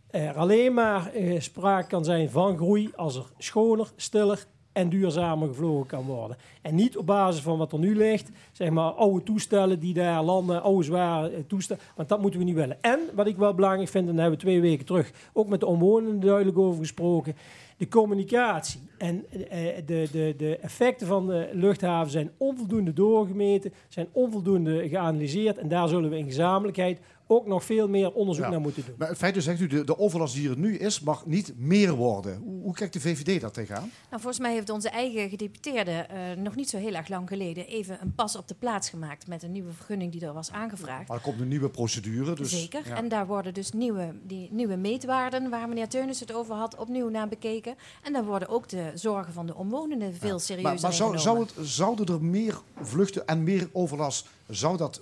er 0.09 0.35
alleen 0.35 0.73
maar 0.73 1.13
eh, 1.13 1.39
sprake 1.39 1.87
kan 1.87 2.03
zijn 2.03 2.29
van 2.29 2.57
groei 2.57 2.89
als 2.95 3.15
er 3.15 3.25
schoner, 3.37 3.91
stiller 3.95 4.45
en 4.71 4.89
duurzamer 4.89 5.47
gevlogen 5.47 5.87
kan 5.87 6.05
worden. 6.05 6.37
En 6.61 6.75
niet 6.75 6.97
op 6.97 7.05
basis 7.05 7.41
van 7.41 7.57
wat 7.57 7.71
er 7.71 7.79
nu 7.79 7.95
ligt, 7.95 8.29
zeg 8.51 8.69
maar 8.69 8.91
oude 8.91 9.23
toestellen 9.23 9.79
die 9.79 9.93
daar 9.93 10.23
landen, 10.23 10.61
oude 10.61 10.83
zware 10.83 11.29
eh, 11.29 11.39
toestellen, 11.47 11.83
want 11.95 12.09
dat 12.09 12.21
moeten 12.21 12.39
we 12.39 12.45
niet 12.45 12.55
willen. 12.55 12.77
En 12.81 12.99
wat 13.15 13.27
ik 13.27 13.37
wel 13.37 13.53
belangrijk 13.53 13.89
vind, 13.89 14.07
en 14.07 14.13
daar 14.13 14.21
hebben 14.21 14.39
we 14.39 14.45
twee 14.45 14.61
weken 14.61 14.85
terug 14.85 15.11
ook 15.33 15.47
met 15.47 15.59
de 15.59 15.65
omwonenden 15.65 16.19
duidelijk 16.19 16.57
over 16.57 16.79
gesproken, 16.79 17.35
de 17.77 17.87
communicatie 17.87 18.81
en 18.97 19.25
eh, 19.49 19.59
de, 19.85 20.07
de, 20.11 20.33
de 20.37 20.57
effecten 20.57 21.07
van 21.07 21.27
de 21.27 21.49
luchthaven 21.53 22.11
zijn 22.11 22.31
onvoldoende 22.37 22.93
doorgemeten, 22.93 23.73
zijn 23.87 24.07
onvoldoende 24.11 24.89
geanalyseerd 24.89 25.57
en 25.57 25.67
daar 25.67 25.87
zullen 25.87 26.09
we 26.09 26.17
in 26.17 26.25
gezamenlijkheid 26.25 26.99
ook 27.31 27.47
nog 27.47 27.63
veel 27.63 27.87
meer 27.87 28.11
onderzoek 28.11 28.43
Ja. 28.45 28.51
naar 28.51 28.61
moeten 28.61 28.83
doen. 28.85 28.95
Maar 28.97 29.09
in 29.09 29.15
feite 29.15 29.41
zegt 29.41 29.59
u, 29.59 29.67
de, 29.67 29.83
de 29.83 29.97
overlast 29.99 30.33
die 30.35 30.49
er 30.49 30.57
nu 30.57 30.77
is, 30.77 30.99
mag 30.99 31.25
niet 31.25 31.53
meer 31.57 31.91
worden. 31.93 32.37
Hoe, 32.43 32.61
hoe 32.61 32.73
kijkt 32.73 32.93
de 32.93 32.99
VVD 32.99 33.41
daar 33.41 33.51
tegenaan? 33.51 33.91
Nou, 34.09 34.21
volgens 34.21 34.39
mij 34.39 34.53
heeft 34.53 34.69
onze 34.69 34.89
eigen 34.89 35.29
gedeputeerde 35.29 35.91
eh, 35.91 36.19
nog 36.37 36.55
niet 36.55 36.69
zo 36.69 36.77
heel 36.77 36.93
erg 36.93 37.07
lang 37.07 37.27
geleden 37.27 37.67
even 37.67 37.97
een 38.01 38.15
pas 38.15 38.35
op 38.35 38.47
de 38.47 38.55
plaats 38.59 38.89
gemaakt 38.89 39.27
met 39.27 39.43
een 39.43 39.51
nieuwe 39.51 39.71
vergunning 39.71 40.11
die 40.11 40.25
er 40.25 40.33
was 40.33 40.51
aangevraagd. 40.51 41.07
Maar 41.07 41.17
er 41.17 41.23
komt 41.23 41.39
een 41.39 41.47
nieuwe 41.47 41.69
procedure. 41.69 42.35
Dus, 42.35 42.49
Zeker. 42.49 42.81
ja. 42.87 42.95
En 42.95 43.07
daar 43.07 43.27
worden 43.27 43.53
dus 43.53 43.71
nieuwe, 43.71 44.13
die 44.23 44.47
nieuwe 44.51 44.75
meetwaarden, 44.75 45.49
waar 45.49 45.67
meneer 45.67 45.87
Teunis 45.89 46.19
het 46.19 46.33
over 46.33 46.55
had, 46.55 46.75
opnieuw 46.77 47.09
naar 47.09 47.27
bekeken. 47.27 47.75
En 48.03 48.13
daar 48.13 48.25
worden 48.25 48.47
ook 48.49 48.67
de 48.69 48.91
zorgen 48.95 49.33
van 49.33 49.45
de 49.45 49.55
omwonenden 49.55 50.13
veel 50.13 50.39
serieuzer 50.39 50.71
Maar, 50.73 50.81
maar 50.81 50.93
zou, 50.93 51.17
zou 51.17 51.39
het, 51.39 51.53
zouden 51.61 52.05
er 52.15 52.23
meer 52.23 52.59
vluchten 52.81 53.27
en 53.27 53.43
meer 53.43 53.69
overlast, 53.71 54.27
zou 54.47 54.77
dat 54.77 55.01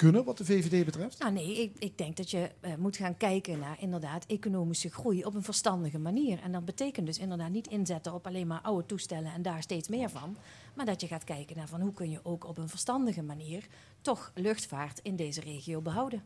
kunnen 0.00 0.24
wat 0.24 0.38
de 0.38 0.44
VVD 0.44 0.84
betreft? 0.84 1.18
Nou 1.18 1.32
nee, 1.32 1.62
ik, 1.62 1.72
ik 1.78 1.98
denk 1.98 2.16
dat 2.16 2.30
je 2.30 2.50
eh, 2.60 2.74
moet 2.74 2.96
gaan 2.96 3.16
kijken 3.16 3.58
naar 3.58 3.76
inderdaad 3.80 4.24
economische 4.26 4.90
groei 4.90 5.24
op 5.24 5.34
een 5.34 5.42
verstandige 5.42 5.98
manier. 5.98 6.40
En 6.42 6.52
dat 6.52 6.64
betekent 6.64 7.06
dus 7.06 7.18
inderdaad 7.18 7.50
niet 7.50 7.68
inzetten 7.68 8.14
op 8.14 8.26
alleen 8.26 8.46
maar 8.46 8.60
oude 8.60 8.86
toestellen 8.86 9.32
en 9.32 9.42
daar 9.42 9.62
steeds 9.62 9.88
meer 9.88 10.10
van. 10.10 10.36
Maar 10.74 10.86
dat 10.86 11.00
je 11.00 11.06
gaat 11.06 11.24
kijken 11.24 11.56
naar 11.56 11.68
van 11.68 11.80
hoe 11.80 11.92
kun 11.92 12.10
je 12.10 12.20
ook 12.22 12.46
op 12.46 12.58
een 12.58 12.68
verstandige 12.68 13.22
manier 13.22 13.66
toch 14.00 14.32
luchtvaart 14.34 15.00
in 15.02 15.16
deze 15.16 15.40
regio 15.40 15.80
behouden. 15.80 16.22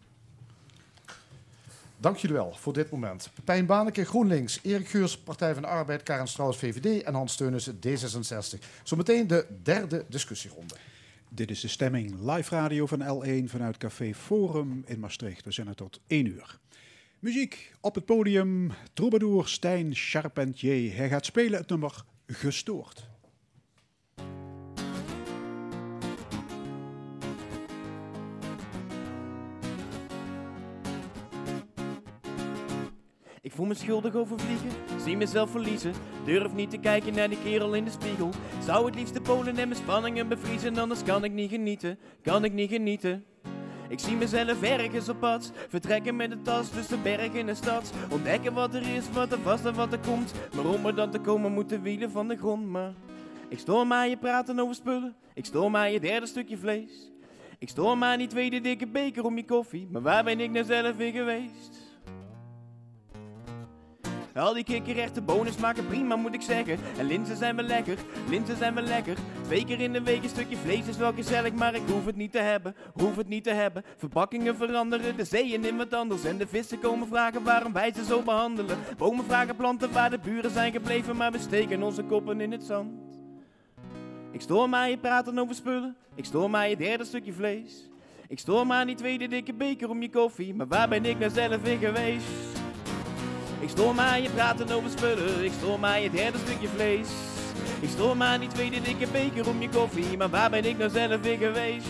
Dank 1.96 2.16
jullie 2.16 2.36
wel 2.36 2.52
voor 2.54 2.72
dit 2.72 2.90
moment. 2.90 3.30
Pepijn 3.34 3.66
Baneke, 3.66 4.04
GroenLinks, 4.04 4.58
Erik 4.62 4.88
Geurs, 4.88 5.18
Partij 5.18 5.52
van 5.52 5.62
de 5.62 5.68
Arbeid, 5.68 6.02
Karen 6.02 6.28
Strauss, 6.28 6.58
VVD 6.58 7.02
en 7.02 7.14
Hans 7.14 7.36
Teunissen, 7.36 7.78
D66. 7.86 8.58
Zometeen 8.82 9.26
de 9.26 9.46
derde 9.62 10.04
discussieronde. 10.08 10.74
Dit 11.34 11.50
is 11.50 11.60
de 11.60 11.68
stemming 11.68 12.20
live 12.20 12.54
radio 12.54 12.86
van 12.86 13.00
L1 13.00 13.44
vanuit 13.44 13.76
Café 13.76 14.14
Forum 14.14 14.82
in 14.86 15.00
Maastricht. 15.00 15.44
We 15.44 15.52
zijn 15.52 15.68
er 15.68 15.74
tot 15.74 16.00
1 16.06 16.26
uur. 16.26 16.58
Muziek 17.18 17.74
op 17.80 17.94
het 17.94 18.04
podium. 18.04 18.72
Troubadour 18.92 19.48
Stijn 19.48 19.94
Charpentier. 19.94 20.96
Hij 20.96 21.08
gaat 21.08 21.24
spelen 21.24 21.58
het 21.58 21.68
nummer 21.68 22.04
Gestoord. 22.26 23.08
Voel 33.54 33.66
me 33.66 33.74
schuldig 33.74 34.14
over 34.14 34.40
vliegen, 34.40 34.70
zie 35.00 35.16
mezelf 35.16 35.50
verliezen. 35.50 35.92
Durf 36.24 36.52
niet 36.52 36.70
te 36.70 36.78
kijken 36.78 37.14
naar 37.14 37.28
die 37.28 37.42
kerel 37.42 37.74
in 37.74 37.84
de 37.84 37.90
spiegel. 37.90 38.30
Zou 38.64 38.86
het 38.86 38.94
liefst 38.94 39.14
de 39.14 39.20
polen 39.20 39.58
en 39.58 39.68
mijn 39.68 39.80
spanningen 39.80 40.28
bevriezen, 40.28 40.78
anders 40.78 41.02
kan 41.02 41.24
ik 41.24 41.32
niet 41.32 41.50
genieten, 41.50 41.98
kan 42.22 42.44
ik 42.44 42.52
niet 42.52 42.70
genieten. 42.70 43.24
Ik 43.88 43.98
zie 43.98 44.16
mezelf 44.16 44.62
ergens 44.62 45.08
op 45.08 45.20
pad, 45.20 45.52
vertrekken 45.68 46.16
met 46.16 46.30
een 46.30 46.42
tas 46.42 46.68
tussen 46.68 47.02
bergen 47.02 47.48
en 47.48 47.56
stad. 47.56 47.92
Ontdekken 48.10 48.54
wat 48.54 48.74
er 48.74 48.94
is, 48.94 49.10
wat 49.12 49.32
er 49.32 49.38
vast 49.38 49.64
en 49.64 49.74
wat 49.74 49.92
er 49.92 49.98
komt. 49.98 50.32
Maar 50.54 50.66
om 50.66 50.86
er 50.86 50.94
dan 50.94 51.10
te 51.10 51.18
komen 51.18 51.52
moeten 51.52 51.82
wielen 51.82 52.10
van 52.10 52.28
de 52.28 52.36
grond. 52.36 52.66
Maar 52.66 52.92
ik 53.48 53.58
stoor 53.58 53.86
mij 53.86 54.08
je 54.08 54.16
praten 54.16 54.58
over 54.58 54.74
spullen, 54.74 55.14
ik 55.34 55.44
stoor 55.44 55.70
mij 55.70 55.92
je 55.92 56.00
derde 56.00 56.26
stukje 56.26 56.56
vlees. 56.56 57.12
Ik 57.58 57.68
stoor 57.68 57.98
mij 57.98 58.16
die 58.16 58.26
tweede 58.26 58.60
dikke 58.60 58.86
beker 58.86 59.24
om 59.24 59.36
je 59.36 59.44
koffie, 59.44 59.88
maar 59.90 60.02
waar 60.02 60.24
ben 60.24 60.40
ik 60.40 60.50
nou 60.50 60.64
zelf 60.64 60.96
weer 60.96 61.12
geweest? 61.12 61.83
Al 64.34 64.54
die 64.54 64.64
kikkerrechten 64.64 65.24
bonus 65.24 65.56
maken 65.56 65.86
prima 65.86 66.16
moet 66.16 66.34
ik 66.34 66.42
zeggen. 66.42 66.78
En 66.98 67.06
linzen 67.06 67.36
zijn 67.36 67.56
wel 67.56 67.64
lekker, 67.64 67.98
linzen 68.28 68.56
zijn 68.56 68.74
wel 68.74 68.84
lekker. 68.84 69.16
Twee 69.42 69.64
keer 69.64 69.80
in 69.80 69.92
de 69.92 70.02
week 70.02 70.22
een 70.22 70.28
stukje 70.28 70.56
vlees 70.56 70.86
is 70.86 70.96
wel 70.96 71.12
gezellig 71.12 71.52
Maar 71.52 71.74
ik 71.74 71.82
hoef 71.90 72.06
het 72.06 72.16
niet 72.16 72.32
te 72.32 72.38
hebben, 72.38 72.74
hoef 72.92 73.16
het 73.16 73.28
niet 73.28 73.44
te 73.44 73.50
hebben. 73.50 73.84
Verpakkingen 73.96 74.56
veranderen, 74.56 75.16
de 75.16 75.24
zeeën 75.24 75.64
in 75.64 75.76
wat 75.76 75.94
anders. 75.94 76.24
En 76.24 76.38
de 76.38 76.46
vissen 76.46 76.80
komen 76.80 77.08
vragen 77.08 77.42
waarom 77.42 77.72
wij 77.72 77.92
ze 77.92 78.04
zo 78.04 78.22
behandelen. 78.22 78.78
Bomen 78.96 79.24
vragen 79.24 79.56
planten 79.56 79.92
waar 79.92 80.10
de 80.10 80.18
buren 80.18 80.50
zijn 80.50 80.72
gebleven 80.72 81.16
Maar 81.16 81.32
we 81.32 81.38
steken 81.38 81.82
onze 81.82 82.02
koppen 82.02 82.40
in 82.40 82.52
het 82.52 82.62
zand. 82.62 82.92
Ik 84.32 84.40
stoor 84.40 84.68
mij 84.68 84.90
je 84.90 84.98
praten 84.98 85.38
over 85.38 85.54
spullen 85.54 85.96
Ik 86.14 86.24
stoor 86.24 86.50
mij 86.50 86.70
je 86.70 86.76
derde 86.76 87.04
stukje 87.04 87.32
vlees. 87.32 87.90
Ik 88.28 88.38
stoor 88.38 88.66
mij 88.66 88.78
aan 88.78 88.86
die 88.86 88.96
tweede 88.96 89.26
dikke 89.26 89.54
beker 89.54 89.88
om 89.88 90.02
je 90.02 90.10
koffie 90.10 90.54
Maar 90.54 90.68
waar 90.68 90.88
ben 90.88 91.04
ik 91.04 91.18
nou 91.18 91.30
zelf 91.30 91.62
weer 91.62 91.78
geweest? 91.78 92.62
Ik 93.60 93.68
stoor 93.68 93.94
mij 93.94 94.22
je 94.22 94.30
praten 94.30 94.70
over 94.70 94.90
spullen, 94.90 95.44
ik 95.44 95.52
stoor 95.52 95.80
mij 95.80 96.02
het 96.02 96.12
derde 96.12 96.38
stukje 96.38 96.68
vlees. 96.68 97.08
Ik 97.80 97.88
stoor 97.88 98.16
mij 98.16 98.38
die 98.38 98.48
tweede 98.48 98.80
dikke 98.80 99.06
beker 99.06 99.48
om 99.48 99.62
je 99.62 99.68
koffie, 99.68 100.16
maar 100.16 100.30
waar 100.30 100.50
ben 100.50 100.64
ik 100.64 100.78
nou 100.78 100.90
zelf 100.90 101.20
weer 101.20 101.38
geweest? 101.38 101.86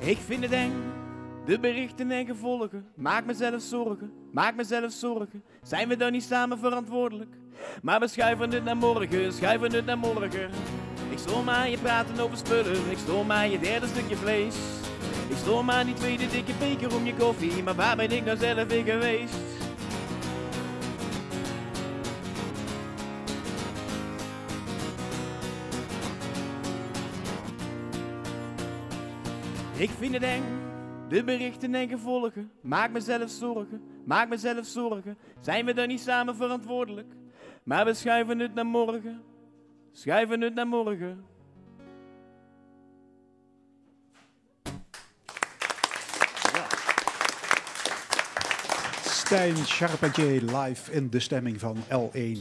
Ik 0.00 0.18
vind 0.18 0.42
het 0.42 0.52
eng, 0.52 0.72
de 1.44 1.58
berichten 1.60 2.10
en 2.10 2.26
gevolgen. 2.26 2.86
Maak 2.94 3.24
mezelf 3.24 3.62
zorgen, 3.62 4.12
maak 4.32 4.56
mezelf 4.56 4.92
zorgen. 4.92 5.42
Zijn 5.62 5.88
we 5.88 5.96
dan 5.96 6.12
niet 6.12 6.22
samen 6.22 6.58
verantwoordelijk? 6.58 7.34
Maar 7.82 8.00
we 8.00 8.08
schuiven 8.08 8.52
het 8.52 8.64
naar 8.64 8.76
morgen, 8.76 9.32
schuiven 9.32 9.72
het 9.72 9.86
naar 9.86 9.98
morgen. 9.98 10.50
Ik 11.16 11.22
stoor 11.22 11.44
mij 11.44 11.70
je 11.70 11.78
praten 11.78 12.18
over 12.18 12.36
spullen, 12.36 12.90
ik 12.90 12.98
stoor 12.98 13.26
mij 13.26 13.50
je 13.50 13.58
derde 13.58 13.86
stukje 13.86 14.16
vlees. 14.16 14.56
Ik 15.28 15.36
stoor 15.36 15.64
mij 15.64 15.84
die 15.84 15.94
tweede 15.94 16.28
dikke 16.28 16.52
beker 16.58 16.96
om 16.96 17.06
je 17.06 17.14
koffie, 17.14 17.62
maar 17.62 17.74
waar 17.74 17.96
ben 17.96 18.10
ik 18.10 18.24
nou 18.24 18.36
zelf 18.36 18.68
weer 18.68 18.84
geweest? 18.84 19.34
Ik 29.76 29.90
vind 29.98 30.14
het 30.14 30.22
eng, 30.22 30.44
de 31.08 31.24
berichten 31.24 31.74
en 31.74 31.88
gevolgen. 31.88 32.50
Maak 32.60 32.90
mezelf 32.90 33.30
zorgen, 33.30 33.82
maak 34.04 34.28
mezelf 34.28 34.66
zorgen. 34.66 35.16
Zijn 35.40 35.64
we 35.64 35.74
dan 35.74 35.88
niet 35.88 36.00
samen 36.00 36.36
verantwoordelijk? 36.36 37.08
Maar 37.62 37.84
we 37.84 37.94
schuiven 37.94 38.38
het 38.38 38.54
naar 38.54 38.66
morgen, 38.66 39.22
schuiven 39.96 40.40
het 40.40 40.54
naar 40.54 40.66
morgen. 40.66 41.24
Stijn 49.04 49.54
Charpentier 49.56 50.42
live 50.42 50.92
in 50.92 51.10
de 51.10 51.20
stemming 51.20 51.60
van 51.60 51.76
L1. 51.76 52.38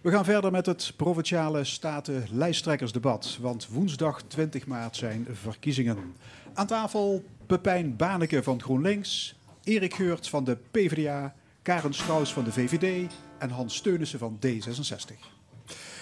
We 0.00 0.10
gaan 0.10 0.24
verder 0.24 0.50
met 0.50 0.66
het 0.66 0.92
Provinciale 0.96 1.64
Staten 1.64 2.24
lijsttrekkersdebat. 2.30 3.38
Want 3.40 3.68
woensdag 3.68 4.22
20 4.22 4.66
maart 4.66 4.96
zijn 4.96 5.26
verkiezingen. 5.30 6.14
Aan 6.54 6.66
tafel 6.66 7.24
Pepijn 7.46 7.96
Baneke 7.96 8.42
van 8.42 8.62
GroenLinks, 8.62 9.38
Erik 9.64 9.94
Geurt 9.94 10.28
van 10.28 10.44
de 10.44 10.56
PvdA, 10.70 11.34
Karen 11.62 11.94
Strauss 11.94 12.32
van 12.32 12.44
de 12.44 12.52
VVD 12.52 13.12
en 13.38 13.50
Hans 13.50 13.76
Steunissen 13.76 14.18
van 14.18 14.38
D66. 14.46 15.35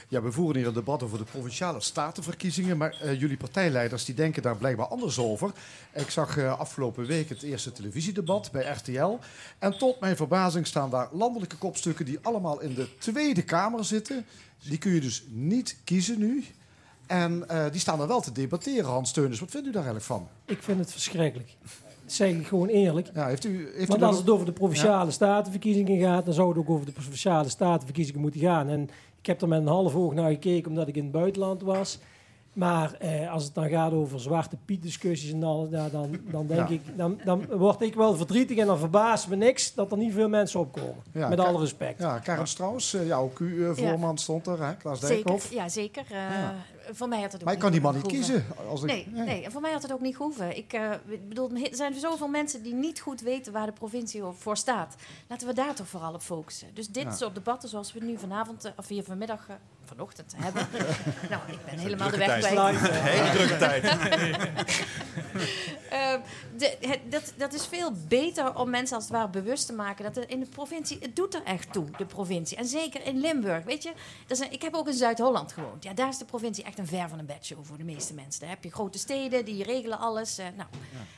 Ja, 0.08 0.22
we 0.22 0.32
voeren 0.32 0.56
hier 0.56 0.66
een 0.66 0.74
debat 0.74 1.02
over 1.02 1.18
de 1.18 1.24
provinciale 1.24 1.80
statenverkiezingen. 1.80 2.76
Maar 2.76 3.00
eh, 3.00 3.20
jullie 3.20 3.36
partijleiders 3.36 4.04
die 4.04 4.14
denken 4.14 4.42
daar 4.42 4.56
blijkbaar 4.56 4.86
anders 4.86 5.18
over. 5.18 5.52
Ik 5.92 6.10
zag 6.10 6.36
eh, 6.36 6.58
afgelopen 6.58 7.06
week 7.06 7.28
het 7.28 7.42
eerste 7.42 7.72
televisiedebat 7.72 8.50
bij 8.52 8.72
RTL. 8.72 9.18
En 9.58 9.78
tot 9.78 10.00
mijn 10.00 10.16
verbazing 10.16 10.66
staan 10.66 10.90
daar 10.90 11.08
landelijke 11.12 11.56
kopstukken 11.56 12.04
die 12.04 12.18
allemaal 12.22 12.60
in 12.60 12.74
de 12.74 12.98
Tweede 12.98 13.42
Kamer 13.42 13.84
zitten. 13.84 14.26
Die 14.62 14.78
kun 14.78 14.94
je 14.94 15.00
dus 15.00 15.24
niet 15.28 15.76
kiezen 15.84 16.18
nu. 16.18 16.44
En 17.06 17.48
eh, 17.48 17.70
die 17.70 17.80
staan 17.80 18.00
er 18.00 18.06
wel 18.06 18.20
te 18.20 18.32
debatteren, 18.32 18.84
Hans 18.84 19.12
Teunus. 19.12 19.40
Wat 19.40 19.50
vindt 19.50 19.66
u 19.66 19.70
daar 19.70 19.84
eigenlijk 19.84 20.06
van? 20.06 20.28
Ik 20.44 20.62
vind 20.62 20.78
het 20.78 20.92
verschrikkelijk. 20.92 21.56
Dat 22.04 22.12
zeg 22.12 22.30
ik 22.30 22.46
gewoon 22.46 22.68
eerlijk. 22.68 23.10
Ja, 23.14 23.26
heeft 23.26 23.44
u, 23.44 23.68
heeft 23.74 23.88
Want 23.88 24.02
als 24.02 24.16
het 24.16 24.30
over 24.30 24.46
de 24.46 24.52
provinciale 24.52 25.10
statenverkiezingen 25.10 26.00
gaat, 26.00 26.24
dan 26.24 26.34
zou 26.34 26.48
het 26.48 26.58
ook 26.58 26.70
over 26.70 26.86
de 26.86 26.92
provinciale 26.92 27.48
statenverkiezingen 27.48 28.20
moeten 28.20 28.40
gaan. 28.40 28.68
En 28.68 28.90
ik 29.24 29.30
heb 29.30 29.42
er 29.42 29.48
met 29.48 29.60
een 29.60 29.66
half 29.66 29.94
oog 29.94 30.14
naar 30.14 30.30
gekeken 30.30 30.70
omdat 30.70 30.88
ik 30.88 30.96
in 30.96 31.02
het 31.02 31.12
buitenland 31.12 31.62
was. 31.62 31.98
Maar 32.54 32.92
eh, 32.94 33.32
als 33.32 33.44
het 33.44 33.54
dan 33.54 33.68
gaat 33.68 33.92
over 33.92 34.20
zwarte 34.20 34.56
piet 34.64 34.82
discussies 34.82 35.32
en 35.32 35.42
al, 35.42 35.68
ja, 35.70 35.88
dan, 35.88 36.18
dan 36.30 36.46
denk 36.46 36.68
Ja. 36.68 36.74
ik, 36.74 36.80
dan, 36.96 37.20
dan 37.24 37.46
word 37.46 37.80
ik 37.80 37.94
wel 37.94 38.14
verdrietig 38.16 38.56
en 38.58 38.66
dan 38.66 38.78
verbaast 38.78 39.28
me 39.28 39.36
niks 39.36 39.74
dat 39.74 39.90
er 39.92 39.98
niet 39.98 40.12
veel 40.12 40.28
mensen 40.28 40.60
opkomen. 40.60 41.02
Ja, 41.12 41.28
met 41.28 41.40
alle 41.40 41.58
respect. 41.60 42.00
Ja, 42.00 42.18
Karen 42.18 42.46
Strauss, 42.48 42.94
eh, 42.94 43.06
ja, 43.06 43.16
ook 43.16 43.38
uw 43.38 43.70
eh, 43.70 43.76
voorman 43.76 44.18
stond 44.18 44.46
er, 44.46 44.66
hè? 44.66 44.76
Klaas 44.76 45.00
Zeker, 45.00 45.14
Dijkhoff. 45.24 45.52
ja, 45.52 45.68
zeker. 45.68 46.04
Eh, 46.10 46.16
Ja. 46.16 46.54
Voor 46.92 47.08
mij 47.08 47.20
had 47.20 47.26
het 47.32 47.40
ook 47.40 47.44
Maar 47.44 47.54
ik 47.54 47.60
kan 47.60 47.72
die 47.72 47.80
man 47.80 47.94
niet 47.94 48.06
kiezen. 48.06 48.44
Als 48.68 48.82
ik, 48.82 48.86
Nee, 48.88 49.06
nee, 49.12 49.44
en 49.44 49.52
voor 49.52 49.60
mij 49.60 49.72
had 49.72 49.82
het 49.82 49.92
ook 49.92 50.00
niet 50.00 50.16
gehoeven. 50.16 50.56
Ik 50.56 50.72
eh, 50.72 50.90
ik 51.06 51.28
bedoel, 51.28 51.50
er 51.50 51.68
zijn 51.76 51.94
zoveel 51.94 52.28
mensen 52.28 52.62
die 52.62 52.74
niet 52.74 53.00
goed 53.00 53.20
weten 53.20 53.52
waar 53.52 53.66
de 53.66 53.72
provincie 53.72 54.22
voor 54.38 54.56
staat. 54.56 54.94
Laten 55.28 55.46
we 55.46 55.54
daar 55.54 55.74
toch 55.74 55.88
vooral 55.88 56.14
op 56.14 56.20
focussen. 56.22 56.68
Dus 56.74 56.88
dit 56.88 57.02
Ja. 57.02 57.10
soort 57.12 57.34
debatten 57.34 57.68
zoals 57.68 57.92
we 57.92 58.04
nu 58.04 58.18
vanavond, 58.18 58.72
of 58.76 58.88
hier 58.88 59.02
vanmiddag, 59.04 59.46
vanochtend 59.86 60.34
hebben. 60.36 60.68
nou, 61.30 61.42
ik 61.46 61.58
ben 61.64 61.78
helemaal 61.78 62.10
de 62.10 62.16
weg 62.16 62.38
kwijt. 62.38 62.80
Hele 62.90 63.30
drukke 63.30 63.56
tijd. 63.56 63.82
Eh, 65.90 66.14
de, 66.56 66.76
het- 66.80 67.00
dat, 67.10 67.32
dat 67.36 67.52
is 67.52 67.66
veel 67.66 67.92
beter 68.08 68.56
om 68.58 68.70
mensen 68.70 68.94
als 68.96 69.04
het 69.04 69.12
ware 69.12 69.28
bewust 69.28 69.66
te 69.66 69.72
maken 69.72 70.04
dat 70.04 70.14
het 70.14 70.28
in 70.28 70.40
de 70.40 70.46
provincie, 70.46 70.98
het 71.00 71.16
doet 71.16 71.34
er 71.34 71.42
echt 71.44 71.72
toe, 71.72 71.84
de 71.96 72.04
provincie. 72.06 72.56
En 72.56 72.66
zeker 72.66 73.06
in 73.06 73.20
Limburg, 73.20 73.64
weet 73.64 73.82
je. 73.82 73.92
Dat 74.26 74.38
is 74.38 74.44
een- 74.46 74.52
ik 74.52 74.62
heb 74.62 74.74
ook 74.74 74.86
in 74.88 74.94
Zuid-Holland 74.94 75.52
gewoond. 75.52 75.84
Ja, 75.84 75.92
daar 75.92 76.08
is 76.08 76.18
de 76.18 76.24
provincie 76.24 76.64
echt 76.64 76.78
een 76.78 76.86
ver 76.86 77.08
van 77.08 77.18
een 77.18 77.26
bedshow 77.26 77.58
voor 77.64 77.76
de 77.76 77.84
meeste 77.84 78.14
mensen. 78.14 78.40
Daar 78.40 78.50
heb 78.50 78.64
je 78.64 78.70
grote 78.70 78.98
steden, 78.98 79.44
die 79.44 79.62
regelen 79.64 79.98
alles. 79.98 80.38
eh, 80.38 80.46
nou, 80.56 80.68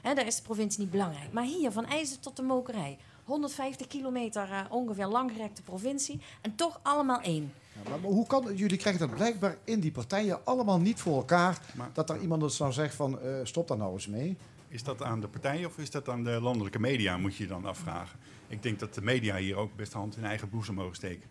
hè, 0.02 0.14
daar 0.14 0.26
is 0.26 0.36
de 0.36 0.42
provincie 0.42 0.80
niet 0.80 0.90
belangrijk. 0.90 1.32
Maar 1.32 1.44
hier, 1.44 1.70
van 1.72 1.86
IJzer 1.86 2.20
tot 2.20 2.36
de 2.36 2.42
Mokerij, 2.42 2.98
150 3.24 3.86
kilometer 3.86 4.48
eh, 4.52 4.60
ongeveer 4.68 5.06
langgerekte 5.06 5.62
provincie. 5.62 6.20
En 6.40 6.54
toch 6.54 6.80
allemaal 6.82 7.20
één. 7.20 7.52
Ja, 7.84 7.90
maar, 7.90 8.00
maar 8.00 8.10
hoe 8.10 8.26
kan 8.26 8.56
jullie 8.56 8.78
krijgen 8.78 9.08
dat 9.08 9.16
blijkbaar 9.16 9.56
in 9.64 9.80
die 9.80 9.92
partijen 9.92 10.44
allemaal 10.44 10.80
niet 10.80 11.00
voor 11.00 11.16
elkaar 11.16 11.58
Maar- 11.74 11.90
dat 11.92 12.10
er 12.10 12.20
iemand 12.20 12.58
nou 12.58 12.72
zegt 12.72 12.94
van 12.94 13.20
eh, 13.20 13.34
stop 13.42 13.68
daar 13.68 13.76
nou 13.76 13.92
eens 13.92 14.06
mee. 14.06 14.36
Is 14.68 14.82
dat 14.82 15.02
aan 15.02 15.20
de 15.20 15.28
partijen 15.28 15.66
of 15.68 15.78
is 15.78 15.90
dat 15.90 16.08
aan 16.08 16.24
de 16.24 16.40
landelijke 16.40 16.78
media, 16.78 17.16
moet 17.16 17.36
je 17.36 17.42
je 17.42 17.48
dan 17.48 17.64
afvragen. 17.66 18.18
Ik 18.48 18.62
denk 18.62 18.78
dat 18.78 18.94
de 18.94 19.02
media 19.02 19.36
hier 19.36 19.56
ook 19.56 19.76
best 19.76 19.92
de 19.92 19.98
hand 19.98 20.16
in 20.16 20.24
eigen 20.24 20.50
boezem 20.50 20.74
mogen 20.74 20.94
steken. 20.96 21.28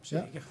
Zeker. 0.00 0.42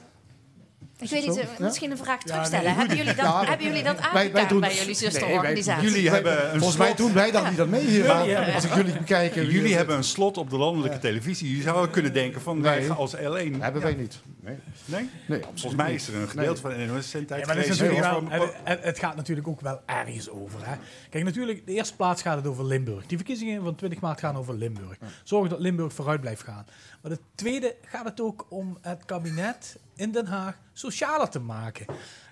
Ik 1.01 1.09
weet 1.09 1.27
niet, 1.27 1.37
eh, 1.37 1.43
Ja? 1.57 1.65
misschien 1.65 1.91
een 1.91 1.97
vraag 1.97 2.17
nee, 2.17 2.25
terugstellen. 2.33 2.75
hebben, 2.75 2.97
jullie 2.97 3.13
dat, 3.15 3.25
Ja, 3.25 3.45
hebben 3.45 3.67
jullie 3.67 3.83
dat 3.83 3.99
wij- 3.99 4.11
wij 4.11 4.21
aangekaart 4.21 4.49
doen- 4.49 4.59
bij 4.59 4.69
jullie 4.69 4.85
Nee, 4.85 4.95
zusterorganisatie? 4.95 5.89
Jullie 5.89 6.03
Wij- 6.03 6.13
hebben 6.13 6.43
een 6.53 6.57
Volgens 6.59 6.77
mij 6.79 6.93
doen 6.95 7.13
wij 7.13 7.31
dan 7.31 7.49
niet 7.49 7.59
aan 7.59 7.69
mee 7.69 7.85
hier. 7.85 8.05
maar 8.05 8.53
als 8.53 8.63
ik 8.63 8.73
jullie 8.75 8.93
bekijk. 8.97 9.35
Jullie 9.35 9.75
hebben 9.75 9.95
een 9.95 10.03
slot 10.03 10.37
op 10.37 10.49
de 10.49 10.57
landelijke 10.57 10.99
televisie. 10.99 11.57
Je 11.57 11.61
zou 11.61 11.87
kunnen 11.87 12.13
denken 12.13 12.41
van 12.41 12.61
wij 12.61 12.77
Nee. 12.77 12.87
gaan 12.87 12.97
als 12.97 13.15
L1. 13.15 13.61
Hebben 13.61 13.81
wij 13.81 13.93
niet. 13.93 14.19
Nee, 14.43 14.55
Nee? 14.85 15.09
nee 15.27 15.41
Volgens 15.43 15.75
mij 15.75 15.93
is 15.93 16.07
er 16.07 16.15
een 16.15 16.29
gedeelte 16.29 16.61
van 16.61 16.69
de 16.69 16.85
NOS-zendtijd 16.85 17.39
Ja, 17.39 17.45
maar 17.45 17.55
dat 17.55 17.65
is 17.65 17.77
geweest 17.77 17.93
natuurlijk 18.01 18.29
wel, 18.29 18.41
over- 18.41 18.83
het, 18.83 18.99
gaat 18.99 19.15
natuurlijk 19.15 19.47
ook 19.47 19.61
wel 19.61 19.79
ergens 19.85 20.29
over. 20.29 20.59
Hè. 20.63 20.75
Kijk, 21.09 21.23
natuurlijk, 21.23 21.57
in 21.59 21.65
de 21.65 21.73
eerste 21.73 21.95
plaats 21.95 22.21
gaat 22.21 22.35
het 22.37 22.47
over 22.47 22.65
Limburg. 22.65 23.05
Die 23.05 23.17
verkiezingen 23.17 23.63
van 23.63 23.75
20 23.75 23.99
maart 23.99 24.19
gaan 24.19 24.35
over 24.37 24.53
Limburg. 24.53 24.97
Zorgen 25.23 25.49
dat 25.49 25.59
Limburg 25.59 25.93
vooruit 25.93 26.21
blijft 26.21 26.43
gaan. 26.43 26.65
Maar 27.01 27.11
de 27.11 27.19
tweede 27.35 27.75
gaat 27.85 28.05
het 28.05 28.21
ook 28.21 28.45
om 28.49 28.77
het 28.81 29.05
kabinet 29.05 29.77
in 29.95 30.11
Den 30.11 30.25
Haag 30.25 30.57
socialer 30.73 31.29
te 31.29 31.39
maken. 31.39 31.85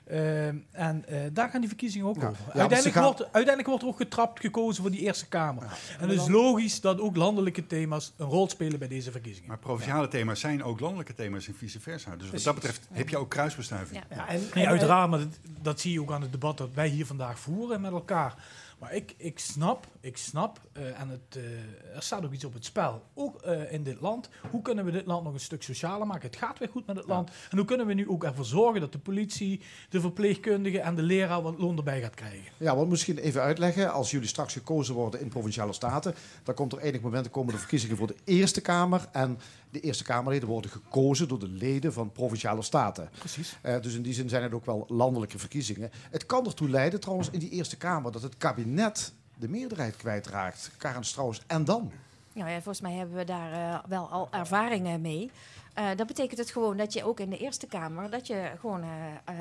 Ehm, 0.08 0.56
en 0.72 1.06
eh, 1.08 1.20
daar 1.34 1.50
gaan 1.50 1.60
die 1.60 1.70
verkiezingen 1.70 2.08
ook 2.08 2.22
Ja. 2.22 2.28
over. 2.28 2.44
Ja, 2.46 2.60
uiteindelijk, 2.60 2.96
gaan- 2.96 3.04
wordt, 3.04 3.20
uiteindelijk 3.24 3.68
wordt 3.68 3.84
er 3.84 3.90
ook 3.90 3.98
getrapt 3.98 4.40
gekozen 4.40 4.82
voor 4.82 4.92
die 4.92 5.00
Eerste 5.00 5.28
Kamer. 5.28 5.64
En 6.00 6.10
het 6.10 6.20
is 6.20 6.28
logisch 6.28 6.82
dat 6.82 7.00
ook 7.00 7.16
landelijke 7.16 7.68
thema's 7.68 8.14
een 8.18 8.26
rol 8.26 8.50
spelen 8.50 8.80
bij 8.80 8.88
deze 8.88 9.12
verkiezingen. 9.12 9.48
Maar 9.50 9.58
provinciale 9.60 10.08
thema's 10.08 10.40
zijn 10.40 10.64
ook 10.64 10.80
landelijke 10.80 11.14
thema's 11.14 11.48
en 11.48 11.56
vice 11.56 11.80
versa. 11.80 12.16
Dus 12.16 12.30
wat 12.30 12.44
dat 12.44 12.56
betreft 12.56 12.88
heb 12.92 13.10
je 13.10 13.18
ook 13.18 13.30
kruisbestuiving. 13.30 14.04
Ja. 14.10 14.16
Ja, 14.16 14.28
en, 14.28 14.40
Nee, 14.54 14.64
en- 14.64 14.70
uiteraard, 14.70 15.10
maar 15.10 15.20
dat, 15.20 15.40
dat 15.62 15.80
zie 15.80 15.92
je 15.92 16.02
ook 16.02 16.12
aan 16.12 16.22
het 16.22 16.32
debat 16.32 16.58
dat 16.58 16.70
wij 16.74 16.88
hier 16.88 17.06
vandaag 17.06 17.40
voeren 17.40 17.82
met 17.82 17.92
elkaar. 17.92 18.36
Maar 18.80 18.94
ik, 18.96 19.14
ik 19.18 19.40
snap, 19.40 19.88
ik 20.00 20.18
snap, 20.18 20.60
eh, 20.72 21.02
en 21.02 21.10
het, 21.10 21.36
eh, 21.36 21.96
er 21.96 22.04
staat 22.04 22.26
ook 22.26 22.32
iets 22.32 22.46
op 22.46 22.54
het 22.54 22.66
spel, 22.66 23.04
ook 23.14 23.42
eh, 23.42 23.74
in 23.74 23.84
dit 23.84 24.02
land. 24.02 24.30
Hoe 24.52 24.62
kunnen 24.62 24.86
we 24.86 24.92
dit 24.92 25.06
land 25.06 25.24
nog 25.24 25.34
een 25.34 25.40
stuk 25.40 25.64
socialer 25.64 26.08
maken? 26.08 26.28
Het 26.28 26.40
gaat 26.40 26.60
weer 26.60 26.70
goed 26.72 26.86
met 26.86 26.96
het 26.96 27.08
land. 27.08 27.30
En 27.50 27.58
hoe 27.58 27.66
kunnen 27.66 27.88
we 27.88 27.94
nu 27.94 28.10
ook 28.10 28.24
ervoor 28.24 28.46
zorgen 28.46 28.82
dat 28.82 28.92
de 28.92 29.00
politie, 29.00 29.62
de 29.90 30.02
verpleegkundige 30.02 30.80
en 30.80 30.96
de 30.96 31.02
leraar 31.02 31.42
wat 31.42 31.58
loon 31.58 31.78
erbij 31.78 32.02
gaat 32.02 32.14
krijgen? 32.14 32.52
Ja, 32.58 32.76
want 32.76 32.90
misschien 32.90 33.18
even 33.18 33.42
uitleggen. 33.42 33.92
Als 33.92 34.12
jullie 34.12 34.28
straks 34.28 34.54
gekozen 34.54 34.96
worden 34.96 35.20
in 35.20 35.28
provinciale 35.28 35.74
staten, 35.74 36.16
dan 36.44 36.56
komt 36.56 36.74
er 36.74 36.80
enig 36.80 37.02
moment 37.02 37.30
komen 37.30 37.54
de 37.54 37.60
verkiezingen 37.60 37.98
voor 37.98 38.08
de 38.08 38.16
Eerste 38.24 38.62
Kamer. 38.62 39.08
En 39.12 39.40
de 39.70 39.80
Eerste 39.80 40.04
Kamerleden 40.04 40.48
worden 40.48 40.72
gekozen 40.72 41.28
door 41.28 41.40
de 41.40 41.48
leden 41.48 41.94
van 41.94 42.12
provinciale 42.12 42.62
staten. 42.62 43.10
Precies. 43.20 43.58
Eh, 43.62 43.82
dus 43.82 43.94
in 43.94 44.02
die 44.02 44.14
zin 44.14 44.30
zijn 44.30 44.44
het 44.44 44.54
ook 44.54 44.66
wel 44.66 44.86
landelijke 44.88 45.40
verkiezingen. 45.40 45.92
Het 46.12 46.26
kan 46.26 46.46
ertoe 46.46 46.70
leiden 46.70 47.00
trouwens 47.00 47.30
in 47.30 47.40
die 47.40 47.50
Eerste 47.50 47.78
Kamer 47.78 48.12
dat 48.12 48.22
het 48.22 48.38
kabinet 48.38 49.14
de 49.36 49.50
meerderheid 49.50 49.96
kwijtraakt. 49.96 50.72
Karen 50.78 51.04
Strauss. 51.04 51.42
En 51.48 51.66
dan? 51.66 51.92
Nou 52.34 52.50
ja, 52.50 52.56
volgens 52.56 52.82
mij 52.82 52.94
hebben 52.94 53.16
we 53.16 53.24
daar 53.24 53.52
eh, 53.52 53.80
wel 53.90 54.10
al 54.10 54.28
ervaringen 54.32 55.02
mee. 55.02 55.32
Eh, 55.74 55.88
dat 55.96 56.08
betekent 56.08 56.40
het 56.40 56.52
gewoon 56.52 56.78
dat 56.78 56.94
je 56.94 57.04
ook 57.04 57.20
in 57.20 57.30
de 57.30 57.38
Eerste 57.38 57.68
Kamer... 57.68 58.10
dat 58.10 58.28
je 58.28 58.52
gewoon 58.60 58.84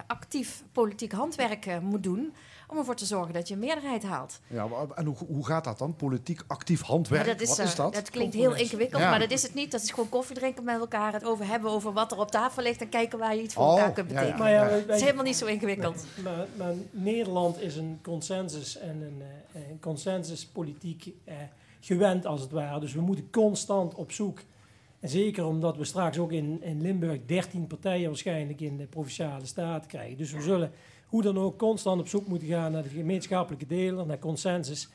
actief 0.07 0.63
politiek 0.73 1.13
handwerk 1.13 1.81
moet 1.81 2.03
doen... 2.03 2.35
om 2.71 2.79
ervoor 2.79 2.95
te 2.97 3.05
zorgen 3.05 3.33
dat 3.35 3.49
je 3.49 3.55
een 3.55 3.61
meerderheid 3.61 4.03
haalt. 4.03 4.41
Ja, 4.47 4.67
maar- 4.67 4.91
en 4.95 5.05
hoe, 5.07 5.17
hoe 5.27 5.47
gaat 5.47 5.65
dat 5.65 5.79
dan? 5.79 5.97
Politiek 5.97 6.41
actief 6.47 6.81
handwerk? 6.83 7.27
Maar 7.27 7.35
dat 7.37 7.43
is, 7.43 7.49
Wat 7.49 7.59
is 7.59 7.71
eh, 7.71 7.77
dat? 7.77 8.11
klinkt 8.11 8.35
heel 8.35 8.55
ingewikkeld, 8.55 9.03
Ja. 9.03 9.11
maar 9.11 9.19
dat 9.19 9.31
is 9.31 9.43
het 9.43 9.55
niet. 9.55 9.71
Dat 9.71 9.83
is 9.83 9.91
gewoon 9.91 10.09
koffie 10.09 10.37
drinken 10.37 10.65
met 10.65 10.81
elkaar, 10.81 11.13
het 11.13 11.25
over 11.25 11.47
hebben 11.47 11.71
over 11.71 11.93
wat 11.93 12.13
er 12.13 12.19
op 12.19 12.31
tafel 12.31 12.63
ligt... 12.63 12.81
en 12.81 12.89
kijken 12.89 13.19
waar 13.19 13.35
je 13.37 13.43
iets 13.43 13.55
voor 13.55 13.65
Oh, 13.65 13.71
elkaar 13.71 13.93
kunt 13.93 14.11
ja, 14.11 14.15
ja. 14.15 14.21
betekenen. 14.21 14.45
maar 14.45 14.55
ja, 14.55 14.63
Ja. 14.65 14.69
wij- 14.71 14.79
Het 14.81 14.95
is 14.97 15.01
helemaal 15.01 15.25
niet 15.25 15.37
zo 15.37 15.47
ingewikkeld. 15.47 16.05
Maar, 16.23 16.47
maar 16.57 16.73
Nederland 16.91 17.61
is 17.61 17.77
een 17.77 17.99
consensus 18.03 18.79
en 18.79 19.01
een, 19.03 19.23
eh, 19.53 19.69
een 19.71 19.81
consensuspolitiek 19.81 21.13
eh, 21.25 21.35
gewend 21.81 22.27
als 22.27 22.41
het 22.41 22.51
ware. 22.51 22.81
Dus 22.81 22.93
we 22.93 23.01
moeten 23.01 23.31
constant 23.31 23.95
op 23.95 24.13
zoek. 24.13 24.41
En 25.01 25.09
zeker 25.09 25.45
omdat 25.47 25.77
we 25.77 25.85
straks 25.85 26.19
ook 26.19 26.33
in, 26.33 26.63
in 26.63 26.81
Limburg 26.83 27.19
13 27.27 27.67
partijen 27.67 28.09
waarschijnlijk 28.09 28.61
in 28.61 28.77
de 28.77 28.85
provinciale 28.87 29.47
staten 29.47 29.89
krijgen. 29.89 30.17
Dus 30.17 30.33
we 30.33 30.43
zullen 30.43 30.73
hoe 31.09 31.23
dan 31.23 31.39
ook 31.39 31.59
constant 31.59 32.01
op 32.01 32.09
zoek 32.09 32.27
moeten 32.27 32.49
gaan 32.49 32.73
naar 32.73 32.83
de 32.83 32.89
gemeenschappelijke 32.89 33.67
delen, 33.67 34.07
naar 34.07 34.19
consensus. 34.19 34.89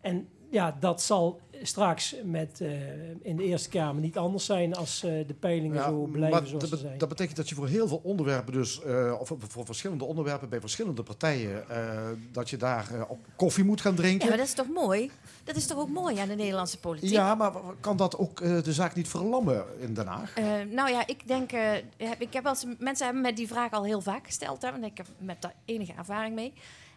En 0.00 0.28
ja, 0.50 0.76
dat 0.80 1.02
zal 1.02 1.40
straks 1.62 2.14
met, 2.24 2.60
eh, 2.60 3.10
in 3.22 3.36
de 3.36 3.42
Eerste 3.44 3.68
Kamer 3.68 4.02
niet 4.02 4.18
anders 4.18 4.44
zijn 4.44 4.74
als 4.74 5.02
eh, 5.02 5.26
de 5.26 5.34
peilingen 5.34 5.76
Ja, 5.76 5.88
zo 5.88 6.02
blijven 6.04 6.38
maar 6.38 6.48
zoals 6.48 6.70
dat, 6.70 6.78
ze 6.78 6.86
zijn. 6.86 6.98
dat 6.98 7.08
betekent 7.08 7.36
dat 7.36 7.48
je 7.48 7.54
voor 7.54 7.68
heel 7.68 7.88
veel 7.88 8.00
onderwerpen, 8.02 8.52
dus, 8.52 8.82
eh, 8.82 9.14
of 9.20 9.32
voor 9.38 9.64
verschillende 9.64 10.04
onderwerpen 10.04 10.48
bij 10.48 10.60
verschillende 10.60 11.02
partijen, 11.02 11.68
eh, 11.68 12.08
dat 12.32 12.50
je 12.50 12.56
daar 12.56 12.88
op 13.08 13.18
koffie 13.36 13.64
moet 13.64 13.80
gaan 13.80 13.92
Ja, 13.92 13.98
drinken. 13.98 14.28
maar 14.28 14.36
dat 14.36 14.46
is 14.46 14.54
toch 14.54 14.68
mooi? 14.68 15.10
Dat 15.44 15.56
is 15.56 15.66
toch 15.66 15.78
ook 15.78 15.88
mooi 15.88 16.18
aan 16.18 16.28
de 16.28 16.34
Nederlandse 16.34 16.78
politiek? 16.78 17.10
Ja, 17.10 17.34
maar 17.34 17.52
kan 17.80 17.96
dat 17.96 18.18
ook 18.18 18.40
eh, 18.40 18.62
de 18.62 18.72
zaak 18.72 18.94
niet 18.94 19.08
verlammen 19.08 19.64
in 19.80 19.94
Den 19.94 20.06
Haag? 20.06 20.34
Eh, 20.34 20.44
nou 20.70 20.90
ja, 20.90 21.06
ik 21.06 21.26
denk, 21.28 21.52
eh, 21.52 21.74
ik 22.18 22.32
heb 22.32 22.42
wel 22.42 22.52
eens, 22.52 22.64
mensen 22.78 23.04
hebben 23.04 23.22
me 23.22 23.32
die 23.32 23.48
vraag 23.48 23.70
al 23.72 23.84
heel 23.84 24.00
vaak 24.00 24.26
gesteld, 24.26 24.62
hè, 24.62 24.70
want 24.70 24.84
ik 24.84 24.96
heb 24.96 25.06
met 25.18 25.42
daar 25.42 25.54
enige 25.64 25.92
ervaring 25.92 26.34
mee. 26.34 26.52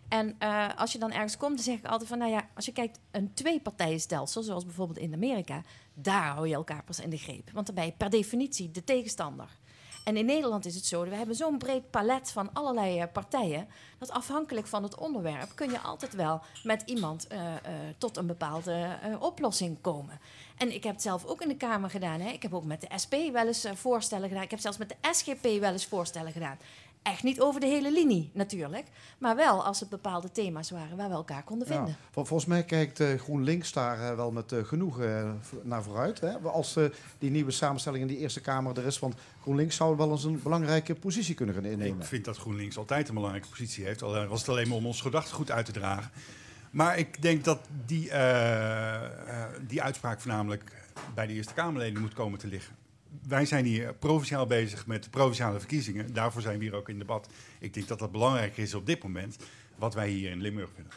En 0.09 0.35
eh, 0.39 0.67
als 0.75 0.91
je 0.91 0.99
dan 0.99 1.11
ergens 1.11 1.37
komt, 1.37 1.55
dan 1.55 1.63
zeg 1.63 1.77
ik 1.77 1.85
altijd 1.85 2.09
van, 2.09 2.17
nou 2.17 2.31
ja, 2.31 2.47
als 2.55 2.65
je 2.65 2.71
kijkt 2.71 2.99
een 3.11 3.33
twee-partijenstelsel, 3.33 4.43
zoals 4.43 4.65
bijvoorbeeld 4.65 4.97
in 4.97 5.13
Amerika, 5.13 5.61
daar 5.93 6.33
hou 6.33 6.47
je 6.47 6.53
elkaar 6.53 6.83
pas 6.83 6.99
in 6.99 7.09
de 7.09 7.17
greep. 7.17 7.49
Want 7.53 7.65
dan 7.65 7.75
ben 7.75 7.85
je 7.85 7.91
per 7.91 8.09
definitie 8.09 8.71
de 8.71 8.83
tegenstander. 8.83 9.49
En 10.03 10.17
in 10.17 10.25
Nederland 10.25 10.65
is 10.65 10.75
het 10.75 10.85
zo, 10.85 11.03
we 11.03 11.15
hebben 11.15 11.35
zo'n 11.35 11.57
breed 11.57 11.89
palet 11.89 12.31
van 12.31 12.53
allerlei 12.53 12.99
eh, 12.99 13.07
partijen, 13.13 13.67
dat 13.97 14.11
afhankelijk 14.11 14.67
van 14.67 14.83
het 14.83 14.95
onderwerp 14.95 15.51
kun 15.55 15.71
je 15.71 15.79
altijd 15.79 16.13
wel 16.13 16.41
met 16.63 16.83
iemand 16.85 17.27
eh, 17.27 17.39
tot 17.97 18.17
een 18.17 18.27
bepaalde 18.27 18.99
oplossing 19.19 19.81
komen. 19.81 20.19
En 20.57 20.73
ik 20.73 20.83
heb 20.83 20.93
het 20.93 21.01
zelf 21.01 21.25
ook 21.25 21.41
in 21.41 21.47
de 21.47 21.57
Kamer 21.57 21.89
gedaan. 21.89 22.19
Hè. 22.19 22.29
Ik 22.29 22.41
heb 22.41 22.53
ook 22.53 22.65
met 22.65 22.81
de 22.81 22.87
SP 23.03 23.13
wel 23.31 23.47
eens 23.47 23.67
voorstellen 23.73 24.27
gedaan. 24.27 24.43
Ik 24.43 24.51
heb 24.51 24.59
zelfs 24.59 24.77
met 24.77 24.89
de 24.89 25.13
SGP 25.13 25.59
wel 25.59 25.71
eens 25.71 25.85
voorstellen 25.85 26.31
gedaan. 26.31 26.57
Echt 27.03 27.23
niet 27.23 27.41
over 27.41 27.59
de 27.59 27.65
hele 27.67 27.91
linie 27.91 28.29
natuurlijk, 28.33 28.87
maar 29.17 29.35
wel 29.35 29.65
als 29.65 29.79
het 29.79 29.89
bepaalde 29.89 30.31
thema's 30.31 30.71
waren 30.71 30.97
waar 30.97 31.07
we 31.09 31.13
elkaar 31.15 31.43
konden 31.43 31.67
Ja. 31.67 31.73
vinden. 31.75 31.95
Vol- 32.11 32.25
Volgens 32.25 32.49
mij 32.49 32.63
kijkt 32.63 32.99
eh, 32.99 33.19
GroenLinks 33.19 33.71
daar 33.73 34.09
eh, 34.09 34.15
wel 34.15 34.31
met 34.31 34.51
eh, 34.51 34.63
genoeg 34.63 34.99
eh, 35.01 35.29
v- 35.41 35.53
naar 35.63 35.83
vooruit. 35.83 36.19
Hè? 36.19 36.37
Als 36.37 36.77
die 37.19 37.31
nieuwe 37.31 37.51
samenstelling 37.51 38.01
in 38.01 38.07
die 38.07 38.17
Eerste 38.17 38.41
Kamer 38.41 38.77
er 38.77 38.85
is. 38.85 38.99
Want 38.99 39.15
GroenLinks 39.41 39.75
zou 39.75 39.97
wel 39.97 40.11
eens 40.11 40.23
een 40.23 40.41
belangrijke 40.43 40.95
positie 40.95 41.35
kunnen 41.35 41.55
gaan 41.55 41.65
innemen. 41.65 41.99
Ik 41.99 42.05
vind 42.05 42.25
dat 42.25 42.37
GroenLinks 42.37 42.77
altijd 42.77 43.07
een 43.07 43.13
belangrijke 43.13 43.49
positie 43.49 43.85
heeft. 43.85 44.01
Al 44.01 44.27
was 44.27 44.39
het 44.39 44.49
alleen 44.49 44.67
maar 44.67 44.77
om 44.77 44.85
ons 44.85 45.01
gedachtegoed 45.01 45.51
uit 45.51 45.65
te 45.65 45.71
dragen. 45.71 46.11
Maar 46.71 46.97
ik 46.97 47.21
denk 47.21 47.43
dat 47.43 47.59
die, 47.85 48.09
die 49.67 49.81
uitspraak 49.81 50.19
voornamelijk 50.21 50.63
bij 51.13 51.27
de 51.27 51.33
Eerste 51.33 51.53
Kamerleden 51.53 52.01
moet 52.01 52.13
komen 52.13 52.39
te 52.39 52.47
liggen. 52.47 52.75
Wij 53.27 53.45
zijn 53.45 53.65
hier 53.65 53.93
provinciaal 53.93 54.45
bezig 54.45 54.87
met 54.87 55.03
de 55.03 55.09
provinciale 55.09 55.59
verkiezingen. 55.59 56.13
Daarvoor 56.13 56.41
zijn 56.41 56.57
we 56.57 56.63
hier 56.63 56.75
ook 56.75 56.89
in 56.89 56.99
debat. 56.99 57.29
Ik 57.59 57.73
denk 57.73 57.87
dat 57.87 57.99
dat 57.99 58.11
belangrijk 58.11 58.57
is 58.57 58.73
op 58.73 58.85
dit 58.85 59.03
moment, 59.03 59.37
wat 59.75 59.93
wij 59.93 60.09
hier 60.09 60.31
in 60.31 60.41
Limburg 60.41 60.69
vinden. 60.75 60.93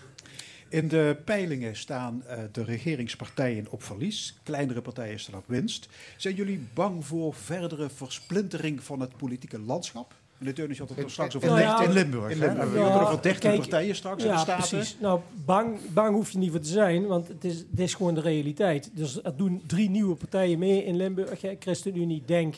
In 0.69 0.89
de 0.89 1.17
peilingen 1.25 1.77
staan 1.77 2.25
eh, 2.27 2.39
de 2.53 2.65
regeringspartijen 2.65 3.71
op 3.71 3.83
verlies. 3.83 4.39
Kleinere 4.43 4.81
partijen 4.81 5.21
staan 5.21 5.39
op 5.39 5.45
winst. 5.47 5.89
Zijn 6.17 6.35
jullie 6.35 6.67
bang 6.75 7.07
voor 7.07 7.35
verdere 7.35 7.91
versplintering 7.91 8.83
van 8.83 9.01
het 9.01 9.17
politieke 9.17 9.59
landschap? 9.59 10.15
Meneer 10.41 10.55
Teunis 10.55 10.79
had 10.79 10.89
het 10.89 10.99
er 10.99 11.11
straks 11.11 11.37
over 11.37 11.49
in, 11.49 11.55
Nou 11.55 11.67
ja, 11.67 11.77
13 11.79 11.97
in 11.97 12.03
Limburg. 12.03 12.33
in? 12.33 12.39
Limburg. 12.39 12.59
Hebben 12.73 12.93
het 12.93 13.03
over 13.03 13.23
13 13.23 13.41
kijk, 13.41 13.57
partijen 13.61 13.95
straks 13.95 14.23
in 14.23 14.29
Ja, 14.29 14.35
de 14.35 14.41
Staten. 14.41 14.69
precies. 14.69 14.97
Nou, 15.01 15.21
bang, 15.45 15.79
bang 15.93 16.15
hoef 16.15 16.31
je 16.31 16.39
niet 16.39 16.51
voor 16.51 16.61
te 16.61 16.69
zijn, 16.69 17.07
want 17.07 17.29
het 17.29 17.45
is, 17.45 17.59
het 17.71 17.81
is 17.81 17.95
gewoon 17.95 18.15
de 18.15 18.21
realiteit. 18.21 18.91
Dus 18.95 19.23
er 19.25 19.37
doen 19.37 19.63
drie 19.67 19.91
nieuwe 19.91 20.15
partijen 20.15 20.59
mee 20.59 20.85
in 20.85 20.97
Limburg. 20.97 21.41
ChristenUnie, 21.59 22.23
Denk 22.27 22.55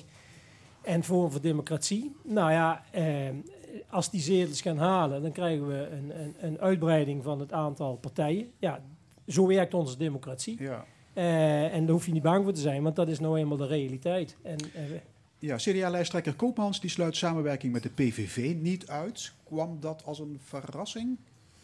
en 0.83 1.05
Forum 1.05 1.31
voor 1.31 1.41
Democratie. 1.41 2.17
Nou 2.23 2.51
ja, 2.53 2.83
eh, 2.91 3.05
als 3.91 4.11
die 4.11 4.21
zetels 4.21 4.61
gaan 4.61 4.79
halen, 4.79 5.23
dan 5.23 5.33
krijgen 5.33 5.69
we 5.69 5.89
een, 5.93 6.21
een, 6.21 6.35
een 6.41 6.61
uitbreiding 6.61 7.23
van 7.23 7.41
het 7.41 7.53
aantal 7.53 7.97
partijen. 7.97 8.51
Ja, 8.59 8.81
zo 9.29 9.47
werkt 9.47 9.75
onze 9.75 9.97
democratie. 9.97 10.63
Ja. 10.63 10.85
Eh, 11.13 11.75
en 11.75 11.81
daar 11.85 11.93
hoef 11.95 12.07
je 12.07 12.13
niet 12.13 12.23
bang 12.23 12.45
voor 12.45 12.53
te 12.53 12.61
zijn, 12.61 12.83
want 12.83 12.97
dat 12.97 13.09
is 13.09 13.21
nou 13.21 13.39
eenmaal 13.39 13.57
de 13.57 13.67
realiteit. 13.67 14.37
En, 14.43 14.57
eh, 14.75 14.83
Ja, 15.43 15.57
CDA-lijsttrekker 15.57 16.35
Koopmans 16.35 16.81
die 16.81 16.91
sluit 16.91 17.17
samenwerking 17.17 17.73
met 17.73 17.83
de 17.83 17.91
PVV 17.91 18.55
niet 18.55 18.87
uit. 18.87 19.33
Kwam 19.45 19.81
dat 19.81 20.05
als 20.05 20.19
een 20.19 20.41
verrassing, 20.45 21.19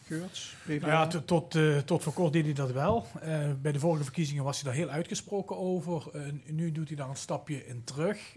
Geurts? 0.04 0.56
Ja, 0.66 1.06
tot, 1.06 1.54
eh, 1.54 1.78
tot 1.78 2.02
voor 2.02 2.12
kort 2.12 2.32
deed 2.32 2.44
hij 2.44 2.52
dat 2.52 2.72
wel. 2.72 3.06
Eh, 3.20 3.50
bij 3.62 3.72
de 3.72 3.78
vorige 3.78 4.04
verkiezingen 4.04 4.44
was 4.44 4.60
hij 4.60 4.70
daar 4.70 4.80
heel 4.80 4.90
uitgesproken 4.90 5.56
over. 5.56 6.08
Eh, 6.12 6.22
nu 6.46 6.72
doet 6.72 6.88
hij 6.88 6.96
daar 6.96 7.08
een 7.08 7.16
stapje 7.16 7.66
in 7.66 7.84
terug. 7.84 8.36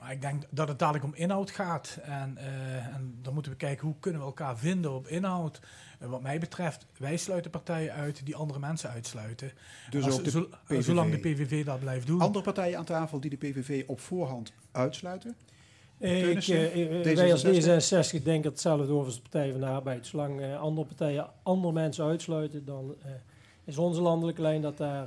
Maar 0.00 0.12
ik 0.12 0.20
denk 0.20 0.42
dat 0.50 0.68
het 0.68 0.78
dadelijk 0.78 1.04
om 1.04 1.14
inhoud 1.14 1.50
gaat. 1.50 1.98
En, 2.02 2.36
eh, 2.36 2.86
en 2.94 3.18
dan 3.22 3.34
moeten 3.34 3.52
we 3.52 3.58
kijken 3.58 3.86
hoe 3.86 3.96
kunnen 4.00 4.20
we 4.20 4.26
elkaar 4.26 4.58
vinden 4.58 4.92
op 4.92 5.06
inhoud. 5.06 5.60
En 5.98 6.10
wat 6.10 6.22
mij 6.22 6.38
betreft, 6.38 6.86
wij 6.98 7.16
sluiten 7.16 7.50
partijen 7.50 7.92
uit 7.92 8.26
die 8.26 8.36
andere 8.36 8.58
mensen 8.58 8.90
uitsluiten. 8.90 9.52
dus 9.90 10.04
Als- 10.04 10.18
ook 10.18 10.24
de 10.24 10.30
zo- 10.30 10.48
PVV. 10.66 10.84
Zolang 10.84 11.10
de 11.10 11.18
PVV 11.18 11.64
dat 11.64 11.80
blijft 11.80 12.06
doen. 12.06 12.20
Andere 12.20 12.44
partijen 12.44 12.78
aan 12.78 12.84
tafel 12.84 13.20
die 13.20 13.30
de 13.30 13.36
PVV 13.36 13.84
op 13.86 14.00
voorhand 14.00 14.52
uitsluiten? 14.72 15.34
Ik, 15.98 16.48
eh, 16.48 17.14
wij 17.14 17.32
als 17.32 17.42
D66? 17.44 18.20
D66 18.20 18.22
denken 18.22 18.50
hetzelfde 18.50 18.92
over 18.92 19.06
als 19.06 19.14
de 19.14 19.22
Partij 19.22 19.50
van 19.50 19.60
de 19.60 19.66
Arbeid. 19.66 20.06
Zolang 20.06 20.40
eh, 20.40 20.60
andere 20.60 20.86
partijen 20.86 21.26
andere 21.42 21.72
mensen 21.72 22.04
uitsluiten, 22.04 22.64
dan 22.64 22.94
eh, 23.02 23.10
is 23.64 23.78
onze 23.78 24.00
landelijke 24.00 24.42
lijn 24.42 24.62
dat 24.62 24.76
daar 24.76 25.06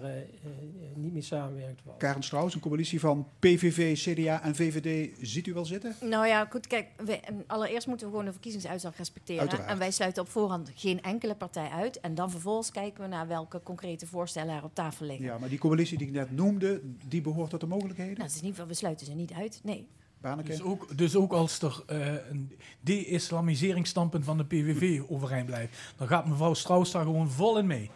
samenwerkt. 1.21 1.83
wordt. 1.83 1.99
Karen 1.99 2.23
Strauss, 2.23 2.55
een 2.55 2.61
coalitie 2.61 2.99
van 2.99 3.27
PVV, 3.39 3.97
CDA 3.97 4.43
en 4.43 4.55
VVD, 4.55 5.17
ziet 5.21 5.47
u 5.47 5.53
wel 5.53 5.65
zitten? 5.65 5.95
Nou 6.01 6.27
ja, 6.27 6.47
goed, 6.49 6.67
kijk, 6.67 6.87
we, 6.97 7.19
en 7.19 7.43
allereerst 7.47 7.87
moeten 7.87 8.05
we 8.05 8.11
gewoon 8.11 8.25
de 8.25 8.31
verkiezingsuitslag 8.31 8.97
respecteren. 8.97 9.41
Uiteraard. 9.41 9.69
En 9.69 9.77
wij 9.77 9.91
sluiten 9.91 10.23
op 10.23 10.29
voorhand 10.29 10.71
geen 10.75 11.01
enkele 11.01 11.35
partij 11.35 11.69
uit. 11.69 11.99
En 11.99 12.15
dan 12.15 12.31
vervolgens 12.31 12.71
kijken 12.71 13.03
we 13.03 13.09
naar 13.09 13.27
welke 13.27 13.63
concrete 13.63 14.07
voorstellen 14.07 14.55
er 14.55 14.63
op 14.63 14.75
tafel 14.75 15.05
liggen. 15.05 15.25
Ja, 15.25 15.37
maar 15.37 15.49
die 15.49 15.59
coalitie 15.59 15.97
die 15.97 16.07
ik 16.07 16.13
net 16.13 16.31
noemde, 16.31 16.81
die 17.07 17.21
behoort 17.21 17.49
tot 17.49 17.59
de 17.59 17.67
mogelijkheden? 17.67 18.13
Nou, 18.13 18.25
het 18.25 18.35
is 18.35 18.41
niet 18.41 18.55
van, 18.55 18.67
we 18.67 18.73
sluiten 18.73 19.05
ze 19.05 19.13
niet 19.13 19.31
uit, 19.31 19.59
nee. 19.63 19.87
Baneke? 20.21 20.49
Dus 20.49 20.61
ook, 20.61 20.97
dus 20.97 21.15
ook 21.15 21.31
als 21.31 21.61
er 21.61 21.83
eh, 21.87 22.13
een 22.29 22.57
de-islamiseringsstandpunt 22.79 24.25
van 24.25 24.37
de 24.37 24.45
PVV 24.45 25.01
overeind 25.09 25.45
blijft, 25.45 25.77
dan 25.97 26.07
gaat 26.07 26.27
mevrouw 26.27 26.53
Strauss 26.53 26.91
daar 26.91 27.03
gewoon 27.03 27.29
vol 27.29 27.57
in 27.57 27.67
mee. 27.67 27.89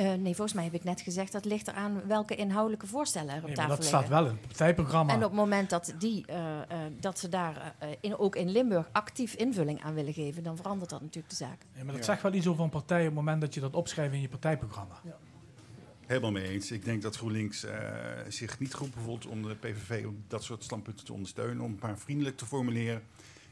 Eh, 0.00 0.12
nee, 0.14 0.34
volgens 0.34 0.52
mij 0.52 0.64
heb 0.64 0.74
ik 0.74 0.84
net 0.84 1.00
gezegd, 1.00 1.32
dat 1.32 1.44
ligt 1.44 1.68
eraan 1.68 2.06
welke 2.06 2.34
inhoudelijke 2.36 2.86
voorstellen 2.86 3.30
er 3.34 3.40
op 3.40 3.46
Nee, 3.46 3.54
tafel 3.54 3.68
dat 3.70 3.78
liggen. 3.78 3.98
staat 3.98 4.10
wel 4.10 4.24
in 4.26 4.30
het 4.32 4.40
partijprogramma. 4.40 5.12
En 5.12 5.18
op 5.18 5.22
het 5.30 5.32
moment 5.32 5.70
dat, 5.70 5.94
die, 5.98 6.26
eh, 6.26 6.60
eh, 6.60 6.64
dat 7.00 7.18
ze 7.18 7.28
daar 7.28 7.74
eh, 7.78 7.88
in, 8.00 8.18
ook 8.18 8.36
in 8.36 8.48
Limburg 8.50 8.88
actief 8.92 9.34
invulling 9.34 9.82
aan 9.82 9.94
willen 9.94 10.12
geven, 10.12 10.42
dan 10.42 10.56
verandert 10.56 10.90
dat 10.90 11.00
natuurlijk 11.00 11.28
de 11.28 11.36
zaak. 11.36 11.58
Ja, 11.74 11.78
maar 11.84 11.86
dat 11.86 11.96
Ja. 11.96 12.02
zegt 12.12 12.22
wel 12.22 12.32
iets 12.32 12.46
over 12.46 12.64
een 12.64 12.70
partij 12.70 13.00
op 13.00 13.06
het 13.06 13.14
moment 13.14 13.40
dat 13.40 13.54
je 13.54 13.60
dat 13.60 13.74
opschrijft 13.74 14.14
in 14.14 14.20
je 14.20 14.28
partijprogramma. 14.28 15.00
Helemaal 16.06 16.30
mee 16.32 16.48
eens. 16.48 16.70
Ik 16.70 16.84
denk 16.84 17.02
dat 17.02 17.16
GroenLinks 17.16 17.64
eh, 17.64 17.78
zich 18.28 18.58
niet 18.58 18.74
geroepen 18.74 19.02
voelt 19.02 19.26
om 19.26 19.42
de 19.42 19.54
PVV 19.54 20.06
op 20.06 20.14
dat 20.28 20.44
soort 20.44 20.64
standpunten 20.64 21.04
te 21.04 21.12
ondersteunen, 21.12 21.64
om 21.64 21.70
het 21.72 21.80
maar 21.80 21.98
vriendelijk 21.98 22.36
te 22.36 22.46
formuleren. 22.46 23.02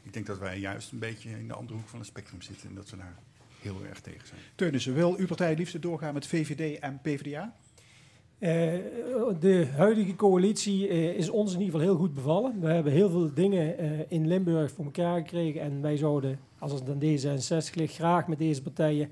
Ik 0.03 0.13
denk 0.13 0.25
dat 0.25 0.37
wij 0.39 0.59
juist 0.59 0.91
een 0.91 0.99
beetje 0.99 1.29
in 1.29 1.47
de 1.47 1.53
andere 1.53 1.77
hoek 1.79 1.87
van 1.87 1.99
het 1.99 2.07
spectrum 2.07 2.41
zitten 2.41 2.69
en 2.69 2.75
dat 2.75 2.89
we 2.89 2.97
daar 2.97 3.15
heel 3.61 3.77
erg 3.89 4.01
tegen 4.01 4.27
zijn. 4.27 4.39
Teunissen, 4.55 4.93
wil 4.93 5.15
uw 5.17 5.27
partij 5.27 5.49
het 5.49 5.57
liefst 5.57 5.81
doorgaan 5.81 6.13
met 6.13 6.27
VVD 6.27 6.79
en 6.79 6.99
PvdA? 7.01 7.53
Eh, 8.39 8.73
de 9.39 9.67
huidige 9.75 10.15
coalitie 10.15 10.87
eh, 10.87 11.17
is 11.17 11.29
ons 11.29 11.53
in 11.53 11.59
ieder 11.59 11.73
geval 11.73 11.87
heel 11.87 11.99
goed 11.99 12.13
bevallen. 12.13 12.59
We 12.59 12.67
hebben 12.67 12.93
heel 12.93 13.09
veel 13.09 13.33
dingen 13.33 13.77
eh, 13.77 13.89
in 14.07 14.27
Limburg 14.27 14.71
voor 14.71 14.85
elkaar 14.85 15.17
gekregen. 15.17 15.61
En 15.61 15.81
wij 15.81 15.97
zouden, 15.97 16.39
als 16.59 16.71
het 16.71 16.89
aan 16.89 16.99
D66 16.99 17.73
ligt, 17.73 17.95
graag 17.95 18.27
met 18.27 18.37
deze 18.37 18.61
partijen 18.61 19.09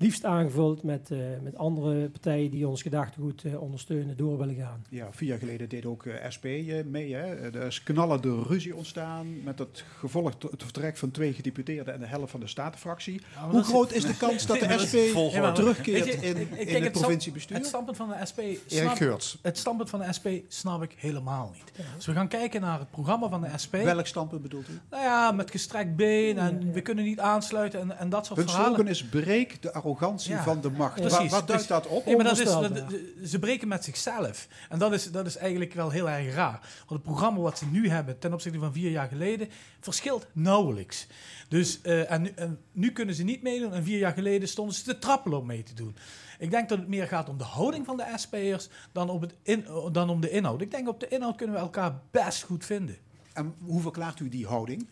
liefst 0.00 0.24
aangevuld 0.24 0.82
met, 0.82 1.10
eh, 1.10 1.18
met 1.42 1.56
andere 1.56 2.08
partijen 2.08 2.50
die 2.50 2.68
ons 2.68 2.82
gedachtegoed 2.82 3.44
eh, 3.44 3.60
ondersteunen 3.62 4.16
door 4.16 4.38
willen 4.38 4.54
gaan. 4.54 4.84
Ja, 4.88 5.08
vier 5.10 5.28
jaar 5.28 5.38
geleden 5.38 5.68
deed 5.68 5.84
ook 5.86 6.06
eh, 6.06 6.30
SP 6.34 6.44
eh, 6.44 6.84
mee. 6.84 7.14
Hè. 7.14 7.34
Er 7.50 7.66
is 7.66 7.82
knallende 7.82 8.42
ruzie 8.48 8.76
ontstaan 8.76 9.42
met 9.42 9.58
het 9.58 9.84
gevolg 9.98 10.32
het 10.50 10.62
vertrek 10.62 10.96
van 10.96 11.10
twee 11.10 11.32
gedeputeerden 11.32 11.94
en 11.94 12.00
de 12.00 12.06
helft 12.06 12.30
van 12.30 12.40
de 12.40 12.46
statenfractie. 12.46 13.20
Hoe 13.50 13.62
groot 13.62 13.92
is 13.92 14.04
de 14.04 14.16
kans 14.16 14.46
dat 14.46 14.58
de 14.58 14.78
SP. 14.84 14.96
Ja, 15.32 15.52
terugkeert 15.52 16.04
je, 16.06 16.12
in, 16.12 16.36
in 16.58 16.74
het 16.74 16.82
het 16.82 16.92
provinciebestuur? 16.92 17.56
Het 17.56 17.66
standpunt 17.66 17.96
van 17.96 18.08
de 18.08 18.14
SP 18.30 18.38
Erik 18.38 18.60
snap, 18.66 18.96
Geurts. 18.96 19.38
het 19.42 19.58
standpunt 19.58 19.90
van 19.90 20.00
de 20.00 20.12
SP 20.18 20.26
snap 20.48 20.82
ik 20.82 20.94
helemaal 20.96 21.50
niet. 21.54 21.86
Als 21.96 22.06
we 22.06 22.12
gaan 22.12 22.28
kijken 22.28 22.60
naar 22.60 22.78
het 22.78 22.90
programma 22.90 23.28
van 23.28 23.40
de 23.40 23.48
SP, 23.64 23.72
Welk 23.72 24.06
standpunt 24.06 24.42
bedoelt 24.42 24.68
u? 24.68 24.80
nou 24.90 25.02
ja, 25.02 25.32
met 25.32 25.50
gestrekt 25.50 25.96
been 25.96 26.38
en 26.38 26.58
Ja, 26.60 26.66
ja. 26.66 26.72
we 26.72 26.80
kunnen 26.80 27.04
niet 27.04 27.18
aansluiten 27.20 27.80
en, 27.80 27.98
en 27.98 28.08
dat 28.08 28.26
soort 28.26 28.38
Hun 28.38 28.48
verhalen. 28.48 28.74
slogan 28.74 28.90
is 28.92 29.04
breek 29.04 29.62
de 29.62 29.68
arrogantie 29.68 29.88
Ja. 30.36 30.42
van 30.42 30.60
de 30.60 30.70
macht. 30.70 30.98
Ja. 30.98 31.08
Wat, 31.08 31.30
wat 31.30 31.46
duidt 31.46 31.68
dat 31.68 31.86
op? 31.86 32.04
Nee, 32.04 32.16
maar 32.16 32.24
dat 32.24 32.38
is, 32.38 32.44
dat- 32.44 32.84
ze 33.24 33.38
breken 33.38 33.68
met 33.68 33.84
zichzelf. 33.84 34.48
En 34.68 34.78
dat 34.78 34.92
is, 34.92 35.10
dat 35.10 35.26
is 35.26 35.36
eigenlijk 35.36 35.72
wel 35.74 35.90
heel 35.90 36.10
erg 36.10 36.34
raar. 36.34 36.60
Want 36.78 36.90
het 36.90 37.02
programma 37.02 37.40
wat 37.40 37.58
ze 37.58 37.66
nu 37.66 37.88
hebben 37.88 38.18
ten 38.18 38.32
opzichte 38.32 38.58
van 38.58 38.72
vier 38.72 38.90
jaar 38.90 39.08
geleden 39.08 39.48
verschilt 39.80 40.26
nauwelijks. 40.32 41.06
Dus, 41.48 41.80
eh, 41.80 42.10
en, 42.10 42.22
nu, 42.22 42.32
en 42.34 42.58
nu 42.72 42.92
kunnen 42.92 43.14
ze 43.14 43.22
niet 43.22 43.42
meedoen. 43.42 43.72
En 43.72 43.84
vier 43.84 43.98
jaar 43.98 44.12
geleden 44.12 44.48
stonden 44.48 44.74
ze 44.74 44.82
te 44.82 44.98
trappelen 44.98 45.38
om 45.38 45.46
mee 45.46 45.62
te 45.62 45.74
doen. 45.74 45.96
Ik 46.38 46.50
denk 46.50 46.68
dat 46.68 46.78
het 46.78 46.88
meer 46.88 47.06
gaat 47.06 47.28
om 47.28 47.38
de 47.38 47.44
houding 47.44 47.86
van 47.86 47.96
de 47.96 48.12
SP'ers 48.16 48.68
dan, 48.92 49.10
op 49.10 49.20
het 49.20 49.34
in, 49.42 49.64
dan 49.92 50.10
om 50.10 50.20
de 50.20 50.30
inhoud. 50.30 50.60
Ik 50.60 50.70
denk 50.70 50.88
op 50.88 51.00
de 51.00 51.08
inhoud 51.08 51.36
kunnen 51.36 51.56
we 51.56 51.62
elkaar 51.62 52.00
best 52.10 52.42
goed 52.42 52.64
vinden. 52.64 52.96
En 53.32 53.54
hoe 53.64 53.80
verklaart 53.80 54.20
u 54.20 54.28
die 54.28 54.46
houding? 54.46 54.88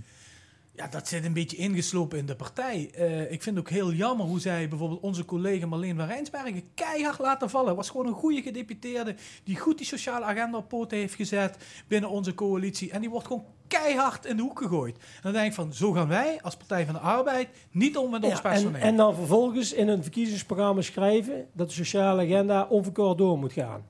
Ja, 0.79 0.87
dat 0.87 1.09
zit 1.09 1.25
een 1.25 1.33
beetje 1.33 1.57
ingeslopen 1.57 2.19
in 2.19 2.27
de 2.27 2.37
partij. 2.37 2.91
Eh, 2.95 3.21
ik 3.21 3.43
vind 3.43 3.57
het 3.57 3.59
ook 3.59 3.71
heel 3.71 3.93
jammer 3.93 4.27
hoe 4.27 4.41
zij 4.41 4.69
bijvoorbeeld 4.69 5.01
onze 5.01 5.25
collega 5.25 5.67
Marleen 5.67 5.97
van 5.97 6.07
Rijnsbergen 6.07 6.63
keihard 6.75 7.19
laten 7.19 7.51
vallen. 7.51 7.77
Was 7.77 7.91
gewoon 7.91 8.07
een 8.07 8.13
goede 8.13 8.43
gedeputeerde 8.43 9.15
die 9.45 9.57
goed 9.57 9.79
die 9.79 9.87
sociale 9.87 10.25
agenda 10.25 10.59
op 10.59 10.69
poten 10.69 10.99
heeft 10.99 11.15
gezet 11.15 11.57
binnen 11.89 12.11
onze 12.11 12.35
coalitie. 12.35 12.91
En 12.91 13.01
die 13.01 13.11
wordt 13.11 13.27
gewoon 13.27 13.45
keihard 13.69 14.27
in 14.27 14.37
de 14.37 14.43
hoek 14.43 14.59
gegooid. 14.59 14.97
En 14.97 15.21
dan 15.23 15.33
denk 15.33 15.47
ik 15.47 15.53
van, 15.53 15.73
zo 15.73 15.93
gaan 15.93 16.09
wij 16.09 16.39
als 16.43 16.57
Partij 16.57 16.85
van 16.85 16.95
de 16.95 17.01
Arbeid 17.01 17.49
niet 17.71 17.97
om 17.97 18.11
met 18.11 18.25
ons 18.25 18.33
Ja, 18.33 18.43
en, 18.45 18.51
personeel. 18.51 18.81
en 18.81 18.97
dan 18.97 19.15
vervolgens 19.15 19.73
in 19.73 19.89
een 19.89 20.03
verkiezingsprogramma 20.03 20.81
schrijven 20.81 21.47
dat 21.53 21.69
de 21.69 21.75
sociale 21.75 22.23
agenda 22.23 22.67
onverkort 22.69 23.19
door 23.19 23.39
moet 23.39 23.53
gaan. 23.53 23.87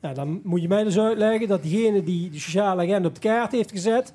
Nou, 0.00 0.14
dan 0.14 0.40
moet 0.44 0.62
je 0.62 0.68
mij 0.68 0.84
dus 0.84 0.98
uitleggen 0.98 1.48
dat 1.48 1.62
diegene 1.62 2.02
die 2.02 2.30
de 2.30 2.40
sociale 2.40 2.82
agenda 2.82 3.08
op 3.08 3.14
de 3.14 3.20
kaart 3.20 3.52
heeft 3.52 3.70
gezet. 3.70 4.12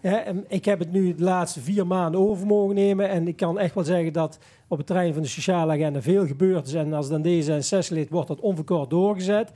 En 0.00 0.44
ik 0.48 0.64
heb 0.64 0.78
het 0.78 0.92
nu 0.92 1.14
de 1.14 1.22
laatste 1.22 1.60
vier 1.60 1.86
maanden 1.86 2.20
over 2.20 2.46
mogen 2.46 2.74
nemen. 2.74 3.08
En 3.08 3.28
ik 3.28 3.36
kan 3.36 3.58
echt 3.58 3.74
wel 3.74 3.84
zeggen 3.84 4.12
dat 4.12 4.38
op 4.68 4.78
het 4.78 4.86
terrein 4.86 5.12
van 5.12 5.22
de 5.22 5.28
sociale 5.28 5.72
agenda 5.72 6.02
veel 6.02 6.26
gebeurd 6.26 6.66
is. 6.66 6.74
En 6.74 6.92
als 6.92 7.08
dan 7.08 7.22
D66-lid 7.26 8.10
wordt 8.10 8.28
dat 8.28 8.40
onverkort 8.40 8.90
doorgezet. 8.90 9.52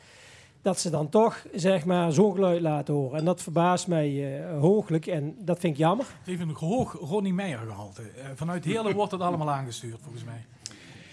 Dat 0.63 0.81
ze 0.81 0.91
dan 0.91 1.09
toch 1.09 1.47
zeg 1.55 1.85
maar, 1.85 2.13
zo'n 2.13 2.35
geluid 2.35 2.61
laten 2.61 2.95
horen. 2.95 3.19
En 3.19 3.25
dat 3.25 3.43
verbaast 3.43 3.87
mij 3.87 4.39
eh, 4.39 4.61
hooglijk. 4.61 5.07
En 5.07 5.37
dat 5.39 5.59
vind 5.59 5.73
ik 5.73 5.79
jammer. 5.79 6.07
Het 6.19 6.27
heeft 6.27 6.41
een 6.41 6.55
hoog 6.55 6.93
Ronnie 7.01 7.35
Meijer 7.35 7.59
gehalte. 7.59 8.03
Eh, 8.03 8.27
vanuit 8.35 8.65
Heerlen 8.65 8.95
wordt 8.95 9.13
het 9.13 9.21
allemaal 9.21 9.51
aangestuurd, 9.51 9.99
volgens 10.03 10.25
mij. 10.25 10.45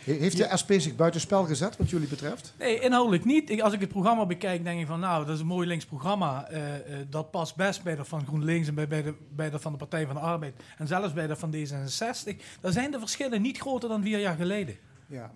He- 0.03 0.13
Heeft 0.13 0.37
de 0.37 0.49
SP 0.61 0.71
zich 0.77 0.95
buitenspel 0.95 1.43
gezet 1.43 1.77
wat 1.77 1.89
jullie 1.89 2.07
betreft? 2.07 2.53
Nee, 2.59 2.79
inhoudelijk 2.79 3.25
niet. 3.25 3.61
Als 3.61 3.73
ik 3.73 3.79
het 3.79 3.89
programma 3.89 4.25
bekijk, 4.25 4.63
denk 4.63 4.79
ik 4.79 4.87
van 4.87 4.99
nou, 4.99 5.25
dat 5.25 5.35
is 5.35 5.41
een 5.41 5.47
mooi 5.47 5.67
links 5.67 5.85
programma. 5.85 6.47
Eh, 6.49 6.75
eh, 6.75 7.07
dat 7.09 7.31
past 7.31 7.55
best 7.55 7.83
bij 7.83 7.95
dat 7.95 8.07
van 8.07 8.25
GroenLinks 8.25 8.67
en 8.67 8.75
bij, 8.75 8.87
bij, 8.87 9.03
de, 9.03 9.13
bij 9.35 9.49
dat 9.49 9.61
van 9.61 9.71
de 9.71 9.77
Partij 9.77 10.05
van 10.05 10.15
de 10.15 10.21
Arbeid. 10.21 10.53
En 10.77 10.87
zelfs 10.87 11.13
bij 11.13 11.27
dat 11.27 11.39
van 11.39 11.53
D66. 11.55 12.35
Daar 12.61 12.71
zijn 12.71 12.91
de 12.91 12.99
verschillen 12.99 13.41
niet 13.41 13.57
groter 13.57 13.89
dan 13.89 14.01
vier 14.01 14.19
jaar 14.19 14.35
geleden. 14.35 14.75
Ja. 15.07 15.31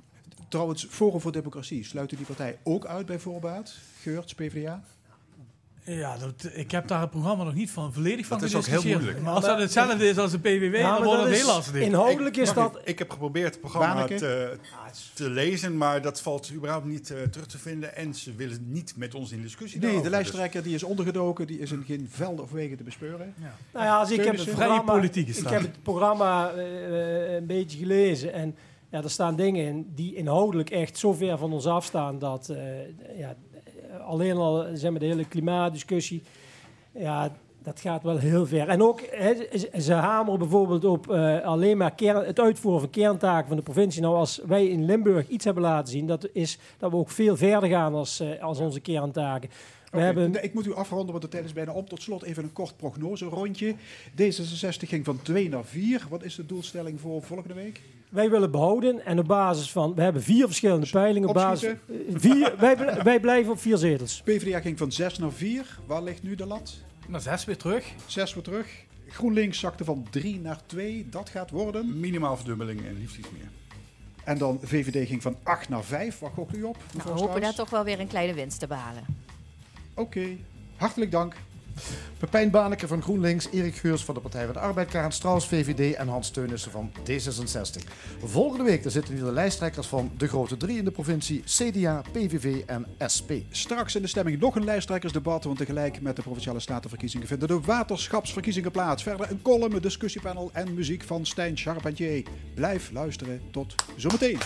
Trouwens, 0.49 0.85
Forum 0.89 1.19
voor 1.21 1.31
Democratie, 1.31 1.83
sluit 1.85 2.11
u 2.11 2.15
die 2.15 2.25
partij 2.25 2.57
ook 2.63 2.85
uit 2.85 3.05
bij 3.05 3.19
voorbaat? 3.19 3.75
Geurts, 4.01 4.33
PvdA? 4.35 4.83
Ja, 5.85 6.17
dat, 6.17 6.49
ik 6.53 6.71
heb 6.71 6.87
daar 6.87 7.01
het 7.01 7.09
programma 7.09 7.43
nog 7.43 7.53
niet 7.53 7.71
van 7.71 7.93
volledig 7.93 8.25
van 8.25 8.39
Dat 8.39 8.49
is 8.49 8.55
ook 8.55 8.65
heel 8.65 8.83
moeilijk. 8.83 9.21
Maar 9.21 9.33
als 9.33 9.45
dat 9.45 9.59
hetzelfde 9.59 10.09
is 10.09 10.17
als 10.17 10.31
de 10.31 10.39
PVV, 10.39 10.79
Ja, 10.79 10.93
dan 10.95 11.03
wordt 11.03 11.23
het 11.23 11.33
heel 11.33 11.45
lastig. 11.45 11.75
Inhoudelijk 11.75 12.37
is 12.37 12.53
Wacht 12.53 12.73
dat... 12.73 12.81
Ik 12.85 12.99
heb 12.99 13.09
geprobeerd 13.09 13.51
het 13.51 13.59
programma 13.59 14.05
te, 14.05 14.57
te 15.13 15.29
lezen, 15.29 15.77
maar 15.77 16.01
dat 16.01 16.21
valt 16.21 16.51
überhaupt 16.53 16.85
niet 16.85 17.11
eh, 17.11 17.21
terug 17.21 17.47
te 17.47 17.57
vinden. 17.57 17.95
En 17.95 18.13
ze 18.13 18.35
willen 18.35 18.65
niet 18.67 18.93
met 18.97 19.15
ons 19.15 19.31
in 19.31 19.41
discussie 19.41 19.79
Nee, 19.79 19.89
de 19.89 19.95
daarover. 19.95 20.17
lijsttrekker 20.17 20.63
die 20.63 20.75
is 20.75 20.83
ondergedoken, 20.83 21.47
die 21.47 21.59
is 21.59 21.71
in 21.71 21.83
geen 21.87 22.07
velden 22.11 22.43
of 22.43 22.51
wegen 22.51 22.77
te 22.77 22.83
bespeuren. 22.83 23.33
Nou 23.73 23.85
ja, 23.85 23.97
als 23.97 24.11
ik 24.11 24.23
heb 24.23 24.37
het 24.37 24.45
programma, 24.45 24.79
politiek 24.79 25.27
is 25.27 25.39
ik 25.39 25.47
heb 25.47 25.61
het 25.61 25.83
programma 25.83 26.51
eh, 26.51 27.27
eh, 27.27 27.33
een 27.33 27.45
beetje 27.45 27.77
gelezen 27.77 28.33
en 28.33 28.55
ja, 28.89 29.03
er 29.03 29.09
staan 29.09 29.35
dingen 29.35 29.65
in 29.65 29.91
die 29.95 30.15
inhoudelijk 30.15 30.69
echt 30.69 30.97
zo 30.97 31.13
ver 31.13 31.37
van 31.37 31.53
ons 31.53 31.65
afstaan 31.65 32.19
dat 32.19 32.49
eh, 32.49 33.17
ja, 33.17 33.35
alleen 34.05 34.37
al 34.37 34.65
zeg 34.73 34.91
maar, 34.91 34.99
de 34.99 35.05
hele 35.05 35.25
klimaatdiscussie, 35.27 36.23
ja, 36.91 37.35
dat 37.63 37.79
gaat 37.79 38.03
wel 38.03 38.17
heel 38.17 38.45
ver. 38.45 38.67
En 38.69 38.81
ook, 38.83 38.99
ze- 39.79 39.93
hameren 39.93 40.39
bijvoorbeeld 40.39 40.85
op 40.85 41.11
eh, 41.11 41.41
alleen 41.41 41.77
maar 41.77 41.95
kern, 41.95 42.25
het 42.25 42.39
uitvoeren 42.39 42.79
van 42.81 42.89
kerntaken 42.89 43.47
van 43.47 43.57
de 43.57 43.63
provincie. 43.63 44.01
Nou, 44.01 44.15
als 44.15 44.41
wij 44.45 44.67
in 44.67 44.85
Limburg 44.85 45.27
iets 45.27 45.45
hebben 45.45 45.63
laten 45.63 45.91
zien, 45.91 46.07
dat 46.07 46.27
is 46.33 46.57
dat 46.77 46.91
we 46.91 46.97
ook 46.97 47.09
veel 47.09 47.37
verder 47.37 47.69
gaan 47.69 47.93
als, 47.93 48.19
eh, 48.19 48.43
als 48.43 48.59
onze 48.59 48.79
kerntaken. 48.79 49.49
We 49.91 50.01
hebben 50.01 50.43
Ik 50.43 50.53
moet 50.53 50.65
u 50.65 50.73
afronden, 50.73 51.09
want 51.11 51.21
de 51.21 51.27
tijd 51.29 51.45
is 51.45 51.53
bijna 51.53 51.71
op. 51.73 51.89
Tot 51.89 52.01
slot 52.01 52.23
even 52.23 52.43
een 52.43 52.53
kort 52.53 52.77
prognose 52.77 53.25
rondje. 53.25 53.75
D66 54.21 54.87
ging 54.87 55.05
van 55.05 55.21
2 55.21 55.49
naar 55.49 55.65
4. 55.65 56.05
Wat 56.09 56.23
is 56.23 56.35
de 56.35 56.45
doelstelling 56.45 56.99
voor 56.99 57.21
volgende 57.21 57.53
week? 57.53 57.81
Wij 58.09 58.29
willen 58.29 58.51
behouden 58.51 59.05
en 59.05 59.19
op 59.19 59.27
basis 59.27 59.71
van, 59.71 59.95
we 59.95 60.01
hebben 60.01 60.23
vier 60.23 60.45
verschillende 60.45 60.87
peilingen. 60.89 61.29
Op 61.29 61.35
basis, 61.35 61.73
vier, 62.09 62.53
wij, 62.59 63.03
wij 63.03 63.19
blijven 63.19 63.51
op 63.51 63.59
vier 63.59 63.77
zetels. 63.77 64.21
PvdA 64.21 64.59
ging 64.59 64.77
van 64.77 64.91
6 64.91 65.17
naar 65.17 65.31
4. 65.31 65.79
Waar 65.85 66.03
ligt 66.03 66.23
nu 66.23 66.35
de 66.35 66.45
lat? 66.45 66.73
Nou, 67.07 67.21
zes 67.21 67.45
weer 67.45 67.57
terug. 67.57 67.85
6 68.07 68.33
weer 68.33 68.43
terug. 68.43 68.67
GroenLinks 69.07 69.59
zakte 69.59 69.83
van 69.83 70.07
3 70.09 70.39
naar 70.39 70.59
2. 70.65 71.07
Dat 71.09 71.29
gaat 71.29 71.49
worden. 71.49 71.99
Minimaal 71.99 72.37
verdubbeling 72.37 72.85
en 72.85 72.97
liefst 72.97 73.17
iets 73.17 73.31
meer. 73.31 73.49
En 74.23 74.37
dan 74.37 74.59
VVD 74.61 75.07
ging 75.07 75.21
van 75.21 75.35
8 75.43 75.69
naar 75.69 75.83
5. 75.83 76.19
Waar 76.19 76.31
gokt 76.31 76.55
u 76.55 76.63
op? 76.63 76.77
Nou, 76.93 77.13
we 77.13 77.19
hopen 77.21 77.41
daar 77.41 77.55
toch 77.55 77.69
wel 77.69 77.83
weer 77.83 77.99
een 77.99 78.07
kleine 78.07 78.33
winst 78.33 78.59
te 78.59 78.67
behalen. 78.67 79.05
Oké. 79.93 80.27
Hartelijk 80.75 81.11
dank. 81.11 81.35
Pepijn 82.17 82.49
Baneke 82.49 82.87
van 82.87 83.01
GroenLinks, 83.01 83.47
Erik 83.51 83.75
Geurs 83.75 84.03
van 84.03 84.13
de 84.13 84.21
Partij 84.21 84.45
van 84.45 84.53
de 84.53 84.59
Arbeid, 84.59 84.89
Karen 84.89 85.11
Strauss, 85.11 85.47
VVD 85.47 85.95
en 85.95 86.07
Hans 86.07 86.29
Teunissen 86.29 86.71
van 86.71 86.91
D66. 86.99 87.83
Volgende 88.23 88.63
week 88.63 88.83
dan 88.83 88.91
zitten 88.91 89.13
hier 89.13 89.23
de 89.23 89.31
lijsttrekkers 89.31 89.87
van 89.87 90.11
de 90.17 90.27
grote 90.27 90.57
drie 90.57 90.77
in 90.77 90.85
de 90.85 90.91
provincie, 90.91 91.43
CDA, 91.45 92.01
PVV 92.11 92.61
en 92.65 92.85
SP. 93.15 93.31
Straks 93.49 93.95
in 93.95 94.01
de 94.01 94.07
stemming 94.07 94.39
nog 94.39 94.55
een 94.55 94.63
lijsttrekkersdebat, 94.63 95.43
want 95.43 95.57
tegelijk 95.57 96.01
met 96.01 96.15
de 96.15 96.21
provinciale 96.21 96.59
statenverkiezingen 96.59 97.27
vinden 97.27 97.47
de 97.47 97.59
waterschapsverkiezingen 97.59 98.71
plaats. 98.71 99.03
Verder 99.03 99.31
een 99.31 99.41
column, 99.41 99.75
een 99.75 99.81
discussiepanel 99.81 100.49
en 100.53 100.73
muziek 100.73 101.03
van 101.03 101.25
Stijn 101.25 101.57
Charpentier. 101.57 102.23
Blijf 102.53 102.91
luisteren. 102.91 103.41
Tot 103.51 103.75
zometeen. 103.95 104.37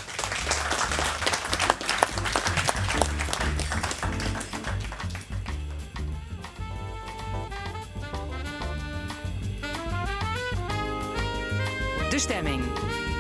De 12.20 12.26
stemming 12.26 12.64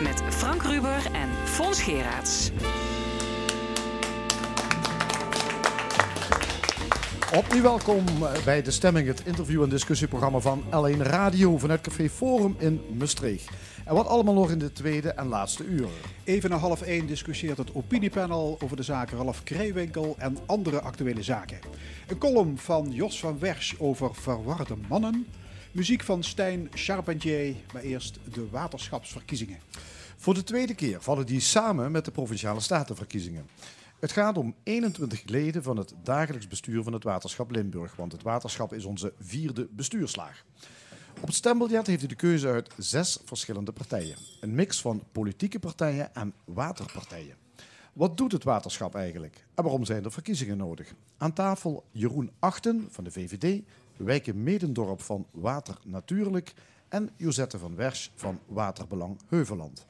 met 0.03 0.21
Frank 0.29 0.63
Ruber 0.63 1.11
en 1.11 1.29
Fons 1.45 1.81
Geraerts. 1.81 2.51
Opnieuw 7.35 7.61
welkom 7.61 8.05
eh, 8.07 8.43
bij 8.45 8.61
De 8.61 8.71
Stemming, 8.71 9.07
het 9.07 9.25
interview- 9.25 9.63
en 9.63 9.69
discussieprogramma 9.69 10.39
van 10.39 10.63
L1 10.63 11.01
Radio 11.01 11.57
vanuit 11.57 11.81
Café 11.81 12.09
Forum 12.09 12.55
in 12.57 12.81
Maastricht. 12.97 13.49
En 13.85 13.95
wat 13.95 14.07
allemaal 14.07 14.33
nog 14.33 14.51
in 14.51 14.59
de 14.59 14.71
tweede 14.71 15.09
en 15.09 15.27
laatste 15.27 15.63
uur. 15.63 15.87
Even 16.23 16.49
na 16.49 16.57
half 16.57 16.81
één 16.81 17.07
discussieert 17.07 17.57
het 17.57 17.73
opiniepanel 17.73 18.57
over 18.63 18.77
de 18.77 18.83
zaken 18.83 19.17
Ralf 19.17 19.43
Krijwinkel 19.43 20.15
en 20.17 20.37
andere 20.45 20.81
actuele 20.81 21.23
zaken. 21.23 21.59
Een 22.07 22.17
column 22.17 22.57
van 22.57 22.91
Jos 22.91 23.19
van 23.19 23.39
Wersch 23.39 23.73
over 23.77 24.15
verwarde 24.15 24.75
mannen. 24.87 25.27
Muziek 25.79 26.03
van 26.03 26.23
Stijn 26.23 26.67
Charpentier, 26.73 27.55
maar 27.73 27.81
eerst 27.81 28.19
de 28.33 28.49
waterschapsverkiezingen. 28.49 29.59
Voor 30.17 30.33
de 30.33 30.43
tweede 30.43 30.75
keer 30.75 31.01
vallen 31.01 31.25
die 31.25 31.39
samen 31.39 31.91
met 31.91 32.05
de 32.05 32.11
provinciale 32.11 32.59
statenverkiezingen. 32.59 33.47
Het 33.99 34.11
gaat 34.11 34.37
om 34.37 34.55
21 34.63 35.23
leden 35.25 35.63
van 35.63 35.77
het 35.77 35.93
dagelijks 36.03 36.47
bestuur 36.47 36.83
van 36.83 36.93
het 36.93 37.03
waterschap 37.03 37.51
Limburg, 37.51 37.95
want 37.95 38.11
het 38.11 38.23
waterschap 38.23 38.73
is 38.73 38.85
onze 38.85 39.13
vierde 39.19 39.67
bestuurslaag. 39.71 40.43
Op 41.21 41.27
het 41.27 41.35
stembiljet 41.35 41.87
heeft 41.87 42.03
u 42.03 42.07
de 42.07 42.15
keuze 42.15 42.47
uit 42.47 42.73
zes 42.77 43.19
verschillende 43.25 43.71
partijen. 43.71 44.17
Een 44.39 44.55
mix 44.55 44.81
van 44.81 45.03
politieke 45.11 45.59
partijen 45.59 46.15
en 46.15 46.33
waterpartijen. 46.45 47.35
Wat 47.93 48.17
doet 48.17 48.31
het 48.31 48.43
waterschap 48.43 48.95
eigenlijk? 48.95 49.45
En 49.55 49.63
waarom 49.63 49.85
zijn 49.85 50.03
er 50.03 50.11
verkiezingen 50.11 50.57
nodig? 50.57 50.93
Aan 51.17 51.33
tafel 51.33 51.85
Jeroen 51.91 52.31
Achten 52.39 52.87
van 52.89 53.03
de 53.03 53.11
VVD, 53.11 53.61
Wijke 53.99 54.33
Medendorp 54.33 55.01
van 55.01 55.27
Water 55.31 55.77
Natuurlijk 55.83 56.53
en 56.87 57.09
Josette 57.15 57.57
van 57.57 57.75
Wersch 57.75 58.09
van 58.15 58.39
Waterbelang 58.45 59.19
Heuveland. 59.27 59.87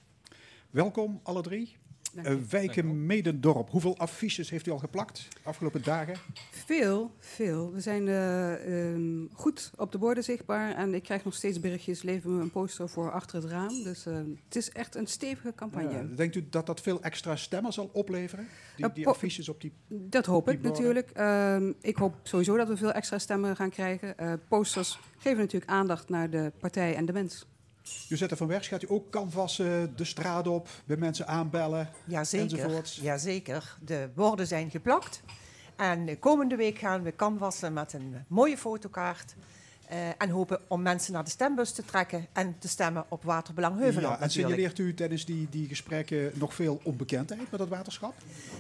Welkom 0.69 1.19
alle 1.23 1.41
drie. 1.41 1.77
Uh, 2.15 2.33
Wijken 2.49 3.05
Medendorp, 3.05 3.69
hoeveel 3.69 3.97
affiches 3.97 4.49
heeft 4.49 4.67
u 4.67 4.71
al 4.71 4.77
geplakt 4.77 5.27
afgelopen 5.43 5.83
dagen? 5.83 6.15
Veel, 6.51 7.11
veel. 7.19 7.73
We 7.73 7.79
zijn 7.79 8.07
eh, 8.07 8.89
ehm, 8.93 9.25
goed 9.33 9.71
op 9.77 9.91
de 9.91 9.97
borden 9.97 10.23
zichtbaar 10.23 10.75
en 10.75 10.93
ik 10.93 11.03
krijg 11.03 11.23
nog 11.23 11.33
steeds 11.33 11.59
berichtjes, 11.59 12.01
leven 12.01 12.35
we 12.35 12.41
een 12.41 12.51
poster 12.51 12.89
voor 12.89 13.11
achter 13.11 13.41
het 13.41 13.51
raam. 13.51 13.83
Dus 13.83 14.05
eh, 14.05 14.15
het 14.45 14.55
is 14.55 14.71
echt 14.71 14.95
een 14.95 15.07
stevige 15.07 15.53
campagne. 15.55 15.91
Ja, 15.91 16.03
denkt 16.15 16.35
u 16.35 16.47
dat 16.49 16.65
dat 16.65 16.81
veel 16.81 17.01
extra 17.01 17.35
stemmen 17.35 17.73
zal 17.73 17.89
opleveren? 17.93 18.47
Die, 18.93 19.07
affiches 19.07 19.49
op 19.49 19.61
die... 19.61 19.73
Dat 19.87 20.25
hoop 20.25 20.45
Die 20.45 20.53
ik 20.53 20.61
borden. 20.61 20.81
natuurlijk. 20.81 21.09
Ehm, 21.13 21.71
ik 21.81 21.95
hoop 21.95 22.15
sowieso 22.23 22.57
dat 22.57 22.67
we 22.67 22.77
veel 22.77 22.91
extra 22.91 23.19
stemmen 23.19 23.55
gaan 23.55 23.69
krijgen. 23.69 24.17
Eh, 24.17 24.33
posters 24.47 24.99
geven 25.17 25.39
natuurlijk 25.39 25.71
aandacht 25.71 26.09
naar 26.09 26.29
de 26.29 26.51
partij 26.59 26.95
en 26.95 27.05
de 27.05 27.13
mens. 27.13 27.45
Josette 28.07 28.35
van 28.35 28.47
Wersch, 28.47 28.69
gaat 28.69 28.83
u 28.83 28.87
ook 28.89 29.09
canvassen, 29.09 29.95
de 29.95 30.03
straat 30.03 30.47
op, 30.47 30.67
bij 30.85 30.97
mensen 30.97 31.27
aanbellen? 31.27 31.89
Jazeker, 32.05 32.59
Enzovoorts. 32.59 32.99
jazeker. 33.01 33.77
De 33.81 34.09
borden 34.15 34.47
zijn 34.47 34.69
geplakt. 34.71 35.21
En 35.75 36.07
eh, 36.07 36.19
komende 36.19 36.55
week 36.55 36.77
gaan 36.77 37.03
we 37.03 37.15
canvassen 37.15 37.73
met 37.73 37.93
een 37.93 38.25
mooie 38.27 38.57
fotokaart. 38.57 39.35
Eh, 39.89 39.97
en 40.17 40.29
hopen 40.29 40.59
om 40.67 40.81
mensen 40.81 41.13
naar 41.13 41.23
de 41.23 41.29
stembus 41.29 41.71
te 41.71 41.85
trekken 41.85 42.27
en 42.33 42.55
te 42.59 42.67
stemmen 42.67 43.05
op 43.07 43.23
Waterbelang 43.23 43.79
Heuveland 43.79 44.17
Ja, 44.17 44.23
en 44.23 44.31
signaleert 44.31 44.79
u 44.79 44.93
tijdens 44.93 45.25
die, 45.25 45.47
die 45.49 45.67
gesprekken 45.67 46.31
nog 46.33 46.53
veel 46.53 46.79
onbekendheid 46.83 47.51
met 47.51 47.59
het 47.59 47.69
waterschap? 47.69 48.13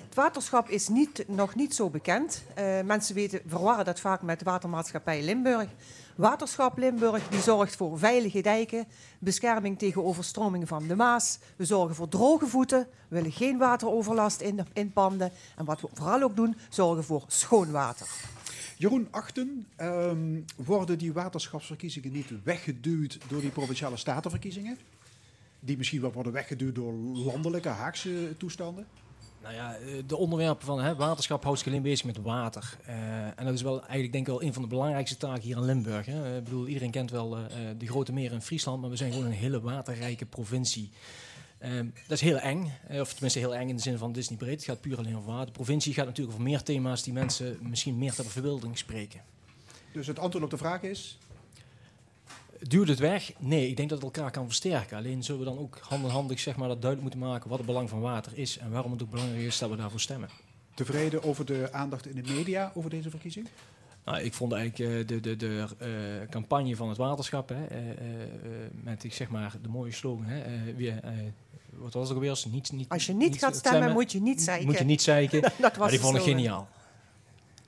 Het 0.05 0.15
waterschap 0.15 0.69
is 0.69 0.87
niet, 0.87 1.23
nog 1.27 1.55
niet 1.55 1.75
zo 1.75 1.89
bekend. 1.89 2.43
Eh, 2.53 2.81
mensen 2.81 3.15
weten, 3.15 3.41
verwarren 3.45 3.85
dat 3.85 3.99
vaak 3.99 4.21
met 4.21 4.43
Watermaatschappij 4.43 5.23
Limburg. 5.23 5.67
Waterschap 6.15 6.77
Limburg 6.77 7.27
die 7.27 7.41
zorgt 7.41 7.75
voor 7.75 7.99
veilige 7.99 8.41
dijken, 8.41 8.85
bescherming 9.19 9.79
tegen 9.79 10.03
overstromingen 10.03 10.67
van 10.67 10.87
de 10.87 10.95
Maas. 10.95 11.39
We 11.55 11.65
zorgen 11.65 11.95
voor 11.95 12.07
droge 12.07 12.47
voeten, 12.47 12.87
we 13.07 13.15
willen 13.15 13.31
geen 13.31 13.57
wateroverlast 13.57 14.41
in, 14.41 14.67
in 14.73 14.91
panden. 14.91 15.31
En 15.55 15.65
wat 15.65 15.81
we 15.81 15.87
vooral 15.93 16.21
ook 16.21 16.35
doen, 16.35 16.57
zorgen 16.69 17.03
voor 17.03 17.23
schoon 17.27 17.71
water. 17.71 18.07
Jeroen 18.79 19.07
Achten, 19.11 19.67
ehm, 19.75 20.41
worden 20.55 20.97
die 20.97 21.13
waterschapsverkiezingen 21.13 22.11
niet 22.11 22.43
weggeduwd 22.43 23.17
door 23.27 23.41
die 23.41 23.49
provinciale 23.49 23.97
statenverkiezingen? 23.97 24.77
Die 25.59 25.77
misschien 25.77 26.01
wel 26.01 26.11
worden 26.11 26.31
weggeduwd 26.31 26.75
door 26.75 26.93
landelijke 26.93 27.69
Haagse 27.69 28.35
toestanden? 28.37 28.87
Nou 29.41 29.53
ja, 29.53 29.75
eh, 29.75 29.93
de 30.07 30.15
onderwerpen 30.15 30.65
van 30.65 30.81
hè, 30.81 30.95
waterschap 30.95 31.43
houdt 31.43 31.59
zich 31.59 31.67
alleen 31.67 31.81
bezig 31.81 32.05
met 32.05 32.21
water. 32.21 32.77
Eh, 32.85 32.95
en 33.25 33.45
dat 33.45 33.53
is 33.53 33.61
wel 33.61 33.79
eigenlijk 33.79 34.11
denk 34.11 34.27
ik 34.27 34.33
wel 34.33 34.43
een 34.43 34.53
van 34.53 34.61
de 34.61 34.67
belangrijkste 34.67 35.17
taken 35.17 35.41
hier 35.41 35.57
in 35.57 35.65
Limburg. 35.65 36.05
Hè. 36.05 36.37
Ik 36.37 36.43
bedoel, 36.43 36.67
iedereen 36.67 36.91
kent 36.91 37.11
wel 37.11 37.37
eh, 37.37 37.43
de 37.77 37.87
grote 37.87 38.13
meren 38.13 38.33
in 38.33 38.41
Friesland, 38.41 38.81
maar 38.81 38.89
we 38.89 38.95
zijn 38.95 39.11
gewoon 39.11 39.25
een 39.25 39.31
hele 39.31 39.61
waterrijke 39.61 40.25
provincie. 40.25 40.89
Ehm, 41.59 41.85
dat 42.07 42.17
is 42.17 42.21
heel 42.21 42.39
eng, 42.39 42.73
eh, 42.87 42.99
of 42.99 43.11
tenminste 43.11 43.39
heel 43.39 43.55
eng 43.55 43.69
in 43.69 43.75
de 43.75 43.81
zin 43.81 43.97
van 43.97 44.15
is 44.15 44.29
niet 44.29 44.39
breed, 44.39 44.55
het 44.55 44.63
gaat 44.63 44.81
puur 44.81 44.97
alleen 44.97 45.17
over 45.17 45.31
water. 45.31 45.45
De 45.45 45.51
provincie 45.51 45.93
gaat 45.93 46.05
natuurlijk 46.05 46.35
over 46.35 46.49
meer 46.49 46.63
thema's 46.63 47.03
die 47.03 47.13
mensen 47.13 47.57
misschien 47.61 47.97
meer 47.97 48.13
ter 48.13 48.25
verbeelding 48.25 48.77
spreken. 48.77 49.21
Dus 49.91 50.07
het 50.07 50.19
antwoord 50.19 50.43
op 50.43 50.49
de 50.49 50.57
vraag 50.57 50.81
is? 50.81 51.17
Duwt 52.59 52.87
het 52.87 52.99
weg? 52.99 53.31
Nee, 53.37 53.67
ik 53.69 53.77
denk 53.77 53.89
dat 53.89 54.03
het 54.03 54.15
elkaar 54.15 54.31
kan 54.31 54.45
versterken. 54.45 54.97
Alleen 54.97 55.23
zullen 55.23 55.39
we 55.39 55.47
dan 55.47 55.57
ook 55.57 55.77
handig 56.07 56.39
zeg 56.39 56.55
maar, 56.55 56.67
dat 56.67 56.81
duidelijk 56.81 57.01
moeten 57.01 57.29
maken 57.29 57.49
wat 57.49 57.57
het 57.57 57.67
belang 57.67 57.89
van 57.89 57.99
water 57.99 58.31
is 58.35 58.57
en 58.57 58.71
waarom 58.71 58.91
het 58.91 59.03
ook 59.03 59.09
belangrijk 59.09 59.43
is 59.43 59.57
dat 59.57 59.69
we 59.69 59.75
daarvoor 59.75 59.99
stemmen. 59.99 60.29
Tevreden 60.73 61.23
over 61.23 61.45
de 61.45 61.71
aandacht 61.71 62.05
in 62.05 62.23
de 62.23 62.33
media 62.33 62.71
over 62.75 62.89
deze 62.89 63.09
verkiezing? 63.09 63.47
Nou, 64.05 64.21
ik 64.21 64.33
vond 64.33 64.51
eigenlijk 64.51 64.91
eh, 64.91 65.07
de, 65.07 65.19
de, 65.19 65.35
de 65.35 65.65
eh, 65.77 66.29
campagne 66.29 66.75
van 66.75 66.89
het 66.89 66.97
waterschap, 66.97 67.49
hè, 67.49 67.65
met 68.71 69.03
ik 69.03 69.13
zeg 69.13 69.29
maar 69.29 69.55
de 69.61 69.69
mooie 69.69 69.91
slogan, 69.91 70.25
hè, 70.25 70.73
weer, 70.73 70.99
wat 71.71 71.93
was 71.93 72.09
het 72.09 72.17
ook? 72.17 72.25
Als, 72.25 72.45
niet, 72.45 72.71
niet, 72.71 72.89
Als 72.89 73.05
je 73.05 73.13
niet 73.13 73.37
gaat 73.37 73.55
stemmen, 73.55 73.91
moet 73.91 74.11
je 74.11 74.21
niet 74.21 74.41
zeiken. 74.41 74.65
Moet 74.65 74.77
je 74.77 74.83
niet 74.83 75.01
zeiken. 75.01 75.41
Dat 75.41 75.51
was 75.57 75.77
maar 75.77 75.89
die 75.89 75.99
vond 75.99 76.15
ik 76.15 76.21
slogan. 76.21 76.39
geniaal. 76.39 76.67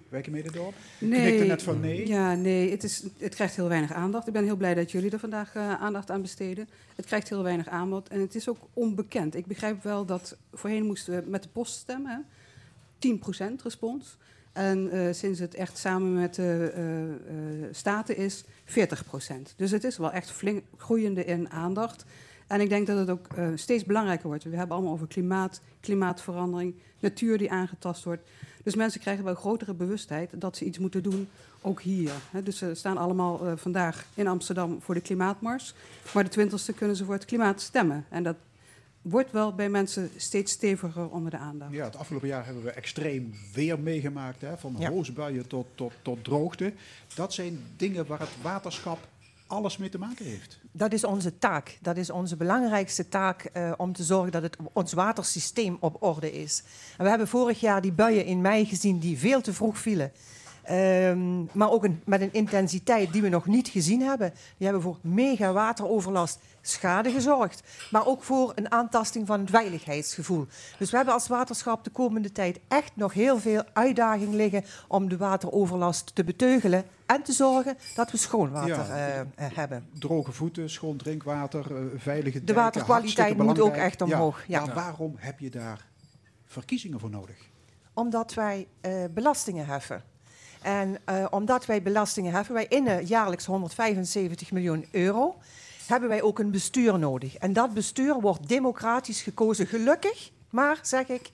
Wijken 0.10 0.32
mede 0.32 0.52
door? 0.52 0.74
Nee, 1.00 1.28
Knikte 1.28 1.46
net 1.46 1.64
van 1.64 1.80
nee. 1.80 2.08
Ja, 2.08 2.36
nee, 2.36 2.72
het, 2.72 2.84
is, 2.84 3.04
het 3.18 3.36
krijgt 3.36 3.56
heel 3.56 3.68
weinig 3.68 3.92
aandacht. 3.94 4.28
Ik 4.28 4.34
ben 4.34 4.44
heel 4.44 4.56
blij 4.56 4.74
dat 4.74 4.92
jullie 4.92 5.12
er 5.12 5.20
vandaag 5.20 5.56
eh, 5.56 5.82
aandacht 5.82 6.12
aan 6.12 6.22
besteden. 6.22 6.70
Het 6.96 7.06
krijgt 7.06 7.30
heel 7.30 7.44
weinig 7.44 7.68
aanbod 7.68 8.10
en 8.10 8.20
het 8.20 8.36
is 8.36 8.50
ook 8.50 8.58
onbekend. 8.74 9.36
Ik 9.36 9.46
begrijp 9.46 9.84
wel 9.84 10.06
dat 10.06 10.38
voorheen 10.54 10.86
moesten 10.86 11.24
we 11.24 11.30
met 11.30 11.44
de 11.44 11.50
post 11.50 11.74
stemmen, 11.74 12.12
hè. 12.12 12.20
10% 13.02 13.62
respons. 13.64 14.18
En 14.52 14.92
eh, 14.92 15.14
sinds 15.14 15.40
het 15.40 15.56
echt 15.56 15.78
samen 15.78 16.14
met 16.14 16.36
de 16.36 16.72
eh, 16.76 17.12
eh, 17.12 17.70
staten 17.72 18.18
is, 18.18 18.44
40%. 18.66 18.76
Dus 19.56 19.72
het 19.72 19.84
is 19.84 19.98
wel 19.98 20.12
echt 20.12 20.32
flink 20.32 20.64
groeiende 20.78 21.26
in 21.26 21.50
aandacht. 21.50 22.06
En 22.52 22.62
ik 22.62 22.70
denk 22.70 22.88
dat 22.88 22.98
het 22.98 23.10
ook 23.10 23.28
eh, 23.36 23.48
steeds 23.56 23.86
belangrijker 23.86 24.28
wordt. 24.28 24.44
We 24.44 24.56
hebben 24.56 24.76
allemaal 24.76 24.94
over 24.94 25.08
klimaat, 25.08 25.62
klimaatverandering, 25.80 26.76
natuur 27.00 27.38
die 27.38 27.52
aangetast 27.52 28.04
wordt. 28.04 28.22
Dus 28.64 28.76
mensen 28.76 29.00
krijgen 29.00 29.24
wel 29.24 29.36
grotere 29.36 29.74
bewustheid 29.74 30.30
dat 30.42 30.58
ze 30.58 30.66
iets 30.66 30.80
moeten 30.80 31.04
doen, 31.04 31.30
ook 31.62 31.82
hier. 31.82 32.12
Hè. 32.32 32.44
Dus 32.44 32.58
ze 32.58 32.74
staan 32.74 32.98
allemaal 32.98 33.48
eh, 33.48 33.54
vandaag 33.56 34.06
in 34.14 34.28
Amsterdam 34.28 34.82
voor 34.82 34.94
de 34.94 35.02
klimaatmars. 35.02 35.74
Maar 36.14 36.30
de 36.30 36.50
20e 36.50 36.76
kunnen 36.76 36.96
ze 36.96 37.06
voor 37.06 37.14
het 37.14 37.26
klimaat 37.26 37.62
stemmen. 37.62 38.06
En 38.10 38.24
dat 38.24 38.36
wordt 39.02 39.32
wel 39.32 39.56
bij 39.56 39.70
mensen 39.70 40.10
steeds 40.16 40.52
steviger 40.52 41.10
onder 41.10 41.32
de 41.32 41.38
aandacht. 41.38 41.72
Ja, 41.72 41.84
het 41.84 41.96
afgelopen 41.96 42.28
jaar 42.28 42.46
hebben 42.46 42.64
we 42.64 42.72
extreem 42.72 43.34
weer 43.54 43.80
meegemaakt. 43.80 44.42
Hè? 44.42 44.58
Van 44.58 44.76
Ja. 44.78 44.90
hoosbuien 44.90 45.48
tot, 45.48 45.68
tot, 45.76 45.94
tot 46.02 46.24
droogte. 46.24 46.74
Dat 47.16 47.34
zijn 47.34 47.60
dingen 47.78 48.06
waar 48.06 48.20
het 48.20 48.42
waterschap 48.42 49.08
alles 49.52 49.78
mee 49.78 49.90
te 49.90 49.98
maken 49.98 50.26
heeft. 50.26 50.60
Dat 50.72 50.94
is 50.94 51.04
onze 51.04 51.38
taak. 51.38 51.78
Dat 51.82 51.98
is 51.98 52.10
onze 52.10 52.36
belangrijkste 52.36 53.08
taak 53.08 53.44
eh, 53.44 53.72
om 53.78 53.94
te 53.94 54.04
zorgen 54.04 54.32
dat 54.32 54.42
het, 54.42 54.58
ons 54.74 54.94
watersysteem 54.94 55.78
op 55.80 56.04
orde 56.04 56.32
is. 56.32 56.64
En 56.98 57.04
we 57.04 57.10
hebben 57.10 57.28
vorig 57.28 57.60
jaar 57.60 57.82
die 57.82 57.92
buien 57.92 58.26
in 58.26 58.42
mei 58.42 58.66
gezien 58.66 59.00
die 59.00 59.18
veel 59.18 59.42
te 59.42 59.54
vroeg 59.54 59.78
vielen. 59.78 60.12
Ehm, 60.64 61.44
maar 61.52 61.72
ook 61.72 61.84
een, 61.84 62.02
met 62.06 62.22
een 62.22 62.34
intensiteit 62.34 63.14
die 63.14 63.22
we 63.22 63.30
nog 63.30 63.46
niet 63.46 63.68
gezien 63.68 64.02
hebben. 64.02 64.34
Die 64.58 64.68
hebben 64.68 64.82
voor 64.82 64.98
mega 65.02 65.52
wateroverlast 65.52 66.40
schade 66.62 67.12
gezorgd. 67.12 67.64
Maar 67.92 68.06
ook 68.08 68.24
voor 68.24 68.52
een 68.56 68.72
aantasting 68.72 69.28
van 69.28 69.40
het 69.40 69.50
veiligheidsgevoel. 69.50 70.46
Dus 70.78 70.90
we 70.92 70.96
hebben 70.96 71.14
als 71.14 71.28
waterschap 71.28 71.84
de 71.84 71.90
komende 71.90 72.32
tijd 72.32 72.60
echt 72.68 72.92
nog 72.96 73.14
heel 73.14 73.40
veel 73.40 73.64
uitdaging 73.74 74.34
liggen 74.34 74.64
om 74.88 75.10
de 75.10 75.18
wateroverlast 75.18 76.16
te 76.16 76.24
beteugelen. 76.24 76.84
En 77.06 77.24
te 77.24 77.32
zorgen 77.32 77.78
dat 77.96 78.12
we 78.12 78.18
schoon 78.18 78.52
water 78.52 78.68
Ja. 78.88 78.88
eh, 78.88 79.20
eh, 79.20 79.26
hebben. 79.36 79.88
Droge 80.00 80.32
voeten, 80.32 80.70
schoon 80.70 80.98
drinkwater, 80.98 81.76
eh, 81.76 81.84
veilige 81.98 82.40
De 82.40 82.46
dijken, 82.46 82.64
waterkwaliteit 82.64 83.18
hartstikke 83.18 83.44
moet 83.44 83.60
ook 83.60 83.76
echt 83.76 84.02
omhoog, 84.02 84.48
ja. 84.48 84.60
Maar 84.60 84.68
Ja. 84.68 84.74
waarom 84.74 85.14
heb 85.18 85.40
je 85.40 85.50
daar 85.50 85.86
verkiezingen 86.46 87.00
voor 87.00 87.10
nodig? 87.10 87.38
Omdat 87.94 88.34
wij 88.34 88.68
belastingen 89.14 89.66
heffen. 89.66 90.04
En 90.62 90.98
eh, 91.06 91.26
omdat 91.30 91.66
wij 91.66 91.82
belastingen 91.82 92.34
heffen, 92.34 92.54
wij 92.54 92.68
innen 92.68 93.06
jaarlijks 93.06 93.46
175 93.46 94.52
miljoen 94.52 94.86
euro, 94.92 95.36
hebben 95.88 96.10
wij 96.10 96.22
ook 96.22 96.40
een 96.40 96.52
bestuur 96.52 97.00
nodig. 97.00 97.38
En 97.38 97.54
dat 97.54 97.74
bestuur 97.74 98.20
wordt 98.22 98.48
democratisch 98.48 99.22
gekozen, 99.22 99.68
gelukkig, 99.68 100.32
maar 100.50 100.80
zeg 100.82 101.08
ik. 101.08 101.32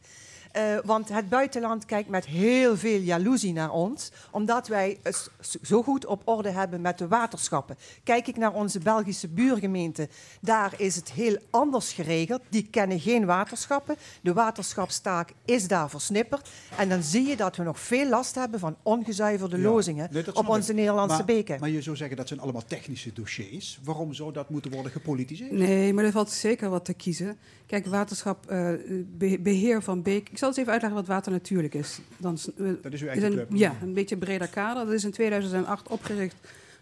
Eh, 0.58 0.78
want 0.86 1.10
het 1.10 1.30
buitenland 1.30 1.86
kijkt 1.86 2.10
met 2.10 2.26
heel 2.26 2.78
veel 2.78 3.00
jaloezie 3.00 3.54
naar 3.54 3.72
ons, 3.72 4.12
omdat 4.32 4.68
wij 4.68 4.98
het 5.04 5.30
zo 5.62 5.84
goed 5.84 6.06
op 6.06 6.22
orde 6.26 6.50
hebben 6.50 6.82
met 6.82 6.98
de 6.98 7.08
waterschappen. 7.08 7.78
Kijk 8.04 8.28
ik 8.28 8.38
naar 8.38 8.54
onze 8.54 8.80
Belgische 8.80 9.28
buurgemeente, 9.28 10.10
daar 10.42 10.74
is 10.78 10.96
het 10.96 11.12
heel 11.12 11.38
anders 11.50 11.94
geregeld. 11.94 12.42
Die 12.50 12.68
kennen 12.72 13.00
geen 13.00 13.26
waterschappen. 13.26 13.96
De 14.22 14.34
waterschapstaak 14.34 15.32
is 15.46 15.68
daar 15.68 15.90
versnipperd. 15.90 16.50
En 16.78 16.90
dan 16.90 17.04
zie 17.04 17.28
je 17.28 17.36
dat 17.36 17.56
we 17.56 17.64
nog 17.64 17.80
veel 17.80 18.10
last 18.10 18.36
hebben 18.36 18.60
van 18.60 18.76
ongezuiverde 18.84 19.58
Ja. 19.58 19.64
lozingen 19.64 20.10
Nee, 20.12 20.36
op 20.36 20.48
onze 20.50 20.72
ik. 20.72 20.78
Nederlandse 20.78 21.18
maar, 21.18 21.26
beken. 21.26 21.60
Maar 21.60 21.70
je 21.70 21.82
zou 21.82 21.96
zeggen 21.96 22.18
dat 22.18 22.28
zijn 22.28 22.40
allemaal 22.40 22.64
technische 22.68 23.14
dossiers. 23.14 23.80
Waarom 23.84 24.14
zou 24.14 24.34
dat 24.34 24.50
moeten 24.50 24.72
worden 24.72 24.92
gepolitiseerd? 24.92 25.52
Nee, 25.52 25.94
maar 25.94 26.04
er 26.06 26.12
valt 26.12 26.30
zeker 26.32 26.70
wat 26.70 26.86
te 26.86 26.94
kiezen. 26.94 27.38
Kijk, 27.66 27.86
waterschap, 27.86 28.46
eh, 28.46 28.70
be- 29.18 29.40
beheer 29.40 29.84
van 29.84 30.02
beek. 30.02 30.30
Ik 30.48 30.54
zal 30.54 30.64
eens 30.64 30.72
even 30.72 30.72
uitleggen 30.72 31.08
wat 31.08 31.16
water 31.16 31.32
natuurlijk 31.32 31.74
is. 31.74 32.00
Dan, 32.18 32.38
eh, 32.58 32.68
Dat 32.82 32.94
is 32.94 33.02
uw 33.02 33.08
is 33.08 33.14
eigen 33.14 33.26
een, 33.26 33.34
club. 33.34 33.48
Ja, 33.54 33.76
een 33.82 33.94
beetje 33.94 34.18
breder 34.18 34.48
kader. 34.48 34.86
Dat 34.86 34.94
is 34.94 35.04
in 35.04 35.12
2008 35.12 35.88
opgericht 35.88 36.36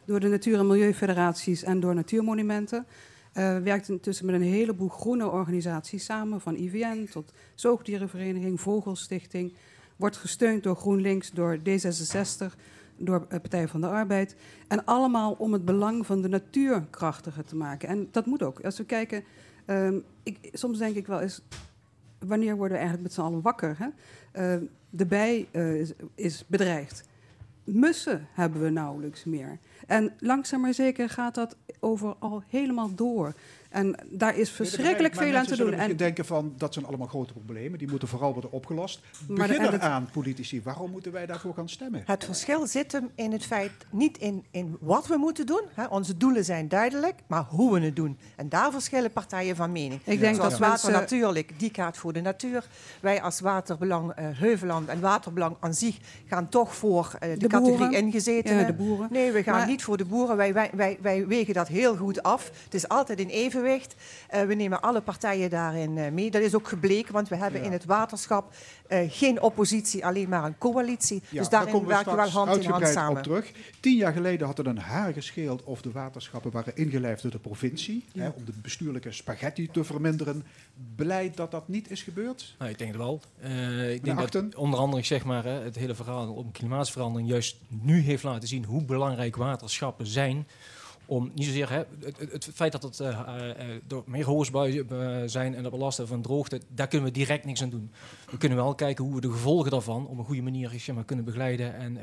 door 0.05 0.19
de 0.19 0.27
Natuur- 0.27 0.59
en 0.59 0.67
Milieufederaties 0.67 1.63
en 1.63 1.79
door 1.79 1.95
Natuurmonumenten. 1.95 2.85
Eh 3.33 3.57
werkt 3.57 3.89
intussen 3.89 4.25
met 4.25 4.35
een 4.35 4.41
heleboel 4.41 4.87
groene 4.87 5.29
organisaties 5.29 6.05
samen, 6.05 6.41
van 6.41 6.55
IVN 6.55 7.07
tot 7.11 7.31
Zoogdierenvereniging, 7.55 8.61
Vogelstichting. 8.61 9.53
Wordt 9.95 10.17
gesteund 10.17 10.63
door 10.63 10.75
GroenLinks, 10.75 11.31
door 11.31 11.57
D66, 11.57 12.55
door 12.97 13.25
eh, 13.29 13.39
Partij 13.39 13.67
van 13.67 13.81
de 13.81 13.87
Arbeid. 13.87 14.35
En 14.67 14.85
allemaal 14.85 15.35
om 15.37 15.53
het 15.53 15.65
belang 15.65 16.05
van 16.05 16.21
de 16.21 16.27
natuur 16.27 16.85
krachtiger 16.89 17.43
te 17.45 17.55
maken. 17.55 17.89
En 17.89 18.07
dat 18.11 18.25
moet 18.25 18.43
ook. 18.43 18.59
Als 18.61 18.77
we 18.77 18.85
kijken, 18.85 19.23
ehm, 19.65 19.97
ik, 20.23 20.37
soms 20.53 20.77
denk 20.77 20.95
ik 20.95 21.07
wel 21.07 21.19
eens, 21.21 21.41
wanneer 22.27 22.55
worden 22.55 22.77
we 22.77 22.83
eigenlijk 22.83 23.01
met 23.03 23.13
z'n 23.13 23.21
allen 23.21 23.41
wakker? 23.41 23.75
Hè? 23.79 23.87
Eh, 24.31 24.61
de 24.89 25.05
bij 25.05 25.47
eh, 25.51 25.73
is, 25.73 25.93
is 26.15 26.43
bedreigd. 26.47 27.03
Mussen 27.63 28.27
hebben 28.31 28.61
we 28.61 28.69
nauwelijks 28.69 29.23
meer. 29.23 29.59
En 29.87 30.13
langzaam 30.19 30.61
maar 30.61 30.73
zeker 30.73 31.09
gaat 31.09 31.35
dat 31.35 31.57
overal 31.79 32.43
helemaal 32.47 32.95
door. 32.95 33.33
En 33.75 33.95
daar 34.09 34.37
is 34.37 34.49
verschrikkelijk 34.49 35.15
Maar 35.15 35.23
veel 35.23 35.35
aan 35.35 35.45
te 35.45 35.55
doen. 35.55 35.73
En, 35.73 35.97
denken 35.97 36.25
van 36.25 36.53
dat 36.57 36.73
zijn 36.73 36.85
allemaal 36.85 37.07
grote 37.07 37.33
problemen. 37.33 37.79
Die 37.79 37.89
moeten 37.89 38.07
vooral 38.07 38.33
worden 38.33 38.51
opgelost. 38.51 38.99
Maar 39.27 39.47
Begin 39.47 39.61
het- 39.61 39.73
eraan, 39.73 40.09
politici. 40.13 40.61
Waarom 40.63 40.91
moeten 40.91 41.11
wij 41.11 41.25
daarvoor 41.25 41.53
gaan 41.53 41.69
stemmen? 41.69 42.03
Het 42.05 42.25
verschil 42.25 42.67
zit 42.67 42.91
hem 42.91 43.09
in 43.15 43.31
het 43.31 43.45
feit, 43.45 43.71
niet 43.89 44.17
in, 44.17 44.43
in 44.51 44.77
wat 44.79 45.07
we 45.07 45.17
moeten 45.17 45.45
doen. 45.45 45.61
Hè. 45.73 45.85
Onze 45.85 46.17
doelen 46.17 46.45
zijn 46.45 46.67
duidelijk, 46.67 47.15
maar 47.27 47.43
hoe 47.49 47.73
we 47.73 47.79
het 47.85 47.95
doen. 47.95 48.17
En 48.35 48.49
daar 48.49 48.71
verschillen 48.71 49.11
partijen 49.11 49.55
van 49.55 49.71
mening. 49.71 50.01
Ik 50.03 50.19
denk 50.19 50.35
Zoals 50.35 50.49
dat 50.51 50.59
Water 50.59 50.69
mensen- 50.69 50.91
Natuurlijk, 50.91 51.59
die 51.59 51.69
gaat 51.73 51.97
voor 51.97 52.13
de 52.13 52.21
natuur. 52.21 52.67
Wij 53.01 53.21
als 53.21 53.39
Waterbelang 53.39 54.11
eh, 54.11 54.25
Heuveland 54.33 54.87
en 54.89 54.99
Waterbelang 54.99 55.55
aan 55.59 55.73
zich 55.73 55.97
gaan 56.27 56.49
toch 56.49 56.75
voor 56.75 57.15
eh, 57.19 57.29
de, 57.29 57.37
De 57.37 57.47
categorie. 57.47 57.97
Ja, 58.57 58.63
de 58.63 58.73
boeren. 58.73 59.07
Nee, 59.11 59.31
we 59.31 59.43
gaan 59.43 59.57
Maar- 59.57 59.67
niet 59.67 59.83
voor 59.83 59.97
de 59.97 60.05
boeren. 60.05 60.37
Wij, 60.37 60.53
wij, 60.53 60.69
wij, 60.73 60.97
wij 61.01 61.27
wegen 61.27 61.53
dat 61.53 61.67
heel 61.67 61.95
goed 61.95 62.23
af. 62.23 62.51
Het 62.63 62.73
is 62.73 62.87
altijd 62.87 63.19
in 63.19 63.29
evenwicht. 63.65 63.95
Eh, 64.29 64.43
we 64.43 64.53
nemen 64.53 64.81
alle 64.81 65.01
partijen 65.01 65.49
daarin 65.49 65.97
eh, 65.97 66.11
mee. 66.11 66.31
Dat 66.31 66.41
is 66.41 66.55
ook 66.55 66.67
gebleken, 66.67 67.13
want 67.13 67.29
we 67.29 67.35
hebben 67.35 67.59
Ja. 67.59 67.65
in 67.65 67.71
het 67.71 67.85
waterschap 67.85 68.53
eh, 68.87 68.99
geen 69.11 69.41
oppositie, 69.41 70.05
alleen 70.05 70.29
maar 70.29 70.43
een 70.43 70.57
coalitie. 70.57 71.15
Ja, 71.15 71.27
dus 71.29 71.37
daar 71.39 71.49
daarin 71.49 71.71
komen 71.73 71.87
we 71.87 71.93
werken 71.93 72.11
we 72.11 72.17
wel 72.17 72.29
hand 72.29 72.47
in 72.47 72.53
hand 72.53 72.65
uitgebreid 72.65 72.93
samen. 72.93 73.17
op 73.17 73.23
terug. 73.23 73.51
Tien 73.79 73.95
jaar 73.97 74.13
geleden 74.13 74.47
had 74.47 74.57
het 74.57 74.67
een 74.67 74.77
haar 74.77 75.13
gescheeld 75.13 75.63
of 75.63 75.81
de 75.81 75.91
waterschappen 75.91 76.51
waren 76.51 76.75
ingelijfd 76.75 77.21
door 77.21 77.31
de 77.31 77.39
provincie. 77.39 78.05
Hè, 78.17 78.27
om 78.27 78.45
de 78.45 78.51
bestuurlijke 78.61 79.11
spaghetti 79.11 79.69
te 79.71 79.83
verminderen. 79.83 80.43
Beleid 80.95 81.37
dat 81.37 81.51
dat 81.51 81.67
niet 81.67 81.91
is 81.91 82.03
gebeurd? 82.03 82.55
Nou, 82.59 82.71
ik 82.71 82.77
denk 82.77 82.91
het 82.91 83.01
wel. 83.01 83.21
Eh, 83.41 83.93
ik 83.93 84.03
denk 84.03 84.19
Achten? 84.19 84.49
dat 84.49 84.59
onder 84.59 84.79
andere 84.79 85.03
zeg 85.03 85.25
maar, 85.25 85.43
hè, 85.43 85.63
het 85.63 85.75
hele 85.75 85.95
verhaal 85.95 86.33
om 86.33 86.51
klimaatverandering 86.51 87.29
juist 87.29 87.57
nu 87.67 87.99
heeft 87.99 88.23
laten 88.23 88.47
zien 88.47 88.65
hoe 88.65 88.83
belangrijk 88.83 89.35
waterschappen 89.35 90.07
zijn. 90.07 90.47
Om 91.05 91.31
niet 91.33 91.45
zozeer 91.45 91.71
het, 91.71 92.17
het, 92.31 92.49
feit 92.53 92.71
dat 92.71 92.83
het 92.83 92.99
eh, 92.99 93.09
eh, 93.09 93.81
door 93.87 94.03
meer 94.05 94.25
hoosbuien 94.25 94.89
eh, 94.89 95.21
zijn 95.25 95.55
en 95.55 95.63
dat 95.63 95.71
we 95.71 95.77
last 95.77 95.97
hebben 95.97 96.15
van 96.15 96.23
droogte, 96.23 96.61
daar 96.67 96.87
kunnen 96.87 97.07
we 97.07 97.13
direct 97.13 97.45
niks 97.45 97.63
aan 97.63 97.69
doen. 97.69 97.91
We 98.31 98.37
kunnen 98.37 98.57
wel 98.57 98.75
kijken 98.75 99.05
hoe 99.05 99.15
we 99.15 99.21
de 99.21 99.31
gevolgen 99.31 99.71
daarvan 99.71 100.07
op 100.07 100.17
een 100.17 100.25
goede 100.25 100.41
manier 100.41 100.69
zeg 100.69 100.95
maar, 100.95 101.03
kunnen 101.03 101.25
begeleiden 101.25 101.75
en 101.75 101.97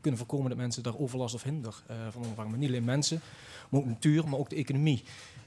kunnen 0.00 0.18
voorkomen 0.18 0.48
dat 0.48 0.58
mensen 0.58 0.82
daar 0.82 0.98
overlast 0.98 1.34
of 1.34 1.42
hinder 1.42 1.82
van 2.10 2.22
ondervangen. 2.22 2.50
Maar 2.50 2.60
niet 2.60 2.68
alleen 2.68 2.84
mensen, 2.84 3.20
maar 3.68 3.80
ook 3.80 3.86
natuur, 3.86 4.28
maar 4.28 4.38
ook 4.38 4.50
de 4.50 4.56
economie. 4.56 5.02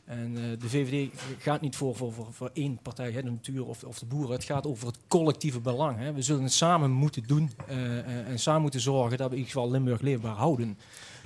En 0.05 0.33
de 0.33 0.69
VVD 0.69 1.09
gaat 1.37 1.61
niet 1.61 1.75
voor, 1.75 1.95
voor, 1.95 2.13
voor, 2.31 2.49
één 2.53 2.79
partij, 2.81 3.11
hè, 3.11 3.23
de 3.23 3.29
natuur 3.29 3.65
of, 3.65 3.83
of 3.83 3.99
de 3.99 4.05
boeren. 4.05 4.31
Het 4.31 4.43
gaat 4.43 4.67
over 4.67 4.87
het 4.87 4.97
collectieve 5.07 5.59
belang. 5.59 5.97
Hè. 5.97 6.13
We 6.13 6.21
zullen 6.21 6.43
het 6.43 6.53
samen 6.53 6.91
moeten 6.91 7.23
doen 7.23 7.51
en 8.27 8.39
samen 8.39 8.61
moeten 8.61 8.79
zorgen 8.79 9.17
dat 9.17 9.29
we 9.29 9.35
in 9.35 9.41
ieder 9.41 9.53
geval 9.53 9.71
Limburg 9.71 10.01
leefbaar 10.01 10.35
houden. 10.35 10.77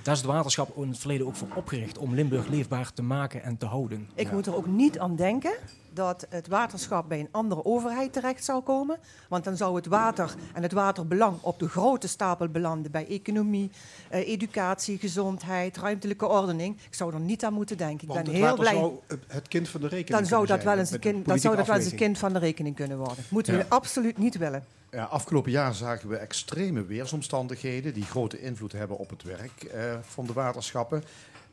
Daar 0.02 0.14
is 0.14 0.20
het 0.20 0.30
waterschap 0.30 0.76
in 0.76 0.88
het 0.88 0.98
verleden 0.98 1.26
ook 1.26 1.34
voor 1.36 1.48
opgericht 1.54 1.98
om 1.98 2.14
Limburg 2.14 2.46
leefbaar 2.48 2.92
te 2.92 3.02
maken 3.02 3.42
en 3.42 3.56
te 3.56 3.66
houden. 3.66 4.08
Ik 4.14 4.32
moet 4.32 4.46
er 4.46 4.56
ook 4.56 4.66
niet 4.66 4.98
aan 4.98 5.16
denken 5.16 5.52
dat 5.92 6.26
het 6.28 6.48
waterschap 6.48 7.08
bij 7.08 7.20
een 7.20 7.28
andere 7.30 7.64
overheid 7.64 8.12
terecht 8.12 8.44
zou 8.44 8.62
komen. 8.62 8.98
Want 9.28 9.44
dan 9.44 9.56
zou 9.56 9.76
het 9.76 9.86
water 9.86 10.34
en 10.54 10.62
het 10.62 10.72
waterbelang 10.72 11.36
op 11.40 11.58
de 11.58 11.68
grote 11.68 12.08
stapel 12.08 12.48
belanden 12.48 12.90
bij 12.90 13.06
economie, 13.08 13.70
eh, 14.08 14.28
educatie, 14.28 14.98
gezondheid, 14.98 15.76
ruimtelijke 15.76 16.26
ordening. 16.28 16.76
Ik 16.86 16.94
zou 16.94 17.14
er 17.14 17.20
niet 17.20 17.44
aan 17.44 17.52
moeten 17.52 17.76
denken. 17.76 18.08
Ik 18.08 18.14
Want 18.14 18.24
ben 18.24 18.34
het 18.34 18.42
heel 18.42 18.56
water 18.56 18.60
blij. 18.70 18.74
zou 18.80 18.92
het- 19.06 19.20
het 19.26 19.48
kind 19.48 19.68
van 19.68 19.80
de 19.80 19.88
rekening 19.88 20.18
Dan 20.18 20.26
zou 20.28 20.46
dat 20.46 20.56
wel 20.56 20.66
zijn 20.66 20.78
eens 20.78 20.90
een 20.90 21.00
kind, 21.00 21.26
dan 21.26 21.38
zou 21.38 21.56
dat 21.56 21.66
wel 21.66 21.76
eens 21.76 21.90
een 21.90 21.96
kind 21.96 22.18
van 22.18 22.32
de 22.32 22.38
rekening 22.38 22.76
kunnen 22.76 22.98
worden. 22.98 23.24
Moeten 23.28 23.52
Ja. 23.54 23.58
we 23.60 23.66
absoluut 23.68 24.18
niet 24.18 24.36
willen. 24.38 24.64
Ja, 24.90 25.04
afgelopen 25.04 25.50
jaar 25.50 25.74
zagen 25.74 26.08
we 26.08 26.16
extreme 26.16 26.84
weersomstandigheden 26.84 27.94
die 27.94 28.02
grote 28.02 28.40
invloed 28.40 28.72
hebben 28.72 28.98
op 28.98 29.10
het 29.10 29.22
werk 29.22 29.62
eh, 29.62 29.98
van 30.00 30.26
de 30.26 30.32
waterschappen. 30.32 31.02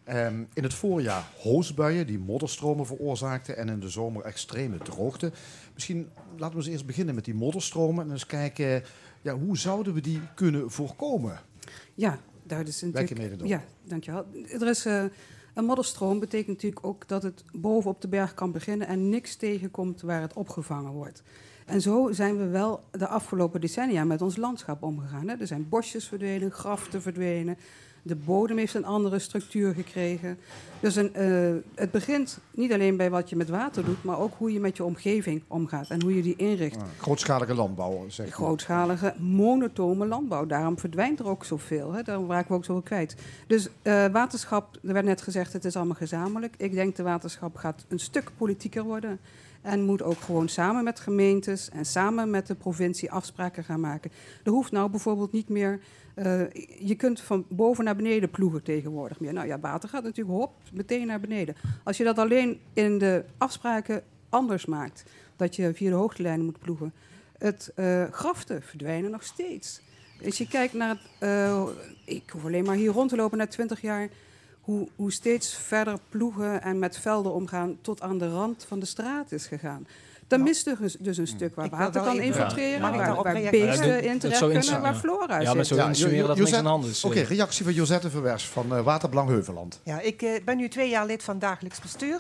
Ehm, 0.03 0.43
in 0.53 0.63
het 0.63 0.73
voorjaar 0.73 1.31
hoosbuien 1.38 2.07
die 2.07 2.19
modderstromen 2.19 2.85
veroorzaakten 2.85 3.57
en 3.57 3.69
in 3.69 3.79
de 3.79 3.89
zomer 3.89 4.23
extreme 4.23 4.77
droogte. 4.77 5.31
Misschien 5.73 6.09
laten 6.38 6.57
we 6.57 6.63
eens 6.63 6.71
eerst 6.71 6.85
beginnen 6.85 7.15
met 7.15 7.25
die 7.25 7.33
modderstromen 7.33 8.05
en 8.05 8.11
eens 8.11 8.25
kijken 8.25 8.83
ja, 9.21 9.38
hoe 9.38 9.57
zouden 9.57 9.93
we 9.93 10.01
die 10.01 10.21
kunnen 10.35 10.71
voorkomen. 10.71 11.39
Ja, 11.93 12.19
daar 12.43 12.67
is 12.67 12.81
natuurlijk... 12.81 13.17
Mede 13.17 13.35
door? 13.35 13.47
Ja, 13.47 13.63
dankjewel. 13.83 14.25
Er 14.59 14.67
is, 14.67 14.85
eh, 14.85 15.03
een 15.53 15.65
modderstroom 15.65 16.19
betekent 16.19 16.55
natuurlijk 16.55 16.85
ook 16.85 17.07
dat 17.07 17.23
het 17.23 17.43
boven 17.53 17.89
op 17.89 18.01
de 18.01 18.07
berg 18.07 18.33
kan 18.33 18.51
beginnen 18.51 18.88
en 18.88 19.09
niks 19.09 19.35
tegenkomt 19.35 20.01
waar 20.01 20.21
het 20.21 20.33
opgevangen 20.33 20.91
wordt. 20.91 21.23
En 21.68 21.82
zo 21.82 22.11
zijn 22.11 22.38
we 22.38 22.47
wel 22.47 22.84
de 22.91 23.07
afgelopen 23.07 23.61
decennia 23.61 24.03
met 24.03 24.22
ons 24.22 24.36
landschap 24.36 24.84
omgegaan. 24.84 25.28
Hè. 25.28 25.36
Er 25.36 25.47
zijn 25.47 25.70
bosjes 25.70 26.07
verdwenen, 26.07 26.51
graften 26.51 27.01
verdwenen. 27.01 27.57
De 28.01 28.15
bodem 28.15 28.57
heeft 28.57 28.74
een 28.74 28.86
andere 28.86 29.20
structuur 29.20 29.74
gekregen. 29.74 30.38
Dus 30.80 30.95
een, 30.95 31.13
eh, 31.13 31.55
het 31.76 31.91
begint 31.91 32.39
niet 32.51 32.74
alleen 32.74 32.97
bij 32.97 33.09
wat 33.09 33.30
je 33.30 33.36
met 33.36 33.49
water 33.49 33.86
doet, 33.86 34.03
maar 34.03 34.20
ook 34.20 34.34
hoe 34.38 34.53
je 34.53 34.59
met 34.59 34.78
je 34.78 34.84
omgeving 34.84 35.43
omgaat 35.47 35.89
en 35.89 36.01
hoe 36.01 36.15
je 36.15 36.22
die 36.22 36.36
inricht. 36.36 36.76
Ah, 36.76 36.84
grootschalige 36.97 37.53
landbouw, 37.53 38.05
zeg 38.09 38.26
maar. 38.26 38.36
Grootschalige, 38.36 39.13
monotone 39.18 40.05
landbouw. 40.05 40.45
Daarom 40.45 40.80
verdwijnt 40.80 41.20
er 41.20 41.28
ook 41.28 41.45
zoveel. 41.45 41.93
Hè? 41.93 42.03
Daarom 42.03 42.32
raken 42.32 42.47
we 42.47 42.55
ook 42.55 42.65
zoveel 42.65 42.82
kwijt. 42.82 43.15
Dus 43.47 43.70
eh, 43.82 44.05
waterschap, 44.05 44.78
er 44.84 44.93
werd 44.93 45.05
net 45.05 45.22
gezegd, 45.22 45.53
het 45.53 45.65
is 45.65 45.76
allemaal 45.76 45.95
gezamenlijk. 45.95 46.53
Ik 46.57 46.74
denk 46.74 46.95
de 46.95 47.03
waterschap 47.03 47.55
gaat 47.55 47.86
een 47.88 47.99
stuk 47.99 48.32
politieker 48.38 48.84
worden. 48.84 49.20
En 49.62 49.86
moet 49.86 50.03
ook 50.03 50.20
gewoon 50.20 50.49
samen 50.49 50.84
met 50.84 50.99
gemeentes 50.99 51.70
en 51.70 51.86
samen 51.86 52.30
met 52.30 52.47
de 52.47 52.55
provincie 52.55 53.12
afspraken 53.12 53.64
gaan 53.64 53.80
maken. 53.80 54.12
Er 54.43 54.51
hoeft 54.51 54.72
nou 54.72 54.89
bijvoorbeeld 54.89 55.32
niet 55.32 55.49
meer. 55.49 55.80
eh, 56.16 56.41
je 56.80 56.95
kunt 56.95 57.22
van 57.22 57.45
boven 57.49 57.84
naar 57.84 57.95
beneden 57.95 58.30
ploegen 58.30 58.64
tegenwoordig 58.64 59.20
meer. 59.20 59.34
Nou 59.34 59.47
ja, 59.47 59.60
water 59.60 59.89
gaat 59.89 60.03
natuurlijk 60.03 60.38
hop, 60.38 60.53
meteen 60.74 61.08
naar 61.08 61.20
beneden. 61.20 61.55
Als 61.84 61.97
je 61.97 62.03
dat 62.03 62.18
alleen 62.18 62.60
in 62.74 62.97
de 62.97 63.24
afspraken 63.38 64.03
anders 64.30 64.66
maakt, 64.66 65.03
dat 65.36 65.55
je 65.55 65.74
via 65.74 65.89
de 65.89 65.95
hoogtelijnen 65.95 66.45
moet 66.45 66.60
ploegen. 66.60 66.93
Het 67.38 67.72
eh, 67.76 68.03
graften 68.12 68.62
verdwijnen 68.62 69.12
nog 69.12 69.24
steeds. 69.24 69.82
Als 70.26 70.38
je 70.38 70.47
kijkt 70.47 70.74
naar 70.74 71.01
eh, 71.20 71.64
ik 72.05 72.30
hoef 72.30 72.45
alleen 72.45 72.66
maar 72.66 72.76
hier 72.76 72.91
rond 72.91 73.10
te 73.10 73.16
lopen 73.16 73.38
na 73.38 73.47
20 73.47 73.82
jaar. 73.82 74.10
Hoe, 74.68 74.88
hoe 74.95 75.11
steeds 75.11 75.53
verder 75.53 75.97
ploegen 76.09 76.61
en 76.61 76.80
met 76.80 76.97
velden 76.97 77.34
omgaan 77.34 77.78
tot 77.82 78.01
aan 78.01 78.18
de 78.18 78.30
rand 78.30 78.65
van 78.68 78.80
de 78.80 78.86
straat 78.86 79.32
is 79.32 79.45
gegaan. 79.45 79.88
Dan 80.28 80.43
mist 80.43 80.68
er 80.68 80.78
dus- 80.80 80.95
dus 80.99 81.18
een 81.18 81.28
stuk 81.28 81.55
waar 81.55 81.70
water 81.70 82.01
kan 82.01 82.20
infiltreren, 82.20 82.76
ik 82.93 82.99
waar, 82.99 83.24
waar 83.24 83.49
beesten 83.51 83.88
Ja, 83.88 83.95
in 84.11 84.20
terecht 84.20 84.39
zou 84.39 84.51
kunnen, 84.51 84.82
waar 84.82 84.93
ja. 84.93 84.99
flora 84.99 85.39
Ja, 85.39 85.45
zit. 85.45 85.55
maar 85.55 85.65
zo 85.65 85.76
Ja, 85.76 85.88
insinueren 85.88 86.22
Jo- 86.22 86.28
dat 86.28 86.38
niks 86.38 86.51
hand 86.51 86.86
is. 86.86 87.03
Oké, 87.03 87.20
eh. 87.20 87.28
reactie 87.28 87.63
van 87.63 87.74
Josette 87.74 88.09
Verwers 88.09 88.47
van 88.47 88.76
eh, 88.76 88.84
Waterbelang 88.84 89.30
Heuveland. 89.30 89.80
Ja, 89.84 89.99
ik 89.99 90.22
eh, 90.22 90.43
ben 90.45 90.57
nu 90.57 90.68
twee 90.70 90.89
jaar 90.89 91.05
lid 91.05 91.24
van 91.24 91.39
dagelijks 91.39 91.80
bestuur. 91.82 92.20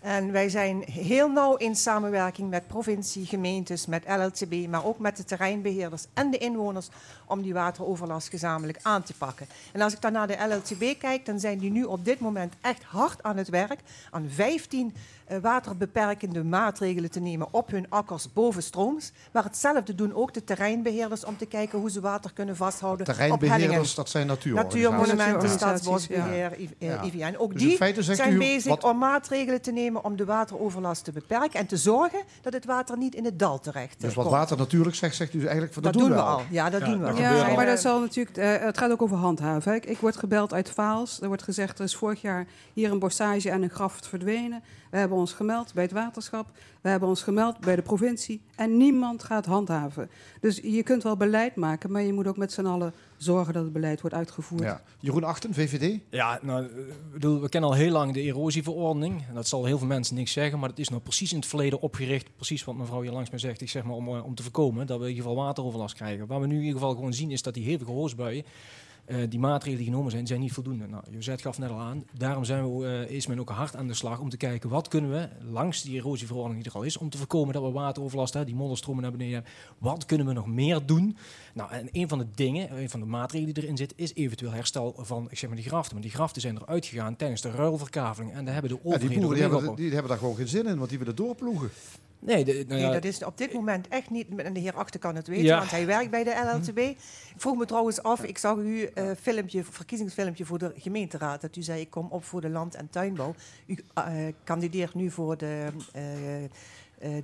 En 0.00 0.32
wij 0.32 0.48
zijn 0.48 0.84
heel 0.90 1.30
nauw 1.30 1.56
in 1.56 1.76
samenwerking 1.76 2.50
met 2.50 2.66
provincie, 2.66 3.26
gemeentes, 3.26 3.86
met 3.86 4.04
LLTB, 4.06 4.66
maar 4.68 4.84
ook 4.84 4.98
met 4.98 5.16
de 5.16 5.24
terreinbeheerders 5.24 6.04
en 6.14 6.30
de 6.30 6.38
inwoners 6.38 6.88
om 7.26 7.42
die 7.42 7.52
wateroverlast 7.52 8.28
gezamenlijk 8.28 8.78
aan 8.82 9.02
te 9.02 9.14
pakken. 9.14 9.46
En 9.72 9.80
als 9.80 9.92
ik 9.92 10.00
dan 10.00 10.12
naar 10.12 10.26
de 10.26 10.46
LLTB 10.48 10.98
kijk, 10.98 11.26
dan 11.26 11.40
zijn 11.40 11.58
die 11.58 11.70
nu 11.70 11.84
op 11.84 12.04
dit 12.04 12.20
moment 12.20 12.54
echt 12.60 12.82
hard 12.82 13.22
aan 13.22 13.36
het 13.36 13.48
werk 13.48 13.80
aan 14.10 14.28
15 14.28 14.92
eh, 14.94 15.00
waterbeperkende 15.42 16.44
maatregelen 16.44 17.10
te 17.10 17.20
nemen 17.20 17.46
op 17.50 17.70
hun 17.70 17.86
akkers 17.88 18.32
bovenstrooms. 18.32 19.12
Maar 19.32 19.44
hetzelfde 19.44 19.94
doen 19.94 20.14
ook 20.14 20.34
de 20.34 20.44
terreinbeheerders 20.44 21.24
om 21.24 21.36
te 21.36 21.46
kijken 21.46 21.78
hoe 21.78 21.90
ze 21.90 22.00
water 22.00 22.32
kunnen 22.32 22.56
vasthouden 22.56 23.06
op. 23.06 23.12
Terreinbeheerders, 23.14 23.94
dat 23.94 24.08
zijn 24.08 24.26
natuurorganisaties. 24.26 24.88
Natuurmonumenten, 24.90 25.48
Natuurorganisaties, 25.48 25.84
Staatsbosbeheer, 25.86 26.52
eh, 26.78 26.88
Ja. 26.88 27.02
IVN. 27.02 27.36
Ook 27.38 27.52
Dus 27.52 27.62
die 27.62 28.14
zijn 28.14 28.32
u 28.32 28.38
bezig 28.38 28.68
wat- 28.70 28.84
om 28.84 28.98
maatregelen 28.98 29.62
te 29.62 29.72
nemen 29.72 30.04
om 30.04 30.16
de 30.16 30.24
wateroverlast 30.24 31.04
te 31.04 31.12
beperken 31.12 31.60
en 31.60 31.66
te 31.66 31.76
zorgen 31.76 32.22
dat 32.42 32.52
het 32.52 32.64
water 32.64 32.98
niet 32.98 33.14
in 33.14 33.24
het 33.24 33.38
dal 33.38 33.60
terecht 33.60 33.94
eh, 33.96 34.00
Dus 34.00 34.14
wat 34.14 34.24
komt. 34.24 34.36
water 34.36 34.56
natuurlijk 34.56 34.96
zegt, 34.96 35.16
zegt 35.16 35.34
u 35.34 35.40
eigenlijk 35.42 35.72
van 35.72 35.82
dat 35.82 35.92
dat, 35.92 36.02
doen 36.02 36.10
we 36.10 36.16
we 36.16 36.22
al. 36.22 36.42
Ja, 36.50 36.70
dat 36.70 36.80
Ja, 36.80 36.86
doen 36.86 37.00
we 37.00 37.06
al. 37.06 37.14
gebeurt 37.14 37.36
Ja, 37.38 37.48
al. 37.48 37.54
maar 37.54 37.66
dat 37.66 37.80
zal 37.80 38.00
natuurlijk, 38.00 38.36
eh, 38.36 38.56
het 38.58 38.78
gaat 38.78 38.90
ook 38.90 39.02
over 39.02 39.16
handhaven. 39.16 39.74
Ik, 39.74 39.86
ik 39.86 39.98
word 39.98 40.16
gebeld 40.16 40.52
uit 40.52 40.70
Vaals. 40.70 41.20
Er 41.20 41.26
wordt 41.28 41.42
gezegd, 41.42 41.78
er 41.78 41.84
is 41.84 41.96
vorig 41.96 42.20
jaar 42.20 42.46
hier 42.72 42.90
een 42.90 42.98
bossage 42.98 43.50
en 43.50 43.62
een 43.62 43.70
graft 43.70 44.06
verdwenen. 44.08 44.62
We 44.90 44.98
hebben 44.98 45.18
ons 45.18 45.32
gemeld 45.32 45.74
bij 45.74 45.82
het 45.82 45.92
waterschap. 45.92 46.50
We 46.80 46.88
hebben 46.88 47.08
ons 47.08 47.22
gemeld 47.22 47.60
bij 47.60 47.76
de 47.76 47.82
provincie. 47.82 48.40
En 48.56 48.76
niemand 48.76 49.22
gaat 49.24 49.46
handhaven. 49.46 50.10
Dus 50.40 50.60
je 50.62 50.82
kunt 50.82 51.02
wel 51.02 51.16
beleid 51.16 51.54
maken, 51.54 51.92
maar 51.92 52.02
je 52.02 52.12
moet 52.12 52.26
ook 52.26 52.36
met 52.36 52.52
z'n 52.52 52.66
allen 52.66 52.92
zorgen 53.16 53.52
dat 53.52 53.62
het 53.62 53.72
beleid 53.72 54.00
wordt 54.00 54.16
uitgevoerd. 54.16 54.62
Ja. 54.62 54.82
Jeroen 55.00 55.24
Achten, 55.24 55.54
VVD. 55.54 56.00
Ja, 56.10 56.38
nou, 56.42 56.64
eh, 56.64 56.70
bedoel, 57.12 57.40
we 57.40 57.48
kennen 57.48 57.70
al 57.70 57.76
heel 57.76 57.92
lang 57.92 58.12
de 58.12 58.20
erosieverordening. 58.20 59.24
En 59.28 59.34
Dat 59.34 59.48
zal 59.48 59.64
heel 59.64 59.78
veel 59.78 59.86
mensen 59.86 60.14
niks 60.14 60.32
zeggen, 60.32 60.58
maar 60.58 60.68
dat 60.68 60.78
is 60.78 60.88
nou 60.88 61.02
precies 61.02 61.32
in 61.32 61.38
het 61.38 61.46
verleden 61.46 61.80
opgericht. 61.80 62.36
Precies 62.36 62.64
wat 62.64 62.76
mevrouw 62.76 63.00
hier 63.00 63.12
langs 63.12 63.30
me 63.30 63.38
zegt, 63.38 63.60
ik 63.60 63.68
zeg 63.68 63.84
maar 63.84 63.94
om, 63.94 64.08
eh, 64.08 64.24
om 64.24 64.34
te 64.34 64.42
voorkomen 64.42 64.86
dat 64.86 64.98
we 64.98 65.04
in 65.04 65.10
ieder 65.10 65.24
geval 65.24 65.44
wateroverlast 65.44 65.94
krijgen. 65.94 66.26
Waar 66.26 66.40
we 66.40 66.46
nu 66.46 66.54
in 66.54 66.62
ieder 66.62 66.78
geval 66.78 66.94
gewoon 66.94 67.14
zien 67.14 67.30
is 67.30 67.42
dat 67.42 67.54
die 67.54 67.64
hevige 67.64 67.90
hoosbuien, 67.90 68.44
eh, 69.08 69.16
die 69.28 69.38
maatregelen 69.38 69.78
die 69.78 69.92
genomen 69.92 70.10
zijn, 70.10 70.26
zijn 70.26 70.40
niet 70.40 70.52
voldoende. 70.52 70.86
Nou, 70.86 71.02
Josette 71.10 71.42
gaf 71.42 71.58
net 71.58 71.70
al 71.70 71.78
aan, 71.78 72.04
daarom 72.12 72.44
zijn 72.44 72.78
we, 72.78 72.86
eh, 72.86 73.16
is 73.16 73.26
men 73.26 73.40
ook 73.40 73.50
hard 73.50 73.76
aan 73.76 73.86
de 73.86 73.94
slag 73.94 74.20
om 74.20 74.28
te 74.28 74.36
kijken 74.36 74.70
wat 74.70 74.88
kunnen 74.88 75.10
we 75.10 75.28
langs 75.50 75.82
die 75.82 75.94
erosieverordening 75.94 76.62
die 76.62 76.72
er 76.72 76.78
al 76.78 76.84
is, 76.84 76.96
om 76.96 77.10
te 77.10 77.18
voorkomen 77.18 77.54
dat 77.54 77.62
we 77.62 77.70
wateroverlast 77.70 78.32
hebben, 78.32 78.52
die 78.52 78.60
modderstromen 78.60 79.02
naar 79.02 79.12
beneden 79.12 79.34
hebben. 79.34 79.52
Wat 79.78 80.04
kunnen 80.04 80.26
we 80.26 80.32
nog 80.32 80.46
meer 80.46 80.86
doen? 80.86 81.16
Nou, 81.54 81.70
en 81.70 81.88
een 81.92 82.08
van 82.08 82.18
de 82.18 82.26
dingen, 82.34 82.78
een 82.78 82.90
van 82.90 83.00
de 83.00 83.06
maatregelen 83.06 83.54
die 83.54 83.62
erin 83.62 83.76
zit, 83.76 83.92
is 83.96 84.14
eventueel 84.14 84.52
herstel 84.52 84.94
van 84.98 85.26
ik 85.30 85.38
zeg 85.38 85.48
maar, 85.48 85.58
die 85.58 85.68
graften. 85.68 85.92
Maar 85.94 86.02
die 86.02 86.12
graften 86.12 86.40
zijn 86.40 86.56
eruit 86.56 86.86
gegaan 86.86 87.16
tijdens 87.16 87.40
de 87.40 87.50
ruilverkaveling. 87.50 88.32
En 88.32 88.44
daar 88.44 88.54
hebben 88.54 88.70
de 88.70 88.76
Ja, 88.76 88.82
die 88.82 88.94
overheden 88.94 89.20
boeren 89.22 89.38
die 89.38 89.46
ook 89.46 89.60
hebben, 89.60 89.76
die 89.76 89.92
hebben 89.92 90.08
daar 90.08 90.18
gewoon 90.18 90.36
geen 90.36 90.48
zin 90.48 90.66
in, 90.66 90.78
want 90.78 90.88
die 90.88 90.98
willen 90.98 91.16
doorploegen. 91.16 91.70
Nee, 92.20 92.44
de, 92.44 92.52
nou 92.52 92.64
Nee, 92.66 92.80
ja, 92.80 92.90
dat 92.90 93.04
is 93.04 93.22
op 93.24 93.38
dit 93.38 93.52
moment 93.52 93.88
echt 93.88 94.10
niet. 94.10 94.26
En 94.36 94.52
de 94.52 94.60
heer 94.60 94.74
Achter 94.74 95.00
kan 95.00 95.14
het 95.16 95.26
weten, 95.26 95.44
Ja. 95.44 95.58
want 95.58 95.70
hij 95.70 95.86
werkt 95.86 96.10
bij 96.10 96.24
de 96.24 96.34
LLTB. 96.52 96.78
Ik 96.78 96.96
vroeg 97.36 97.56
me 97.56 97.64
trouwens 97.66 98.02
af, 98.02 98.22
ik 98.22 98.38
zag 98.38 98.56
u 98.56 98.84
eh 98.84 99.10
filmpje, 99.20 99.64
verkiezingsfilmpje 99.64 100.44
voor 100.44 100.58
de 100.58 100.72
gemeenteraad. 100.76 101.40
Dat 101.40 101.56
u 101.56 101.62
zei, 101.62 101.80
ik 101.80 101.90
kom 101.90 102.06
op 102.10 102.24
voor 102.24 102.40
de 102.40 102.48
land- 102.48 102.74
en 102.74 102.88
tuinbouw. 102.90 103.34
U 103.66 103.78
eh, 103.94 104.04
kandideert 104.44 104.94
nu 104.94 105.10
voor 105.10 105.36
de, 105.36 105.66
eh, 105.92 106.44
eh, 106.44 106.50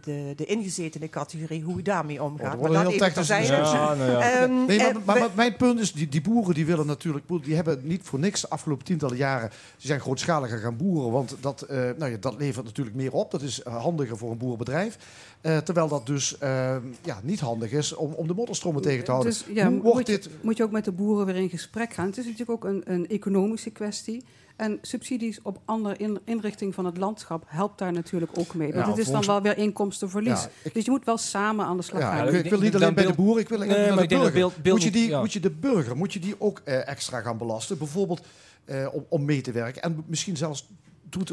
de, 0.03 0.33
de 0.37 0.45
ingezetene 0.45 1.09
categorie, 1.09 1.63
hoe 1.63 1.79
u 1.79 1.83
daarmee 1.83 2.23
omgaat. 2.23 2.55
Oh, 2.55 2.63
dat 2.63 2.73
Maar 2.73 2.85
dat 2.85 2.93
even 2.93 3.15
discussie. 3.15 3.57
Ja, 3.57 3.95
nou 3.95 4.11
ja. 4.11 4.21
Ehm, 4.21 4.65
Nee, 4.67 4.79
eh, 4.79 4.95
maar, 5.05 5.19
maar 5.19 5.31
mijn 5.35 5.57
punt 5.57 5.81
is, 5.81 5.93
die, 5.93 6.09
die 6.09 6.21
boeren 6.21 6.55
die 6.55 6.67
willen 6.67 6.87
natuurlijk, 6.87 7.25
die 7.43 7.55
hebben 7.55 7.81
niet 7.83 8.01
voor 8.03 8.19
niks 8.19 8.41
de 8.41 8.49
afgelopen 8.49 8.85
tientallen 8.85 9.17
jaren, 9.17 9.51
ze 9.77 9.87
zijn 9.87 10.01
grootschaliger 10.01 10.59
gaan 10.59 10.77
boeren, 10.77 11.11
want 11.11 11.37
dat, 11.41 11.63
eh, 11.63 11.79
nou 11.99 12.11
ja, 12.11 12.17
dat 12.21 12.35
levert 12.39 12.65
natuurlijk 12.65 12.97
meer 12.97 13.13
op. 13.13 13.31
Dat 13.31 13.43
is 13.43 13.63
eh, 13.63 13.83
handiger 13.83 14.17
voor 14.17 14.31
een 14.31 14.39
boerenbedrijf. 14.39 14.99
Eh, 15.45 15.59
terwijl 15.59 15.89
dat 15.89 16.07
dus 16.07 16.39
eh, 16.39 16.77
ja, 17.03 17.21
niet 17.23 17.41
handig 17.41 17.73
is 17.73 17.95
om, 17.95 18.13
om 18.13 18.27
de 18.27 18.35
modderstromen 18.35 18.83
tegen 18.83 19.05
te 19.05 19.11
houden. 19.11 19.33
Dus 19.33 19.45
ja, 19.53 19.65
Hoe 19.65 19.75
moet, 19.75 19.83
wordt 19.83 20.07
je, 20.07 20.13
dit... 20.13 20.29
moet 20.41 20.57
je 20.57 20.63
ook 20.63 20.71
met 20.71 20.85
de 20.85 20.93
boeren 20.93 21.27
weer 21.27 21.37
in 21.37 21.49
gesprek 21.49 21.95
gaan. 21.95 22.07
Het 22.07 22.19
is 22.19 22.25
natuurlijk 22.25 22.51
ook 22.51 22.65
een, 22.65 22.83
een 22.85 23.09
economische 23.09 23.71
kwestie. 23.71 24.25
En 24.57 24.79
subsidies 24.83 25.39
op 25.43 25.59
andere 25.65 25.97
in- 25.97 26.19
inrichting 26.25 26.75
van 26.75 26.85
het 26.85 26.97
landschap 26.97 27.45
helpt 27.47 27.79
daar 27.79 27.93
natuurlijk 27.93 28.33
ook 28.39 28.55
mee. 28.55 28.73
Want 28.73 28.85
Ja, 28.85 28.91
het 28.91 28.99
is 29.01 29.11
dan 29.11 29.25
wel 29.27 29.43
weer 29.43 29.59
inkomstenverlies. 29.59 30.43
Ja, 30.43 30.49
ik- 30.63 30.75
Dus 30.75 30.85
je 30.85 30.91
moet 30.91 31.05
wel 31.05 31.17
samen 31.19 31.65
aan 31.67 31.77
de 31.77 31.83
slag 31.83 32.01
Ja, 32.01 32.09
gaan. 32.17 32.25
Nou, 32.25 32.37
ik, 32.37 32.51
wil 32.51 32.61
niet 32.61 32.75
alleen 32.75 32.95
bij 32.95 33.07
de 33.07 33.13
boeren, 33.13 33.43
ik 33.43 33.49
wil 33.49 33.59
Nee, 33.59 33.69
naar 33.69 33.95
maar 33.95 34.07
de 34.09 34.15
burger. 34.15 34.33
beeld- 34.33 34.57
beeld 34.63 34.77
moet, 34.77 34.85
je 34.85 34.91
die, 34.91 35.09
ja. 35.09 35.21
moet 35.21 35.33
je 35.33 35.41
de 35.41 35.51
burger 35.51 35.97
moet 35.97 36.13
je 36.13 36.19
die 36.19 36.35
ook 36.39 36.61
eh, 36.65 36.89
extra 36.89 37.21
gaan 37.21 37.39
belasten? 37.39 37.79
Bijvoorbeeld 37.79 38.21
eh, 38.65 38.87
om, 38.93 39.07
om 39.09 39.25
mee 39.25 39.41
te 39.41 39.53
werken. 39.53 39.83
En 39.83 40.05
misschien 40.07 40.37
zelfs 40.37 40.67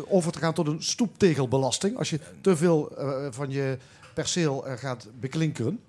over 0.07 0.31
te 0.31 0.39
gaan 0.39 0.53
tot 0.53 0.67
een 0.67 0.83
stoeptegelbelasting. 0.83 1.97
Als 1.97 2.09
je 2.09 2.19
te 2.41 2.55
veel 2.57 2.97
eh, 2.97 3.27
van 3.29 3.49
je 3.51 3.77
perceel 4.13 4.65
gaat 4.75 5.07
beklinkeren. 5.19 5.79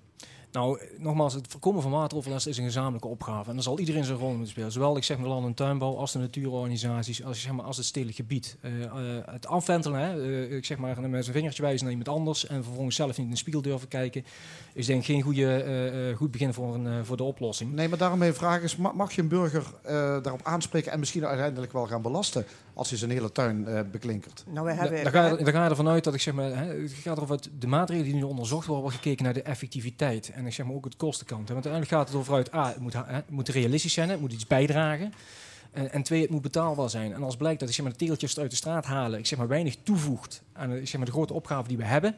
Nou, 0.53 0.79
nogmaals, 0.97 1.33
het 1.33 1.47
voorkomen 1.47 1.81
van 1.81 1.91
wateroverlast 1.91 2.47
is 2.47 2.57
een 2.57 2.63
gezamenlijke 2.63 3.07
opgave. 3.07 3.49
En 3.49 3.53
daar 3.53 3.63
zal 3.63 3.79
iedereen 3.79 4.03
zijn 4.03 4.17
rol 4.17 4.29
moeten 4.29 4.47
spelen. 4.47 4.71
Zowel 4.71 4.97
ik 4.97 5.03
zeg 5.03 5.17
maar 5.17 5.27
land- 5.27 5.45
en 5.45 5.53
tuinbouw 5.53 5.95
als 5.97 6.11
de 6.11 6.19
natuurorganisaties, 6.19 7.23
als, 7.23 7.41
zeg 7.41 7.51
maar, 7.51 7.65
als 7.65 7.77
het 7.77 7.85
stedelijk 7.85 8.17
gebied. 8.17 8.57
Eh, 8.61 8.83
eh, 8.83 8.91
het 9.25 9.47
afwentelen, 9.47 9.99
hè, 9.99 10.23
eh, 10.45 10.55
ik 10.55 10.65
zeg 10.65 10.77
maar 10.77 11.09
met 11.09 11.23
zijn 11.23 11.35
vingertje 11.35 11.61
wijzen 11.61 11.83
naar 11.87 11.95
iemand 11.95 12.17
anders 12.17 12.47
en 12.47 12.63
vervolgens 12.63 12.95
zelf 12.95 13.17
niet 13.17 13.25
in 13.25 13.31
de 13.31 13.37
spiegel 13.37 13.61
durven 13.61 13.87
kijken, 13.87 14.25
is 14.73 14.85
denk 14.85 14.99
ik 14.99 15.05
geen 15.05 15.21
goede, 15.21 16.13
goed 16.17 16.31
begin 16.31 16.53
voor, 16.53 16.73
een, 16.75 17.05
voor 17.05 17.17
de 17.17 17.23
oplossing. 17.23 17.73
Nee, 17.73 17.89
maar 17.89 17.97
daarom 17.97 18.19
mijn 18.19 18.33
vraag 18.33 18.61
is, 18.61 18.75
ma- 18.75 18.91
mag 18.91 19.13
je 19.13 19.21
een 19.21 19.27
burger 19.27 19.65
daarop 20.21 20.43
aanspreken 20.43 20.91
en 20.91 20.99
misschien 20.99 21.25
uiteindelijk 21.25 21.71
wel 21.71 21.87
gaan 21.87 22.01
belasten 22.01 22.45
als 22.73 22.89
hij 22.89 22.97
zijn 22.97 23.11
hele 23.11 23.31
tuin 23.31 23.67
eh, 23.67 23.79
beklinkert? 23.91 24.43
Nou, 24.49 24.71
hebben... 24.71 25.03
Daar 25.03 25.11
ga, 25.11 25.27
je, 25.27 25.51
ga 25.51 25.63
je 25.63 25.69
ervan 25.69 25.87
uit 25.87 26.03
dat 26.03 26.13
ik 26.13 26.21
zeg 26.21 26.33
maar, 26.33 26.57
hè, 26.57 26.81
het 26.81 26.91
gaat 26.91 27.17
erover 27.17 27.35
uit 27.35 27.49
de 27.59 27.67
maatregelen 27.67 28.11
die 28.11 28.21
nu 28.21 28.27
onderzocht 28.27 28.65
worden, 28.65 28.83
wordt 28.83 28.97
gekeken 29.01 29.23
naar 29.23 29.33
de 29.33 29.41
effectiviteit 29.41 30.31
en 30.31 30.45
ik 30.45 30.53
zeg 30.53 30.65
maar 30.65 30.75
ook 30.75 30.85
het 30.85 30.95
kostenkant. 30.95 31.47
hè. 31.47 31.53
Want 31.53 31.65
uiteindelijk 31.65 31.93
gaat 31.93 32.07
het 32.07 32.17
over 32.17 32.33
uit, 32.33 32.53
A, 32.53 32.67
het 32.67 32.79
moet, 32.79 32.93
hè, 32.93 33.01
het 33.05 33.29
moet 33.29 33.49
realistisch 33.49 33.93
zijn, 33.93 34.09
het 34.09 34.19
moet 34.19 34.33
iets 34.33 34.47
bijdragen. 34.47 35.13
En, 35.71 35.91
en 35.91 36.03
twee, 36.03 36.21
het 36.21 36.29
moet 36.29 36.41
betaalbaar 36.41 36.89
zijn. 36.89 37.13
En 37.13 37.23
als 37.23 37.37
blijkt 37.37 37.59
dat 37.59 37.69
ik 37.69 37.75
zeg 37.75 37.83
maar, 37.83 37.93
de 37.93 37.99
tegeltjes 37.99 38.39
uit 38.39 38.49
de 38.49 38.55
straat 38.55 38.85
halen, 38.85 39.19
ik 39.19 39.25
zeg 39.25 39.37
maar 39.37 39.47
weinig 39.47 39.75
toevoegt 39.83 40.41
aan 40.53 40.69
de, 40.69 40.81
ik 40.81 40.87
zeg 40.87 40.97
maar, 40.97 41.05
de 41.05 41.11
grote 41.11 41.33
opgave 41.33 41.67
die 41.67 41.77
we 41.77 41.83
hebben, 41.83 42.15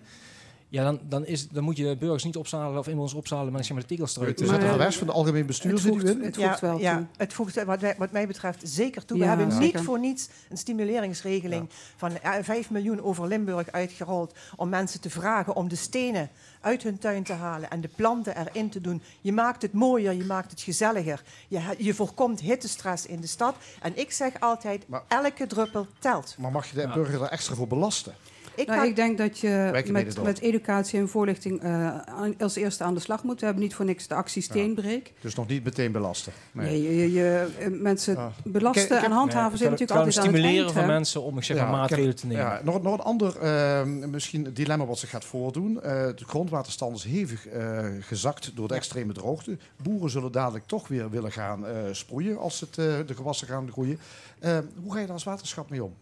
ja, 0.75 0.83
dan, 0.83 0.99
dan, 1.09 1.25
is, 1.25 1.47
dan 1.49 1.63
moet 1.63 1.77
je 1.77 1.97
burgers 1.97 2.23
niet 2.23 2.35
opzalen 2.35 2.79
of 2.79 2.87
inwoners 2.87 3.13
opzalen, 3.13 3.51
maar 3.51 3.63
zeg 3.63 3.71
maar 3.73 3.81
de 3.81 3.87
tegels 3.87 4.15
eruit. 4.17 4.37
Dus 4.37 4.47
te 4.47 4.53
het 4.53 4.61
zetten. 4.61 4.77
revers 4.79 4.97
van 4.97 5.07
de 5.07 5.13
algemeen 5.13 5.45
bestuur 5.45 5.71
het 5.71 5.81
zit 5.81 5.93
u 5.93 5.99
voegt- 5.99 6.09
in? 6.15 6.21
het 6.23 6.35
Ja, 6.35 6.47
voegt 6.47 6.59
wel 6.61 6.77
ja, 6.79 6.95
toe. 6.97 7.05
het 7.17 7.33
voegt 7.33 7.63
wat, 7.63 7.81
wij- 7.81 7.95
wat 7.97 8.11
mij 8.11 8.27
betreft 8.27 8.61
zeker 8.63 9.05
toe. 9.05 9.17
Ja, 9.17 9.23
we 9.23 9.29
hebben 9.29 9.49
ja. 9.49 9.59
niet 9.59 9.77
voor 9.79 9.99
niets 9.99 10.29
een 10.49 10.57
stimuleringsregeling 10.57 11.69
van 11.97 12.17
eh, 12.19 12.31
5 12.41 12.69
miljoen 12.69 13.01
over 13.01 13.27
Limburg 13.27 13.71
uitgerold 13.71 14.33
om 14.55 14.69
mensen 14.69 15.01
te 15.01 15.09
vragen 15.09 15.55
om 15.55 15.67
de 15.69 15.75
stenen 15.75 16.29
uit 16.61 16.83
hun 16.83 16.97
tuin 16.97 17.23
te 17.23 17.33
halen 17.33 17.69
en 17.69 17.81
de 17.81 17.89
planten 17.95 18.37
erin 18.37 18.69
te 18.69 18.81
doen. 18.81 19.01
Je 19.21 19.31
maakt 19.33 19.61
het 19.61 19.73
mooier, 19.73 20.13
je 20.13 20.25
maakt 20.25 20.51
het 20.51 20.61
gezelliger. 20.61 21.23
Je, 21.47 21.59
je 21.77 21.93
voorkomt 21.93 22.39
hittestress 22.39 23.05
in 23.05 23.19
de 23.21 23.27
stad. 23.27 23.55
En 23.81 23.97
ik 23.99 24.11
zeg 24.11 24.39
altijd, 24.39 24.87
Maar- 24.87 25.03
elke 25.07 25.47
druppel 25.47 25.87
telt. 25.99 26.35
Maar 26.39 26.51
mag 26.51 26.69
je 26.69 26.75
de 26.75 26.81
Ja. 26.81 26.93
burger 26.93 27.19
daar 27.19 27.29
extra 27.29 27.55
voor 27.55 27.67
belasten? 27.67 28.13
Ik 28.55 28.67
Nou, 28.67 28.79
ga- 28.79 28.85
ik 28.85 28.95
denk 28.95 29.17
dat 29.17 29.39
je 29.39 29.83
met, 30.23 30.39
educatie 30.39 30.99
en 30.99 31.09
voorlichting 31.09 31.61
eh, 31.61 31.95
als 32.39 32.55
eerste 32.55 32.83
aan 32.83 32.93
de 32.93 32.99
slag 32.99 33.23
moet. 33.23 33.39
We 33.39 33.45
hebben 33.45 33.63
niet 33.63 33.75
voor 33.75 33.85
niks 33.85 34.07
de 34.07 34.15
actie 34.15 34.41
Steenbreek. 34.41 35.13
Dus 35.21 35.35
nog 35.35 35.47
niet 35.47 35.63
meteen 35.63 35.91
belasten. 35.91 36.33
Nee. 36.51 36.65
Nee, 36.69 36.81
je, 36.83 36.95
je, 36.97 37.11
je, 37.13 37.47
eh, 37.59 37.67
mensen 37.71 38.13
Ja. 38.15 38.31
belasten 38.43 38.81
Ik- 38.83 38.89
ik 38.89 38.95
heb- 38.95 39.03
en 39.05 39.11
handhaven 39.11 39.49
Nee, 39.49 39.57
zijn 39.57 39.71
het 39.71 39.79
natuurlijk 39.79 40.07
altijd 40.07 40.17
aan 40.27 40.33
het 40.33 40.41
stimuleren 40.43 40.73
van 40.73 40.85
mensen 40.85 41.21
om 41.21 41.37
ik 41.37 41.43
zeg 41.43 41.57
maar, 41.57 41.65
Ja, 41.65 41.71
maatregelen 41.71 42.15
te 42.15 42.27
nemen. 42.27 42.43
Ja, 42.43 42.61
nog, 42.63 42.81
nog 42.81 42.93
een 42.93 42.99
ander 43.03 43.37
eh, 43.39 43.83
misschien 43.85 44.47
dilemma 44.53 44.85
wat 44.85 44.99
zich 44.99 45.09
gaat 45.09 45.25
voordoen. 45.25 45.81
Eh, 45.81 45.91
de 45.91 46.25
grondwaterstand 46.25 46.95
is 46.97 47.03
hevig 47.03 47.47
eh, 47.47 47.79
gezakt 47.99 48.51
door 48.55 48.67
de 48.67 48.75
extreme 48.75 49.13
droogte. 49.13 49.57
Boeren 49.83 50.09
zullen 50.09 50.31
dadelijk 50.31 50.65
toch 50.67 50.87
weer 50.87 51.09
willen 51.09 51.31
gaan 51.31 51.67
eh, 51.67 51.73
sproeien 51.91 52.37
als 52.37 52.59
het, 52.59 52.77
eh, 52.77 52.85
de 53.05 53.15
gewassen 53.15 53.47
gaan 53.47 53.71
groeien. 53.71 53.99
Eh, 54.39 54.57
hoe 54.81 54.91
ga 54.93 54.99
je 54.99 55.05
daar 55.05 55.13
als 55.13 55.23
waterschap 55.23 55.69
mee 55.69 55.83
om? 55.83 55.93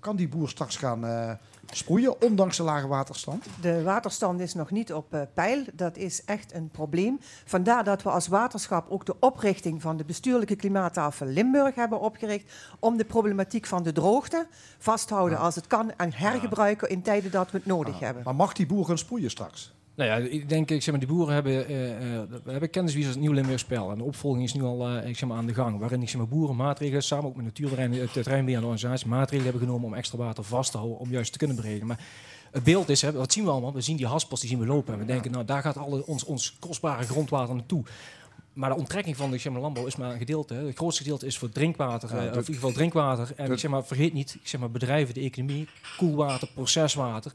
Kan 0.00 0.16
die 0.16 0.28
boer 0.28 0.48
straks 0.48 0.76
gaan 0.76 1.06
eh, 1.06 1.30
sproeien, 1.76 2.22
ondanks 2.22 2.56
de 2.56 2.62
lage 2.62 2.86
waterstand? 2.86 3.46
De 3.60 3.82
waterstand 3.82 4.40
is 4.40 4.54
nog 4.54 4.70
niet 4.70 4.92
op 4.92 5.14
eh, 5.14 5.20
peil. 5.34 5.64
Dat 5.72 5.96
is 5.96 6.24
echt 6.24 6.54
een 6.54 6.68
probleem. 6.68 7.20
Vandaar 7.44 7.84
dat 7.84 8.02
we 8.02 8.10
als 8.10 8.26
waterschap 8.26 8.90
ook 8.90 9.06
de 9.06 9.16
oprichting 9.20 9.82
van 9.82 9.96
de 9.96 10.04
bestuurlijke 10.04 10.56
klimaattafel 10.56 11.26
Limburg 11.26 11.74
hebben 11.74 12.00
opgericht. 12.00 12.52
Om 12.78 12.96
de 12.96 13.04
problematiek 13.04 13.66
van 13.66 13.82
de 13.82 13.92
droogte 13.92 14.46
vasthouden 14.78 15.38
als 15.38 15.54
het 15.54 15.66
kan 15.66 15.92
en 15.96 16.12
hergebruiken 16.12 16.88
in 16.88 17.02
tijden 17.02 17.30
dat 17.30 17.50
we 17.50 17.56
het 17.56 17.66
nodig 17.66 17.98
hebben. 17.98 18.22
Maar 18.24 18.34
mag 18.34 18.52
die 18.52 18.66
boer 18.66 18.84
gaan 18.84 18.98
sproeien 18.98 19.30
straks? 19.30 19.74
Nou 19.96 20.10
ja, 20.10 20.16
ik 20.30 20.48
denk, 20.48 20.70
ik 20.70 20.82
zeg 20.82 20.94
maar, 20.94 21.04
die 21.04 21.14
boeren 21.14 21.34
hebben, 21.34 21.66
eh, 21.68 21.90
eh, 22.14 22.22
we 22.44 22.50
hebben 22.50 22.70
kenniswies 22.70 23.04
als 23.04 23.12
het 23.14 23.22
Nieuw 23.22 23.32
Limburg 23.32 23.58
spel. 23.60 23.90
En 23.90 23.98
de 23.98 24.04
opvolging 24.04 24.44
is 24.44 24.52
nu 24.54 24.62
al 24.62 24.86
eh, 24.88 25.08
ik 25.08 25.16
zeg 25.18 25.28
maar, 25.28 25.38
aan 25.38 25.46
de 25.46 25.54
gang. 25.54 25.78
Waarin 25.78 26.02
ik 26.02 26.08
zeg 26.08 26.18
maar, 26.18 26.28
boeren 26.28 26.56
maatregelen, 26.56 27.02
samen 27.02 27.24
ook 27.24 27.36
met 27.36 27.44
natuurterrein, 27.44 27.92
het 27.92 28.12
terreinbeheer 28.12 28.54
en 28.56 28.60
de 28.64 28.68
organisatie, 28.70 29.08
maatregelen 29.08 29.44
hebben 29.52 29.68
genomen 29.68 29.86
om 29.88 29.94
extra 29.94 30.18
water 30.18 30.44
vast 30.44 30.70
te 30.70 30.76
houden, 30.76 30.98
om 30.98 31.10
juist 31.10 31.32
te 31.32 31.38
kunnen 31.38 31.56
berekenen. 31.56 31.86
Maar 31.86 32.00
het 32.50 32.62
beeld 32.64 32.88
is, 32.88 33.02
hè, 33.02 33.12
wat 33.12 33.32
zien 33.32 33.44
we 33.44 33.50
allemaal? 33.50 33.72
We 33.72 33.80
zien 33.80 33.96
die 33.96 34.06
haspels, 34.06 34.40
die 34.40 34.48
zien 34.48 34.58
we 34.58 34.66
lopen. 34.66 34.92
En 34.92 34.98
we 34.98 35.06
denken, 35.06 35.30
nou 35.30 35.44
daar 35.44 35.62
gaat 35.62 35.76
alle, 35.76 36.06
ons, 36.06 36.24
ons 36.24 36.56
kostbare 36.60 37.04
grondwater 37.04 37.54
naartoe. 37.54 37.82
Maar 38.52 38.70
de 38.70 38.76
onttrekking 38.76 39.16
van 39.16 39.30
de 39.30 39.38
zeg 39.38 39.52
maar, 39.52 39.60
landbouw 39.60 39.86
is 39.86 39.96
maar 39.96 40.12
een 40.12 40.18
gedeelte. 40.18 40.54
Het 40.54 40.76
grootste 40.76 41.02
gedeelte 41.02 41.26
is 41.26 41.38
voor 41.38 41.48
drinkwater, 41.48 42.08
Ja, 42.08 42.14
dat- 42.14 42.24
of 42.24 42.30
in 42.32 42.38
ieder 42.38 42.54
geval 42.54 42.72
drinkwater. 42.72 43.28
En 43.36 43.44
dat- 43.44 43.52
ik 43.54 43.58
zeg 43.58 43.70
maar, 43.70 43.84
vergeet 43.84 44.12
niet, 44.12 44.34
ik 44.42 44.48
zeg 44.48 44.60
maar, 44.60 44.70
bedrijven, 44.70 45.14
de 45.14 45.20
economie, 45.20 45.68
koelwater, 45.96 46.48
proceswater. 46.54 47.32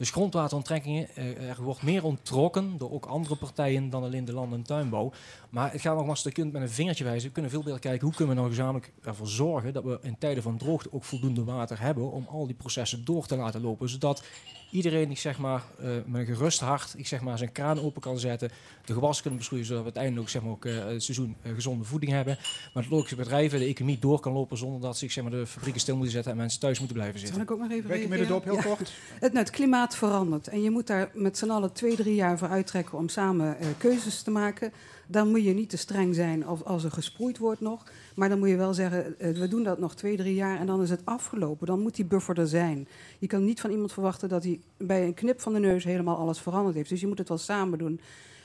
Dus 0.00 0.10
grondwateronttrekkingen, 0.10 1.08
eh, 1.14 1.48
er 1.48 1.62
wordt 1.62 1.82
meer 1.82 2.04
onttrokken 2.04 2.78
door 2.78 2.90
ook 2.90 3.06
andere 3.06 3.36
partijen 3.36 3.90
dan 3.90 4.02
alleen 4.02 4.24
de 4.24 4.32
land- 4.32 4.52
en 4.52 4.62
tuinbouw. 4.62 5.12
Maar 5.50 5.72
het 5.72 5.80
gaat 5.80 5.96
nogmaals, 5.96 6.22
je 6.22 6.32
kunt 6.32 6.52
met 6.52 6.62
een 6.62 6.70
vingertje 6.70 7.04
wijzen, 7.04 7.28
we 7.28 7.32
kunnen 7.32 7.50
veel 7.50 7.62
beter 7.62 7.78
kijken 7.78 8.06
hoe 8.06 8.14
kunnen 8.14 8.34
we 8.34 8.40
nou 8.40 8.52
gezamenlijk 8.52 8.92
ervoor 9.02 9.26
zorgen 9.26 9.72
dat 9.72 9.84
we 9.84 9.98
in 10.02 10.18
tijden 10.18 10.42
van 10.42 10.56
droogte 10.56 10.92
ook 10.92 11.04
voldoende 11.04 11.44
water 11.44 11.80
hebben 11.80 12.12
om 12.12 12.26
al 12.30 12.46
die 12.46 12.54
processen 12.54 13.04
door 13.04 13.26
te 13.26 13.36
laten 13.36 13.60
lopen. 13.60 13.88
Zodat 13.88 14.22
iedereen, 14.70 15.10
ik 15.10 15.18
zeg 15.18 15.38
maar, 15.38 15.62
eh, 15.80 15.88
met 16.06 16.20
een 16.28 16.34
gerust 16.36 16.60
hart, 16.60 16.94
ik 16.96 17.06
zeg 17.06 17.20
maar, 17.20 17.38
zijn 17.38 17.52
kraan 17.52 17.80
open 17.80 18.00
kan 18.02 18.18
zetten, 18.18 18.50
de 18.84 18.92
gewassen 18.92 19.20
kunnen 19.22 19.38
besproeien, 19.38 19.66
zodat 19.66 19.80
we 19.84 19.84
uiteindelijk 19.94 20.22
ook, 20.24 20.30
zeg 20.30 20.42
maar, 20.42 20.50
ook, 20.52 20.64
eh, 20.64 20.92
het 20.92 21.02
seizoen 21.02 21.36
eh, 21.42 21.54
gezonde 21.54 21.84
voeding 21.84 22.12
hebben. 22.12 22.38
Maar 22.74 22.82
dat 22.82 22.92
logische 22.92 23.16
bedrijven, 23.16 23.58
de 23.58 23.64
economie 23.64 23.98
door 23.98 24.20
kan 24.20 24.32
lopen 24.32 24.56
zonder 24.56 24.80
dat 24.80 24.96
ze 24.98 25.08
zeg 25.10 25.22
maar, 25.24 25.32
de 25.32 25.46
fabrieken 25.46 25.80
stil 25.80 25.94
moeten 25.94 26.12
zetten 26.12 26.32
en 26.32 26.38
mensen 26.38 26.60
thuis 26.60 26.78
moeten 26.78 26.96
blijven 26.96 27.18
Zal 27.18 27.26
zitten. 27.28 27.44
ik 27.46 27.50
ook 27.50 27.58
nog 27.58 27.70
even 27.70 27.88
reageren? 27.90 28.18
midden 28.18 28.36
op, 28.36 28.44
heel 28.44 28.54
Ja. 28.54 28.62
kort. 28.62 28.92
Het, 29.20 29.32
nou, 29.32 29.44
het 29.44 29.50
klimaat 29.54 29.96
verandert 29.96 30.48
en 30.48 30.62
je 30.62 30.70
moet 30.70 30.86
daar 30.86 31.10
met 31.14 31.38
z'n 31.38 31.50
allen 31.50 31.72
twee, 31.72 31.96
drie 31.96 32.14
jaar 32.14 32.38
voor 32.38 32.48
uittrekken 32.48 32.98
om 32.98 33.08
samen 33.08 33.58
eh, 33.58 33.66
keuzes 33.78 34.22
te 34.22 34.30
maken. 34.30 34.72
Dan 35.10 35.28
moet 35.30 35.44
je 35.44 35.52
niet 35.52 35.70
te 35.70 35.76
streng 35.76 36.14
zijn 36.14 36.48
of 36.48 36.62
als 36.62 36.84
er 36.84 36.90
gesproeid 36.90 37.38
wordt 37.38 37.60
nog. 37.60 37.84
Maar 38.14 38.28
dan 38.28 38.38
moet 38.38 38.48
je 38.48 38.56
wel 38.56 38.74
zeggen, 38.74 39.18
eh, 39.18 39.32
we 39.32 39.48
doen 39.48 39.62
dat 39.62 39.78
nog 39.78 39.94
twee, 39.94 40.16
drie 40.16 40.34
jaar 40.34 40.58
en 40.58 40.66
dan 40.66 40.82
is 40.82 40.90
het 40.90 41.00
afgelopen. 41.04 41.66
Dan 41.66 41.80
moet 41.80 41.96
die 41.96 42.04
buffer 42.04 42.38
er 42.38 42.46
zijn. 42.48 42.88
Je 43.18 43.26
kan 43.26 43.44
niet 43.44 43.60
van 43.60 43.70
iemand 43.70 43.92
verwachten 43.92 44.28
dat 44.28 44.42
hij 44.44 44.60
bij 44.76 45.04
een 45.04 45.14
knip 45.14 45.40
van 45.40 45.52
de 45.52 45.58
neus 45.58 45.84
helemaal 45.84 46.16
alles 46.16 46.38
veranderd 46.40 46.76
heeft. 46.76 46.88
Dus 46.88 47.00
je 47.00 47.06
moet 47.06 47.18
het 47.18 47.28
wel 47.28 47.38
samen 47.38 47.78
doen. 47.78 48.00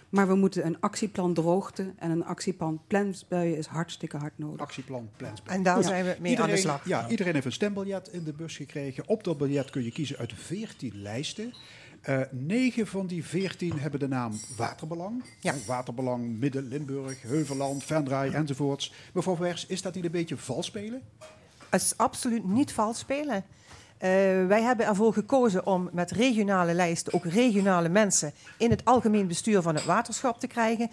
Maar 0.09 0.27
we 0.27 0.35
moeten 0.35 0.65
een 0.65 0.79
actieplan 0.79 1.33
droogte 1.33 1.93
en 1.97 2.11
een 2.11 2.25
actieplan 2.25 2.81
plensbuien 2.87 3.57
is 3.57 3.65
hartstikke 3.65 4.17
hard 4.17 4.33
nodig. 4.35 4.59
Actieplan 4.61 5.09
Plans. 5.17 5.41
En 5.45 5.63
daar 5.63 5.77
Ja. 5.77 5.81
zijn 5.83 6.05
we 6.05 6.15
mee 6.19 6.39
aan 6.41 6.49
de 6.49 6.57
slag. 6.57 6.87
ja, 6.87 7.09
iedereen 7.09 7.33
heeft 7.33 7.45
een 7.45 7.51
stembiljet 7.51 8.07
in 8.11 8.23
de 8.23 8.33
bus 8.33 8.55
gekregen. 8.55 9.07
Op 9.07 9.23
dat 9.23 9.37
biljet 9.37 9.69
kun 9.69 9.83
je 9.83 9.91
kiezen 9.91 10.17
uit 10.17 10.33
14 10.35 10.91
lijsten. 11.01 11.53
Eh 12.05 12.19
negen 12.31 12.87
van 12.87 13.07
die 13.07 13.25
14 13.25 13.79
hebben 13.79 13.99
de 13.99 14.07
naam 14.07 14.39
Waterbelang. 14.57 15.23
Ja. 15.39 15.53
Eh, 15.53 15.59
Waterbelang, 15.65 16.39
Midden-Limburg, 16.39 17.21
Heuvelland, 17.21 17.83
Venray 17.83 18.33
enzovoorts. 18.33 18.93
Mevrouw 19.13 19.35
Vers, 19.35 19.65
is 19.65 19.81
dat 19.81 19.95
niet 19.95 20.05
een 20.05 20.11
beetje 20.11 20.37
vals 20.37 20.65
spelen? 20.65 21.01
Het 21.69 21.81
is 21.81 21.97
absoluut 21.97 22.47
niet 22.47 22.73
vals 22.73 22.99
spelen. 22.99 23.43
Eh, 23.97 24.09
wij 24.47 24.61
hebben 24.61 24.85
ervoor 24.85 25.13
gekozen 25.13 25.65
om 25.65 25.89
met 25.91 26.11
regionale 26.11 26.73
lijsten 26.73 27.13
ook 27.13 27.25
regionale 27.25 27.89
mensen 27.89 28.33
in 28.57 28.69
het 28.69 28.85
algemeen 28.85 29.27
bestuur 29.27 29.61
van 29.61 29.75
het 29.75 29.85
waterschap 29.85 30.39
te 30.39 30.47
krijgen. 30.47 30.89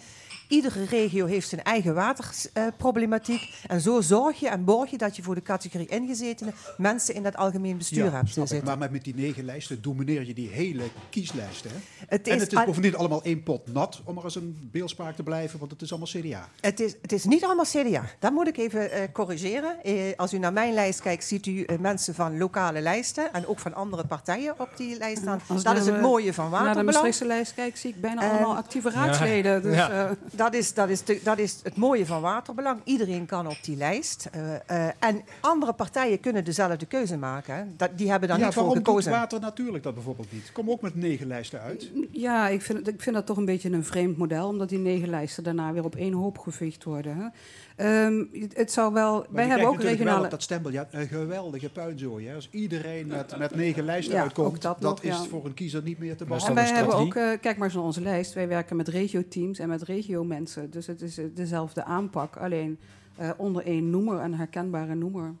Iedere 0.47 0.85
regio 0.85 1.25
heeft 1.25 1.49
zijn 1.49 1.63
eigen 1.63 1.93
waterproblematiek. 1.95 3.41
en 3.67 3.81
zo 3.81 4.01
zorg 4.01 4.39
je 4.39 4.49
en 4.49 4.63
borg 4.63 4.89
je 4.89 4.97
dat 4.97 5.15
je 5.15 5.23
voor 5.23 5.35
de 5.35 5.41
categorie 5.41 5.87
ingezetenen 5.87 6.53
mensen 6.77 7.13
in 7.15 7.23
dat 7.23 7.35
algemeen 7.35 7.77
bestuur 7.77 8.11
hebt 8.11 8.37
ik. 8.37 8.47
zitten. 8.47 8.77
Maar 8.79 8.91
met, 8.91 9.03
die 9.03 9.15
negen 9.15 9.45
lijsten 9.45 9.81
domineer 9.81 10.25
je 10.27 10.33
die 10.33 10.49
hele 10.49 10.83
kieslijst. 11.09 11.63
Hè? 11.63 11.69
Het 12.07 12.27
en 12.27 12.35
is 12.35 12.41
het 12.41 12.51
is 12.51 12.57
al- 12.57 12.65
bovendien 12.65 12.95
allemaal 12.95 13.23
één 13.23 13.43
pot 13.43 13.73
nat, 13.73 14.01
om 14.03 14.17
er 14.17 14.23
eens 14.23 14.35
een 14.35 14.69
beeldspraak 14.71 15.15
te 15.15 15.23
blijven, 15.23 15.59
want 15.59 15.71
het 15.71 15.81
is 15.81 15.89
allemaal 15.91 16.07
CDA. 16.07 16.49
Het 16.61 16.79
is, 16.79 16.95
het 17.01 17.11
is 17.11 17.23
niet 17.25 17.43
allemaal 17.43 17.65
CDA. 17.65 18.03
Dat 18.19 18.31
moet 18.31 18.47
ik 18.47 18.57
even 18.57 18.91
eh, 18.91 19.01
corrigeren. 19.13 19.83
Eh, 19.83 19.93
als 20.15 20.33
u 20.33 20.37
naar 20.37 20.53
mijn 20.53 20.73
lijst 20.73 21.01
kijkt, 21.01 21.23
ziet 21.25 21.45
u 21.45 21.63
eh, 21.63 21.77
mensen 21.79 22.15
van 22.15 22.37
lokale 22.37 22.81
lijsten 22.81 23.33
en 23.33 23.47
ook 23.47 23.59
van 23.59 23.73
andere 23.73 24.05
partijen 24.05 24.59
op 24.59 24.69
die 24.77 24.97
lijst 24.97 25.21
staan. 25.21 25.41
Als 25.47 25.63
dat 25.63 25.73
ik 25.73 25.79
is 25.79 25.85
het 25.85 26.01
mooie 26.01 26.33
van 26.33 26.43
Naar 26.49 26.59
de 26.59 26.65
Waterbelang. 26.65 26.85
Maastrichtse 26.93 27.25
lijst 27.25 27.53
kijk, 27.53 27.77
zie 27.77 27.89
ik 27.89 28.01
bijna 28.01 28.29
allemaal 28.31 28.55
actieve 28.55 28.89
Ja. 28.89 28.95
raadsleden. 28.95 29.61
Dus, 29.61 29.75
Ja. 29.75 30.15
Dat 30.35 30.53
is, 30.53 30.73
dat, 30.73 30.89
is 30.89 31.03
de- 31.03 31.19
dat 31.23 31.37
is 31.39 31.59
het 31.63 31.75
mooie 31.75 32.05
van 32.05 32.21
Waterbelang. 32.21 32.79
Iedereen 32.83 33.25
kan 33.25 33.47
op 33.47 33.57
die 33.61 33.75
lijst. 33.77 34.29
Eh, 34.31 34.55
eh, 34.87 34.93
en 34.99 35.21
andere 35.41 35.73
partijen 35.73 36.19
kunnen 36.19 36.43
dezelfde 36.43 36.85
keuze 36.85 37.17
maken. 37.17 37.55
hè. 37.55 37.63
Dat, 37.77 37.89
die 37.97 38.09
hebben 38.09 38.29
daar 38.29 38.37
ja, 38.39 38.45
niet 38.45 38.53
voor 38.53 38.63
waarom 38.63 38.83
doet 38.83 38.87
gekozen. 38.87 39.11
water 39.11 39.39
natuurlijk 39.39 39.83
dat 39.83 39.93
bijvoorbeeld 39.93 40.31
niet? 40.31 40.51
Kom 40.51 40.69
ook 40.69 40.81
met 40.81 40.95
negen 40.95 41.27
lijsten 41.27 41.61
uit. 41.61 41.89
Ja, 42.11 42.47
ik 42.47 42.61
vind, 42.61 42.87
ik 42.87 43.01
vind 43.01 43.15
dat 43.15 43.25
toch 43.25 43.37
een 43.37 43.45
beetje 43.45 43.69
een 43.71 43.85
vreemd 43.85 44.17
model, 44.17 44.47
omdat 44.47 44.69
die 44.69 44.79
negen 44.79 45.09
lijsten 45.09 45.43
daarna 45.43 45.73
weer 45.73 45.83
op 45.83 45.95
één 45.95 46.13
hoop 46.13 46.37
geveegd 46.37 46.83
worden. 46.83 47.17
Hè. 47.17 47.27
Ehm, 47.75 48.23
het- 48.53 48.71
zou 48.71 48.93
wel. 48.93 49.13
Maar 49.15 49.27
wij 49.31 49.43
je 49.43 49.49
hebben 49.49 49.67
ook 49.67 49.77
wel 49.77 49.85
regionale. 49.85 50.23
op 50.23 50.29
dat 50.31 50.41
stembiljet 50.43 50.87
een 50.91 51.07
geweldige 51.07 51.69
puinzooi. 51.69 52.27
Hè? 52.27 52.35
Als 52.35 52.47
iedereen 52.51 53.07
met, 53.07 53.37
met 53.37 53.55
negen 53.55 53.83
lijsten 53.85 54.15
Ja, 54.15 54.21
uitkomt, 54.21 54.61
dat 54.61 54.81
dat, 54.81 54.81
nog, 54.81 55.01
is 55.01 55.17
ja. 55.17 55.23
voor 55.23 55.45
een 55.45 55.53
kiezer 55.53 55.83
niet 55.83 55.99
meer 55.99 56.17
te 56.17 56.25
Maar 56.25 56.37
is 56.37 56.43
En 56.43 56.53
wij 56.53 56.71
hebben 56.71 56.95
ook, 56.95 57.15
eh, 57.15 57.29
kijk 57.41 57.57
maar 57.57 57.65
eens 57.65 57.73
naar 57.75 57.83
onze 57.83 58.01
lijst. 58.01 58.33
Wij 58.33 58.47
werken 58.47 58.75
met 58.75 58.87
regio-teams 58.87 59.59
en 59.59 59.69
met 59.69 59.81
regio-mensen. 59.81 60.69
Dus 60.71 60.87
het 60.87 61.01
is 61.01 61.17
eh, 61.17 61.25
dezelfde 61.33 61.83
aanpak, 61.83 62.35
alleen 62.37 62.79
eh, 63.15 63.29
onder 63.37 63.65
één 63.65 63.89
noemer, 63.89 64.19
een 64.21 64.33
herkenbare 64.35 64.95
noemer. 64.95 65.33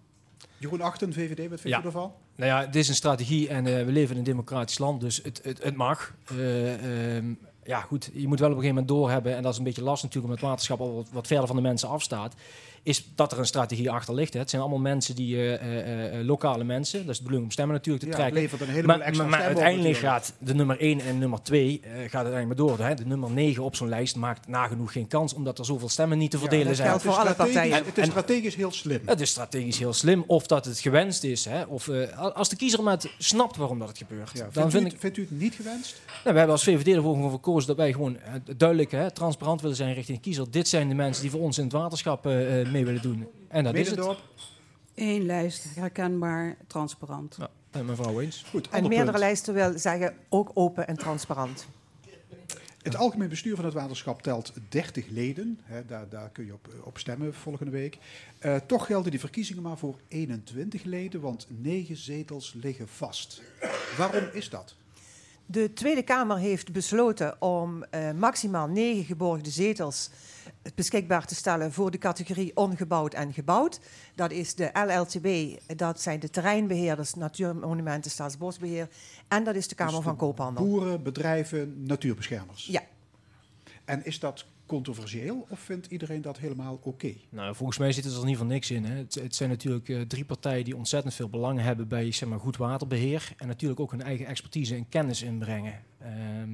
Jeroen 0.57 0.81
Achten, 0.81 1.13
VVD, 1.13 1.49
wat 1.49 1.59
vind 1.59 1.73
Ja. 1.73 1.79
je 1.79 1.85
ervan? 1.85 2.11
Nou 2.35 2.49
ja, 2.49 2.65
dit 2.65 2.75
is 2.75 2.87
een 2.89 2.95
strategie 2.95 3.47
en 3.47 3.65
eh, 3.67 3.85
we 3.85 3.91
leven 3.91 4.11
in 4.11 4.17
een 4.17 4.23
democratisch 4.23 4.77
land, 4.77 5.01
dus 5.01 5.19
het, 5.23 5.39
het, 5.43 5.63
het 5.63 5.75
mag. 5.75 6.13
Eh, 6.29 7.15
ehm, 7.17 7.33
ja, 7.65 7.79
goed, 7.81 8.09
je 8.13 8.27
moet 8.27 8.39
wel 8.39 8.49
op 8.49 8.55
een 8.55 8.61
gegeven 8.61 8.83
moment 8.83 8.87
doorhebben, 8.87 9.35
en 9.35 9.43
dat 9.43 9.51
is 9.51 9.57
een 9.57 9.63
beetje 9.63 9.83
lastig 9.83 10.03
natuurlijk, 10.03 10.33
omdat 10.33 10.39
het 10.39 10.49
waterschap 10.49 10.79
al 10.79 10.95
wat, 10.95 11.09
wat 11.11 11.27
verder 11.27 11.47
van 11.47 11.55
de 11.55 11.61
mensen 11.61 11.89
afstaat, 11.89 12.33
is 12.83 13.05
dat 13.15 13.31
er 13.31 13.39
een 13.39 13.45
strategie 13.45 13.91
achter 13.91 14.13
ligt. 14.13 14.33
Hè. 14.33 14.39
Het 14.39 14.49
zijn 14.49 14.61
allemaal 14.61 14.79
mensen 14.79 15.15
die, 15.15 15.35
eh, 15.35 15.53
eh, 15.53 16.19
eh, 16.19 16.25
lokale 16.25 16.63
mensen, 16.63 16.99
dat 16.99 17.09
is 17.09 17.15
de 17.17 17.21
bedoeling 17.23 17.45
om 17.45 17.51
stemmen 17.51 17.75
natuurlijk 17.75 18.03
te 18.05 18.09
Ja, 18.09 18.15
het 18.15 18.21
trekken. 18.21 18.41
levert 18.51 18.61
een 18.69 18.75
heleboel 18.75 18.97
Maar, 18.97 19.05
extra 19.05 19.23
maar, 19.27 19.31
maar 19.31 19.41
stemmen 19.41 19.61
op 19.61 19.63
uiteindelijk 19.67 20.13
gaat 20.13 20.33
de 20.39 20.53
nummer 20.53 20.75
1 20.81 20.99
en 20.99 21.17
nummer 21.19 21.41
2 21.41 21.81
gaat 21.83 21.93
uiteindelijk 22.25 22.45
maar 22.45 22.55
door. 22.55 22.79
Hè. 22.85 22.95
De 22.95 23.05
nummer 23.05 23.31
9 23.31 23.63
op 23.63 23.75
zo'n 23.75 23.89
lijst 23.89 24.15
maakt 24.15 24.47
nagenoeg 24.47 24.91
geen 24.91 25.07
kans, 25.07 25.33
omdat 25.33 25.59
er 25.59 25.65
zoveel 25.65 25.89
stemmen 25.89 26.17
niet 26.17 26.31
te 26.31 26.37
verdelen 26.37 26.75
zijn. 26.75 26.87
geldt 26.89 27.03
voor 27.03 27.13
alle 27.13 27.33
partijen. 27.33 27.83
Het 27.85 27.97
is 27.97 28.05
strategisch 28.05 28.55
heel 28.55 28.71
slim. 28.71 29.01
Het 29.05 29.21
is 29.21 29.29
strategisch 29.29 29.79
heel 29.79 29.93
slim, 29.93 30.23
of 30.27 30.47
dat 30.47 30.65
het 30.65 30.79
gewenst 30.79 31.23
is. 31.23 31.45
Hè, 31.45 31.63
of, 31.63 31.87
eh, 31.87 32.17
als 32.35 32.49
de 32.49 32.55
kiezer 32.55 32.83
maar 32.83 32.97
snapt 33.17 33.55
waarom 33.55 33.79
dat 33.79 33.87
het 33.87 33.97
gebeurt. 33.97 34.31
Ja, 34.33 34.47
dan 34.51 34.71
vindt, 34.71 34.71
vind 34.71 34.83
u, 34.83 34.85
ik, 34.85 34.91
het- 34.91 35.01
vindt 35.01 35.17
u 35.17 35.21
het 35.21 35.31
niet 35.41 35.55
gewenst? 35.55 36.01
nou, 36.05 36.19
we 36.23 36.29
hebben 36.37 36.49
als 36.49 36.63
VVD 36.63 36.87
ervoor 36.95 37.13
gewoon 37.15 37.31
gekozen 37.31 37.67
dat 37.67 37.77
wij 37.77 37.91
gewoon 37.91 38.17
duidelijk 38.57 38.91
hè, 38.91 39.11
transparant 39.11 39.61
willen 39.61 39.75
zijn 39.75 39.93
richting 39.93 40.17
de 40.17 40.23
kiezer. 40.23 40.51
Dit 40.51 40.67
zijn 40.67 40.87
de 40.89 40.95
mensen 40.95 41.21
die 41.21 41.31
voor 41.31 41.39
ons 41.41 41.57
in 41.57 41.63
het 41.63 41.73
waterschap 41.73 42.25
eh, 42.25 42.61
eh, 42.61 42.71
mee 42.73 42.85
willen 42.85 43.01
doen. 43.01 43.27
En 43.47 43.63
dat 43.63 43.75
is 43.75 43.89
het. 43.89 44.17
Eén 44.95 45.25
lijst, 45.25 45.75
herkenbaar, 45.75 46.57
transparant. 46.67 47.35
Ja, 47.39 47.49
ben 47.71 47.85
mevrouw 47.85 48.19
eens. 48.21 48.45
Goed, 48.49 48.69
En 48.69 48.81
meerdere 48.81 49.03
punt. 49.05 49.17
lijsten 49.17 49.53
wil 49.53 49.79
zeggen 49.79 50.15
ook 50.29 50.51
open 50.53 50.87
en 50.87 50.97
transparant. 50.97 51.67
Het 52.81 52.95
algemeen 52.95 53.29
bestuur 53.29 53.55
van 53.55 53.65
het 53.65 53.73
waterschap 53.73 54.21
telt 54.21 54.53
30 54.69 55.07
leden. 55.07 55.59
Hè, 55.63 55.85
daar, 55.85 56.09
daar 56.09 56.29
kun 56.29 56.45
je 56.45 56.53
op, 56.53 56.67
op 56.83 56.97
stemmen 56.97 57.33
volgende 57.33 57.71
week. 57.71 57.97
Eh, 58.39 58.55
toch 58.55 58.85
gelden 58.85 59.11
die 59.11 59.19
verkiezingen 59.19 59.63
maar 59.63 59.77
voor 59.77 59.99
21 60.07 60.83
leden, 60.83 61.21
want 61.21 61.47
9 61.49 61.97
zetels 61.97 62.53
liggen 62.61 62.87
vast. 62.87 63.41
Waarom 63.97 64.23
is 64.33 64.49
dat? 64.49 64.75
De 65.45 65.73
Tweede 65.73 66.03
Kamer 66.03 66.37
heeft 66.37 66.71
besloten 66.71 67.41
om 67.41 67.83
eh, 67.83 68.11
maximaal 68.11 68.67
negen 68.67 69.05
geborgde 69.05 69.49
zetels 69.49 70.09
beschikbaar 70.75 71.25
te 71.25 71.35
stellen 71.35 71.73
voor 71.73 71.91
de 71.91 71.97
categorie 71.97 72.51
ongebouwd 72.55 73.13
en 73.13 73.33
gebouwd. 73.33 73.79
Dat 74.15 74.31
is 74.31 74.55
de 74.55 74.69
LLTB, 74.73 75.59
dat 75.77 76.01
zijn 76.01 76.19
de 76.19 76.29
terreinbeheerders, 76.29 77.13
Natuurmonumenten, 77.13 78.11
Staatsbosbeheer. 78.11 78.87
En 79.27 79.43
dat 79.43 79.55
is 79.55 79.67
de 79.67 79.75
Kamer 79.75 79.93
Dus 79.93 80.03
van 80.03 80.11
de 80.11 80.19
Koophandel. 80.19 80.65
Boeren, 80.65 81.03
bedrijven, 81.03 81.85
natuurbeschermers. 81.85 82.65
Ja. 82.65 82.81
En 83.85 84.05
is 84.05 84.19
dat 84.19 84.45
controversieel 84.65 85.45
of 85.49 85.59
vindt 85.59 85.87
iedereen 85.87 86.21
dat 86.21 86.37
helemaal 86.37 86.79
oké? 86.83 87.13
Nou, 87.29 87.55
volgens 87.55 87.77
mij 87.77 87.91
zit 87.91 88.05
er 88.05 88.11
in 88.11 88.17
ieder 88.17 88.31
geval 88.31 88.45
niks 88.45 88.71
in. 88.71 88.85
Hè. 88.85 88.95
Het, 88.95 89.35
zijn 89.35 89.49
natuurlijk 89.49 89.89
eh, 89.89 90.01
drie 90.01 90.25
partijen 90.25 90.63
die 90.63 90.77
ontzettend 90.77 91.13
veel 91.13 91.29
belang 91.29 91.59
hebben 91.59 91.87
bij 91.87 92.11
zeg 92.11 92.29
maar, 92.29 92.39
goed 92.39 92.57
waterbeheer. 92.57 93.33
En 93.37 93.47
natuurlijk 93.47 93.79
ook 93.79 93.91
hun 93.91 94.01
eigen 94.01 94.25
expertise 94.25 94.75
en 94.75 94.89
kennis 94.89 95.21
inbrengen. 95.21 95.83
Ehm, 95.99 96.49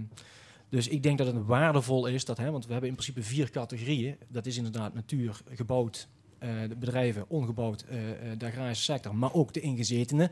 dus 0.70 0.88
ik 0.88 1.04
denk 1.04 1.18
dat 1.18 1.28
het 1.28 1.46
waardevol 1.46 2.08
is, 2.08 2.26
dat, 2.26 2.38
hè, 2.38 2.52
want 2.52 2.66
we 2.66 2.72
hebben 2.72 2.90
in 2.90 2.96
principe 2.96 3.24
vier 3.24 3.50
categorieën. 3.50 4.16
Dat 4.28 4.46
is 4.46 4.58
inderdaad 4.58 4.94
natuur, 4.94 5.42
gebouwd, 5.54 6.08
eh, 6.38 6.50
de 6.70 6.76
bedrijven, 6.76 7.26
ongebouwd, 7.28 7.82
eh, 7.82 7.98
de 8.38 8.46
agrarische 8.46 8.84
sector, 8.84 9.16
maar 9.16 9.34
ook 9.34 9.54
de 9.54 9.60
ingezetenen. 9.60 10.32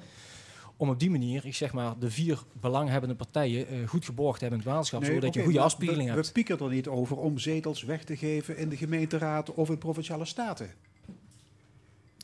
Om 0.77 0.89
op 0.89 0.99
die 0.99 1.09
manier, 1.09 1.45
ik 1.45 1.55
zeg 1.55 1.73
maar, 1.73 1.99
de 1.99 2.11
vier 2.11 2.43
belanghebbende 2.53 3.15
partijen 3.15 3.67
eh, 3.67 3.87
goed 3.87 4.05
geborgd 4.05 4.39
te 4.39 4.45
hebben 4.45 4.59
in 4.59 4.65
het 4.65 4.73
waterschap, 4.73 5.03
zodat 5.03 5.33
je 5.33 5.43
goede 5.43 5.59
afspiegeling 5.59 6.09
we, 6.09 6.13
hebt. 6.15 6.27
We 6.27 6.33
pieken 6.33 6.59
er 6.59 6.69
niet 6.69 6.87
over 6.87 7.17
om 7.17 7.37
zetels 7.37 7.83
weg 7.83 8.03
te 8.03 8.17
geven 8.17 8.57
in 8.57 8.69
de 8.69 8.77
gemeenteraad 8.77 9.53
of 9.53 9.69
in 9.69 9.77
provinciale 9.77 10.25
staten. 10.25 10.69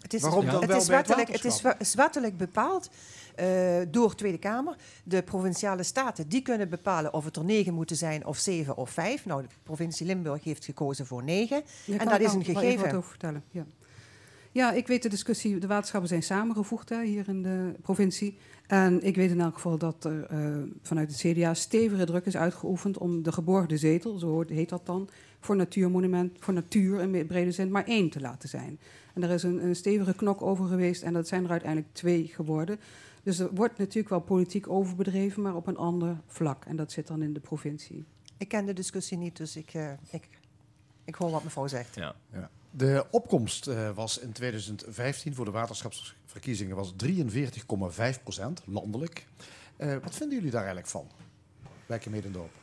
Het 0.02 0.14
is, 0.14 0.22
Waarom 0.22 0.46
dan 0.46 0.56
het 0.56 0.66
wel 0.66 0.78
is 0.78 0.88
bij 0.88 0.96
wettelijk, 0.96 1.28
het 1.28 1.80
is, 1.80 1.94
wettelijk 1.94 2.38
bepaald 2.38 2.90
eh, 3.36 3.82
door 3.88 4.16
Tweede 4.16 4.38
Kamer. 4.38 4.76
De 5.04 5.24
provinciale 5.24 5.84
staten 5.84 6.30
die 6.30 6.42
kunnen 6.42 6.70
bepalen 6.70 7.14
of 7.14 7.26
het 7.26 7.36
er 7.36 7.44
negen 7.44 7.74
moeten 7.74 7.96
zijn 7.96 8.26
of 8.26 8.38
zeven 8.38 8.78
of 8.78 8.90
vijf. 8.90 9.26
Nou, 9.26 9.42
de 9.42 9.48
provincie 9.64 10.06
Limburg 10.06 10.44
heeft 10.44 10.66
gekozen 10.66 11.06
voor 11.06 11.24
negen. 11.24 11.64
En 11.98 12.08
dat 12.08 12.20
is 12.20 12.34
een 12.34 12.44
gegeven. 12.44 12.86
wat 12.86 12.96
over 12.96 13.10
vertellen. 13.10 13.44
Ja. 13.52 13.66
Ja, 14.54 14.72
ik 14.72 14.88
weet 14.88 15.04
de 15.04 15.10
discussie. 15.10 15.58
De 15.58 15.68
waterschappen 15.68 16.10
zijn 16.10 16.24
samengevoegd 16.24 16.90
hè, 16.90 17.04
hier 17.04 17.28
in 17.28 17.44
de 17.44 17.74
provincie. 17.82 18.38
En 18.68 19.04
ik 19.04 19.16
weet 19.16 19.30
in 19.30 19.42
elk 19.42 19.54
geval 19.54 19.78
dat 19.78 20.04
er 20.04 20.26
eh, 20.26 20.58
vanuit 20.82 21.12
het 21.12 21.20
CDA 21.20 21.54
stevige 21.54 22.06
druk 22.06 22.26
is 22.26 22.38
uitgeoefend 22.38 22.98
om 22.98 23.24
de 23.24 23.32
geborgde 23.32 23.78
zetel, 23.78 24.18
zo 24.18 24.44
heet 24.48 24.70
dat 24.70 24.86
dan, 24.86 25.10
voor 25.40 25.56
natuurmonument, 25.56 26.38
voor 26.40 26.54
natuur 26.54 27.00
in 27.00 27.28
brede 27.28 27.52
zin, 27.52 27.72
maar 27.72 27.86
één 27.86 28.10
te 28.10 28.20
laten 28.20 28.50
zijn. 28.50 28.80
En 29.14 29.24
er 29.24 29.30
is 29.30 29.44
een, 29.44 29.66
een 29.66 29.76
stevige 29.76 30.16
knok 30.16 30.42
over 30.42 30.66
geweest 30.66 31.04
en 31.04 31.14
dat 31.14 31.28
zijn 31.28 31.44
er 31.44 31.50
uiteindelijk 31.50 31.94
twee 31.94 32.28
geworden. 32.28 32.80
Dus 33.24 33.40
er 33.40 33.50
wordt 33.54 33.78
natuurlijk 33.78 34.10
wel 34.10 34.20
politiek 34.20 34.70
overbedreven, 34.70 35.42
maar 35.42 35.56
op 35.56 35.68
een 35.68 35.78
ander 35.78 36.18
vlak. 36.28 36.66
En 36.66 36.76
dat 36.76 36.92
zit 36.92 37.08
dan 37.08 37.22
in 37.22 37.34
de 37.34 37.40
provincie. 37.40 38.06
Ik 38.38 38.48
ken 38.48 38.66
de 38.66 38.74
discussie 38.74 39.18
niet, 39.18 39.38
dus 39.38 39.56
ik, 39.56 39.74
eh, 39.74 39.92
ik, 40.12 40.30
ik 41.04 41.16
hoor 41.16 41.32
wat 41.32 41.44
mevrouw 41.44 41.68
zegt. 41.68 41.96
Ja. 41.96 42.16
Ja. 42.32 42.50
De 42.76 43.06
opkomst 43.12 43.68
eh, 43.68 43.90
was 43.96 44.18
in 44.18 44.32
2015 44.32 45.36
voor 45.36 45.46
de 45.46 45.52
waterschapsverkiezingen 45.52 46.76
was 46.76 46.94
43,5 47.06 48.24
procent 48.24 48.62
landelijk. 48.66 49.26
Eh, 49.78 49.98
wat 50.04 50.16
vinden 50.16 50.38
jullie 50.38 50.52
daar 50.52 50.60
eigenlijk 50.60 50.90
van? 50.90 51.08
Wijken 51.86 52.12
Medendorp. 52.12 52.63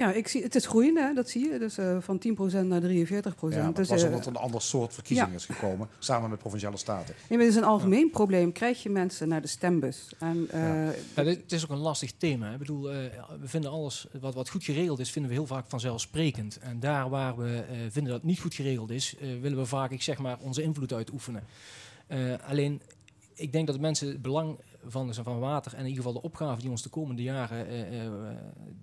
Ja, 0.00 0.12
ik 0.12 0.28
zie, 0.28 0.42
het 0.42 0.54
is 0.54 0.66
groeiende, 0.66 1.00
hè, 1.00 1.14
dat 1.14 1.28
zie 1.28 1.52
je. 1.52 1.58
Dus 1.58 1.78
eh, 1.78 1.96
van 2.00 2.18
10% 2.18 2.66
naar 2.66 2.82
43%. 2.82 2.84
Ja, 2.90 3.62
maar 3.62 3.72
dus, 3.72 3.88
het 3.88 3.88
was 3.88 4.02
eh, 4.02 4.08
omdat 4.08 4.26
er 4.26 4.28
een 4.28 4.36
ander 4.36 4.62
soort 4.62 4.94
verkiezing 4.94 5.28
ja. 5.28 5.34
is 5.34 5.44
gekomen, 5.44 5.88
samen 5.98 6.30
met 6.30 6.38
provinciale 6.38 6.76
staten. 6.76 7.14
Nee, 7.28 7.38
maar 7.38 7.46
het 7.46 7.56
is 7.56 7.60
een 7.62 7.68
algemeen 7.68 8.10
probleem. 8.10 8.52
Krijg 8.52 8.82
je 8.82 8.90
mensen 8.90 9.28
naar 9.28 9.40
de 9.40 9.48
stembus? 9.48 10.12
En, 10.18 10.46
eh, 10.50 10.86
Ja, 11.14 11.22
dit, 11.22 11.42
het 11.42 11.52
is 11.52 11.64
ook 11.64 11.70
een 11.70 11.78
lastig 11.78 12.12
thema. 12.18 12.52
Ik 12.52 12.58
bedoel, 12.58 12.90
eh, 12.90 12.96
we 13.40 13.48
vinden 13.48 13.70
alles 13.70 14.06
wat, 14.20 14.34
wat 14.34 14.50
goed 14.50 14.64
geregeld 14.64 14.98
is, 14.98 15.10
vinden 15.10 15.30
we 15.30 15.36
heel 15.36 15.46
vaak 15.46 15.64
vanzelfsprekend. 15.68 16.58
En 16.58 16.80
daar 16.80 17.08
waar 17.08 17.36
we 17.36 17.64
eh, 17.70 17.76
vinden 17.78 18.12
dat 18.12 18.20
het 18.20 18.30
niet 18.30 18.40
goed 18.40 18.54
geregeld 18.54 18.90
is, 18.90 19.16
eh, 19.16 19.28
willen 19.40 19.58
we 19.58 19.66
vaak, 19.66 19.90
ik 19.90 20.02
zeg 20.02 20.18
maar, 20.18 20.38
onze 20.40 20.62
invloed 20.62 20.92
uitoefenen. 20.92 21.44
Eh, 22.06 22.18
alleen, 22.46 22.82
ik 23.34 23.52
denk 23.52 23.66
dat 23.66 23.74
de 23.76 23.82
mensen 23.82 24.08
het 24.08 24.22
belang 24.22 24.58
van, 24.86 25.14
van 25.14 25.38
water 25.38 25.72
en 25.72 25.78
in 25.80 25.86
ieder 25.86 26.02
geval 26.04 26.20
de 26.20 26.26
opgave 26.26 26.60
die 26.60 26.70
ons 26.70 26.82
de 26.82 26.88
komende 26.88 27.22
jaren 27.22 27.66
eh, 27.66 28.06
eh, 28.06 28.12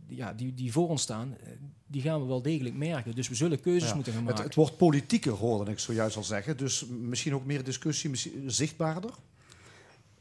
ja, 0.07 0.33
die, 0.33 0.53
die 0.53 0.71
voor 0.71 0.89
ons 0.89 1.01
staan, 1.01 1.35
eh, 1.43 1.49
die 1.87 2.01
gaan 2.01 2.21
we 2.21 2.27
wel 2.27 2.41
degelijk 2.41 2.75
merken. 2.75 3.15
Dus 3.15 3.29
we 3.29 3.35
zullen 3.35 3.59
keuzes 3.59 3.89
Ja, 3.89 3.95
moeten 3.95 4.13
gaan 4.13 4.21
Het, 4.21 4.29
maken. 4.31 4.45
het 4.47 4.55
wordt 4.55 4.77
politieker, 4.77 5.31
hoorde 5.31 5.71
ik 5.71 5.79
zojuist 5.79 6.17
al 6.17 6.23
zeggen. 6.23 6.57
Dus 6.57 6.85
misschien 6.85 7.35
ook 7.35 7.45
meer 7.45 7.63
discussie, 7.63 8.09
misschien 8.09 8.43
zichtbaarder. 8.51 9.11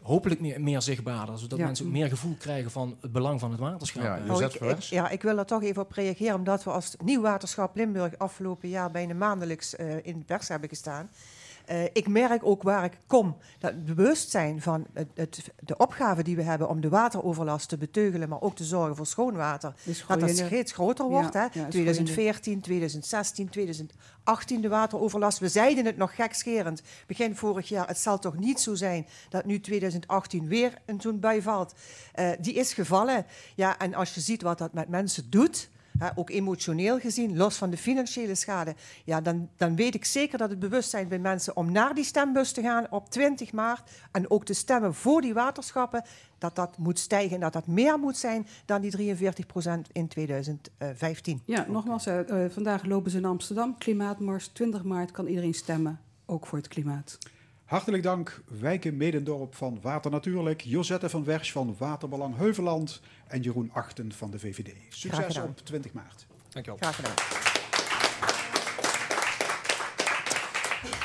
Hopelijk 0.02 0.40
meer, 0.40 0.60
meer 0.60 0.82
zichtbaarder, 0.82 1.38
zodat 1.38 1.58
Ja. 1.58 1.64
mensen 1.64 1.86
ook 1.86 1.92
meer 1.92 2.08
gevoel 2.08 2.34
krijgen 2.38 2.70
van 2.70 2.96
het 3.00 3.12
belang 3.12 3.40
van 3.40 3.50
het 3.50 3.60
waterschap. 3.60 4.02
Ja, 4.02 4.16
je- 4.16 4.36
zet 4.36 4.54
ik, 4.54 4.78
ja, 4.80 5.08
ik 5.08 5.22
wil 5.22 5.38
er 5.38 5.46
toch 5.46 5.62
even 5.62 5.82
op 5.82 5.92
reageren, 5.92 6.34
omdat 6.34 6.64
we 6.64 6.70
als 6.70 6.96
Nieuw 7.04 7.20
Waterschap 7.20 7.76
Limburg 7.76 8.18
afgelopen 8.18 8.68
jaar 8.68 8.90
bijna 8.90 9.14
maandelijks 9.14 9.76
eh, 9.76 9.96
in 10.06 10.18
de 10.18 10.24
pers 10.24 10.48
hebben 10.48 10.68
gestaan. 10.68 11.10
Eh, 11.66 11.84
ik 11.84 12.08
merk 12.08 12.44
ook 12.44 12.62
waar 12.62 12.84
ik 12.84 12.98
kom, 13.06 13.36
dat 13.58 13.70
het 13.72 13.84
bewustzijn 13.84 14.62
van 14.62 14.86
het, 14.92 15.08
het- 15.14 15.50
de 15.60 15.76
opgave 15.76 16.22
die 16.22 16.36
we 16.36 16.42
hebben 16.42 16.68
om 16.68 16.80
de 16.80 16.88
wateroverlast 16.88 17.68
te 17.68 17.76
beteugelen, 17.78 18.28
maar 18.28 18.40
ook 18.40 18.56
te 18.56 18.64
zorgen 18.64 18.96
voor 18.96 19.06
schoon 19.06 19.34
water, 19.36 19.74
dat 20.08 20.20
dat 20.20 20.28
steeds 20.46 20.72
groter 20.72 21.04
wordt. 21.08 21.32
Ja, 21.34 21.40
hè? 21.52 21.60
ja, 21.60 21.66
is 21.66 21.72
2014, 21.72 22.60
2016, 22.60 23.48
2018 23.48 24.60
de 24.60 24.68
wateroverlast. 24.68 25.38
We 25.38 25.48
zeiden 25.48 25.84
het 25.84 25.96
nog 25.96 26.14
gekscherend 26.14 26.82
begin 27.06 27.36
vorig 27.36 27.68
jaar. 27.68 27.86
Het 27.88 27.98
zal 27.98 28.18
toch 28.18 28.36
niet 28.38 28.60
zo 28.60 28.74
zijn 28.74 29.06
dat 29.28 29.44
nu 29.44 29.60
2018 29.60 30.48
weer 30.48 30.78
een 30.86 31.00
zo'n 31.00 31.20
bui 31.20 31.42
valt. 31.42 31.74
Eh, 32.12 32.30
die 32.40 32.54
is 32.54 32.72
gevallen. 32.72 33.26
Ja, 33.54 33.78
en 33.78 33.94
als 33.94 34.14
je 34.14 34.20
ziet 34.20 34.42
wat 34.42 34.58
dat 34.58 34.72
met 34.72 34.88
mensen 34.88 35.30
doet. 35.30 35.68
Ook 36.14 36.30
emotioneel 36.30 36.98
gezien, 36.98 37.36
los 37.36 37.56
van 37.56 37.70
de 37.70 37.76
financiële 37.76 38.34
schade, 38.34 38.74
ja, 39.04 39.20
dan, 39.20 39.48
dan 39.56 39.76
weet 39.76 39.94
ik 39.94 40.04
zeker 40.04 40.38
dat 40.38 40.50
het 40.50 40.58
bewustzijn 40.58 41.08
bij 41.08 41.18
mensen 41.18 41.56
om 41.56 41.72
naar 41.72 41.94
die 41.94 42.04
stembus 42.04 42.52
te 42.52 42.62
gaan 42.62 42.86
op 42.90 43.10
20 43.10 43.52
maart 43.52 43.90
en 44.12 44.30
ook 44.30 44.44
te 44.44 44.54
stemmen 44.54 44.94
voor 44.94 45.20
die 45.20 45.34
waterschappen, 45.34 46.04
dat 46.38 46.56
dat 46.56 46.78
moet 46.78 46.98
stijgen 46.98 47.34
en 47.34 47.40
dat 47.40 47.52
dat 47.52 47.66
meer 47.66 47.98
moet 47.98 48.16
zijn 48.16 48.46
dan 48.64 48.80
die 48.80 48.90
43 48.90 49.46
procent 49.46 49.88
in 49.92 50.08
2015. 50.08 51.42
Ja, 51.44 51.66
nogmaals, 51.68 52.06
eh, 52.06 52.44
eh, 52.44 52.50
vandaag 52.50 52.84
lopen 52.84 53.10
ze 53.10 53.16
in 53.16 53.24
Amsterdam. 53.24 53.78
Klimaatmars, 53.78 54.46
20 54.46 54.82
maart 54.84 55.10
kan 55.10 55.26
iedereen 55.26 55.54
stemmen, 55.54 56.00
ook 56.26 56.46
voor 56.46 56.58
het 56.58 56.68
klimaat. 56.68 57.18
Hartelijk 57.66 58.02
dank 58.02 58.42
Wijken 58.60 58.96
Medendorp 58.96 59.54
van 59.54 59.78
Water 59.80 60.10
Natuurlijk, 60.10 60.60
Josette 60.60 61.08
van 61.08 61.24
Wersch 61.24 61.52
van 61.52 61.74
Waterbelang 61.78 62.36
Heuveland 62.36 63.00
en 63.26 63.40
Jeroen 63.40 63.70
Achten 63.72 64.12
van 64.12 64.30
de 64.30 64.38
VVD. 64.38 64.74
Succes 64.88 65.38
op 65.38 65.58
20 65.58 65.92
maart. 65.92 66.26
Dankjewel. 66.48 66.78
Graag 66.80 66.96
gedaan. 66.96 67.14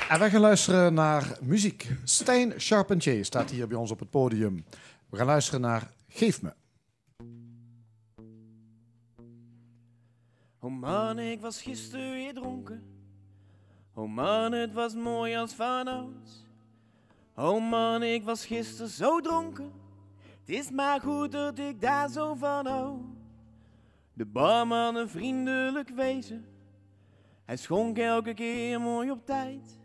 En 0.10 0.20
wij 0.20 0.30
gaan 0.30 0.42
luisteren 0.42 0.94
naar 0.94 1.38
muziek. 1.42 1.90
Stijn 2.04 2.54
Charpentier 2.58 3.26
staat 3.26 3.50
hier 3.50 3.68
bij 3.68 3.78
ons 3.78 3.92
op 3.92 4.00
het 4.00 4.10
podium. 4.10 4.66
We 5.10 5.18
gaan 5.18 5.26
luisteren 5.26 5.62
naar 5.62 5.92
Geef 6.08 6.42
me. 6.42 6.54
Oh 10.60 10.80
man, 10.80 11.20
ik 11.20 11.42
was 11.42 11.62
gisteren 11.62 12.12
weer 12.12 12.34
dronken. 12.34 12.84
Oh 13.94 14.10
man, 14.10 14.52
het 14.52 14.74
was 14.74 14.94
mooi 14.94 15.36
als 15.36 15.54
vanouds. 15.54 16.50
Oh 17.36 17.70
man, 17.70 18.04
ik 18.04 18.24
was 18.24 18.46
gisteren 18.46 18.90
zo 18.90 19.20
dronken. 19.20 19.72
Het 20.40 20.50
is 20.50 20.72
maar 20.72 21.00
goed 21.00 21.32
dat 21.32 21.60
ik 21.60 21.82
daar 21.82 22.10
zo 22.10 22.34
van 22.34 22.66
hou. 22.66 23.00
De 24.14 24.26
barman 24.26 24.96
een 24.96 25.10
vriendelijk 25.10 25.90
wezen. 25.90 26.46
Hij 27.46 27.58
schonk 27.58 27.98
elke 27.98 28.34
keer 28.34 28.82
mooi 28.82 29.12
op 29.12 29.26
tijd. 29.26 29.80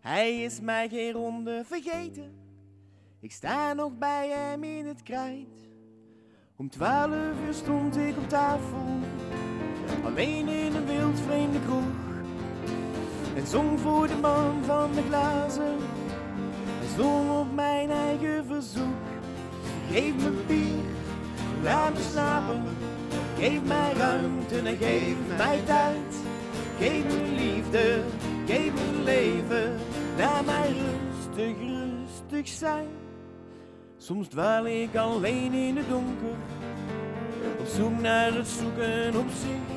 Hij 0.00 0.42
is 0.42 0.60
mij 0.60 0.88
geen 0.88 1.12
ronde 1.12 1.62
vergeten. 1.64 2.34
Ik 3.20 3.32
sta 3.32 3.72
nog 3.72 3.98
bij 3.98 4.28
hem 4.28 4.64
in 4.64 4.86
het 4.86 5.02
krijt. 5.02 5.68
Om 6.56 6.70
twaalf 6.70 7.40
uur 7.46 7.54
stond 7.54 7.96
ik 7.96 8.16
op 8.16 8.28
tafel. 8.28 8.98
Alleen 10.04 10.48
in 10.48 10.74
een 10.74 10.86
wild 10.86 11.20
vreemde 11.20 11.60
kroeg. 11.60 11.94
En 13.36 13.46
zong 13.46 13.80
voor 13.80 14.06
de 14.06 14.16
man 14.16 14.64
van 14.64 14.92
de 14.92 15.02
glazen. 15.02 15.76
En 16.92 16.98
zong 16.98 17.30
op 17.30 17.54
mijn 17.54 17.90
eigen 17.90 18.44
verzoek. 18.46 19.02
Geef 19.90 20.14
me 20.14 20.30
bier, 20.46 20.84
laat 21.62 21.92
me 21.92 22.00
slapen. 22.12 22.62
Geef 23.38 23.62
mij 23.62 23.92
ruimte 23.92 24.58
en 24.58 24.76
geef 24.76 25.16
mij 25.36 25.60
tijd. 25.64 26.14
Geef 26.78 27.04
me 27.04 27.34
liefde, 27.34 28.00
geef 28.46 28.72
me 28.72 29.02
leven. 29.02 29.76
Laat 30.18 30.44
mij 30.44 30.68
rustig, 30.68 31.56
rustig 31.58 32.48
zijn. 32.48 32.88
Soms 33.96 34.28
dwaal 34.28 34.66
ik 34.66 34.96
alleen 34.96 35.52
in 35.52 35.76
het 35.76 35.88
donker. 35.88 36.36
Op 37.58 37.66
zoek 37.66 38.00
naar 38.00 38.32
het 38.32 38.48
zoeken 38.48 39.16
op 39.16 39.28
zich. 39.28 39.76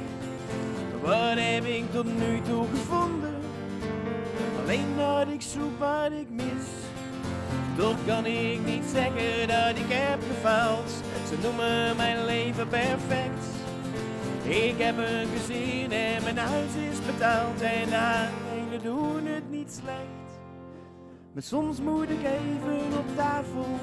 Wat 1.02 1.38
heb 1.38 1.66
ik 1.66 1.92
tot 1.92 2.06
nu 2.06 2.42
toe 2.42 2.66
gevonden? 2.74 3.36
Alleen 4.64 4.96
dat 4.98 5.28
ik 5.34 5.42
zoek 5.42 5.80
wat 5.80 6.12
ik 6.12 6.30
mis. 6.30 6.86
Toch 7.78 7.96
kan 8.06 8.26
ik 8.26 8.66
niet 8.66 8.84
zeggen 8.94 9.48
dat 9.48 9.76
ik 9.76 9.90
heb 9.90 10.20
gefaald. 10.28 10.90
Ze 11.30 11.36
noemen 11.42 11.96
mijn 11.96 12.26
leven 12.26 12.68
perfect. 12.68 13.46
Ik 14.44 14.78
heb 14.78 14.98
een 14.98 15.28
gezin 15.38 15.92
en 15.92 16.24
mijn 16.24 16.38
huis 16.38 16.76
is 16.92 17.06
betaald. 17.06 17.62
En 17.62 17.94
eigenlijk 17.94 18.84
doen 18.84 19.26
het 19.26 19.50
niet 19.50 19.80
slecht. 19.84 20.26
Maar 21.34 21.44
soms 21.44 21.80
moet 21.80 22.10
ik 22.10 22.24
even 22.24 22.98
op 22.98 23.16
tafel. 23.16 23.80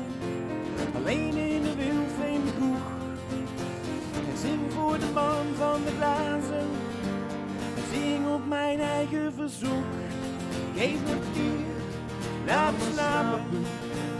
Alleen 0.95 1.37
in 1.37 1.67
een 1.67 1.77
wildvreemde 1.77 2.53
kroeg. 2.57 2.91
En 4.31 4.39
zing 4.39 4.73
voor 4.73 4.99
de 4.99 5.11
man 5.15 5.47
van 5.57 5.81
de 5.85 5.93
glazen. 5.99 6.67
En 7.77 7.85
zing 7.93 8.27
op 8.35 8.47
mijn 8.49 8.81
eigen 8.81 9.33
verzoek. 9.35 9.85
Geef 10.77 10.99
me 11.07 11.17
bier, 11.33 11.67
laat 12.47 12.73
me 12.73 12.91
slapen. 12.93 13.41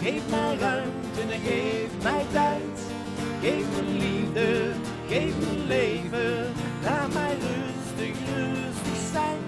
Geef 0.03 0.31
mij 0.31 0.57
ruimte 0.57 1.21
en 1.21 1.41
geef 1.41 2.03
mij 2.03 2.25
tijd. 2.33 2.93
Geef 3.41 3.67
me 3.77 3.83
liefde, 3.83 4.73
geef 5.09 5.39
me 5.39 5.65
leven. 5.67 6.53
Laat 6.83 7.13
mij 7.13 7.35
rustig, 7.35 8.17
rustig 8.35 9.11
zijn. 9.13 9.39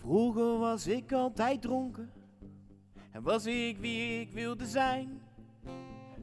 Vroeger 0.00 0.58
was 0.58 0.86
ik 0.86 1.12
altijd 1.12 1.62
dronken 1.62 2.23
en 3.14 3.22
was 3.22 3.46
ik 3.46 3.78
wie 3.78 4.20
ik 4.20 4.30
wilde 4.32 4.66
zijn. 4.66 5.20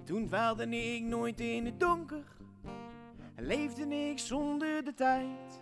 Toen 0.04 0.28
dwaalde 0.28 0.70
ik 0.70 1.04
nooit 1.04 1.40
in 1.40 1.66
het 1.66 1.80
donker 1.80 2.24
en 3.36 3.46
leefde 3.46 4.10
ik 4.10 4.20
zonder 4.20 4.84
de 4.84 4.94
tijd. 4.94 5.62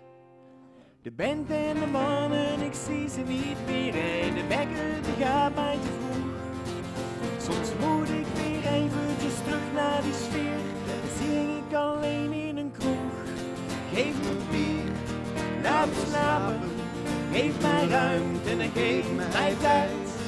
De 1.01 1.11
band 1.11 1.49
en 1.49 1.80
de 1.80 1.85
mannen, 1.85 2.61
ik 2.61 2.73
zie 2.73 3.10
ze 3.10 3.19
niet 3.19 3.57
meer 3.65 3.95
en 3.95 4.34
de 4.34 4.47
wekker 4.47 5.03
die 5.03 5.26
gaat 5.26 5.56
mij 5.56 5.77
te 5.81 5.89
vroeg. 5.99 6.38
Soms 7.41 7.69
moet 7.80 8.10
ik 8.10 8.26
weer 8.26 8.73
eventjes 8.73 9.43
terug 9.43 9.73
naar 9.73 10.01
die 10.01 10.14
sfeer 10.14 10.60
zing 11.18 11.65
ik 11.65 11.73
alleen 11.76 12.31
in 12.31 12.57
een 12.57 12.72
kroeg. 12.72 13.14
Geef 13.93 14.15
me 14.23 14.38
bier, 14.51 14.91
laat 15.64 15.88
me 15.88 16.06
slapen. 16.10 16.60
Geef 17.31 17.61
mij 17.61 17.88
ruimte 17.88 18.49
en 18.49 18.72
geef 18.72 19.15
mij 19.15 19.56
tijd. 19.60 20.19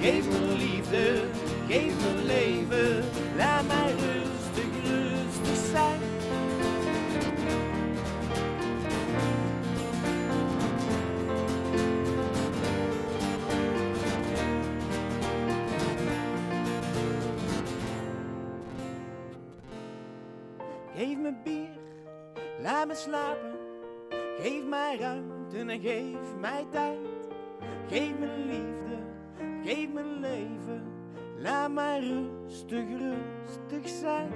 Geef 0.00 0.28
me 0.28 0.54
liefde, 0.56 1.22
geef 1.68 1.94
me 2.02 2.22
leven. 2.24 3.04
Laat 3.36 3.66
mij 3.66 3.90
rustig, 3.90 4.70
rustig 4.84 5.70
zijn. 5.70 6.00
Geef 20.96 21.16
me 21.16 21.32
bier, 21.44 21.68
laat 22.62 22.86
me 22.86 22.94
slapen. 22.94 23.52
Geef 24.40 24.64
mij 24.64 24.96
ruimte 24.98 25.58
en 25.58 25.80
geef 25.80 26.36
mij 26.40 26.66
tijd. 26.70 26.98
Geef 27.88 28.18
me 28.18 28.28
liefde, 28.46 28.87
geef 29.68 29.88
me 29.88 30.04
leven. 30.20 30.82
Laat 31.38 31.70
mij 31.70 32.00
rustig, 32.00 32.84
rustig 32.88 33.88
zijn. 34.00 34.32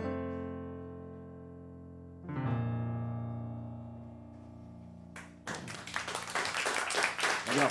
Ja. 7.54 7.68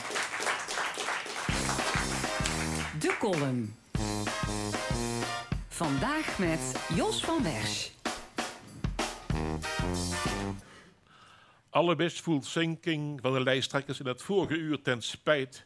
De 3.00 3.16
column. 3.20 3.76
Vandaag 5.68 6.40
met 6.40 6.88
Jos 6.96 7.24
van 7.26 7.44
Wersch. 7.44 7.90
Allerbest 11.70 12.22
voelt 12.22 12.46
zinking 12.46 13.22
van 13.22 13.34
de 13.34 13.44
lijsttrekkers 13.44 14.00
in 14.00 14.06
het 14.06 14.22
vorige 14.22 14.56
uur 14.56 14.82
ten 14.82 15.02
spijt. 15.02 15.66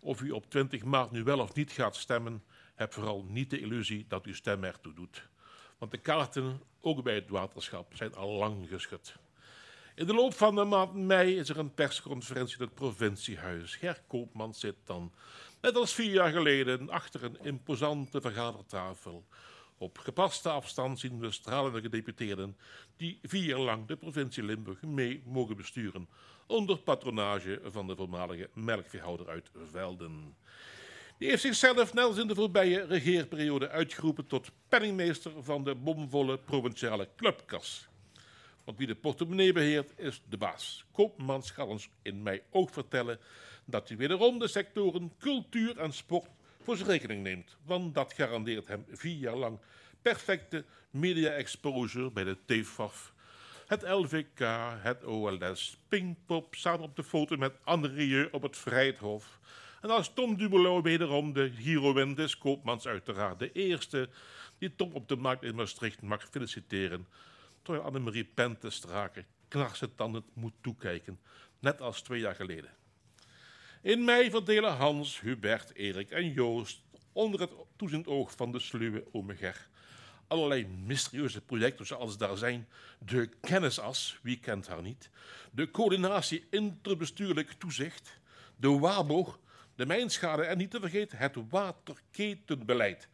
Of 0.00 0.20
u 0.20 0.30
op 0.30 0.50
20 0.50 0.84
maart 0.84 1.10
nu 1.10 1.24
wel 1.24 1.38
of 1.38 1.54
niet 1.54 1.72
gaat 1.72 1.96
stemmen, 1.96 2.42
heb 2.74 2.92
vooral 2.92 3.24
niet 3.28 3.50
de 3.50 3.60
illusie 3.60 4.04
dat 4.08 4.24
uw 4.24 4.34
stem 4.34 4.64
ertoe 4.64 4.94
doet. 4.94 5.28
Want 5.78 5.90
de 5.90 5.98
kaarten, 5.98 6.60
ook 6.80 7.02
bij 7.02 7.14
het 7.14 7.28
waterschap, 7.28 7.96
zijn 7.96 8.14
al 8.14 8.30
lang 8.30 8.68
geschud. 8.68 9.16
In 9.94 10.06
de 10.06 10.14
loop 10.14 10.34
van 10.34 10.54
de 10.54 10.64
maand 10.64 10.94
mei 10.94 11.36
is 11.36 11.48
er 11.48 11.58
een 11.58 11.74
persconferentie 11.74 12.58
in 12.58 12.64
het 12.64 12.74
provinciehuis. 12.74 13.76
Ger 13.76 14.02
Koopman 14.06 14.54
zit 14.54 14.76
dan, 14.84 15.12
net 15.60 15.76
als 15.76 15.94
vier 15.94 16.12
jaar 16.12 16.30
geleden, 16.30 16.90
achter 16.90 17.24
een 17.24 17.38
imposante 17.42 18.20
vergadertafel. 18.20 19.26
Op 19.78 19.98
gepaste 19.98 20.48
afstand 20.48 20.98
zien 20.98 21.18
we 21.20 21.30
stralende 21.30 21.80
gedeputeerden 21.80 22.56
die 22.96 23.18
vier 23.22 23.44
jaar 23.44 23.58
lang 23.58 23.86
de 23.86 23.96
provincie 23.96 24.42
Limburg 24.42 24.82
mee 24.82 25.22
mogen 25.24 25.56
besturen, 25.56 26.08
onder 26.48 26.78
patronage 26.78 27.60
van 27.64 27.86
de 27.86 27.96
voormalige 27.96 28.48
melkveehouder 28.52 29.28
uit 29.28 29.50
Velden. 29.70 30.36
Die 31.18 31.28
heeft 31.28 31.42
zichzelf 31.42 31.94
net 31.94 32.16
in 32.16 32.26
de 32.26 32.34
voorbije 32.34 32.84
regeerperiode 32.84 33.68
uitgeroepen 33.68 34.26
tot 34.26 34.50
penningmeester 34.68 35.32
van 35.42 35.64
de 35.64 35.74
bomvolle 35.74 36.38
provinciale 36.38 37.08
clubkas. 37.16 37.88
Want 38.64 38.78
wie 38.78 38.86
de 38.86 38.94
portemonnee 38.94 39.52
beheert, 39.52 39.92
is 39.96 40.22
de 40.28 40.36
baas. 40.36 40.84
Koopmans 40.92 41.50
gaat 41.50 41.66
ons 41.66 41.88
in 42.02 42.22
mei 42.22 42.42
ook 42.50 42.70
vertellen 42.70 43.18
dat 43.64 43.88
hij 43.88 43.96
wederom 43.96 44.38
de 44.38 44.48
sectoren 44.48 45.12
cultuur 45.18 45.78
en 45.78 45.92
sport 45.92 46.30
voor 46.62 46.76
zijn 46.76 46.88
rekening 46.88 47.22
neemt. 47.22 47.56
Want 47.64 47.94
dat 47.94 48.12
garandeert 48.12 48.68
hem 48.68 48.84
vier 48.90 49.16
jaar 49.16 49.36
lang 49.36 49.58
perfecte 50.02 50.64
media-exposure 50.90 52.10
bij 52.10 52.24
de 52.24 52.36
TFAF, 52.44 53.12
het 53.68 53.82
LVK, 53.82 54.38
het 54.82 55.04
OLS, 55.04 55.78
Pinkpop, 55.88 56.54
samen 56.54 56.80
op 56.80 56.96
de 56.96 57.04
foto 57.04 57.36
met 57.36 57.52
Anne 57.64 58.28
op 58.32 58.42
het 58.42 58.56
Vrijthof. 58.56 59.38
En 59.80 59.90
als 59.90 60.14
Tom 60.14 60.36
Dumoulin 60.36 60.82
wederom 60.82 61.32
de 61.32 61.50
hero 61.56 61.94
wint, 61.94 62.18
is 62.18 62.38
Koopmans 62.38 62.86
uiteraard 62.86 63.38
de 63.38 63.52
eerste 63.52 64.08
die 64.58 64.74
Tom 64.74 64.92
op 64.92 65.08
de 65.08 65.16
markt 65.16 65.42
in 65.42 65.54
Maastricht 65.54 66.02
mag 66.02 66.28
feliciteren. 66.30 67.06
Terwijl 67.62 67.84
Annemarie 67.84 68.24
Pentestrake 68.24 69.24
knarsetandend 69.48 70.24
moet 70.32 70.54
toekijken, 70.60 71.20
net 71.58 71.80
als 71.80 72.02
twee 72.02 72.20
jaar 72.20 72.34
geleden. 72.34 72.70
In 73.82 74.04
mei 74.04 74.30
verdelen 74.30 74.76
Hans, 74.76 75.20
Hubert, 75.20 75.74
Erik 75.74 76.10
en 76.10 76.32
Joost 76.32 76.82
onder 77.12 77.40
het 77.40 77.50
toeziend 77.76 78.06
oog 78.06 78.32
van 78.36 78.52
de 78.52 78.58
sluwe 78.58 79.04
Omeger 79.12 79.67
allerlei 80.28 80.66
mysterieuze 80.66 81.40
projecten 81.40 81.86
zoals 81.86 82.18
daar 82.18 82.36
zijn 82.36 82.68
de 82.98 83.28
kennisas, 83.40 84.18
wie 84.22 84.38
kent 84.38 84.66
haar 84.66 84.82
niet, 84.82 85.10
de 85.50 85.70
coördinatie 85.70 86.46
interbestuurlijk 86.50 87.52
toezicht, 87.52 88.20
de 88.56 88.68
WABO, 88.68 89.36
de 89.74 89.86
mijnschade 89.86 90.42
en 90.42 90.58
niet 90.58 90.70
te 90.70 90.80
vergeten 90.80 91.18
het 91.18 91.36
waterketenbeleid. 91.50 93.08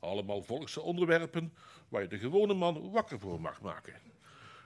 Allemaal 0.00 0.42
volkse 0.42 0.80
onderwerpen 0.80 1.52
waar 1.88 2.02
je 2.02 2.08
de 2.08 2.18
gewone 2.18 2.54
man 2.54 2.90
wakker 2.90 3.20
voor 3.20 3.40
mag 3.40 3.60
maken. 3.60 3.94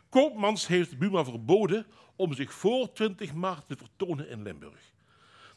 Koopmans 0.09 0.67
heeft 0.67 0.99
Buma 0.99 1.25
verboden 1.25 1.87
om 2.17 2.35
zich 2.35 2.53
voor 2.53 2.93
20 2.93 3.35
maart 3.35 3.69
te 3.69 3.77
vertonen 3.77 4.29
in 4.29 4.43
Limburg. 4.43 4.93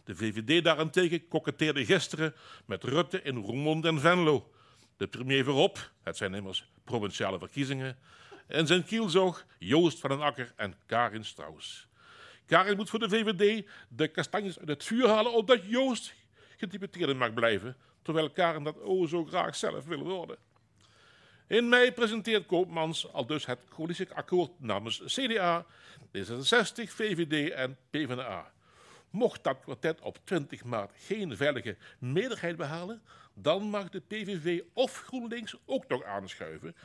De 0.03 0.15
VVD 0.15 0.63
daarentegen 0.63 1.27
koketteerde 1.27 1.85
gisteren 1.85 2.35
met 2.65 2.83
Rutte 2.83 3.21
in 3.21 3.35
Roermond 3.35 3.85
en 3.85 3.99
Venlo. 3.99 4.49
De 4.97 5.07
premier 5.07 5.43
voorop, 5.43 5.91
het 6.03 6.17
zijn 6.17 6.33
immers 6.33 6.69
provinciale 6.83 7.39
verkiezingen, 7.39 7.97
en 8.47 8.67
zijn 8.67 8.85
kielzog 8.85 9.45
Joost 9.59 9.99
van 9.99 10.09
den 10.09 10.21
Akker 10.21 10.53
en 10.55 10.75
Karin 10.85 11.25
Strauss. 11.25 11.87
Karin 12.45 12.75
moet 12.75 12.89
voor 12.89 12.99
de 12.99 13.09
VVD 13.09 13.67
de 13.89 14.07
kastanjes 14.07 14.59
uit 14.59 14.67
het 14.67 14.83
vuur 14.83 15.07
halen 15.07 15.33
opdat 15.33 15.59
Joost 15.63 16.13
gedeputeerde 16.57 17.13
mag 17.13 17.33
blijven, 17.33 17.75
terwijl 18.01 18.29
Karin 18.29 18.63
dat 18.63 18.81
o 18.81 19.05
zo 19.05 19.25
graag 19.25 19.55
zelf 19.55 19.85
wil 19.85 20.03
worden. 20.03 20.37
In 21.47 21.69
mei 21.69 21.91
presenteert 21.91 22.45
Koopmans 22.45 23.11
al 23.11 23.25
dus 23.25 23.45
het 23.45 23.59
coalitieakkoord 23.69 24.51
namens 24.57 25.01
CDA, 25.05 25.65
D66, 26.17 26.83
VVD 26.87 27.51
en 27.51 27.77
PvdA. 27.89 28.51
Mocht 29.09 29.43
dat 29.43 29.59
kwartet 29.59 30.01
op 30.01 30.17
20 30.23 30.63
maart 30.63 30.91
geen 30.97 31.37
veilige 31.37 31.77
meerderheid 31.99 32.55
behalen, 32.55 33.01
dan 33.35 33.63
mag 33.63 33.89
de 33.89 33.99
PVV 33.99 34.61
of 34.73 35.01
GroenLinks 35.01 35.55
ook 35.65 35.87
nog 35.87 36.03
aanschuiven. 36.03 36.75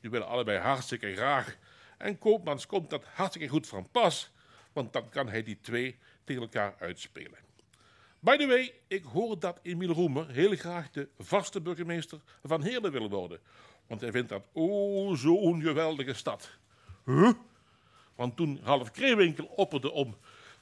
Die 0.00 0.10
willen 0.10 0.26
allebei 0.26 0.58
hartstikke 0.58 1.14
graag. 1.14 1.56
En 1.98 2.18
Koopmans 2.18 2.66
komt 2.66 2.90
dat 2.90 3.04
hartstikke 3.04 3.48
goed 3.48 3.66
van 3.66 3.90
pas, 3.90 4.30
want 4.72 4.92
dan 4.92 5.08
kan 5.08 5.28
hij 5.28 5.42
die 5.42 5.58
twee 5.60 5.98
tegen 6.24 6.42
elkaar 6.42 6.74
uitspelen. 6.78 7.38
By 8.20 8.36
the 8.36 8.46
way, 8.46 8.74
ik 8.86 9.04
hoor 9.04 9.38
dat 9.38 9.58
Emiel 9.62 9.92
Roemer 9.92 10.28
heel 10.30 10.56
graag 10.56 10.90
de 10.90 11.08
vaste 11.18 11.60
burgemeester 11.60 12.20
van 12.42 12.62
Heerlen 12.62 12.92
wil 12.92 13.08
worden. 13.08 13.40
Want 13.86 14.00
hij 14.00 14.10
vindt 14.10 14.28
dat 14.28 14.44
oh 14.52 15.16
zo'n 15.16 15.62
geweldige 15.62 16.12
stad. 16.12 16.50
Huh? 17.04 17.32
Want 18.14 18.36
toen 18.36 18.60
Ralf 18.62 18.90
Kreewinkel 18.90 19.44
opperde 19.44 19.90
om 19.90 20.16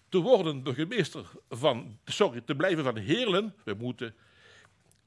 te 0.09 0.19
worden 0.19 0.63
burgemeester 0.63 1.27
van, 1.49 1.99
sorry, 2.05 2.41
te 2.41 2.55
blijven 2.55 2.85
van 2.85 2.97
Heerlen, 2.97 3.55
we 3.65 3.75
moeten, 3.75 4.15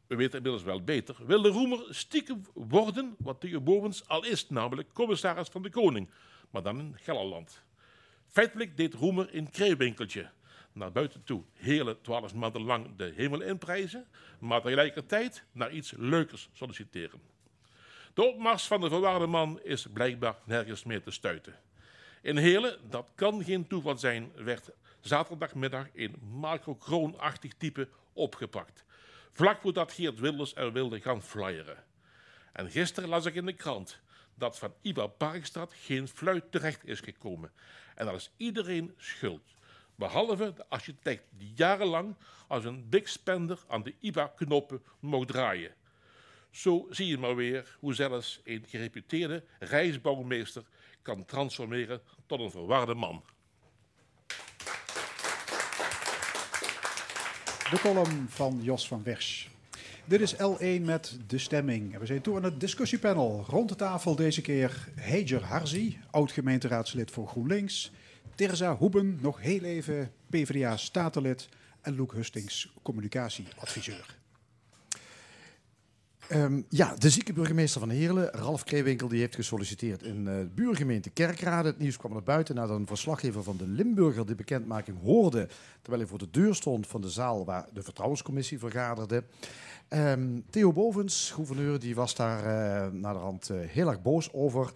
we 0.10 0.16
weten 0.16 0.38
inmiddels 0.38 0.64
wel 0.64 0.84
beter, 0.84 1.16
wilde 1.26 1.50
Roemer 1.50 1.86
stiekem 1.90 2.42
worden 2.54 3.16
wat 3.18 3.40
Theo 3.40 3.62
Bovens 3.62 4.08
al 4.08 4.26
is, 4.26 4.50
namelijk 4.50 4.94
commissaris 4.94 5.48
van 5.48 5.62
de 5.62 5.70
koning, 5.70 6.10
maar 6.50 6.64
dan 6.64 6.80
in 6.80 6.96
Gelderland. 7.02 7.62
Feitelijk 8.28 8.78
deed 8.78 8.94
Roemer 8.94 9.34
in 9.34 9.50
Kreewinkeltje 9.50 10.30
naar 10.74 10.92
buiten 10.92 11.24
toe 11.24 11.44
hele 11.54 12.02
twaalf 12.02 12.34
maanden 12.34 12.62
lang 12.62 12.96
de 12.96 13.14
hemel 13.16 13.42
inprijzen, 13.42 14.08
maar 14.40 14.62
tegelijkertijd 14.62 15.44
naar 15.52 15.72
iets 15.72 15.94
leukers 15.98 16.50
solliciteren. 16.54 17.22
De 18.14 18.24
opmars 18.24 18.68
van 18.68 18.82
de 18.82 18.90
verwaarde 18.90 19.28
man 19.28 19.62
is 19.64 19.88
blijkbaar 19.94 20.36
nergens 20.44 20.84
meer 20.84 21.04
te 21.04 21.12
stuiten. 21.12 21.56
In 22.22 22.38
Heerlen, 22.38 22.78
dat 22.90 23.12
kan 23.16 23.44
geen 23.44 23.68
toeval 23.68 23.98
zijn, 23.98 24.32
werd 24.36 24.70
zaterdagmiddag 25.00 25.88
een 25.94 26.16
Marco 26.32 26.76
Kroon-achtig 26.76 27.54
type 27.58 27.88
opgepakt. 28.14 28.84
Vlak 29.32 29.62
voordat 29.62 29.92
Geert 29.92 30.20
Wilders 30.20 30.56
er 30.56 30.72
wilde 30.72 31.02
gaan 31.02 31.22
flyeren. 31.22 31.84
En 32.54 32.70
gisteren 32.70 33.10
las 33.10 33.26
ik 33.26 33.36
in 33.36 33.46
de 33.46 33.54
krant 33.54 34.00
dat 34.36 34.60
van 34.60 34.74
Iba 34.82 35.08
Parkstraat 35.08 35.74
geen 35.74 36.08
fluit 36.08 36.52
terecht 36.52 36.88
is 36.88 37.00
gekomen. 37.00 37.52
En 37.96 38.06
dat 38.06 38.16
is 38.16 38.32
iedereen 38.38 38.94
schuld. 38.98 39.56
Behalve 39.96 40.54
de 40.54 40.66
architect 40.70 41.24
die 41.30 41.52
jarenlang 41.56 42.16
als 42.48 42.66
een 42.66 42.90
big 42.90 43.10
spender 43.10 43.60
aan 43.68 43.84
de 43.84 43.94
IBA-knoppen 44.00 44.84
mocht 45.00 45.28
draaien. 45.28 45.74
Zo 46.52 46.88
zie 46.90 47.08
je 47.08 47.18
maar 47.18 47.36
weer 47.36 47.78
hoe 47.80 47.94
zelfs 47.94 48.42
een 48.44 48.66
gereputeerde 48.68 49.44
reisbouwmeester 49.60 50.64
kan 51.02 51.26
transformeren 51.26 52.02
tot 52.26 52.40
een 52.40 52.52
verwarde 52.52 52.94
man. 52.94 53.24
De 57.70 57.80
column 57.80 58.26
van 58.30 58.60
Jos 58.62 58.88
van 58.88 59.04
Wersch. 59.04 59.48
Dit 60.06 60.22
is 60.22 60.36
L1 60.36 60.82
met 60.82 61.18
de 61.28 61.38
stemming. 61.38 61.98
We 61.98 62.06
zijn 62.06 62.22
toe 62.22 62.36
aan 62.36 62.44
het 62.44 62.60
discussiepanel. 62.60 63.46
Rond 63.48 63.70
de 63.70 63.76
tafel 63.76 64.16
deze 64.16 64.42
keer 64.42 64.88
Heijer 64.96 65.44
Harzi, 65.44 65.98
oud-gemeenteraadslid 66.12 67.12
voor 67.12 67.28
GroenLinks. 67.28 67.92
Terza 68.36 68.76
Hoeben, 68.76 69.18
nog 69.22 69.42
heel 69.42 69.64
even 69.64 70.12
PvdA-statenlid. 70.30 71.50
En 71.82 71.96
Loek 71.96 72.14
Hustings, 72.14 72.74
communicatieadviseur. 72.82 74.18
Um, 76.34 76.66
ja, 76.70 76.96
de 76.98 77.10
zieke 77.10 77.34
burgemeester 77.34 77.80
van 77.80 77.90
Heerlen, 77.90 78.30
Ralf 78.32 78.64
Kreewinkel, 78.64 79.08
die 79.08 79.20
heeft 79.20 79.36
gesolliciteerd 79.36 80.04
in 80.04 80.20
uh, 80.20 80.26
de 80.26 80.50
buurgemeente 80.56 81.10
Kerkrade. 81.10 81.68
Het 81.68 81.80
nieuws 81.80 81.98
kwam 81.98 82.12
naar 82.12 82.24
buiten 82.24 82.56
nadat 82.56 82.78
een 82.78 82.88
verslaggever 82.88 83.44
van 83.44 83.58
de 83.58 83.68
Limburger 83.68 84.26
de 84.26 84.36
bekendmaking 84.36 84.98
hoorde, 85.02 85.48
terwijl 85.82 86.02
hij 86.02 86.10
voor 86.10 86.20
de 86.20 86.30
deur 86.32 86.56
stond 86.56 86.88
van 86.88 87.02
de 87.02 87.10
zaal 87.10 87.46
waar 87.46 87.68
de 87.74 87.84
vertrouwenscommissie 87.84 88.60
vergaderde. 88.60 89.24
Um, 89.90 90.44
Theo 90.50 90.74
Bovens, 90.74 91.32
gouverneur, 91.32 91.80
die 91.80 91.96
was 91.96 92.16
daar 92.16 92.40
uh, 92.40 93.00
naar 93.00 93.14
de 93.14 93.20
rand 93.20 93.50
uh, 93.50 93.58
heel 93.62 93.88
erg 93.88 94.02
boos 94.02 94.34
over. 94.34 94.72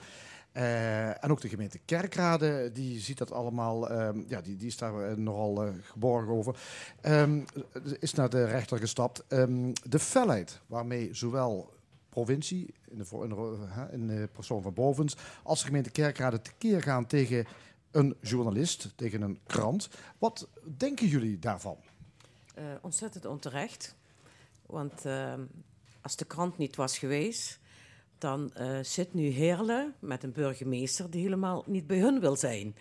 Uh, 0.54 1.24
en 1.24 1.32
ook 1.32 1.42
de 1.42 1.50
gemeente 1.50 1.80
Kerkrade, 1.86 2.72
die 2.72 3.00
ziet 3.00 3.18
dat 3.18 3.32
allemaal, 3.32 3.92
um, 3.92 4.26
ja, 4.28 4.42
die, 4.42 4.56
die 4.56 4.68
is 4.68 4.78
daar 4.78 5.10
uh, 5.10 5.18
nogal 5.18 5.68
uh, 5.68 5.74
geborgen 5.82 6.34
over. 6.34 6.56
Um, 7.02 7.46
is 8.00 8.14
naar 8.14 8.30
de 8.30 8.46
rechter 8.46 8.78
gestapt. 8.78 9.24
Um, 9.30 9.74
de 9.90 10.00
felheid 10.00 10.60
waarmee 10.68 11.14
zowel 11.14 11.74
provincie, 12.10 12.74
in 12.90 12.98
de, 12.98 13.06
in 13.24 13.30
de, 13.30 13.58
in 13.92 14.08
de 14.08 14.30
persoon 14.32 14.62
van 14.62 14.74
Bovens, 14.74 15.16
als 15.44 15.60
de 15.60 15.66
gemeente 15.66 15.92
Kerkrade 15.92 16.42
tekeer 16.42 16.82
gaan 16.82 17.06
tegen 17.06 17.46
een 17.92 18.16
journalist, 18.22 18.94
tegen 18.96 19.22
een 19.22 19.40
krant. 19.46 19.90
Wat 20.18 20.48
denken 20.78 21.08
jullie 21.08 21.40
daarvan? 21.40 21.78
ontzettend 22.82 23.26
onterecht. 23.26 23.96
Want 24.66 25.06
als 26.02 26.16
de 26.16 26.26
krant 26.26 26.58
niet 26.58 26.76
was 26.76 26.98
geweest 26.98 27.60
dan 28.24 28.52
uh, 28.60 28.78
zit 28.82 29.14
nu 29.14 29.28
Heerlen 29.28 29.94
met 30.00 30.24
een 30.24 30.32
burgemeester 30.32 31.10
die 31.10 31.24
helemaal 31.24 31.64
niet 31.68 31.88
bij 31.88 32.00
hun 32.00 32.20
wil 32.20 32.36
zijn. 32.36 32.76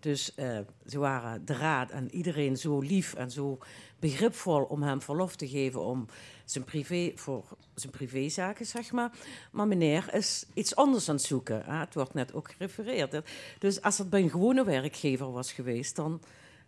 Dus 0.00 0.32
uh, 0.36 0.58
ze 0.86 0.98
waren 0.98 1.44
de 1.44 1.54
raad 1.54 1.90
en 1.90 2.14
iedereen 2.14 2.56
zo 2.56 2.80
lief 2.80 3.14
en 3.14 3.30
zo 3.30 3.58
begripvol 3.98 4.62
om 4.62 4.82
hem 4.82 5.02
verlof 5.02 5.36
te 5.36 5.48
geven 5.48 5.80
om 5.80 6.06
zijn 6.44 6.64
privé, 6.64 7.12
voor 7.14 7.44
zijn 7.74 7.92
privézaken, 7.92 8.66
zeg 8.66 8.92
maar. 8.92 9.10
Maar 9.52 9.66
meneer 9.66 10.14
is 10.14 10.46
iets 10.54 10.76
anders 10.76 11.08
aan 11.08 11.14
het 11.14 11.24
zoeken. 11.24 11.62
Hè? 11.64 11.78
Het 11.78 11.94
wordt 11.94 12.14
net 12.14 12.34
ook 12.34 12.50
gerefereerd. 12.50 13.22
Dus 13.58 13.82
als 13.82 13.98
het 13.98 14.10
bij 14.10 14.22
een 14.22 14.30
gewone 14.30 14.64
werkgever 14.64 15.32
was 15.32 15.52
geweest, 15.52 15.96
dan 15.96 16.20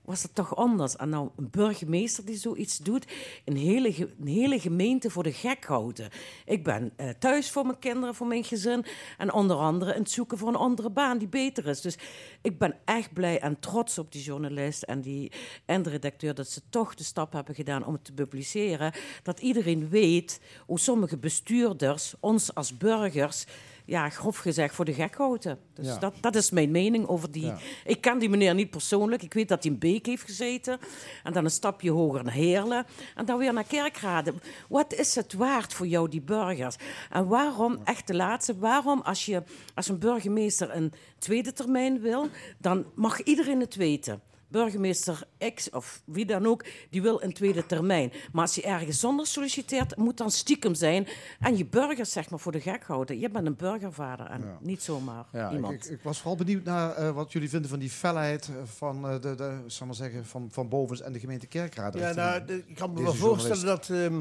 was 0.07 0.23
het 0.23 0.35
toch 0.35 0.57
anders. 0.57 0.97
En 0.97 1.09
nou, 1.09 1.31
een 1.37 1.51
burgemeester 1.51 2.24
die 2.24 2.37
zoiets 2.37 2.78
doet, 2.78 3.07
een 3.45 3.57
hele, 3.57 3.95
een 4.20 4.27
hele 4.27 4.61
gemeente 4.61 5.11
voor 5.11 5.23
de 5.23 5.33
gek 5.33 5.65
houden. 5.65 6.11
Ik 6.45 6.65
ben 6.65 6.93
uh, 6.97 7.09
thuis 7.19 7.51
voor 7.51 7.66
mijn 7.66 7.78
kinderen, 7.78 8.15
voor 8.15 8.27
mijn 8.27 8.45
gezin. 8.45 8.85
En 9.19 9.33
onder 9.33 9.57
andere 9.57 9.95
in 9.95 10.01
het 10.01 10.11
zoeken 10.11 10.39
voor 10.39 10.49
een 10.49 10.57
andere 10.57 10.91
baan 10.91 11.19
die 11.19 11.28
beter 11.28 11.66
is. 11.66 11.81
Dus 11.81 11.99
ik 12.43 12.59
ben 12.59 12.77
echt 12.85 13.12
blij 13.12 13.41
en 13.41 13.61
trots 13.61 13.99
op 13.99 14.12
die 14.12 14.23
journalist 14.23 14.83
en, 14.83 15.01
die, 15.01 15.33
en 15.65 15.83
de 15.83 15.91
redacteur 15.91 16.35
dat 16.35 16.49
ze 16.49 16.61
toch 16.70 16.95
de 16.95 17.05
stap 17.05 17.33
hebben 17.33 17.55
gedaan 17.55 17.85
om 17.85 17.93
het 17.93 18.05
te 18.05 18.12
publiceren. 18.12 18.93
Dat 19.23 19.41
iedereen 19.41 19.89
weet 19.89 20.41
hoe 20.66 20.81
sommige 20.81 21.19
bestuurders 21.19 22.15
ons 22.20 22.55
als 22.55 22.77
burgers 22.77 23.45
ja, 23.86 24.08
grof 24.08 24.36
gezegd, 24.36 24.74
voor 24.74 24.84
de 24.84 24.92
gek 24.94 25.14
houden. 25.14 25.58
Dus 25.74 25.86
Ja. 25.86 25.98
dat, 25.98 26.14
dat 26.20 26.34
is 26.34 26.50
mijn 26.50 26.70
mening 26.70 27.06
over 27.06 27.30
die... 27.30 27.46
Ja. 27.46 27.58
Ik 27.84 28.00
ken 28.00 28.18
die 28.18 28.28
meneer 28.28 28.54
niet 28.54 28.70
persoonlijk. 28.70 29.22
Ik 29.22 29.34
weet 29.34 29.48
dat 29.48 29.62
hij 29.62 29.72
in 29.72 29.78
Beek 29.78 30.06
heeft 30.06 30.22
gezeten. 30.22 30.78
En 31.22 31.32
dan 31.32 31.44
een 31.44 31.50
stapje 31.50 31.90
hoger 31.90 32.24
naar 32.24 32.32
Heerlen. 32.32 32.86
En 33.14 33.24
dan 33.24 33.38
weer 33.38 33.52
naar 33.52 33.64
Kerkrade. 33.64 34.34
Wat 34.68 34.94
is 34.94 35.14
het 35.14 35.32
waard 35.32 35.72
voor 35.74 35.86
jou, 35.86 36.08
die 36.08 36.22
burgers? 36.22 36.76
En 37.10 37.26
waarom, 37.26 37.78
echt 37.84 38.06
de 38.06 38.14
laatste, 38.14 38.58
waarom 38.58 39.00
als, 39.00 39.26
je, 39.26 39.42
als 39.74 39.88
een 39.88 39.98
burgemeester 39.98 40.74
een 40.76 40.92
tweede 41.18 41.52
termijn 41.52 42.00
wil, 42.00 42.28
dan 42.58 42.84
mag 42.94 43.22
iedereen 43.22 43.60
het 43.60 43.74
weten. 43.74 44.20
Burgemeester 44.48 45.23
X 45.55 45.70
of 45.70 46.02
wie 46.05 46.27
dan 46.27 46.47
ook, 46.47 46.64
die 46.90 47.02
wil 47.02 47.23
een 47.23 47.32
tweede 47.32 47.66
termijn. 47.66 48.12
Maar 48.32 48.43
als 48.43 48.55
je 48.55 48.62
ergens 48.62 49.01
zonder 49.01 49.27
solliciteert, 49.27 49.97
moet 49.97 50.16
dan 50.16 50.31
stiekem 50.31 50.74
zijn. 50.74 51.06
En 51.40 51.56
je 51.56 51.66
burgers 51.66 52.12
zeg 52.12 52.31
maar 52.31 52.39
voor 52.39 52.52
de 52.52 52.60
gek 52.60 52.82
houden. 52.85 53.18
Je 53.18 53.31
bent 53.31 53.47
een 53.47 53.56
burgervader 53.56 54.27
en 54.27 54.40
Ja. 54.40 54.59
niet 54.60 54.82
zomaar 54.82 55.24
Ja, 55.32 55.47
ik, 55.48 55.55
iemand. 55.55 55.74
ik, 55.74 55.85
ik 55.85 56.02
was 56.02 56.16
vooral 56.18 56.36
benieuwd 56.36 56.64
naar 56.64 56.93
eh, 56.94 57.10
wat 57.10 57.32
jullie 57.32 57.48
vinden 57.48 57.70
van 57.70 57.78
die 57.78 57.90
felheid 57.90 58.48
eh, 58.48 58.55
van, 58.64 59.09
eh, 59.09 59.20
de, 59.20 59.35
de, 59.35 59.59
zal 59.66 59.86
maar 59.86 59.97
zeggen, 59.97 60.27
van, 60.27 60.48
van 60.52 60.68
Bovens 60.68 61.01
en 61.01 61.12
de 61.12 61.18
gemeente 61.20 61.47
Kerkrade. 61.47 61.98
Ja, 61.98 62.12
nou, 62.12 62.44
de- 62.44 62.62
ik 62.66 62.74
kan 62.74 62.93
me 62.93 63.02
wel 63.02 63.14
voorstellen 63.14 63.56
journalist. 63.59 63.89
dat 63.89 63.98
ehm, 63.98 64.20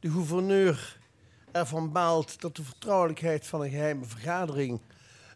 de 0.00 0.10
gouverneur 0.10 0.98
ervan 1.52 1.92
baalt 1.92 2.40
dat 2.40 2.56
de 2.56 2.62
vertrouwelijkheid 2.64 3.46
van 3.46 3.62
een 3.62 3.70
geheime 3.70 4.04
vergadering 4.04 4.80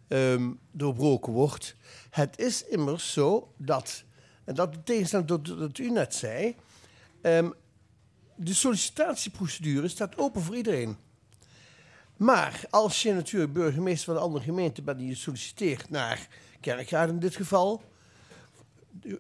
ehm, 0.09 0.51
doorbroken 0.71 1.33
wordt. 1.33 1.75
Het 2.11 2.39
is 2.39 2.65
immers 2.67 3.13
zo 3.13 3.53
dat, 3.57 4.05
en 4.45 4.55
dat 4.55 4.75
in 4.75 4.83
tegenstelling 4.83 5.29
tot 5.29 5.49
wat 5.49 5.79
u 5.79 5.91
net 5.91 6.15
zei, 6.15 6.57
ehm, 7.21 7.51
de 8.35 8.55
sollicitatieprocedure 8.55 9.89
staat 9.89 10.19
open 10.19 10.43
voor 10.43 10.57
iedereen. 10.57 10.97
Maar 12.17 12.65
als 12.71 13.03
je 13.03 13.13
natuurlijk 13.13 13.53
burgemeester 13.53 14.05
van 14.05 14.17
een 14.17 14.23
andere 14.23 14.45
gemeente 14.45 14.83
bent 14.83 14.99
die 14.99 15.09
je 15.09 15.15
solliciteert 15.15 15.91
naar 15.91 16.29
Kerkraad 16.61 17.09
in 17.09 17.19
dit 17.19 17.37
geval. 17.37 17.83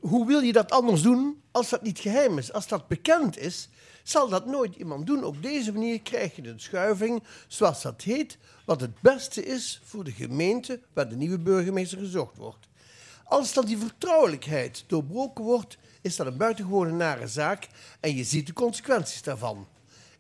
Hoe 0.01 0.27
wil 0.27 0.41
je 0.41 0.53
dat 0.53 0.71
anders 0.71 1.03
doen 1.03 1.43
als 1.51 1.69
dat 1.69 1.83
niet 1.83 1.99
geheim 1.99 2.39
is? 2.39 2.53
Als 2.53 2.69
dat 2.69 2.89
bekend 2.89 3.39
is, 3.39 3.69
zal 4.03 4.29
dat 4.29 4.47
nooit 4.47 4.77
iemand 4.77 5.07
doen. 5.07 5.25
Op 5.25 5.43
deze 5.43 5.73
manier 5.73 6.01
krijg 6.01 6.37
je 6.37 6.49
een 6.49 6.61
schuiving, 6.61 7.23
zoals 7.49 7.83
dat 7.83 8.03
heet, 8.03 8.39
wat 8.65 8.81
het 8.81 9.01
beste 9.01 9.45
is 9.45 9.81
voor 9.85 10.05
de 10.05 10.13
gemeente 10.13 10.81
waar 10.93 11.09
de 11.09 11.17
nieuwe 11.17 11.39
burgemeester 11.39 11.99
gezocht 11.99 12.37
wordt. 12.37 12.69
Als 13.31 13.52
dan 13.52 13.65
die 13.65 13.78
vertrouwelijkheid 13.78 14.85
doorbroken 14.86 15.44
wordt, 15.44 15.78
is 16.01 16.16
dat 16.16 16.27
een 16.27 16.36
buitengewone 16.36 16.93
nare 16.93 17.27
zaak 17.27 17.69
en 18.01 18.16
je 18.16 18.24
ziet 18.24 18.47
de 18.47 18.52
consequenties 18.52 19.23
daarvan. 19.23 19.66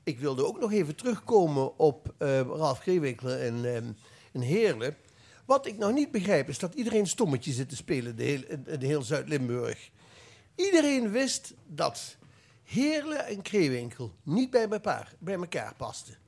Ik 0.02 0.18
wilde 0.18 0.46
ook 0.46 0.60
nog 0.60 0.72
even 0.72 0.96
terugkomen 0.96 1.78
op 1.78 2.14
uh, 2.18 2.40
Ralf 2.40 2.78
Greewinkel 2.78 3.30
en 3.30 3.96
in 4.32 4.40
Heerlen. 4.40 4.96
Wat 5.44 5.66
ik 5.66 5.78
nou 5.78 5.92
niet 5.92 6.10
begrijp 6.10 6.48
is 6.48 6.58
dat 6.58 6.74
iedereen 6.74 7.06
stommetje 7.06 7.52
zit 7.52 7.68
te 7.68 7.76
spelen 7.76 8.16
de 8.16 8.22
heel, 8.22 8.42
in, 8.66 8.82
heel 8.82 9.02
Zuid-Limburg. 9.02 9.90
Iedereen 10.54 11.10
wist 11.10 11.54
dat 11.66 12.16
Heerlen 12.62 13.26
en 13.26 13.42
Kreewinkel 13.42 14.12
niet 14.22 14.50
bij 14.50 14.68
elkaar, 14.68 15.14
bij 15.18 15.34
elkaar 15.34 15.74
pasten. 15.76 16.18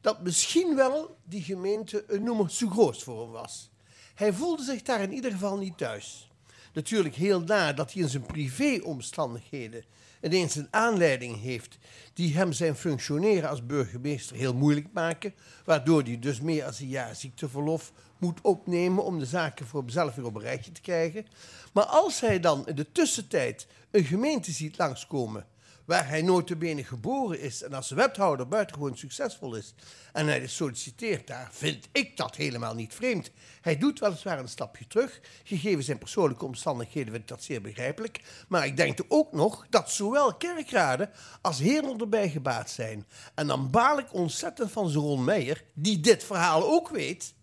Dat 0.00 0.22
misschien 0.22 0.76
wel 0.76 1.16
die 1.24 1.42
gemeente 1.42 2.04
een 2.06 2.22
nummer 2.22 2.48
te 2.48 2.70
groot 2.70 3.02
voor 3.02 3.22
hem 3.22 3.30
was. 3.30 3.70
Hij 4.18 4.32
voelde 4.32 4.62
zich 4.62 4.82
daar 4.82 5.00
in 5.00 5.12
ieder 5.12 5.30
geval 5.30 5.56
niet 5.58 5.78
thuis. 5.78 6.30
Natuurlijk 6.72 7.14
heel 7.14 7.40
na 7.40 7.72
dat 7.72 7.92
hij 7.92 8.02
in 8.02 8.08
zijn 8.08 8.26
privéomstandigheden 8.26 9.84
ineens 10.22 10.54
een 10.54 10.68
aanleiding 10.70 11.40
heeft 11.40 11.78
die 12.14 12.34
hem 12.34 12.52
zijn 12.52 12.76
functioneren 12.76 13.48
als 13.48 13.66
burgemeester 13.66 14.36
heel 14.36 14.54
moeilijk 14.54 14.86
maken, 14.92 15.34
waardoor 15.64 16.02
hij 16.02 16.18
dus 16.18 16.40
meer 16.40 16.64
als 16.64 16.80
een 16.80 16.88
jaar 16.88 17.14
ziekteverlof 17.14 17.92
moet 18.18 18.40
opnemen 18.40 19.04
om 19.04 19.18
de 19.18 19.26
zaken 19.26 19.66
voor 19.66 19.80
hemzelf 19.80 20.14
weer 20.14 20.26
op 20.26 20.34
een 20.34 20.42
rijtje 20.42 20.72
te 20.72 20.80
krijgen. 20.80 21.26
Maar 21.72 21.84
als 21.84 22.20
hij 22.20 22.40
dan 22.40 22.66
in 22.66 22.74
de 22.74 22.92
tussentijd 22.92 23.66
een 23.90 24.04
gemeente 24.04 24.50
ziet 24.52 24.78
langskomen 24.78 25.46
waar 25.88 26.08
hij 26.08 26.22
notabene 26.22 26.84
geboren 26.84 27.40
is 27.40 27.62
en 27.62 27.72
als 27.72 27.90
wethouder 27.90 28.48
buitengewoon 28.48 28.96
succesvol 28.96 29.54
is 29.54 29.74
en 30.12 30.26
hij 30.26 30.46
solliciteert 30.46 31.26
daar, 31.26 31.48
vind 31.52 31.88
ik 31.92 32.16
dat 32.16 32.36
helemaal 32.36 32.74
niet 32.74 32.94
vreemd. 32.94 33.30
Hij 33.60 33.78
doet 33.78 33.98
weliswaar 33.98 34.38
een 34.38 34.48
stapje 34.48 34.86
terug. 34.86 35.20
Gegeven 35.44 35.84
zijn 35.84 35.98
persoonlijke 35.98 36.44
omstandigheden 36.44 37.10
vind 37.10 37.22
ik 37.22 37.28
dat 37.28 37.42
zeer 37.42 37.60
begrijpelijk. 37.60 38.20
Maar 38.48 38.66
ik 38.66 38.76
denk 38.76 39.00
ook 39.08 39.32
nog 39.32 39.66
dat 39.70 39.90
zowel 39.90 40.34
kerkraden 40.34 41.10
als 41.40 41.58
heren 41.58 41.98
erbij 41.98 42.28
gebaat 42.30 42.70
zijn. 42.70 43.06
En 43.34 43.46
dan 43.46 43.70
baal 43.70 43.98
ik 43.98 44.12
ontzettend 44.14 44.70
van 44.70 44.88
Zoron 44.88 45.24
Meijer, 45.24 45.64
die 45.74 46.00
dit 46.00 46.24
verhaal 46.24 46.62
ook 46.64 46.88
weet. 46.88 47.34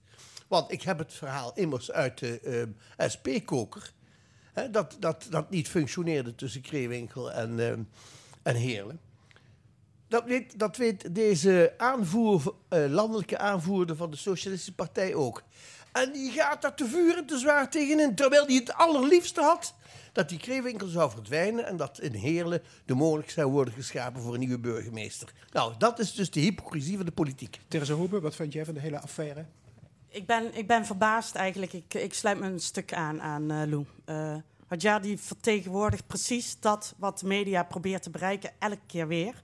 Want 0.48 0.72
ik 0.72 0.82
heb 0.82 0.98
het 0.98 1.14
verhaal 1.14 1.52
immers 1.56 1.92
uit 1.92 2.18
de 2.20 2.40
uh, 2.98 3.08
SP-koker. 3.10 3.94
Dat, 4.72 4.96
dat, 5.00 5.28
dat 5.30 5.50
niet 5.50 5.68
functioneerde 5.68 6.36
tussen 6.36 6.62
Kreewinkel 6.62 7.32
en, 7.32 7.58
uh, 7.60 7.74
en 8.46 8.56
Heerlen. 8.56 9.00
Dat 10.08 10.26
weet, 10.26 10.60
dat 10.60 10.78
weet 10.78 11.16
deze 11.16 11.74
aanvoer, 11.78 12.54
uh, 12.70 12.86
landelijke 12.90 13.38
aanvoerder 13.38 13.96
van 13.96 14.12
de 14.12 14.18
Socialistische 14.18 14.76
Partij 14.76 15.14
ook. 15.14 15.44
En 15.92 16.12
die 16.12 16.32
gaat 16.32 16.62
daar 16.62 16.76
te 16.76 16.86
vuur 16.86 17.18
en 17.18 17.26
te 17.26 17.38
zwaar 17.38 17.70
tegenin. 17.70 18.16
Terwijl 18.16 18.46
hij 18.46 18.56
het 18.56 18.74
allerliefste 18.74 19.42
had 19.42 19.74
dat 20.12 20.30
die 20.30 20.38
kreewinkel 20.38 20.88
zou 20.88 21.12
verdwijnen 21.12 21.66
en 21.66 21.78
dat 21.78 22.00
in 22.00 22.14
Heerlen 22.14 22.62
de 22.86 22.94
mogelijkheid 22.94 23.40
zou 23.40 23.52
worden 23.52 23.74
geschapen 23.74 24.22
voor 24.22 24.34
een 24.34 24.40
nieuwe 24.40 24.60
burgemeester. 24.60 25.34
Nou, 25.52 25.74
dat 25.78 26.00
is 26.00 26.14
dus 26.14 26.32
de 26.32 26.40
hypocrisie 26.40 26.96
van 26.96 27.06
de 27.06 27.12
politiek. 27.12 27.60
Theresa 27.68 27.94
Hoebe, 27.94 28.20
wat 28.20 28.36
vind 28.36 28.54
jij 28.54 28.66
van 28.66 28.74
de 28.74 28.80
hele 28.80 29.00
affaire? 29.00 29.46
Ik 30.08 30.26
ben, 30.26 30.58
ik 30.58 30.68
ben 30.68 30.86
verbaasd 30.86 31.36
eigenlijk. 31.36 31.74
Ik, 31.74 31.94
ik 31.94 32.14
sluit 32.14 32.40
me 32.40 32.46
een 32.46 32.60
stuk 32.60 32.94
aan 32.94 33.22
aan 33.22 33.52
uh, 33.52 33.62
Lou. 33.66 33.86
Uh, 34.06 34.36
Hadja 34.66 35.00
die 35.00 35.20
vertegenwoordigt 35.20 36.08
precies 36.08 36.60
dat 36.60 36.94
wat 36.98 37.20
de 37.20 37.28
media 37.28 37.64
probeert 37.64 38.04
te 38.04 38.10
bereiken, 38.10 38.52
elke 38.60 38.80
keer 38.88 39.08
weer. 39.08 39.42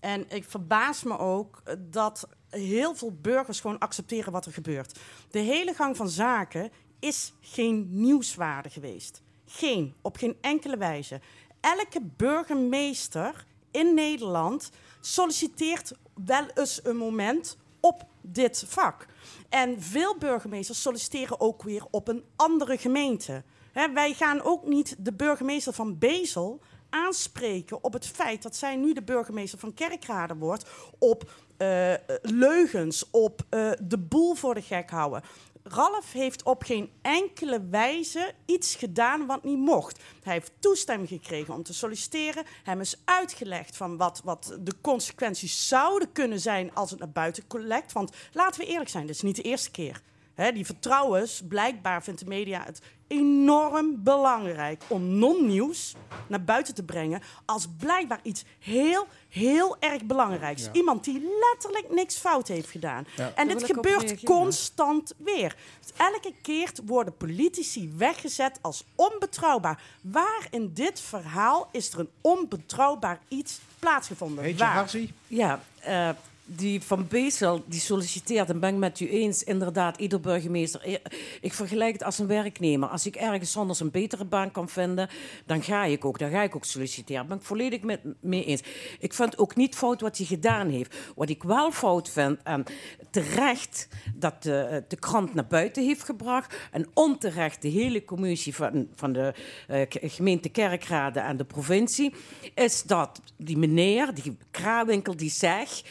En 0.00 0.30
ik 0.30 0.44
verbaas 0.44 1.02
me 1.02 1.18
ook 1.18 1.62
dat 1.78 2.28
heel 2.48 2.94
veel 2.94 3.12
burgers 3.20 3.60
gewoon 3.60 3.78
accepteren 3.78 4.32
wat 4.32 4.46
er 4.46 4.52
gebeurt. 4.52 4.98
De 5.30 5.38
hele 5.38 5.74
gang 5.74 5.96
van 5.96 6.08
zaken 6.08 6.70
is 6.98 7.32
geen 7.40 7.86
nieuwswaarde 7.90 8.70
geweest. 8.70 9.22
Geen, 9.46 9.94
op 10.02 10.16
geen 10.16 10.36
enkele 10.40 10.76
wijze. 10.76 11.20
Elke 11.60 12.00
burgemeester 12.16 13.46
in 13.70 13.94
Nederland 13.94 14.70
solliciteert 15.00 15.92
wel 16.24 16.46
eens 16.54 16.80
een 16.84 16.96
moment 16.96 17.56
op 17.80 18.04
dit 18.20 18.64
vak. 18.66 19.06
En 19.48 19.82
veel 19.82 20.18
burgemeesters 20.18 20.82
solliciteren 20.82 21.40
ook 21.40 21.62
weer 21.62 21.84
op 21.90 22.08
een 22.08 22.24
andere 22.36 22.78
gemeente. 22.78 23.42
Wij 23.72 24.14
gaan 24.14 24.42
ook 24.42 24.66
niet 24.66 24.96
de 24.98 25.12
burgemeester 25.12 25.72
van 25.72 25.98
Bezel 25.98 26.60
aanspreken 26.90 27.84
op 27.84 27.92
het 27.92 28.06
feit 28.06 28.42
dat 28.42 28.56
zij 28.56 28.76
nu 28.76 28.92
de 28.92 29.02
burgemeester 29.02 29.58
van 29.58 29.74
Kerkrade 29.74 30.36
wordt, 30.36 30.64
op 30.98 31.30
uh, 31.58 31.94
leugens, 32.22 33.10
op 33.10 33.42
uh, 33.50 33.70
de 33.82 33.98
boel 33.98 34.34
voor 34.34 34.54
de 34.54 34.62
gek 34.62 34.90
houden. 34.90 35.22
Ralf 35.62 36.12
heeft 36.12 36.42
op 36.42 36.62
geen 36.62 36.90
enkele 37.02 37.66
wijze 37.70 38.32
iets 38.44 38.74
gedaan 38.74 39.26
wat 39.26 39.44
niet 39.44 39.58
mocht. 39.58 40.00
Hij 40.22 40.32
heeft 40.32 40.52
toestemming 40.58 41.08
gekregen 41.08 41.54
om 41.54 41.62
te 41.62 41.74
solliciteren. 41.74 42.44
Hem 42.62 42.80
is 42.80 43.00
uitgelegd 43.04 43.76
van 43.76 43.96
wat, 43.96 44.20
wat 44.24 44.58
de 44.60 44.74
consequenties 44.80 45.68
zouden 45.68 46.12
kunnen 46.12 46.40
zijn 46.40 46.74
als 46.74 46.90
het 46.90 46.98
naar 46.98 47.10
buiten 47.10 47.46
collect. 47.46 47.92
Want 47.92 48.12
laten 48.32 48.60
we 48.60 48.66
eerlijk 48.66 48.90
zijn, 48.90 49.06
dit 49.06 49.14
is 49.14 49.22
niet 49.22 49.36
de 49.36 49.42
eerste 49.42 49.70
keer. 49.70 50.02
He, 50.40 50.52
die 50.52 50.66
vertrouwens, 50.66 51.42
blijkbaar 51.48 52.02
vindt 52.02 52.20
de 52.20 52.26
media 52.26 52.62
het 52.64 52.80
enorm 53.06 54.02
belangrijk 54.02 54.82
om 54.86 55.18
non-nieuws 55.18 55.94
naar 56.26 56.44
buiten 56.44 56.74
te 56.74 56.82
brengen 56.82 57.22
als 57.44 57.66
blijkbaar 57.78 58.20
iets 58.22 58.44
heel, 58.58 59.06
heel 59.28 59.76
erg 59.80 60.04
belangrijks. 60.04 60.64
Ja. 60.64 60.72
Iemand 60.72 61.04
die 61.04 61.28
letterlijk 61.40 61.94
niks 61.94 62.16
fout 62.16 62.48
heeft 62.48 62.70
gedaan. 62.70 63.06
Ja. 63.16 63.32
En 63.34 63.48
dit 63.48 63.64
gebeurt 63.64 64.24
constant 64.24 65.14
weer. 65.16 65.56
Elke 65.96 66.32
keer 66.42 66.70
worden 66.84 67.16
politici 67.16 67.92
weggezet 67.96 68.58
als 68.60 68.84
onbetrouwbaar. 68.94 69.82
Waar 70.00 70.46
in 70.50 70.70
dit 70.74 71.00
verhaal 71.00 71.68
is 71.72 71.92
er 71.92 71.98
een 71.98 72.10
onbetrouwbaar 72.20 73.20
iets 73.28 73.60
plaatsgevonden? 73.78 74.44
Heet 74.44 74.58
je 74.58 74.64
Harzi? 74.64 75.12
Ja, 75.26 75.60
uh, 75.88 76.08
die 76.56 76.82
van 76.82 77.06
Bezel 77.08 77.64
die 77.66 77.80
solliciteert, 77.80 78.50
en 78.50 78.60
ben 78.60 78.72
ik 78.72 78.78
met 78.78 79.00
u 79.00 79.08
eens, 79.08 79.42
inderdaad, 79.42 79.98
ieder 79.98 80.20
burgemeester. 80.20 81.00
Ik 81.40 81.52
vergelijk 81.52 81.92
het 81.92 82.02
als 82.02 82.18
een 82.18 82.26
werknemer. 82.26 82.88
Als 82.88 83.06
ik 83.06 83.16
ergens 83.16 83.56
anders 83.56 83.80
een 83.80 83.90
betere 83.90 84.24
baan 84.24 84.50
kan 84.50 84.68
vinden, 84.68 85.08
dan 85.46 85.62
ga 85.62 85.84
ik 85.84 86.04
ook. 86.04 86.18
Dan 86.18 86.30
ga 86.30 86.42
ik 86.42 86.56
ook 86.56 86.64
solliciteren. 86.64 87.26
Ben 87.26 87.36
ik 87.36 87.42
volledig 87.42 87.82
met 87.82 88.00
mee 88.20 88.44
eens. 88.44 88.62
Ik 88.98 89.14
vind 89.14 89.38
ook 89.38 89.56
niet 89.56 89.74
fout 89.74 90.00
wat 90.00 90.16
hij 90.16 90.26
gedaan 90.26 90.68
heeft. 90.68 90.96
Wat 91.16 91.28
ik 91.28 91.42
wel 91.42 91.72
fout 91.72 92.10
vind, 92.10 92.42
en 92.42 92.64
terecht 93.10 93.88
dat 94.14 94.42
de, 94.42 94.84
de 94.88 94.96
krant 94.96 95.34
naar 95.34 95.46
buiten 95.46 95.84
heeft 95.84 96.02
gebracht, 96.02 96.54
en 96.70 96.88
onterecht 96.94 97.62
de 97.62 97.68
hele 97.68 98.04
commissie 98.04 98.54
van, 98.54 98.88
van 98.94 99.12
de 99.12 99.34
uh, 99.70 99.82
gemeente 99.88 100.48
Kerkrade 100.48 101.20
en 101.20 101.36
de 101.36 101.44
provincie, 101.44 102.14
is 102.54 102.82
dat 102.82 103.20
die 103.36 103.58
meneer, 103.58 104.14
die 104.14 104.36
Krawinkel, 104.50 105.16
die 105.16 105.30
zegt. 105.30 105.88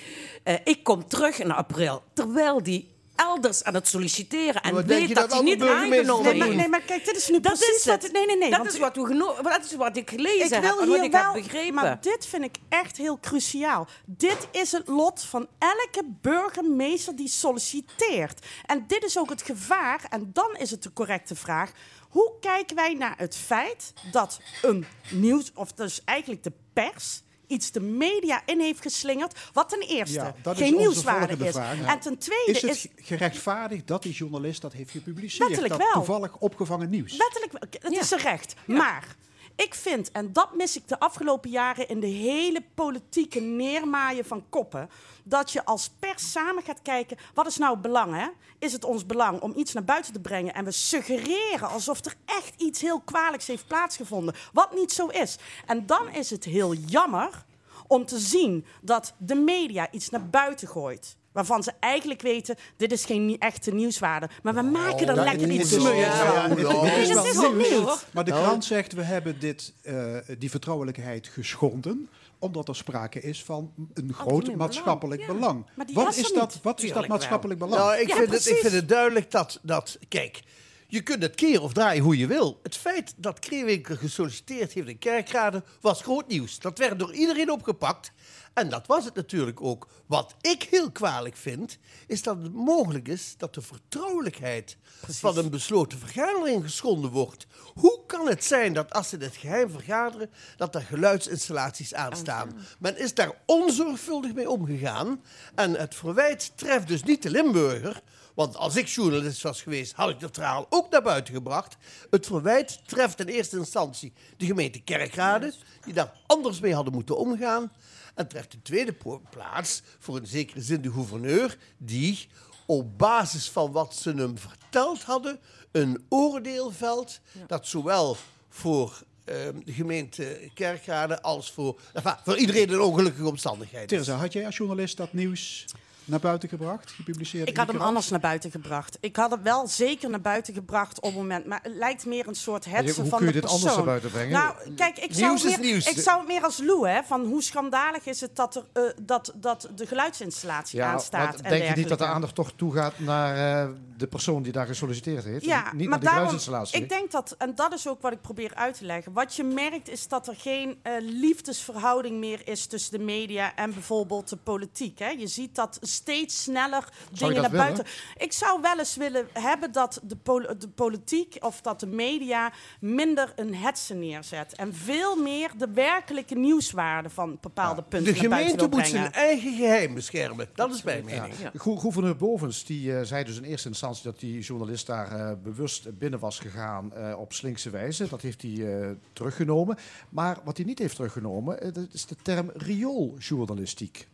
Uh, 0.50 0.56
ik 0.64 0.84
kom 0.84 1.08
terug 1.08 1.40
in 1.40 1.52
april. 1.52 2.04
Terwijl 2.14 2.64
die 2.64 2.98
elders 3.16 3.64
aan 3.64 3.74
het 3.74 3.88
solliciteren 3.88 4.62
en 4.62 4.86
weet 4.86 5.16
dat, 5.16 5.32
hij 5.34 5.42
niet 5.42 5.64
aangenomen 5.64 6.24
nee, 6.24 6.38
maar, 6.38 6.56
nee, 6.56 6.68
maar 6.68 6.82
kijk, 6.82 7.06
dit 7.06 7.16
is 7.16 7.30
nu 7.30 7.40
dat 7.40 7.54
precies 7.54 7.76
is 7.76 7.86
wat, 7.86 8.12
nee, 8.12 8.26
nee, 8.26 8.38
nee, 8.38 8.50
dat, 8.50 8.74
is 8.74 8.80
wat, 8.80 8.96
we 8.96 9.40
dat 9.44 9.64
is 9.66 9.76
wat 9.76 9.98
ik 9.98 10.10
gelezen 10.10 10.58
ik 10.58 10.64
heb 10.64 10.80
en 10.80 10.90
wat 10.90 11.04
ik 11.04 11.12
wel, 11.12 11.34
heb 11.34 11.44
begrepen. 11.44 11.74
Maar 11.74 12.02
dit 12.02 12.26
vind 12.26 12.44
ik 12.44 12.56
echt 12.70 12.98
heel 12.98 13.20
cruciaal. 13.20 13.88
Dit 14.06 14.48
is 14.52 14.72
het 14.72 14.88
lot 14.88 15.22
van 15.24 15.48
elke 15.58 16.04
burgemeester 16.22 17.16
die 17.16 17.28
solliciteert. 17.28 18.46
En 18.66 18.84
dit 18.88 19.04
is 19.04 19.18
ook 19.18 19.30
het 19.30 19.42
gevaar, 19.42 20.06
en 20.10 20.30
dan 20.34 20.56
is 20.56 20.72
het 20.72 20.84
de 20.84 20.94
correcte 20.94 21.36
vraag... 21.36 21.72
hoe 22.10 22.32
kijken 22.40 22.76
wij 22.76 22.94
naar 22.94 23.16
het 23.18 23.36
feit 23.36 23.94
dat 24.12 24.40
een 24.62 24.86
nieuws... 25.10 25.52
of 25.54 25.72
dus 25.72 26.02
eigenlijk 26.06 26.44
de 26.44 26.54
pers 26.74 27.22
iets 27.50 27.72
de 27.72 27.80
media 27.80 28.42
in 28.46 28.60
heeft 28.60 28.82
geslingerd, 28.82 29.40
wat 29.54 29.70
ten 29.70 29.80
eerste 29.80 30.34
ja, 30.44 30.54
geen 30.54 30.76
nieuwswaarde 30.76 31.46
is. 31.46 31.52
Vraag. 31.52 31.86
En 31.86 32.00
ten 32.00 32.18
tweede 32.18 32.52
is 32.52 32.62
het 32.62 32.72
is... 32.72 32.88
gerechtvaardigd 32.96 33.88
dat 33.88 34.04
die 34.04 34.14
journalist 34.14 34.62
dat 34.62 34.74
heeft 34.74 34.92
gepubliceerd? 34.92 35.48
Wettelijk 35.50 35.74
dat 35.74 35.84
wel. 35.84 35.92
toevallig 35.92 36.38
opgevangen 36.38 36.90
nieuws? 36.90 37.18
Wettelijk 37.18 37.52
wel. 37.52 37.62
Het 37.70 37.94
ja. 37.94 38.00
is 38.00 38.12
een 38.12 38.20
recht. 38.20 38.56
Maar 38.66 39.16
ik 39.60 39.76
vind, 39.76 40.12
en 40.12 40.34
dat 40.34 40.56
mis 40.56 40.78
ik 40.78 40.88
de 40.88 41.00
afgelopen 41.00 41.50
jaren 41.50 41.88
in 41.88 42.00
de 42.00 42.08
hele 42.08 42.64
politieke 42.74 43.40
neermaaien 43.40 44.26
van 44.26 44.46
koppen, 44.50 44.90
dat 45.24 45.52
je 45.52 45.66
als 45.66 45.90
pers 46.00 46.32
samen 46.32 46.64
gaat 46.64 46.82
kijken, 46.82 47.18
wat 47.34 47.48
is 47.48 47.58
nou 47.58 47.78
belang? 47.78 48.16
Hè? 48.16 48.28
Is 48.60 48.74
het 48.74 48.84
ons 48.84 49.06
belang 49.06 49.42
om 49.42 49.54
iets 49.56 49.74
naar 49.74 49.84
buiten 49.84 50.14
te 50.14 50.20
brengen 50.20 50.54
en 50.54 50.66
we 50.66 50.72
suggereren 50.72 51.70
alsof 51.70 52.06
er 52.06 52.16
echt 52.26 52.62
iets 52.62 52.82
heel 52.82 53.00
kwalijks 53.00 53.48
heeft 53.48 53.68
plaatsgevonden, 53.68 54.36
wat 54.54 54.74
niet 54.74 54.92
zo 54.92 55.08
is. 55.08 55.38
En 55.66 55.86
dan 55.86 56.10
is 56.10 56.30
het 56.30 56.44
heel 56.44 56.74
jammer 56.74 57.46
om 57.88 58.06
te 58.06 58.20
zien 58.20 58.66
dat 58.82 59.14
de 59.18 59.36
media 59.36 59.92
iets 59.92 60.10
naar 60.10 60.30
buiten 60.30 60.68
gooit 60.68 61.18
Waarvan 61.40 61.64
ze 61.64 61.72
eigenlijk 61.80 62.22
weten, 62.22 62.56
dit 62.78 62.92
is 62.92 63.06
geen 63.06 63.26
nie- 63.26 63.38
echte 63.38 63.72
nieuwswaarde. 63.72 64.30
Maar 64.44 64.54
we 64.54 64.62
maken 64.62 65.08
er 65.08 65.16
Ja, 65.16 65.24
lekker 65.24 65.50
iets 65.52 65.78
moois 65.78 65.98
ja, 65.98 66.48
Nee, 66.48 67.02
is 67.02 67.08
dat 67.08 67.16
wel 67.16 67.26
is 67.26 67.36
wel 67.38 67.54
nieuws. 67.54 67.70
nieuw, 67.70 67.82
hoor. 67.82 68.04
Maar 68.12 68.24
de 68.26 68.32
Nou. 68.32 68.44
krant 68.44 68.66
zegt, 68.66 68.94
we 68.94 69.02
hebben 69.02 69.40
dit, 69.40 69.74
eh, 69.82 70.16
die 70.38 70.50
vertrouwelijkheid 70.50 71.28
geschonden 71.28 72.10
omdat 72.40 72.68
er 72.68 72.76
sprake 72.76 73.22
is 73.22 73.44
van 73.44 73.72
een 73.94 74.14
groot 74.14 74.40
belang, 74.42 74.58
maatschappelijk 74.58 75.28
belang. 75.28 75.66
Maar 75.76 75.86
die 75.86 75.96
Wat 75.96 76.06
was 76.06 76.18
is 76.18 76.30
er 76.30 76.36
dat, 76.38 76.54
niet. 76.54 76.64
wat 76.64 76.78
is 76.78 76.82
dat 76.84 76.92
Tuurlijk 76.92 77.08
maatschappelijk 77.08 77.60
belang? 77.60 77.82
Nou, 77.82 77.98
ik, 78.00 78.14
vind 78.14 78.32
het, 78.32 78.48
ik 78.48 78.56
vind 78.58 78.74
het 78.74 78.90
duidelijk 78.90 79.32
dat, 79.32 79.60
dat... 79.62 79.98
Kijk, 80.08 80.42
je 80.88 81.02
kunt 81.02 81.22
het 81.24 81.36
keren 81.36 81.62
of 81.62 81.74
draaien 81.74 82.04
hoe 82.04 82.18
je 82.18 82.28
wil. 82.28 82.60
Het 82.64 82.76
feit 82.78 83.14
dat 83.18 83.40
Kreewinkel 83.40 83.96
gesolliciteerd 83.96 84.74
heeft 84.74 84.88
in 84.88 84.98
Kerkrade 84.98 85.64
was 85.82 86.02
groot 86.02 86.28
nieuws. 86.28 86.60
Dat 86.60 86.78
werd 86.78 87.00
door 87.00 87.14
iedereen 87.14 87.52
opgepakt. 87.52 88.12
En 88.54 88.70
dat 88.70 88.88
was 88.88 89.06
het 89.06 89.16
natuurlijk 89.16 89.62
ook. 89.62 89.88
Wat 90.06 90.36
ik 90.42 90.64
heel 90.64 90.92
kwalijk 90.92 91.36
vind, 91.36 91.78
is 92.08 92.24
dat 92.24 92.42
het 92.42 92.54
mogelijk 92.54 93.08
is 93.08 93.34
dat 93.38 93.54
de 93.54 93.62
vertrouwelijkheid 93.62 94.78
van 95.08 95.38
een 95.38 95.50
besloten 95.50 96.00
vergadering 96.00 96.64
geschonden 96.64 97.12
wordt. 97.12 97.48
Hoe 97.74 98.00
kan 98.08 98.28
het 98.28 98.44
zijn 98.44 98.74
dat 98.74 98.94
als 98.94 99.10
ze 99.10 99.18
het 99.18 99.36
geheim 99.36 99.70
vergaderen, 99.70 100.30
dat 100.58 100.76
er 100.76 100.82
geluidsinstallaties 100.82 101.94
aanstaan? 101.94 102.58
Men 102.80 102.98
is 102.98 103.14
daar 103.14 103.32
onzorgvuldig 103.46 104.34
mee 104.34 104.50
omgegaan. 104.50 105.24
En 105.56 105.74
het 105.74 105.96
verwijt 105.96 106.52
treft 106.56 106.88
dus 106.88 107.04
niet 107.04 107.24
de 107.24 107.30
Limburger. 107.30 108.02
Want 108.40 108.56
als 108.56 108.76
ik 108.76 108.88
journalist 108.88 109.42
was 109.42 109.62
geweest, 109.62 109.94
had 109.94 110.10
ik 110.10 110.20
dat 110.20 110.36
verhaal 110.36 110.66
ook 110.70 110.90
naar 110.90 111.02
buiten 111.02 111.34
gebracht. 111.34 111.78
Het 112.10 112.26
verwijt 112.26 112.80
treft 112.86 113.20
in 113.20 113.28
eerste 113.28 113.58
instantie 113.58 114.14
de 114.38 114.46
gemeente 114.46 114.82
Kerkrade, 114.82 115.54
die 115.84 115.94
daar 115.94 116.14
anders 116.26 116.60
mee 116.60 116.74
hadden 116.74 116.94
moeten 116.94 117.18
omgaan. 117.18 117.72
En 118.16 118.28
treft 118.28 118.54
in 118.54 118.62
tweede 118.62 118.96
plaats, 119.30 119.82
voor 120.00 120.18
een 120.18 120.28
zekere 120.28 120.62
zin, 120.62 120.82
de 120.82 120.92
gouverneur, 120.92 121.58
die 121.78 122.28
op 122.66 122.98
basis 122.98 123.50
van 123.50 123.72
wat 123.72 123.96
ze 123.96 124.14
hem 124.14 124.38
verteld 124.38 125.04
hadden, 125.04 125.40
een 125.72 126.06
oordeel 126.10 126.72
velt 126.72 127.20
dat 127.48 127.68
zowel 127.68 128.18
voor 128.50 129.02
ehm, 129.24 129.60
de 129.64 129.74
gemeente 129.74 130.50
Kerkrade 130.54 131.22
als 131.22 131.52
voor, 131.52 131.80
enfin, 131.94 132.16
voor 132.24 132.38
iedereen 132.38 132.70
een 132.70 132.82
ongelukkige 132.82 133.28
omstandigheid 133.28 133.92
is. 133.92 133.98
Teresa, 133.98 134.22
had 134.22 134.34
jij 134.34 134.46
als 134.46 134.58
journalist 134.58 134.98
dat 134.98 135.14
nieuws 135.14 135.66
naar 136.10 136.20
buiten 136.20 136.50
gebracht, 136.50 136.92
gepubliceerd? 136.92 137.50
Ik 137.50 137.58
had 137.58 137.68
de 137.68 137.74
hem 137.74 137.82
anders 137.82 138.10
naar 138.10 138.20
buiten 138.20 138.52
gebracht. 138.52 138.98
Ik 139.00 139.16
had 139.16 139.32
hem 139.32 139.44
wel 139.44 139.68
zeker 139.68 140.10
naar 140.10 140.22
buiten 140.22 140.54
gebracht 140.54 140.98
op 140.98 141.04
het 141.04 141.16
moment. 141.16 141.46
Maar 141.46 141.60
het 141.64 141.76
lijkt 141.76 142.06
meer 142.06 142.28
een 142.28 142.36
soort 142.36 142.66
hetsen 142.66 143.02
hoe 143.02 143.10
van 143.10 143.18
kun 143.18 143.28
je 143.28 143.34
de 143.34 143.40
dit 143.40 143.50
anders 143.50 143.74
persoon. 143.74 143.86
naar 143.86 144.00
buiten 144.00 144.12
brengen? 144.12 144.32
Nou, 144.32 144.74
kijk, 144.76 144.98
ik 144.98 145.14
zou, 145.14 145.28
Nieuws 145.28 145.44
meer, 145.44 145.60
nieuws. 145.60 145.88
ik 145.88 146.00
zou 146.00 146.18
het 146.18 146.28
meer 146.28 146.44
als 146.44 146.58
Lou, 146.58 146.90
hè. 146.90 147.04
Van 147.04 147.26
hoe 147.26 147.44
schandalig 147.44 148.06
is 148.06 148.22
het 148.22 148.36
dat, 148.36 148.56
er, 148.56 148.64
eh, 148.74 148.84
dat, 149.02 149.34
dat 149.36 149.70
de 149.76 149.86
geluidsinstallatie 149.86 150.80
Ja, 150.80 150.92
aanstaat 150.92 151.36
maar 151.36 151.44
en 151.44 151.50
denk 151.50 151.70
je 151.70 151.76
niet 151.76 151.90
dat 151.90 151.98
de 151.98 152.06
aandacht 152.06 152.36
toch 152.36 152.52
toegaat 152.56 153.00
naar 153.00 153.64
eh, 153.64 153.70
de 153.98 154.08
persoon 154.08 154.44
die 154.44 154.52
daar 154.52 154.68
gesolliciteerd 154.68 155.24
heeft? 155.24 155.46
Ja, 155.46 155.72
en 155.72 155.78
niet 155.78 155.90
maar 155.90 156.00
naar 156.00 156.00
de 156.00 156.06
daarom, 156.06 156.40
geluidsinstallatie? 156.40 156.82
ik 156.82 156.90
denk 156.90 157.12
dat, 157.12 157.36
en 157.38 157.56
dat 157.56 157.74
is 157.74 157.88
ook 157.88 158.02
wat 158.02 158.12
ik 158.12 158.22
probeer 158.22 158.56
uit 158.56 158.78
te 158.78 158.86
leggen. 158.86 159.14
Wat 159.14 159.36
je 159.36 159.44
merkt 159.44 159.90
is 159.90 160.08
dat 160.08 160.28
er 160.28 160.36
geen 160.36 160.80
eh, 160.82 160.94
liefdesverhouding 161.00 162.20
meer 162.20 162.48
is 162.48 162.66
tussen 162.66 162.98
de 162.98 163.04
media 163.04 163.56
en 163.56 163.74
bijvoorbeeld 163.74 164.30
de 164.30 164.38
politiek. 164.38 165.00
Hè. 165.00 165.10
Je 165.10 165.28
ziet 165.28 165.56
dat 165.56 165.78
steeds 166.00 166.44
sneller 166.44 166.90
dingen 167.12 167.42
naar 167.42 167.52
willen? 167.52 167.58
buiten. 167.66 167.86
Ik 168.18 168.34
zou 168.34 168.62
wel 168.62 168.80
eens 168.80 168.96
willen 168.96 169.28
hebben 169.34 169.72
dat 169.72 170.00
de, 170.04 170.16
pol- 170.16 170.58
de 170.58 170.70
politiek 170.76 171.38
of 171.40 171.62
dat 171.62 171.80
de 171.80 171.88
media 171.88 172.54
minder 172.80 173.34
een 173.36 173.56
hetsen 173.56 174.00
neerzet. 174.00 174.56
En 174.56 174.74
veel 174.76 175.16
meer 175.22 175.52
de 175.58 175.68
werkelijke 175.74 176.36
nieuwswaarde 176.36 177.10
van 177.10 177.38
bepaalde 177.42 177.84
punten 177.84 178.14
De 178.14 178.20
naar 178.20 178.30
buiten 178.30 178.50
gemeente 178.50 178.70
wil 178.70 178.80
moet 178.80 178.92
brengen. 178.92 179.12
zijn 179.14 179.26
eigen 179.28 179.54
geheim 179.56 179.94
beschermen. 179.94 180.50
Dat 180.56 180.74
is 180.74 180.84
mijn 180.84 181.08
Ja. 181.08 181.22
mening. 181.22 181.36
Gou- 181.56 181.78
Gouverneur 181.80 182.16
Bovens 182.16 182.66
die, 182.66 182.96
eh, 182.98 183.04
zei 183.04 183.24
dus 183.24 183.38
in 183.38 183.44
eerste 183.44 183.68
instantie 183.68 184.04
dat 184.04 184.20
die 184.20 184.40
journalist 184.40 184.88
daar 184.88 185.12
eh, 185.12 185.32
bewust 185.44 185.98
binnen 185.98 186.20
was 186.20 186.40
gegaan 186.40 186.94
eh, 186.94 187.20
op 187.20 187.34
slinkse 187.34 187.70
wijze. 187.70 188.08
Dat 188.10 188.22
heeft 188.22 188.42
hij 188.42 188.52
eh, 188.82 188.90
teruggenomen. 189.14 189.78
Maar 190.10 190.38
wat 190.44 190.58
hij 190.58 190.66
niet 190.66 190.80
heeft 190.80 190.96
teruggenomen, 190.96 191.74
dat 191.74 191.88
is 191.92 192.06
de 192.06 192.16
term 192.22 192.52
riooljournalistiek. 192.54 194.08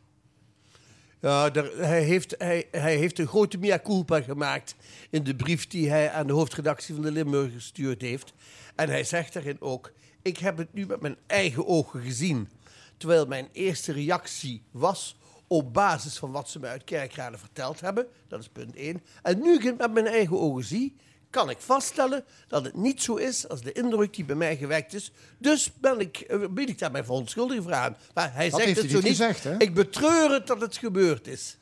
Ja, 1.26 1.52
hij, 1.78 2.04
heeft, 2.04 2.36
hij, 2.38 2.68
hij 2.72 2.96
heeft 2.96 3.20
een 3.20 3.28
grote 3.28 3.58
mea 3.58 3.80
culpa 3.80 4.22
gemaakt 4.22 4.76
in 5.10 5.24
de 5.24 5.36
brief 5.36 5.68
die 5.68 5.90
hij 5.90 6.12
aan 6.12 6.28
de 6.28 6.34
hoofdredactie 6.34 6.94
van 6.94 7.04
de 7.04 7.12
Limburg 7.12 7.54
gestuurd 7.54 8.02
heeft. 8.02 8.34
En 8.76 8.90
hij 8.90 9.04
zegt 9.04 9.34
daarin 9.34 9.62
ook, 9.62 9.92
ik 10.22 10.38
heb 10.38 10.58
het 10.58 10.74
nu 10.74 10.86
met 10.86 11.02
mijn 11.02 11.18
eigen 11.28 11.68
ogen 11.68 12.02
gezien. 12.02 12.50
Terwijl 12.98 13.26
mijn 13.26 13.48
eerste 13.52 13.92
reactie 13.92 14.62
was 14.72 15.18
op 15.48 15.74
basis 15.74 16.18
van 16.18 16.32
wat 16.32 16.50
ze 16.50 16.60
me 16.60 16.68
uit 16.68 16.84
Kerkrade 16.84 17.38
verteld 17.38 17.80
hebben. 17.80 18.08
Dat 18.28 18.40
is 18.40 18.50
punt 18.50 18.76
1. 18.76 19.02
En 19.22 19.40
nu 19.40 19.54
ik 19.54 19.64
het 19.64 19.78
met 19.78 19.94
mijn 19.94 20.08
eigen 20.08 20.40
ogen 20.40 20.64
zie, 20.64 20.96
kan 21.36 21.50
ik 21.50 21.58
vaststellen 21.60 22.24
dat 22.48 22.64
het 22.64 22.76
niet 22.76 23.02
zo 23.02 23.16
is 23.16 23.50
als 23.50 23.62
de 23.62 23.72
indruk 23.72 24.14
die 24.14 24.26
bij 24.26 24.36
mij 24.36 24.58
gewekt 24.58 24.94
is. 24.94 25.12
Dus 25.38 25.72
ben 25.80 26.00
ik, 26.00 26.18
eh, 26.18 26.40
bied 26.50 26.70
ik 26.70 26.80
daar 26.80 26.92
mijn 26.92 27.06
verontschuldiging 27.06 27.64
voor 27.64 27.74
aan. 27.74 27.98
Maar 28.14 28.34
hij 28.34 28.50
Dat 28.50 28.60
zegt 28.60 28.66
heeft 28.66 28.82
het 28.82 28.92
zo 28.92 28.96
niet 28.98 29.06
niet. 29.08 29.18
gezegd, 29.18 29.44
hè? 29.44 29.58
Ik 29.58 29.74
betreur 29.74 30.32
het 30.32 30.48
dat 30.48 30.62
het 30.62 30.78
gebeurd 30.78 31.28
is. 31.28 31.58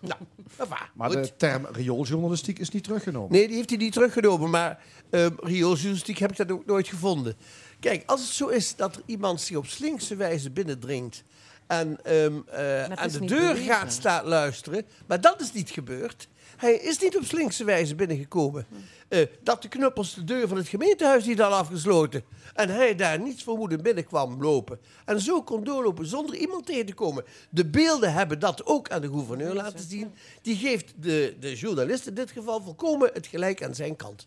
Nou, 0.00 0.20
enfin, 0.56 0.76
Maar 0.94 1.10
goed. 1.10 1.24
de 1.24 1.36
term 1.36 1.66
riooljournalistiek 1.72 2.58
is 2.58 2.70
niet 2.70 2.84
teruggenomen. 2.84 3.32
Nee, 3.32 3.46
die 3.46 3.56
heeft 3.56 3.70
hij 3.70 3.78
niet 3.78 3.92
teruggenomen. 3.92 4.50
Maar 4.50 4.80
uh, 5.10 5.26
riooljournalistiek 5.36 6.18
heb 6.18 6.30
ik 6.30 6.36
dat 6.36 6.50
ook 6.52 6.66
nooit 6.66 6.88
gevonden. 6.88 7.34
Kijk, 7.80 8.02
als 8.06 8.20
het 8.20 8.30
zo 8.30 8.46
is 8.48 8.76
dat 8.76 8.96
er 8.96 9.02
iemand 9.06 9.40
zich 9.40 9.56
op 9.56 9.66
slinkse 9.66 10.16
wijze 10.16 10.50
binnendringt... 10.50 11.22
en 11.66 11.98
ehm, 12.02 12.40
eh, 12.46 12.84
aan 12.84 13.08
de 13.08 13.24
deur 13.24 13.56
gaat 13.56 13.92
staan 13.92 14.24
luisteren... 14.24 14.86
maar 15.06 15.20
dat 15.20 15.40
is 15.40 15.52
niet 15.52 15.70
gebeurd. 15.70 16.28
Hij 16.56 16.74
is 16.74 16.98
niet 16.98 17.16
op 17.16 17.24
slinkse 17.24 17.64
wijze 17.64 17.94
binnengekomen. 17.94 18.66
Eh, 19.08 19.26
dat 19.42 19.62
de 19.62 19.68
knuppels 19.68 20.14
de 20.14 20.24
deur 20.24 20.48
van 20.48 20.56
het 20.56 20.68
gemeentehuis 20.68 21.24
niet 21.24 21.38
hadden 21.38 21.58
afgesloten... 21.58 22.24
en 22.54 22.68
hij 22.68 22.94
daar 22.94 23.20
niets 23.20 23.42
vermoedend 23.42 23.82
binnenkwam 23.82 24.42
lopen... 24.42 24.78
en 25.04 25.20
zo 25.20 25.42
kon 25.42 25.64
doorlopen 25.64 26.06
zonder 26.06 26.36
iemand 26.36 26.66
tegen 26.66 26.86
te 26.86 26.94
komen. 26.94 27.24
De 27.50 27.66
beelden 27.66 28.12
hebben 28.12 28.38
dat 28.38 28.66
ook 28.66 28.90
aan 28.90 29.00
de 29.00 29.08
gouverneur 29.08 29.54
laten 29.54 29.88
zien. 29.88 30.14
Die 30.42 30.56
geeft 30.56 30.92
de, 30.96 31.36
de 31.40 31.54
journalist 31.54 32.06
in 32.06 32.14
dit 32.14 32.30
geval 32.30 32.62
volkomen 32.62 33.10
het 33.12 33.26
gelijk 33.26 33.62
aan 33.62 33.74
zijn 33.74 33.96
kant. 33.96 34.26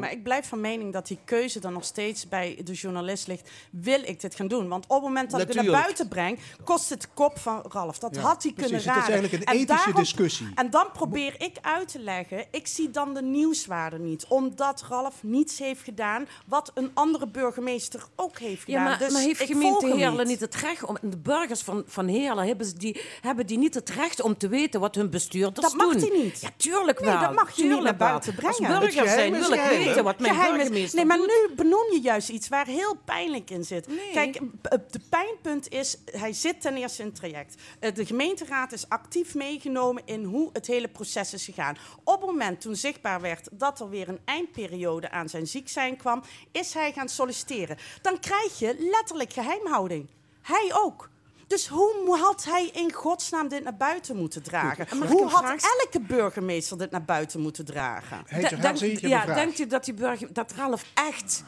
Maar 0.00 0.12
ik 0.12 0.22
blijf 0.22 0.48
van 0.48 0.60
mening 0.60 0.92
dat 0.92 1.06
die 1.06 1.18
keuze 1.24 1.60
dan 1.60 1.72
nog 1.72 1.84
steeds 1.84 2.28
bij 2.28 2.58
de 2.64 2.72
journalist 2.72 3.26
ligt. 3.26 3.50
Wil 3.70 4.00
ik 4.04 4.20
dit 4.20 4.34
gaan 4.34 4.48
doen? 4.48 4.68
Want 4.68 4.84
op 4.84 4.90
het 4.96 5.02
moment 5.02 5.30
dat 5.30 5.40
ik 5.40 5.46
het 5.46 5.56
naar 5.56 5.80
buiten 5.82 6.08
breng, 6.08 6.38
kost 6.64 6.88
het 6.90 7.08
kop 7.14 7.38
van 7.38 7.62
Ralf. 7.68 7.98
Dat 7.98 8.14
Ja, 8.14 8.20
had 8.20 8.42
hij 8.42 8.52
precies. 8.52 8.70
kunnen 8.70 8.72
Het 8.72 8.80
is 8.80 8.86
raden. 8.86 9.02
eigenlijk 9.12 9.32
een 9.32 9.44
En 9.54 9.60
ethische 9.60 9.76
daarom- 9.84 10.02
discussie. 10.02 10.46
En 10.54 10.70
dan 10.70 10.86
probeer 10.92 11.34
ik 11.38 11.56
uit 11.60 11.88
te 11.88 11.98
leggen, 11.98 12.44
ik 12.50 12.66
zie 12.66 12.90
dan 12.90 13.14
de 13.14 13.22
nieuwswaarde 13.22 13.98
niet. 13.98 14.24
Omdat 14.28 14.84
Ralf 14.88 15.14
niets 15.22 15.58
heeft 15.58 15.82
gedaan 15.82 16.26
wat 16.46 16.70
een 16.74 16.90
andere 16.94 17.26
burgemeester 17.28 18.04
ook 18.16 18.38
heeft 18.38 18.64
gedaan. 18.64 18.82
Ja, 18.82 18.88
maar, 18.88 18.98
dus 18.98 19.12
maar 19.12 19.22
heeft 19.22 19.40
ik 19.40 19.46
gemeente 19.46 19.86
Heerlen 19.86 20.16
niet. 20.18 20.26
niet 20.26 20.40
het 20.40 20.54
recht 20.54 20.84
om... 20.84 20.96
De 21.02 21.16
burgers 21.18 21.62
van, 21.62 21.82
van 21.86 22.06
Heerlen 22.08 22.46
hebben, 22.46 22.66
ze 22.66 22.76
die, 22.78 23.00
hebben 23.20 23.46
die 23.46 23.58
niet 23.58 23.74
het 23.74 23.90
recht 23.90 24.20
om 24.22 24.36
te 24.36 24.48
weten 24.48 24.80
wat 24.80 24.94
hun 24.94 25.10
bestuurders 25.10 25.66
Dat 25.66 25.74
mag 25.76 25.92
doen? 25.92 26.00
die 26.10 26.22
niet. 26.22 26.40
Ja, 26.40 26.48
tuurlijk 26.56 27.00
Nee, 27.00 27.10
wel. 27.10 27.20
dat 27.20 27.34
mag 27.34 27.50
je 27.56 27.64
niet 27.64 27.82
naar 27.82 27.96
buiten 27.96 28.34
brengen. 28.34 28.56
Als 28.58 28.78
burger 28.78 29.00
Het 29.02 29.10
zijn 29.10 29.32
wil 29.32 29.40
ik 29.52 29.60
geheim, 29.60 29.89
weten 29.94 30.04
hè? 30.04 30.10
wat 30.10 30.20
mijn 30.20 30.34
Geheim 30.34 30.52
is- 30.54 30.58
burgemeester 30.60 30.96
Nee, 30.96 31.04
maar 31.04 31.16
doet. 31.16 31.26
nu 31.48 31.54
benoem 31.54 31.92
je 31.92 32.00
juist 32.00 32.28
iets 32.28 32.48
waar 32.48 32.66
heel 32.66 32.96
pijnlijk 33.04 33.50
in 33.50 33.64
zit. 33.64 33.86
Kijk, 34.12 34.40
de 34.90 35.00
pijnpunt 35.10 35.68
is, 35.72 35.96
hij 36.04 36.32
zit 36.32 36.60
ten 36.60 36.76
eerste 36.76 37.00
in 37.02 37.08
het 37.08 37.16
traject. 37.16 37.54
Eh, 37.80 37.94
De 37.94 38.06
gemeenteraad 38.06 38.72
is 38.72 38.88
actief 38.88 39.34
meegenomen 39.34 40.02
in 40.06 40.24
hoe 40.24 40.50
het 40.52 40.66
hele 40.66 40.88
proces 40.88 41.32
is 41.34 41.44
gegaan. 41.44 41.76
Op 42.04 42.20
het 42.20 42.30
moment 42.30 42.60
toen 42.60 42.76
zichtbaar 42.76 43.20
werd 43.20 43.48
dat 43.52 43.80
er 43.80 43.88
weer 43.88 44.08
een 44.08 44.20
eindperiode 44.24 45.10
aan 45.10 45.28
zijn 45.28 45.46
ziek 45.46 45.68
zijn 45.68 45.96
kwam, 45.96 46.22
is 46.52 46.74
hij 46.74 46.92
gaan 46.92 47.08
solliciteren. 47.08 47.76
Dan 48.02 48.20
krijg 48.20 48.58
je 48.58 48.74
letterlijk 48.78 49.32
geheimhouding. 49.32 50.06
Hij 50.42 50.70
ook. 50.74 51.08
Dus 51.50 51.66
hoe 51.68 52.18
had 52.20 52.44
hij 52.44 52.70
in 52.72 52.92
godsnaam 52.92 53.48
dit 53.48 53.64
naar 53.64 53.76
buiten 53.76 54.16
moeten 54.16 54.42
dragen? 54.42 54.86
Hoe 55.08 55.26
had 55.28 55.40
vraag 55.44 55.62
elke 55.80 56.00
burgemeester 56.00 56.78
dit 56.78 56.90
naar 56.90 57.04
buiten 57.04 57.40
moeten 57.40 57.64
dragen? 57.64 58.24
De- 58.50 58.56
denk- 58.60 58.78
ja, 59.08 59.24
denkt 59.34 59.58
u 59.58 59.66
dat, 59.66 59.84
die 59.84 59.94
burger, 59.94 60.32
dat 60.32 60.52
Ralf 60.56 60.84
echt, 60.94 61.44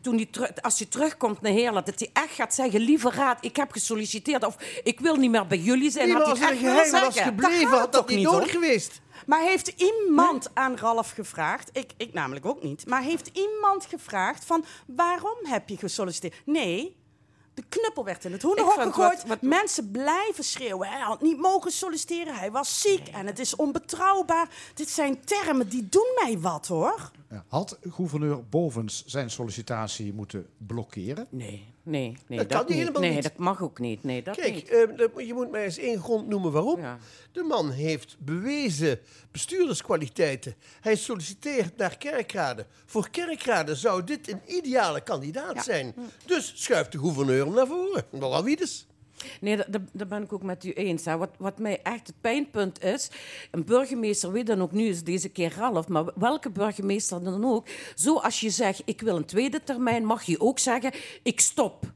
toen 0.00 0.16
die 0.16 0.28
als 0.60 0.78
hij 0.78 0.86
terugkomt 0.88 1.40
naar 1.40 1.52
Heerlen, 1.52 1.84
dat 1.84 1.98
hij 1.98 2.10
echt 2.12 2.34
gaat 2.34 2.54
zeggen: 2.54 2.80
Lieve 2.80 3.10
raad, 3.10 3.44
ik 3.44 3.56
heb 3.56 3.72
gesolliciteerd 3.72 4.44
of 4.44 4.56
ik 4.84 5.00
wil 5.00 5.16
niet 5.16 5.30
meer 5.30 5.46
bij 5.46 5.58
jullie 5.58 5.90
zijn? 5.90 6.08
Nee, 6.08 6.16
had 6.16 6.38
hij 6.38 6.46
er 6.46 6.52
echt 6.52 6.60
geheim 6.90 7.04
was 7.04 7.14
gebleven, 7.20 7.68
gaat 7.68 7.78
had 7.80 7.92
dat 7.92 8.06
toch 8.06 8.16
niet 8.16 8.24
nodig 8.32 8.50
geweest. 8.50 9.00
Maar 9.26 9.40
heeft 9.42 9.68
iemand 9.76 10.50
aan 10.54 10.76
Ralf 10.76 11.10
gevraagd, 11.10 11.70
ik, 11.72 11.90
ik 11.96 12.12
namelijk 12.12 12.46
ook 12.46 12.62
niet, 12.62 12.86
maar 12.86 13.02
heeft 13.02 13.30
iemand 13.32 13.86
gevraagd 13.86 14.44
van 14.44 14.64
waarom 14.86 15.38
heb 15.42 15.68
je 15.68 15.76
gesolliciteerd? 15.76 16.34
Nee, 16.44 16.96
de 17.54 17.62
knuppel 17.68 18.04
werd 18.04 18.24
in 18.24 18.32
het 18.32 18.42
hoenderhok 18.42 18.72
gegooid. 18.82 19.26
wat- 19.26 19.42
Mensen 19.42 19.90
blijven 19.90 20.44
schreeuwen. 20.44 20.88
Hij 20.88 21.00
had 21.00 21.20
niet 21.20 21.38
mogen 21.38 21.70
solliciteren. 21.72 22.34
Hij 22.34 22.50
was 22.50 22.80
ziek 22.80 23.08
en 23.08 23.26
het 23.26 23.38
is 23.38 23.56
onbetrouwbaar. 23.56 24.48
Dit 24.74 24.90
zijn 24.90 25.24
termen 25.24 25.68
die 25.68 25.88
doen 25.88 26.06
mij 26.22 26.38
wat 26.38 26.66
hoor. 26.66 27.10
Had 27.48 27.78
gouverneur 27.90 28.48
Bovens 28.48 29.04
zijn 29.06 29.30
sollicitatie 29.30 30.12
moeten 30.12 30.46
blokkeren? 30.56 31.26
Nee, 31.30 31.74
nee, 31.82 32.16
nee. 32.26 32.38
Dat 32.38 32.46
kan 32.46 32.64
niet. 32.68 32.76
helemaal 32.78 33.00
nee, 33.00 33.10
niet. 33.14 33.22
dat 33.22 33.36
mag 33.36 33.62
ook 33.62 33.78
niet. 33.78 34.02
Nee, 34.04 34.22
dat 34.22 34.36
Kijk, 34.36 34.54
niet. 34.54 34.68
eh, 34.68 35.26
je 35.26 35.34
moet 35.34 35.50
mij 35.50 35.64
eens 35.64 35.78
één 35.78 36.00
grond 36.00 36.28
noemen 36.28 36.52
waarom. 36.52 36.80
Ja. 36.80 36.98
De 37.32 37.42
man 37.42 37.70
heeft 37.70 38.16
bewezen 38.18 38.98
bestuurderskwaliteiten. 39.30 40.54
Hij 40.80 40.96
solliciteert 40.96 41.76
naar 41.76 41.98
Kerkrade. 41.98 42.66
Voor 42.86 43.10
Kerkrade 43.10 43.74
zou 43.74 44.04
dit 44.04 44.28
een 44.28 44.40
ideale 44.46 45.00
kandidaat 45.00 45.64
zijn. 45.64 45.94
Dus 46.26 46.52
schuift 46.54 46.92
de 46.92 46.98
gouverneur 46.98 47.44
hem 47.44 47.54
naar 47.54 47.66
voren. 47.66 48.04
Nogal 48.10 48.44
wie 48.44 48.56
dus. 48.56 48.86
Nee, 49.40 49.56
dat, 49.56 49.66
dat, 49.92 50.08
ben 50.08 50.22
ik 50.22 50.32
ook 50.32 50.42
met 50.42 50.64
u 50.64 50.72
eens. 50.72 51.04
Hè. 51.04 51.16
Wat, 51.16 51.30
wat 51.38 51.58
mij 51.58 51.80
echt 51.82 52.06
het 52.06 52.20
pijnpunt 52.20 52.82
is, 52.84 53.10
een 53.50 53.64
burgemeester, 53.64 54.32
weet 54.32 54.46
dan 54.46 54.62
ook 54.62 54.72
nu 54.72 54.84
is 54.84 55.04
deze 55.04 55.28
keer 55.28 55.54
Ralf, 55.56 55.88
maar 55.88 56.04
welke 56.14 56.50
burgemeester 56.50 57.22
dan 57.22 57.44
ook, 57.44 57.66
zoals 57.94 58.40
je 58.40 58.50
zegt, 58.50 58.82
ik 58.84 59.00
wil 59.00 59.16
een 59.16 59.24
tweede 59.24 59.62
termijn, 59.64 60.04
mag 60.04 60.22
je 60.22 60.40
ook 60.40 60.58
zeggen, 60.58 60.92
ik 61.22 61.40
stop. 61.40 61.92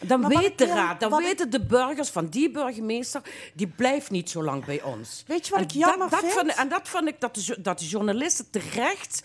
Dan 0.00 0.20
Maar 0.20 0.30
weet 0.30 0.58
de 0.58 0.66
raad, 0.66 1.00
dan 1.00 1.18
ik- 1.20 1.26
weten 1.26 1.50
de 1.50 1.60
burgers 1.64 2.08
van 2.08 2.26
die 2.26 2.50
burgemeester, 2.50 3.20
die 3.54 3.66
blijft 3.66 4.10
niet 4.10 4.30
zo 4.30 4.42
lang 4.42 4.64
bij 4.64 4.82
ons. 4.82 5.24
Weet 5.26 5.44
je 5.46 5.50
wat 5.50 5.60
En 5.60 5.66
ik 5.66 5.72
jammer 5.72 6.10
dat, 6.10 6.20
dat 6.20 6.32
vind? 6.32 6.54
en 6.54 6.68
dat 6.68 6.88
vond 6.88 7.08
ik 7.08 7.20
dat 7.20 7.34
de, 7.34 7.56
dat 7.60 7.78
de 7.78 7.86
journalisten 7.86 8.50
terecht, 8.50 9.22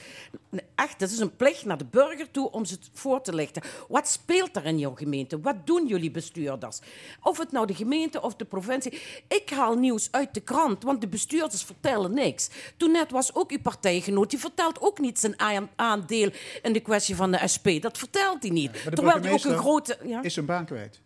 echt, 0.75 0.99
dat 0.99 1.09
is 1.09 1.19
een 1.19 1.35
plicht 1.35 1.65
naar 1.65 1.77
de 1.77 1.85
burger 1.85 2.31
toe 2.31 2.51
om 2.51 2.65
ze 2.65 2.77
voor 2.93 3.21
te 3.21 3.33
lichten. 3.35 3.61
Wat 3.87 4.07
speelt 4.07 4.55
er 4.55 4.65
in 4.65 4.79
jouw 4.79 4.95
gemeente? 4.95 5.39
Wat 5.41 5.55
doen 5.67 5.87
jullie 5.87 6.11
bestuurders? 6.11 6.79
Of 7.21 7.37
het 7.37 7.51
nou 7.51 7.65
de 7.65 7.75
gemeente 7.75 8.21
of 8.21 8.35
de 8.35 8.45
provincie. 8.45 9.01
Ik 9.27 9.49
haal 9.49 9.75
nieuws 9.77 10.07
uit 10.11 10.33
de 10.33 10.41
krant, 10.41 10.83
want 10.83 11.01
de 11.01 11.07
bestuurders 11.07 11.63
vertellen 11.63 12.13
niks. 12.13 12.49
Toen 12.77 12.91
net 12.91 13.11
was 13.11 13.35
ook 13.35 13.51
uw 13.51 13.61
partijgenoot, 13.61 14.29
die 14.29 14.39
vertelt 14.39 14.81
ook 14.81 14.99
niet 14.99 15.19
zijn 15.19 15.39
aan- 15.39 15.69
aandeel 15.75 16.31
in 16.61 16.73
de 16.73 16.79
kwestie 16.79 17.15
van 17.15 17.31
de 17.31 17.47
SP. 17.53 17.67
Dat 17.81 17.97
vertelt 17.97 18.41
hij 18.41 18.51
niet. 18.51 18.71
Maar 18.71 18.83
de 18.83 18.91
Terwijl 18.95 19.21
hij 19.21 19.31
ook 19.31 19.43
een 19.43 19.57
grote... 19.57 19.97
Ja? 20.05 20.21
is 20.21 20.33
zijn 20.33 20.45
baan 20.45 20.62
kwijt. 20.65 21.01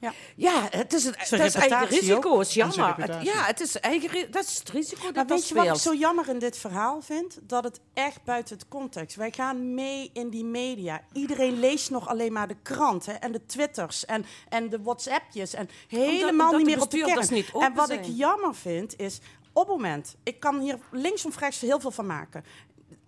Ja. 0.00 0.12
Ja, 0.36 0.66
het 0.70 0.92
is, 0.92 1.04
het, 1.04 1.26
dat 1.30 1.40
is 1.40 1.54
eigen 1.54 1.86
risico. 1.86 2.40
Is 2.40 2.54
jammer. 2.54 2.94
Het- 2.96 3.22
ja, 3.22 3.44
het 3.44 3.60
is 3.60 3.80
eigen 3.80 4.30
dat 4.30 4.44
is 4.44 4.58
het 4.58 4.68
risico 4.68 5.02
dat 5.02 5.14
Maar 5.14 5.26
dat 5.26 5.38
weet 5.38 5.48
je 5.48 5.54
wat 5.54 5.66
ik 5.66 5.74
zo 5.74 5.94
jammer 5.94 6.28
in 6.28 6.38
dit 6.38 6.56
verhaal 6.58 7.00
vind? 7.00 7.38
Dat 7.42 7.64
het 7.64 7.80
echt 7.94 8.24
buiten 8.24 8.56
het 8.56 8.68
context. 8.68 9.16
Wij 9.16 9.30
gaan 9.30 9.74
mee 9.74 10.10
in 10.12 10.28
die 10.28 10.44
media. 10.44 11.00
Iedereen 11.12 11.58
leest 11.60 11.90
nog 11.90 12.08
alleen 12.08 12.32
maar 12.32 12.48
de 12.48 12.56
krant 12.62 13.06
hè, 13.06 13.12
en 13.12 13.32
de 13.32 13.46
twitters 13.46 14.04
en, 14.04 14.24
en 14.48 14.68
de 14.68 14.82
whatsappjes. 14.82 15.54
En 15.54 15.68
helemaal 15.88 16.46
omdat 16.46 16.60
niet 16.60 16.68
de 16.68 16.74
meer 16.74 16.82
op 16.84 16.90
de 16.90 16.98
kern. 16.98 17.34
niet 17.34 17.50
open 17.52 17.66
en 17.68 17.74
wat 17.74 17.90
ik 17.90 18.04
jammer 18.04 18.54
vind 18.54 18.98
is, 19.00 19.20
op 19.52 19.66
het 19.66 19.76
moment... 19.76 20.16
Ik 20.22 20.40
kan 20.40 20.60
hier 20.60 20.78
links 20.90 21.24
of 21.24 21.38
rechts 21.38 21.60
heel 21.60 21.80
veel 21.80 21.90
van 21.90 22.06
maken. 22.06 22.44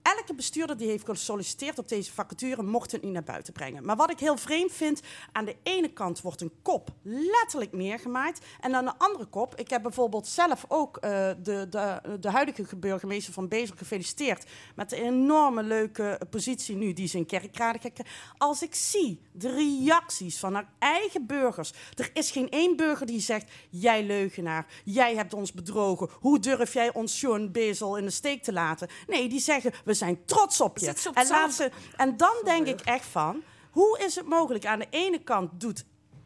Elke 0.03 0.35
bestuurder 0.35 0.77
die 0.77 0.89
heeft 0.89 1.05
gesolliciteerd 1.05 1.79
op 1.79 1.89
deze 1.89 2.13
vacature 2.13 2.63
mocht 2.63 2.93
het 2.93 3.03
niet 3.03 3.13
naar 3.13 3.25
buiten 3.25 3.53
brengen. 3.53 3.85
Maar 3.85 3.97
wat 3.97 4.11
ik 4.11 4.19
heel 4.21 4.37
vreemd 4.37 4.73
vind, 4.73 5.01
aan 5.33 5.45
de 5.45 5.57
ene 5.63 5.93
kant 5.93 6.21
wordt 6.21 6.41
een 6.41 6.53
kop 6.63 6.91
letterlijk 7.03 7.73
neergemaaid. 7.73 8.41
En 8.61 8.75
aan 8.75 8.85
de 8.85 8.99
andere 8.99 9.25
kop, 9.25 9.55
ik 9.55 9.71
heb 9.71 9.83
bijvoorbeeld 9.83 10.27
zelf 10.27 10.65
ook 10.69 10.97
eh, 10.97 11.11
de, 11.43 11.67
de, 11.71 12.01
de 12.21 12.31
huidige 12.31 12.77
burgemeester 12.77 13.33
van 13.33 13.49
Bezel 13.49 13.77
gefeliciteerd. 13.77 14.45
Met 14.75 14.91
de 14.91 15.03
enorme 15.03 15.63
leuke 15.63 16.21
positie 16.31 16.77
nu 16.77 16.93
die 16.93 17.09
ze 17.09 17.17
in 17.17 17.27
Kerkrade 17.27 17.79
krijgen. 17.79 18.05
Als 18.39 18.63
ik 18.63 18.75
zie 18.75 19.21
de 19.33 19.55
reacties 19.55 20.39
van 20.39 20.55
haar 20.55 20.69
eigen 20.79 21.27
burgers. 21.27 21.73
Er 21.97 22.11
is 22.13 22.31
geen 22.31 22.51
één 22.51 22.77
burger 22.77 23.07
die 23.07 23.21
zegt, 23.21 23.51
jij 23.71 24.05
leugenaar, 24.05 24.67
jij 24.85 25.15
hebt 25.15 25.35
ons 25.35 25.53
bedrogen. 25.53 26.09
Hoe 26.21 26.39
durf 26.39 26.73
jij 26.73 26.93
ons 26.93 27.21
John 27.21 27.49
Bezel 27.53 27.97
in 27.97 28.05
de 28.05 28.11
steek 28.11 28.43
te 28.43 28.53
laten? 28.53 28.89
Nee, 29.07 29.29
die 29.29 29.41
zeggen, 29.41 29.73
we 29.91 29.97
zijn 29.97 30.25
trots 30.25 30.61
op 30.61 30.79
je. 30.79 30.85
Zit 30.85 31.01
ze 31.01 31.09
op 31.09 31.17
En, 31.17 31.29
laat 31.29 31.53
ze, 31.53 31.71
en 31.97 32.17
dan 32.17 32.35
denk 32.45 32.67
ik 32.67 32.81
echt 32.81 33.07
van, 33.07 33.43
hoe 33.71 33.99
is 33.99 34.15
het 34.15 34.27
mogelijk? 34.27 34.67
Aan 34.67 34.79
de 34.79 34.87
ene 34.91 35.19
kant 35.23 35.61
doet 35.61 35.85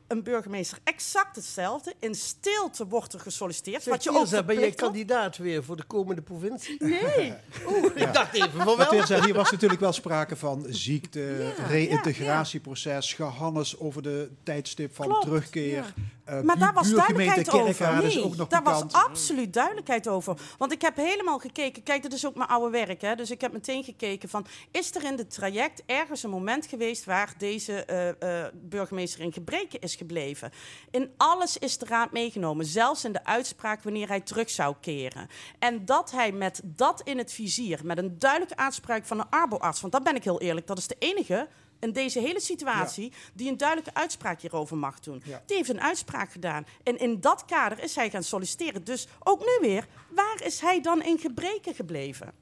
een 0.08 0.22
burgemeester 0.22 0.78
exact 0.84 1.36
hetzelfde. 1.36 1.94
In 1.98 2.14
stilte 2.14 2.86
wordt 2.86 3.12
er 3.12 3.20
gesolliciteerd. 3.20 3.84
Wat 3.84 4.02
je 4.02 4.10
ook 4.10 4.16
Ilse, 4.16 4.44
ben 4.44 4.58
jij 4.58 4.70
kandidaat 4.70 5.36
weer 5.36 5.64
voor 5.64 5.76
de 5.76 5.84
komende 5.84 6.22
provincie? 6.22 6.84
Nee. 6.84 7.34
Oeh, 7.70 7.96
ik 7.96 8.12
dacht 8.12 8.34
even 8.34 8.50
van 8.50 8.76
wel. 8.76 8.88
Tirza, 8.88 9.24
hier 9.24 9.34
was 9.34 9.50
natuurlijk 9.50 9.80
wel 9.80 9.92
sprake 9.92 10.36
van 10.36 10.66
ziekte, 10.68 11.52
reïntegratieproces, 11.68 13.14
gehannes 13.14 13.78
over 13.78 14.02
de 14.02 14.30
tijdstip 14.42 14.94
van 14.94 15.06
Klopt, 15.06 15.22
terugkeer. 15.22 15.94
Eh, 16.24 16.40
Maar 16.40 16.58
daar 16.58 16.72
was 16.72 16.90
duidelijkheid 16.90 17.50
over. 17.50 18.02
Nee, 18.02 18.24
ook 18.24 18.36
nog 18.36 18.48
daar 18.48 18.62
was 18.62 18.82
absoluut 18.92 19.52
duidelijkheid 19.52 20.08
over. 20.08 20.36
Want 20.58 20.72
ik 20.72 20.82
heb 20.82 20.96
helemaal 20.96 21.38
gekeken. 21.38 21.82
Kijk, 21.82 22.02
dat 22.02 22.12
is 22.12 22.26
ook 22.26 22.34
mijn 22.34 22.48
oude 22.48 22.70
werk. 22.70 23.00
Hè? 23.00 23.14
Dus 23.14 23.30
ik 23.30 23.40
heb 23.40 23.52
meteen 23.52 23.84
gekeken 23.84 24.28
van... 24.28 24.46
is 24.70 24.94
er 24.94 25.04
in 25.04 25.18
het 25.18 25.30
traject 25.30 25.82
ergens 25.86 26.22
een 26.22 26.30
moment 26.30 26.66
geweest... 26.66 27.04
waar 27.04 27.34
deze 27.38 27.84
eh, 27.84 28.44
burgemeester 28.54 29.20
in 29.20 29.32
gebreken 29.32 29.80
is 29.80 29.94
gebleven? 29.94 30.52
In 30.90 31.10
alles 31.16 31.58
is 31.58 31.78
de 31.78 31.86
raad 31.86 32.12
meegenomen. 32.12 32.66
Zelfs 32.66 33.04
in 33.04 33.12
de 33.12 33.24
uitspraak 33.24 33.82
wanneer 33.82 34.08
hij 34.08 34.20
terug 34.20 34.50
zou 34.50 34.74
keren. 34.80 35.28
En 35.58 35.84
dat 35.84 36.10
hij 36.10 36.32
met 36.32 36.60
dat 36.64 37.00
in 37.04 37.18
het 37.18 37.32
vizier... 37.32 37.80
met 37.84 37.98
een 37.98 38.18
duidelijke 38.18 38.56
uitspraak 38.56 39.04
van 39.06 39.18
een 39.18 39.30
arboarts... 39.30 39.80
want 39.80 39.92
dat 39.92 40.04
ben 40.04 40.16
ik 40.16 40.24
heel 40.24 40.40
eerlijk, 40.40 40.66
dat 40.66 40.78
is 40.78 40.86
de 40.86 40.96
enige 40.98 41.48
in 41.84 41.92
deze 41.92 42.20
hele 42.20 42.40
situatie 42.40 43.12
die 43.34 43.50
een 43.50 43.56
duidelijke 43.56 43.94
uitspraak 43.94 44.40
hierover 44.40 44.76
mag 44.76 45.00
doen. 45.00 45.22
Ja. 45.24 45.42
Die 45.46 45.56
heeft 45.56 45.68
een 45.68 45.80
uitspraak 45.80 46.32
gedaan. 46.32 46.66
En 46.82 46.98
in 46.98 47.20
dat 47.20 47.44
kader 47.44 47.82
is 47.82 47.94
hij 47.94 48.10
gaan 48.10 48.22
solliciteren. 48.22 48.84
Dus 48.84 49.08
ook 49.22 49.40
nu 49.40 49.68
weer, 49.68 49.86
waar 50.10 50.42
is 50.44 50.60
hij 50.60 50.80
dan 50.80 51.02
in 51.02 51.18
gebreken 51.18 51.74
gebleven? 51.74 52.32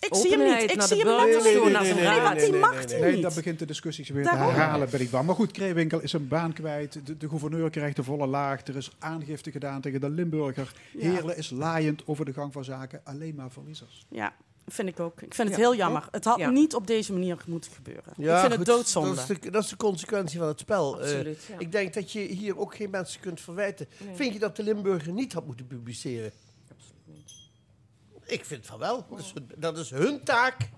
Ik 0.00 0.14
zie 0.14 0.30
hem 0.30 0.60
niet. 0.60 0.70
Ik 0.70 0.82
zie 0.82 0.98
hem 0.98 1.16
letterlijk 1.16 1.64
niet. 1.64 1.72
naar 1.72 1.84
zijn 1.84 1.96
Nee, 1.96 2.20
want 2.20 2.40
die 2.40 2.52
mag 2.52 2.84
hij 2.84 3.00
Nee, 3.00 3.12
niet. 3.12 3.22
dan 3.22 3.34
begint 3.34 3.58
de 3.58 3.66
discussie 3.66 4.14
weer 4.14 4.24
Daarom. 4.24 4.46
te 4.48 4.52
herhalen, 4.54 4.90
ben 4.90 5.00
ik 5.00 5.10
bang. 5.10 5.26
Maar 5.26 5.34
goed, 5.34 5.50
Kreewinkel 5.52 6.00
is 6.00 6.12
een 6.12 6.28
baan 6.28 6.52
kwijt. 6.52 7.06
De, 7.06 7.16
de 7.16 7.28
gouverneur 7.28 7.70
krijgt 7.70 7.96
de 7.96 8.02
volle 8.02 8.26
laag. 8.26 8.66
Er 8.66 8.76
is 8.76 8.90
aangifte 8.98 9.50
gedaan 9.50 9.80
tegen 9.80 10.00
de 10.00 10.10
Limburger. 10.10 10.72
Ja. 10.92 11.10
Heerlen 11.10 11.36
is 11.36 11.50
laaiend 11.50 12.02
over 12.06 12.24
de 12.24 12.32
gang 12.32 12.52
van 12.52 12.64
zaken. 12.64 13.00
Alleen 13.04 13.34
maar 13.34 13.50
verliezers. 13.50 14.06
Ja, 14.08 14.32
vind 14.68 14.88
ik 14.88 15.00
ook. 15.00 15.22
Ik 15.22 15.34
vind 15.34 15.48
het 15.48 15.56
Ja. 15.56 15.62
heel 15.64 15.74
jammer. 15.76 16.08
Het 16.10 16.24
had 16.24 16.38
Ja. 16.38 16.50
niet 16.50 16.74
op 16.74 16.86
deze 16.86 17.12
manier 17.12 17.42
moeten 17.46 17.72
gebeuren. 17.72 18.12
Ja, 18.16 18.34
ik 18.34 18.40
vind 18.40 18.54
goed, 18.56 18.66
het 18.66 18.76
doodzonde. 18.76 19.14
Dat 19.14 19.30
is, 19.30 19.40
de, 19.40 19.50
dat 19.50 19.62
is 19.64 19.68
de 19.68 19.76
consequentie 19.76 20.38
van 20.38 20.48
het 20.48 20.60
spel. 20.60 20.94
Eh, 20.94 21.00
Absoluut, 21.02 21.42
ja. 21.48 21.58
Ik 21.58 21.72
denk 21.72 21.94
dat 21.94 22.12
je 22.12 22.20
hier 22.20 22.58
ook 22.58 22.74
geen 22.74 22.90
mensen 22.90 23.20
kunt 23.20 23.40
verwijten. 23.40 23.88
Nee. 23.98 24.14
Vind 24.16 24.32
je 24.32 24.38
dat 24.38 24.56
de 24.56 24.62
Limburger 24.62 25.12
niet 25.12 25.32
had 25.32 25.46
moeten 25.46 25.66
publiceren? 25.66 26.32
Ik 28.24 28.44
vind 28.44 28.66
van 28.66 28.78
wel. 28.78 29.06
Dat 29.10 29.18
is, 29.18 29.32
hun- 29.34 29.50
dat 29.56 29.78
is 29.78 29.90
hun 29.90 30.24
taak. 30.24 30.68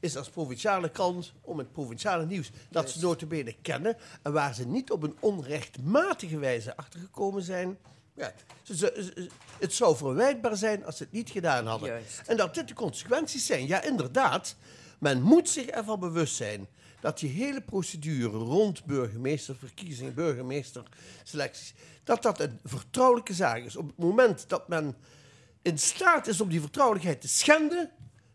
Is 0.00 0.16
als 0.16 0.28
provinciale 0.30 0.88
krant 0.90 1.32
om 1.40 1.58
het 1.58 1.72
provinciale 1.72 2.26
nieuws 2.26 2.50
dat 2.70 2.90
ze 2.90 3.00
notabene 3.00 3.54
kennen 3.62 3.96
en 4.22 4.32
waar 4.32 4.54
ze 4.54 4.66
niet 4.66 4.90
op 4.90 5.02
een 5.02 5.16
onrechtmatige 5.20 6.38
wijze 6.38 6.76
achtergekomen 6.76 7.42
zijn. 7.42 7.78
Ja, 8.16 8.32
ze- 8.62 9.28
het 9.58 9.74
zou 9.74 9.96
verwijtbaar 9.96 10.56
zijn 10.56 10.84
als 10.84 10.96
ze 10.96 11.02
het 11.02 11.12
niet 11.12 11.30
gedaan 11.30 11.66
hadden. 11.66 11.88
Juist. 11.88 12.22
En 12.26 12.36
dat 12.36 12.54
dit 12.54 12.68
de 12.68 12.74
consequenties 12.74 13.46
zijn. 13.46 13.66
Ja, 13.66 13.82
inderdaad. 13.82 14.56
Men 14.98 15.22
moet 15.22 15.48
zich 15.48 15.66
ervan 15.66 16.00
bewust 16.00 16.34
zijn 16.36 16.66
dat 17.00 17.18
die 17.18 17.30
hele 17.30 17.60
procedure 17.60 18.36
rond 18.38 18.84
burgemeesterverkiezingen, 18.84 20.14
burgemeesterselecties, 20.14 21.74
dat 22.04 22.22
dat 22.22 22.40
een 22.40 22.58
vertrouwelijke 22.64 23.34
zaak 23.34 23.62
is. 23.64 23.76
Op 23.76 23.86
het 23.86 23.98
moment 23.98 24.48
dat 24.48 24.68
men 24.68 24.96
in 25.62 25.78
staat 25.78 26.26
is 26.26 26.40
om 26.40 26.48
die 26.48 26.60
vertrouwelijkheid 26.60 27.20
te 27.20 27.28
schenden, 27.28 27.90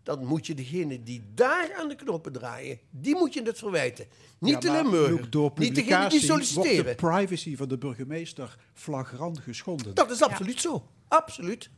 dan 0.09 0.25
moet 0.25 0.47
je 0.47 0.53
degene 0.53 1.03
die 1.03 1.21
daar 1.33 1.73
aan 1.77 1.87
de 1.87 1.95
knoppen 1.95 2.31
draaien, 2.31 2.79
die 2.89 3.15
moet 3.15 3.33
je 3.33 3.41
het 3.41 3.57
verwijten. 3.57 4.05
Niet 4.39 4.53
Ja, 4.53 4.59
de 4.59 4.71
Limburger, 4.71 5.11
niet 5.11 5.31
degene 5.31 5.51
die 5.53 5.69
publicatie 5.69 6.27
wordt 6.27 6.45
solliciteren. 6.45 6.85
de 6.85 6.95
privacy 6.95 7.55
van 7.55 7.67
de 7.67 7.77
burgemeester 7.77 8.57
flagrant 8.73 9.39
geschonden. 9.39 9.95
Dat 9.95 10.11
is 10.11 10.21
absoluut 10.21 10.61
zo. 10.61 10.85
Absoluut. 11.07 11.69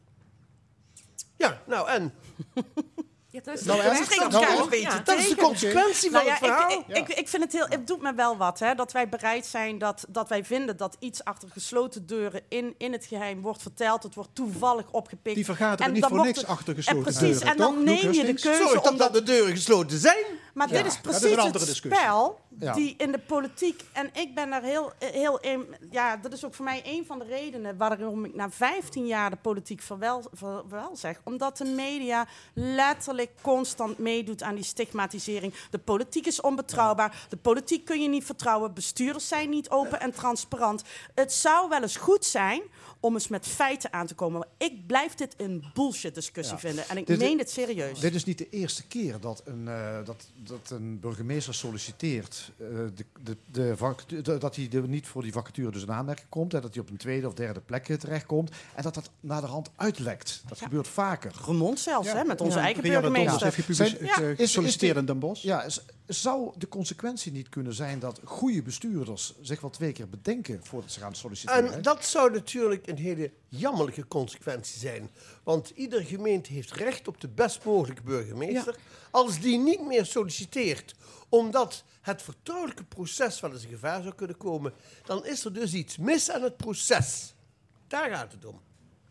Ja, 1.38 1.62
nou 1.68 1.90
en? 1.90 2.14
Ja, 3.32 3.40
dat 3.44 3.60
is 3.60 3.64
Nou, 3.66 3.82
de 3.82 3.88
en? 3.88 3.95
kwestie. 3.95 4.20
Nou, 4.20 4.32
Ja. 4.40 4.58
en? 4.72 4.80
Ja. 4.80 4.99
Dat 5.03 5.18
is 5.18 5.30
de 5.30 5.36
consequentie 5.36 6.12
van 6.12 6.20
Nou 6.26 6.30
het 6.30 6.38
verhaal. 6.38 6.84
Ik, 6.88 7.08
ik, 7.10 7.28
vind 7.28 7.44
het 7.44 7.52
heel, 7.52 7.66
het 7.70 7.88
doet 7.88 8.02
me 8.02 8.14
wel 8.14 8.38
wat, 8.38 8.60
hè, 8.60 8.76
dat 8.76 8.91
wij 8.91 9.10
bereid 9.10 9.45
zijn, 9.45 9.78
dat, 9.78 10.06
dat 10.10 10.30
wij 10.30 10.45
vinden 10.45 10.78
dat 10.78 10.95
iets 10.99 11.24
achter 11.24 11.49
gesloten 11.52 12.06
deuren 12.06 12.41
in, 12.49 12.76
in 12.78 12.91
het 12.91 13.06
geheim 13.06 13.41
wordt 13.41 13.62
verteld. 13.62 14.03
Het 14.03 14.16
wordt 14.16 14.30
toevallig 14.34 14.91
opgepikt. 14.91 15.36
Die 15.36 15.45
vergaderen 15.45 15.86
En 15.86 15.94
niet 15.94 16.06
voor 16.06 16.26
niks 16.26 16.38
het- 16.40 16.48
achter 16.48 16.70
En 16.70 16.76
gesloten 16.84 17.03
precies, 17.03 17.20
deuren, 17.40 17.48
en 17.48 17.58
dan 17.58 17.74
toch? 17.76 17.84
neem 17.84 18.12
je 18.12 18.26
de 18.26 18.34
keuze 18.34 18.64
Zorg 18.64 18.76
om 18.90 18.98
dat, 18.98 18.98
dat 18.98 19.14
de 19.14 19.24
deuren 19.24 19.52
gesloten 19.56 19.99
zijn. 19.99 20.26
Maar 20.53 20.68
dit 20.68 20.86
is 20.86 20.94
is 20.94 20.99
precies 21.02 21.23
andere 21.38 21.44
het 21.44 21.68
discussie. 21.68 22.02
spel 22.03 22.40
die 22.49 22.95
in 22.98 23.11
de 23.11 23.19
politiek... 23.19 23.84
En 23.91 24.10
ik 24.14 24.36
ben 24.36 24.49
daar 24.49 24.64
heel, 24.64 24.91
heel... 24.99 25.40
in- 25.40 25.76
Ja, 25.91 26.18
dat 26.18 26.34
is 26.34 26.45
ook 26.45 26.53
voor 26.53 26.65
mij 26.65 26.82
een 26.86 27.06
van 27.06 27.19
de 27.19 27.26
redenen... 27.26 27.78
waarom 27.78 28.26
ik 28.26 28.36
na 28.36 28.49
15 28.49 29.06
jaar 29.07 29.30
de 29.30 29.36
politiek 29.36 29.82
verwel, 29.82 30.23
ver- 30.34 30.68
wel 30.69 30.95
zeg. 30.95 31.22
Omdat 31.23 31.57
de 31.57 31.65
media 31.65 32.28
letterlijk 32.53 33.32
constant 33.41 33.98
meedoet 33.98 34.44
aan 34.44 34.56
die 34.56 34.64
stigmatisering. 34.64 35.53
De 35.69 35.78
politiek 35.80 36.26
is 36.28 36.41
onbetrouwbaar. 36.41 37.26
De 37.30 37.38
politiek 37.38 37.86
kun 37.86 38.02
je 38.02 38.10
niet 38.10 38.26
vertrouwen. 38.26 38.73
Bestuurders 38.73 39.28
zijn 39.28 39.49
niet 39.49 39.69
open 39.69 39.99
en 39.99 40.11
transparant. 40.11 40.84
Het 41.15 41.34
zou 41.34 41.69
wel 41.69 41.82
eens 41.82 41.95
goed 41.98 42.26
zijn 42.26 42.61
om 42.99 43.14
eens 43.14 43.28
met 43.28 43.48
feiten 43.48 43.94
aan 43.94 44.07
te 44.07 44.15
komen. 44.15 44.48
Ik 44.57 44.88
blijf 44.88 45.14
dit 45.15 45.34
een 45.38 45.65
bullshit 45.73 46.15
discussie 46.15 46.53
Ja. 46.56 46.60
vinden. 46.61 46.90
En 46.90 46.98
ik 46.98 47.07
Dit- 47.07 47.19
meen 47.19 47.38
dit 47.38 47.49
serieus. 47.52 47.99
Dit 47.99 48.15
is 48.15 48.23
niet 48.26 48.38
de 48.38 48.49
eerste 48.49 48.88
keer 48.88 49.19
dat 49.19 49.41
een, 49.45 49.68
eh, 49.68 50.06
dat, 50.06 50.28
dat 50.43 50.69
een 50.69 50.99
burgemeester 50.99 51.53
solliciteert 51.53 52.51
eh, 52.57 52.68
de, 52.95 53.05
de, 53.23 53.38
de 53.51 53.77
vacature- 53.77 54.22
de- 54.22 54.38
dat 54.38 54.55
hij 54.55 54.68
de- 54.68 54.81
niet 54.88 55.07
voor 55.07 55.22
die 55.22 55.31
vacature 55.31 55.72
dus 55.72 55.81
in 55.81 55.91
aanmerking 55.91 56.30
komt. 56.30 56.51
Hè, 56.51 56.61
dat 56.61 56.73
hij 56.73 56.84
op 56.84 56.89
een 56.89 56.97
tweede 56.97 57.27
of 57.27 57.34
derde 57.34 57.59
plek 57.61 57.85
terechtkomt. 57.85 58.51
En 58.76 58.84
dat 58.84 58.93
dat 58.93 59.09
naar 59.19 59.41
de 59.41 59.47
hand 59.47 59.69
uitlekt. 59.76 60.43
Dat 60.47 60.57
gebeurt 60.61 60.88
vaker. 60.88 61.31
Remond 61.45 61.80
zelfs, 61.80 62.07
hè, 62.11 62.23
met 62.23 62.41
onze 62.41 62.57
eigen 62.59 62.84
burgemeester. 63.01 63.47
Zijn- 63.76 63.97
eh, 64.30 64.30
is- 64.39 64.51
in 64.99 65.05
Den 65.05 65.19
Bosch. 65.19 65.43
Ja, 65.43 65.63
is- 65.63 65.81
zou 66.07 66.51
de 66.57 66.68
consequentie 66.68 67.31
niet 67.31 67.49
kunnen 67.49 67.73
zijn 67.73 67.99
dat 67.99 68.19
goede 68.23 68.61
bestuurders 68.61 69.34
zich 69.41 69.61
wel 69.61 69.69
twee 69.69 69.91
keer 69.91 70.09
bedenken 70.09 70.59
voordat 70.63 70.91
ze 70.91 70.99
gaan 70.99 71.15
solliciteren? 71.15 71.63
En 71.73 71.81
dat 71.81 72.05
zou 72.05 72.31
natuurlijk 72.31 72.88
een 72.88 72.97
hele 72.97 73.31
jammerlijke 73.49 74.07
consequentie 74.07 74.80
zijn. 74.80 75.09
Want 75.43 75.69
iedere 75.69 76.05
gemeente 76.05 76.53
heeft 76.53 76.72
recht 76.72 77.07
op 77.07 77.22
de 77.22 77.27
best 77.27 77.65
mogelijke 77.65 78.01
burgemeester. 78.03 78.76
Als 79.11 79.39
die 79.39 79.57
niet 79.57 79.85
meer 79.85 80.05
solliciteert 80.05 80.95
omdat 81.30 81.84
het 82.01 82.22
vertrouwelijke 82.22 82.84
proces 82.84 83.39
wel 83.39 83.51
eens 83.51 83.63
in 83.63 83.69
gevaar 83.69 84.01
zou 84.01 84.15
kunnen 84.15 84.38
komen, 84.38 84.73
dan 85.05 85.26
is 85.26 85.45
er 85.45 85.53
dus 85.53 85.73
iets 85.73 85.97
mis 85.97 86.31
aan 86.31 86.41
het 86.41 86.57
proces. 86.57 87.34
Daar 87.88 88.09
gaat 88.09 88.31
het 88.31 88.45
om. 88.45 88.61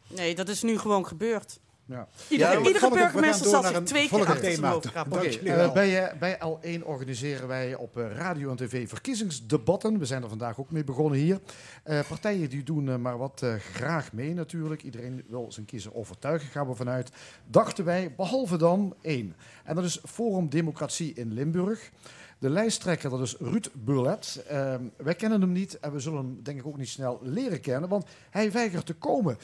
Nee, 0.07 0.35
dat 0.35 0.48
is 0.48 0.62
nu 0.62 0.78
gewoon 0.78 1.07
gebeurd. 1.07 1.61
Ja. 1.91 2.09
Iedere, 2.29 2.62
Ja, 2.81 2.89
burgemeester 2.89 3.47
zal 3.51 3.62
zich 3.62 3.83
twee 3.83 4.09
keer 4.09 4.19
achter 4.19 4.37
zijn 4.41 4.55
thema. 4.55 4.71
hoofd 4.71 5.43
eh, 5.43 5.73
bij, 5.73 6.09
eh, 6.09 6.19
bij 6.19 6.39
L1 6.39 6.85
organiseren 6.85 7.49
wij 7.49 7.75
op 7.75 7.99
eh, 7.99 8.11
radio 8.17 8.51
en 8.51 8.57
tv 8.57 8.89
verkiezingsdebatten. 8.89 9.99
We 9.99 10.05
zijn 10.05 10.23
er 10.23 10.29
vandaag 10.29 10.61
ook 10.61 10.71
mee 10.71 10.85
begonnen 10.85 11.19
hier. 11.19 11.41
Eh, 11.83 12.01
partijen 12.09 12.49
die 12.51 12.62
doen 12.62 13.01
maar 13.01 13.19
wat 13.19 13.43
eh, 13.43 13.55
graag 13.55 14.12
mee 14.12 14.35
natuurlijk. 14.35 14.83
Iedereen 14.83 15.25
wil 15.29 15.53
zijn 15.53 15.67
kiezer 15.67 15.95
overtuigen, 15.95 16.49
gaan 16.49 16.69
we 16.69 16.75
vanuit. 16.75 17.11
Dachten 17.47 17.85
wij, 17.85 18.15
behalve 18.17 18.57
dan 18.57 18.95
één. 19.01 19.37
En 19.65 19.75
dat 19.75 19.85
is 19.85 20.01
Forum 20.05 20.49
Democratie 20.49 21.12
in 21.15 21.33
Limburg. 21.33 21.91
De 22.39 22.51
lijsttrekker, 22.51 23.11
dat 23.11 23.21
is 23.21 23.37
Ruud 23.39 23.67
Burlet. 23.75 24.45
Eh, 24.49 24.75
wij 24.97 25.15
kennen 25.15 25.41
hem 25.41 25.53
niet 25.53 25.79
en 25.79 25.93
we 25.93 26.01
zullen 26.01 26.19
hem 26.19 26.41
denk 26.43 26.59
ik 26.59 26.67
ook 26.67 26.77
niet 26.79 26.89
snel 26.89 27.19
leren 27.23 27.61
kennen, 27.61 27.89
want 27.89 28.05
hij 28.31 28.53
weigert 28.53 28.87
te 28.87 28.95
komen. 28.95 29.37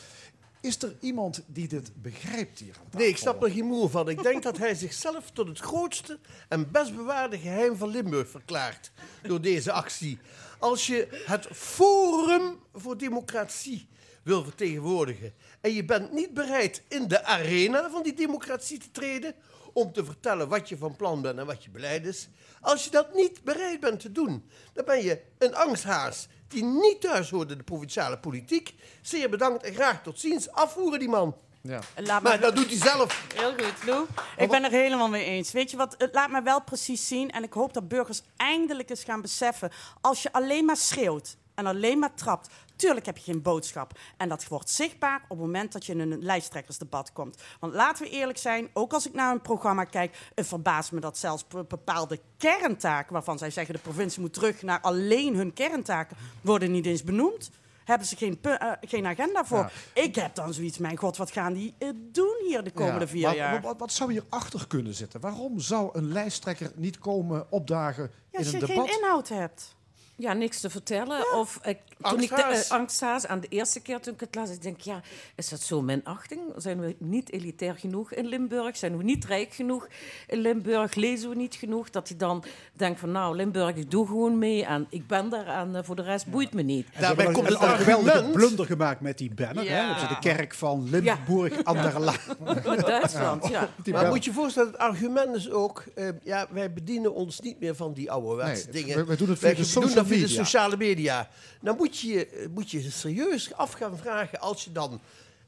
Is 0.66 0.82
er 0.82 0.96
iemand 1.00 1.42
die 1.46 1.68
dit 1.68 1.90
begrijpt 2.02 2.58
hier? 2.58 2.74
aan 2.76 2.98
Nee, 2.98 3.08
ik 3.08 3.16
snap 3.16 3.42
er 3.42 3.50
geen 3.50 3.64
moer 3.64 3.90
van. 3.90 4.08
Ik 4.08 4.22
denk 4.22 4.42
dat 4.42 4.58
hij 4.58 4.74
zichzelf 4.74 5.30
tot 5.30 5.48
het 5.48 5.58
grootste 5.58 6.18
en 6.48 6.70
best 6.70 6.94
bewaarde 6.94 7.38
geheim 7.38 7.76
van 7.76 7.88
Limburg 7.88 8.28
verklaart 8.28 8.90
door 9.22 9.40
deze 9.40 9.72
actie. 9.72 10.18
Als 10.58 10.86
je 10.86 11.22
het 11.26 11.46
Forum 11.52 12.58
voor 12.74 12.98
Democratie 12.98 13.86
wil 14.22 14.44
vertegenwoordigen 14.44 15.32
en 15.60 15.72
je 15.72 15.84
bent 15.84 16.12
niet 16.12 16.34
bereid 16.34 16.82
in 16.88 17.08
de 17.08 17.24
arena 17.24 17.90
van 17.90 18.02
die 18.02 18.14
democratie 18.14 18.78
te 18.78 18.90
treden 18.90 19.34
om 19.76 19.92
te 19.92 20.04
vertellen 20.04 20.48
wat 20.48 20.68
je 20.68 20.76
van 20.76 20.96
plan 20.96 21.22
bent 21.22 21.38
en 21.38 21.46
wat 21.46 21.64
je 21.64 21.70
beleid 21.70 22.06
is. 22.06 22.28
Als 22.60 22.84
je 22.84 22.90
dat 22.90 23.14
niet 23.14 23.44
bereid 23.44 23.80
bent 23.80 24.00
te 24.00 24.12
doen, 24.12 24.50
dan 24.72 24.84
ben 24.84 25.02
je 25.02 25.20
een 25.38 25.54
angsthaas 25.54 26.28
die 26.48 26.64
niet 26.64 27.00
thuis 27.00 27.30
hoort 27.30 27.50
in 27.50 27.58
de 27.58 27.64
provinciale 27.64 28.18
politiek. 28.18 28.74
Zeer 29.02 29.30
bedankt 29.30 29.62
en 29.62 29.74
graag 29.74 30.02
tot 30.02 30.20
ziens. 30.20 30.50
Afvoeren 30.50 30.98
die 30.98 31.08
man. 31.08 31.36
Ja. 31.60 31.80
Laat 31.96 32.22
Maar 32.22 32.40
dat 32.40 32.56
doet 32.56 32.66
hij 32.66 32.76
zelf. 32.76 33.26
Heel 33.34 33.50
goed, 33.50 33.84
Lou. 33.86 34.06
Ik 34.36 34.50
ben 34.50 34.64
er 34.64 34.70
helemaal 34.70 35.08
mee 35.08 35.24
eens. 35.24 35.52
Weet 35.52 35.70
je 35.70 35.76
wat, 35.76 35.94
het 35.98 36.14
laat 36.14 36.30
me 36.30 36.42
wel 36.42 36.62
precies 36.62 37.06
zien. 37.06 37.30
En 37.30 37.42
ik 37.42 37.52
hoop 37.52 37.72
dat 37.74 37.88
burgers 37.88 38.22
eindelijk 38.36 38.90
eens 38.90 39.04
gaan 39.04 39.20
beseffen. 39.20 39.70
Als 40.00 40.22
je 40.22 40.32
alleen 40.32 40.64
maar 40.64 40.76
schreeuwt 40.76 41.36
en 41.56 41.66
alleen 41.66 41.98
maar 41.98 42.14
trapt. 42.14 42.48
Tuurlijk 42.76 43.06
heb 43.06 43.16
je 43.16 43.22
geen 43.32 43.42
boodschap. 43.42 43.98
En 44.16 44.28
dat 44.28 44.48
wordt 44.48 44.70
zichtbaar 44.70 45.20
op 45.22 45.28
het 45.28 45.38
moment 45.38 45.72
dat 45.72 45.86
je 45.86 45.92
in 45.92 46.00
een 46.00 46.22
lijsttrekkersdebat 46.22 47.12
komt. 47.12 47.42
Want 47.60 47.74
laten 47.74 48.04
we 48.04 48.10
eerlijk 48.10 48.38
zijn, 48.38 48.68
ook 48.72 48.92
als 48.92 49.06
ik 49.06 49.12
naar 49.14 49.32
een 49.32 49.40
programma 49.42 49.84
kijk, 49.84 50.16
het 50.34 50.46
verbaast 50.46 50.92
me 50.92 51.00
dat 51.00 51.18
zelfs 51.18 51.46
be- 51.48 51.64
bepaalde 51.64 52.20
kerntaken, 52.36 53.12
waarvan 53.12 53.38
zij 53.38 53.50
zeggen 53.50 53.74
de 53.74 53.80
provincie 53.80 54.20
moet 54.20 54.32
terug 54.32 54.62
naar 54.62 54.80
alleen 54.80 55.36
hun 55.36 55.52
kerntaken, 55.52 56.16
worden 56.40 56.70
niet 56.70 56.86
eens 56.86 57.04
benoemd. 57.04 57.50
Hebben 57.84 58.06
ze 58.06 58.16
geen, 58.16 58.38
eh, 58.42 58.72
geen 58.80 59.06
agenda 59.06 59.44
voor. 59.44 59.70
Ik 59.94 60.14
heb 60.14 60.34
dan 60.34 60.54
zoiets, 60.54 60.78
mijn 60.78 60.96
god, 60.96 61.16
wat 61.16 61.30
gaan 61.30 61.52
die 61.52 61.74
eh, 61.78 61.88
doen 62.12 62.36
hier 62.46 62.64
de 62.64 62.70
komende 62.70 63.00
Ja, 63.00 63.06
vier 63.06 63.22
maar 63.26 63.36
jaar? 63.36 63.60
Wat, 63.62 63.78
wat 63.78 63.92
zou 63.92 64.12
hierachter 64.12 64.66
kunnen 64.66 64.94
zitten? 64.94 65.20
Waarom 65.20 65.60
zou 65.60 65.90
een 65.92 66.12
lijsttrekker 66.12 66.72
niet 66.74 66.98
komen 66.98 67.46
opdagen 67.50 68.02
Ja, 68.30 68.38
in 68.38 68.38
als 68.38 68.52
een 68.52 68.60
je 68.60 68.66
debat? 68.66 68.88
geen 68.88 68.98
inhoud 69.02 69.28
hebt. 69.28 69.75
Ja, 70.16 70.32
niks 70.32 70.60
te 70.60 70.70
vertellen. 70.70 71.32
Of 71.34 71.58
ik, 71.62 71.78
toen 72.02 72.22
ik 72.22 72.28
de, 72.28 72.64
angsthaas 72.68 73.26
aan 73.26 73.40
de 73.40 73.48
eerste 73.48 73.80
keer 73.80 74.00
toen 74.00 74.14
ik 74.14 74.20
het 74.20 74.34
las, 74.34 74.50
ik 74.50 74.62
denk 74.62 74.80
ja, 74.80 75.00
is 75.34 75.48
dat 75.48 75.60
zo 75.60 75.82
minachting? 75.82 76.40
Zijn 76.56 76.80
we 76.80 76.96
niet 76.98 77.32
elitair 77.32 77.74
genoeg 77.78 78.12
in 78.12 78.26
Limburg? 78.26 78.76
Zijn 78.76 78.96
we 78.96 79.02
niet 79.04 79.24
rijk 79.24 79.54
genoeg 79.54 79.88
in 80.26 80.38
Limburg? 80.38 80.94
Lezen 80.94 81.28
we 81.28 81.34
niet 81.34 81.54
genoeg? 81.54 81.90
Dat 81.90 82.08
hij 82.08 82.16
dan 82.16 82.44
denkt 82.72 83.00
van 83.00 83.10
nou, 83.12 83.36
Limburg, 83.36 83.76
ik 83.76 83.90
doe 83.90 84.06
gewoon 84.06 84.38
mee 84.38 84.64
en 84.64 84.86
ik 84.90 85.06
ben 85.06 85.28
daar 85.28 85.46
en 85.46 85.76
eh, 85.76 85.82
voor 85.82 85.96
de 85.96 86.02
rest 86.02 86.26
boeit 86.26 86.54
me 86.54 86.62
niet. 86.62 86.86
Hebben 86.92 87.32
komt 87.32 87.50
een, 87.50 87.56
geweldige 87.56 88.12
argument. 88.12 88.32
blunder 88.32 88.66
gemaakt 88.66 89.00
met 89.00 89.18
die 89.18 89.34
banner. 89.34 89.68
Hè? 89.68 89.80
Ja. 89.80 90.08
De 90.08 90.18
kerk 90.18 90.54
van 90.54 90.90
Limburg 90.90 91.64
aan 91.64 91.76
de. 91.76 92.84
Duitsland, 92.86 93.48
ja. 93.48 93.68
Maar 93.92 94.06
moet 94.08 94.24
je 94.24 94.30
je 94.30 94.36
voorstellen, 94.36 94.70
het 94.70 94.78
argument 94.80 95.36
is 95.36 95.50
ook... 95.50 95.84
eh, 95.94 96.08
ja, 96.22 96.46
wij 96.50 96.72
bedienen 96.72 97.14
ons 97.14 97.40
niet 97.40 97.60
meer 97.60 97.74
van 97.76 97.92
die 97.92 98.10
ouderwetse 98.10 98.68
Nee, 98.70 98.82
dingen. 98.82 98.96
we- 98.96 99.04
we 99.04 99.16
doen 99.16 99.28
het 99.28 99.38
via 99.38 99.46
Wij 99.54 99.56
de 99.64 99.72
doen 99.72 99.94
dat 99.94 100.06
via 100.06 100.20
de 100.20 100.28
sociale 100.28 100.76
media. 100.76 101.28
Dan 101.60 101.76
moet 101.76 101.85
je 101.94 102.08
je 102.08 102.48
moet 102.54 102.70
je 102.70 102.90
serieus 102.90 103.52
af 103.52 103.72
gaan 103.72 103.98
vragen... 103.98 104.40
als 104.40 104.64
je 104.64 104.72
dan 104.72 105.00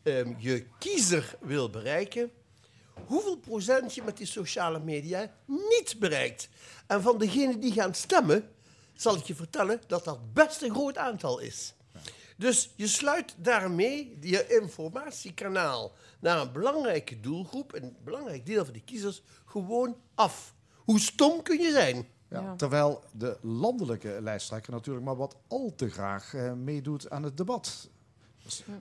ehm, 0.03 0.35
je 0.39 0.67
kiezer 0.79 1.37
wil 1.41 1.71
bereiken... 1.71 2.31
hoeveel 3.07 3.37
procent 3.37 3.95
je 3.95 4.03
met 4.03 4.17
die 4.17 4.27
sociale 4.27 4.79
media 4.79 5.35
niet 5.47 5.97
bereikt. 5.99 6.49
En 6.87 7.03
van 7.03 7.19
degenen 7.19 7.61
die 7.61 7.73
gaan 7.73 7.95
stemmen... 7.95 8.51
zal 8.95 9.17
ik 9.17 9.25
je 9.25 9.35
vertellen 9.35 9.81
dat 9.87 10.05
dat 10.05 10.33
best 10.33 10.63
een 10.63 10.71
groot 10.71 10.97
aantal 10.97 11.39
is. 11.39 11.75
Dus 12.37 12.71
je 12.77 12.87
sluit 12.87 13.35
daarmee 13.37 14.19
je 14.21 14.47
informatiekanaal 14.61 15.93
naar 16.21 16.41
een 16.41 16.53
belangrijke 16.53 17.21
doelgroep, 17.21 17.75
een 17.75 17.97
belangrijk 18.05 18.47
deel 18.47 18.65
van 18.65 18.73
die 18.73 18.83
kiezers, 18.85 19.23
gewoon 19.45 19.97
af. 20.15 20.55
Hoe 20.75 21.01
stom 21.01 21.43
kun 21.43 21.59
je 21.61 21.71
zijn? 21.71 22.09
Ja, 22.31 22.55
Terwijl 22.57 23.03
de 23.13 23.37
landelijke 23.41 24.19
lijsttrekker 24.21 24.73
natuurlijk 24.73 25.05
maar 25.05 25.17
wat 25.17 25.37
al 25.49 25.73
te 25.77 25.91
graag 25.91 26.35
eh, 26.35 26.53
meedoet 26.53 27.11
aan 27.11 27.23
het 27.23 27.37
debat. 27.37 27.89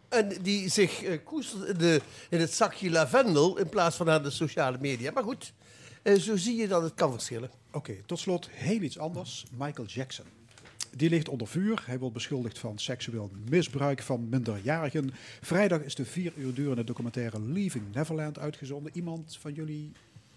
En 0.09 0.41
die 0.41 0.69
zich 0.69 1.03
eh, 1.03 1.19
koestert 1.23 1.63
in, 1.63 1.77
de, 1.77 2.01
in 2.29 2.39
het 2.39 2.53
zakje 2.53 2.89
lavendel 2.89 3.57
in 3.57 3.69
plaats 3.69 3.95
van 3.95 4.09
aan 4.09 4.23
de 4.23 4.29
sociale 4.29 4.77
media. 4.79 5.11
Maar 5.11 5.23
goed, 5.23 5.53
eh, 6.01 6.13
zo 6.13 6.35
zie 6.35 6.55
je 6.55 6.67
dat 6.67 6.81
het 6.81 6.93
kan 6.93 7.11
verschillen. 7.11 7.49
Oké, 7.71 7.95
tot 8.05 8.19
slot 8.19 8.49
heel 8.49 8.81
iets 8.81 8.99
anders. 8.99 9.45
Michael 9.57 9.87
Jackson. 9.87 10.25
Die 10.95 11.09
ligt 11.09 11.29
onder 11.29 11.47
vuur. 11.47 11.83
Hij 11.85 11.99
wordt 11.99 12.13
beschuldigd 12.13 12.59
van 12.59 12.79
seksueel 12.79 13.31
misbruik 13.49 14.01
van 14.01 14.29
minderjarigen. 14.29 15.13
Vrijdag 15.41 15.81
is 15.81 15.95
de 15.95 16.05
vier 16.05 16.33
uur 16.35 16.53
durende 16.53 16.83
documentaire 16.83 17.41
Leaving 17.41 17.93
Neverland 17.93 18.39
uitgezonden. 18.39 18.91
Iemand 18.95 19.37
van 19.39 19.53
jullie 19.53 19.91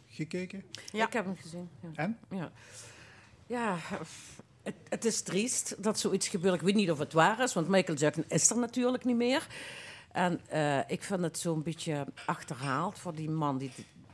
gekeken? 0.09 0.62
Ik 0.93 1.12
heb 1.12 1.24
hem 1.24 1.37
gezien. 1.37 1.69
Ja. 1.81 1.89
En? 1.95 2.19
Ja, 2.31 2.53
ja 3.51 3.77
het, 4.62 4.74
het 4.89 5.05
is 5.05 5.20
triest 5.20 5.82
dat 5.82 5.98
zoiets 5.98 6.28
gebeurt. 6.28 6.55
Ik 6.55 6.60
weet 6.60 6.74
niet 6.74 6.90
of 6.90 6.98
het 6.98 7.12
waar 7.12 7.40
is, 7.43 7.55
want 7.55 7.68
Michael 7.68 7.98
Jackson 7.98 8.24
is 8.28 8.51
er 8.51 8.59
natuurlijk 8.59 9.05
niet 9.05 9.16
meer. 9.16 9.47
En 10.12 10.40
eh, 10.48 10.78
ik 10.86 11.02
vind 11.02 11.20
het 11.20 11.39
zo'n 11.39 11.62
beetje 11.62 12.06
achterhaald 12.27 12.98
voor 12.98 13.14
die 13.14 13.31
man, 13.31 13.59
die, 13.59 13.70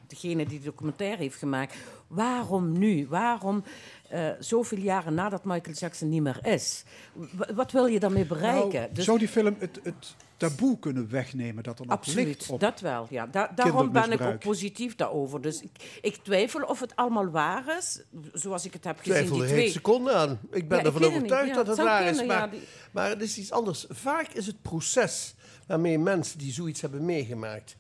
degene 0.07 0.47
die 0.47 0.59
de 0.59 0.65
documentaire 0.65 1.23
heeft 1.23 1.39
gemaakt. 1.39 1.75
Waarom 2.07 2.79
nu? 2.79 3.07
Waarom 3.09 3.65
eh, 4.09 4.29
zoveel 4.39 4.79
jaren 4.79 5.15
nadat 5.15 5.45
Michael 5.45 5.77
Jackson 5.77 6.09
niet 6.09 6.23
meer 6.23 6.47
is? 6.47 6.85
W- 7.13 7.51
wat 7.55 7.73
wil 7.73 7.87
je 7.87 8.01
daarmee 8.01 8.27
bereiken? 8.27 8.81
Nou, 8.81 8.93
Dus- 8.93 9.05
Zou 9.05 9.19
die 9.19 9.29
film 9.29 9.57
het, 9.59 9.81
het 9.83 10.15
taboe 10.37 10.79
kunnen 10.79 11.11
wegnemen 11.11 11.63
dat 11.63 11.79
er 11.79 11.87
nog 11.87 11.95
Absoluut, 11.97 12.27
ligt 12.27 12.51
op 12.51 12.61
dat 12.61 12.81
wel. 12.81 13.07
Ja. 13.11 13.27
Da- 13.27 13.53
daarom 13.55 13.93
ben 13.93 14.13
ik 14.13 14.21
ook 14.21 14.39
positief 14.39 14.95
daarover. 14.97 15.41
Dus 15.43 15.61
ik, 15.61 15.99
ik 16.03 16.17
twijfel 16.17 16.63
of 16.63 16.81
het 16.81 16.97
allemaal 16.97 17.31
waar 17.31 17.77
is, 17.79 18.03
zoals 18.33 18.65
ik 18.65 18.73
het 18.73 18.85
heb 18.85 18.99
gezien. 18.99 19.13
twijfel 19.13 19.35
Die 19.35 19.45
er 19.45 19.49
twee. 19.51 19.63
geen 19.63 19.73
seconde 19.73 20.13
aan. 20.13 20.39
Ik 20.51 20.69
ben 20.69 20.79
Ja, 20.79 20.85
ervan 20.85 21.03
ik 21.03 21.07
het 21.09 21.17
overtuigd 21.17 21.55
dat 21.55 21.67
het 21.67 21.77
waar 21.77 22.07
is. 22.07 22.17
Maar, 22.25 22.37
ja, 22.39 22.47
die- 22.47 22.61
maar 22.93 23.09
het 23.09 23.23
is 23.23 23.39
iets 23.39 23.51
anders. 23.53 23.87
Vaak 23.89 24.29
is 24.33 24.47
het 24.47 24.63
proces 24.63 25.35
waarmee 25.67 25.99
mensen 25.99 26.39
die 26.39 26.53
zoiets 26.53 26.81
hebben 26.81 27.05
meegemaakt... 27.05 27.77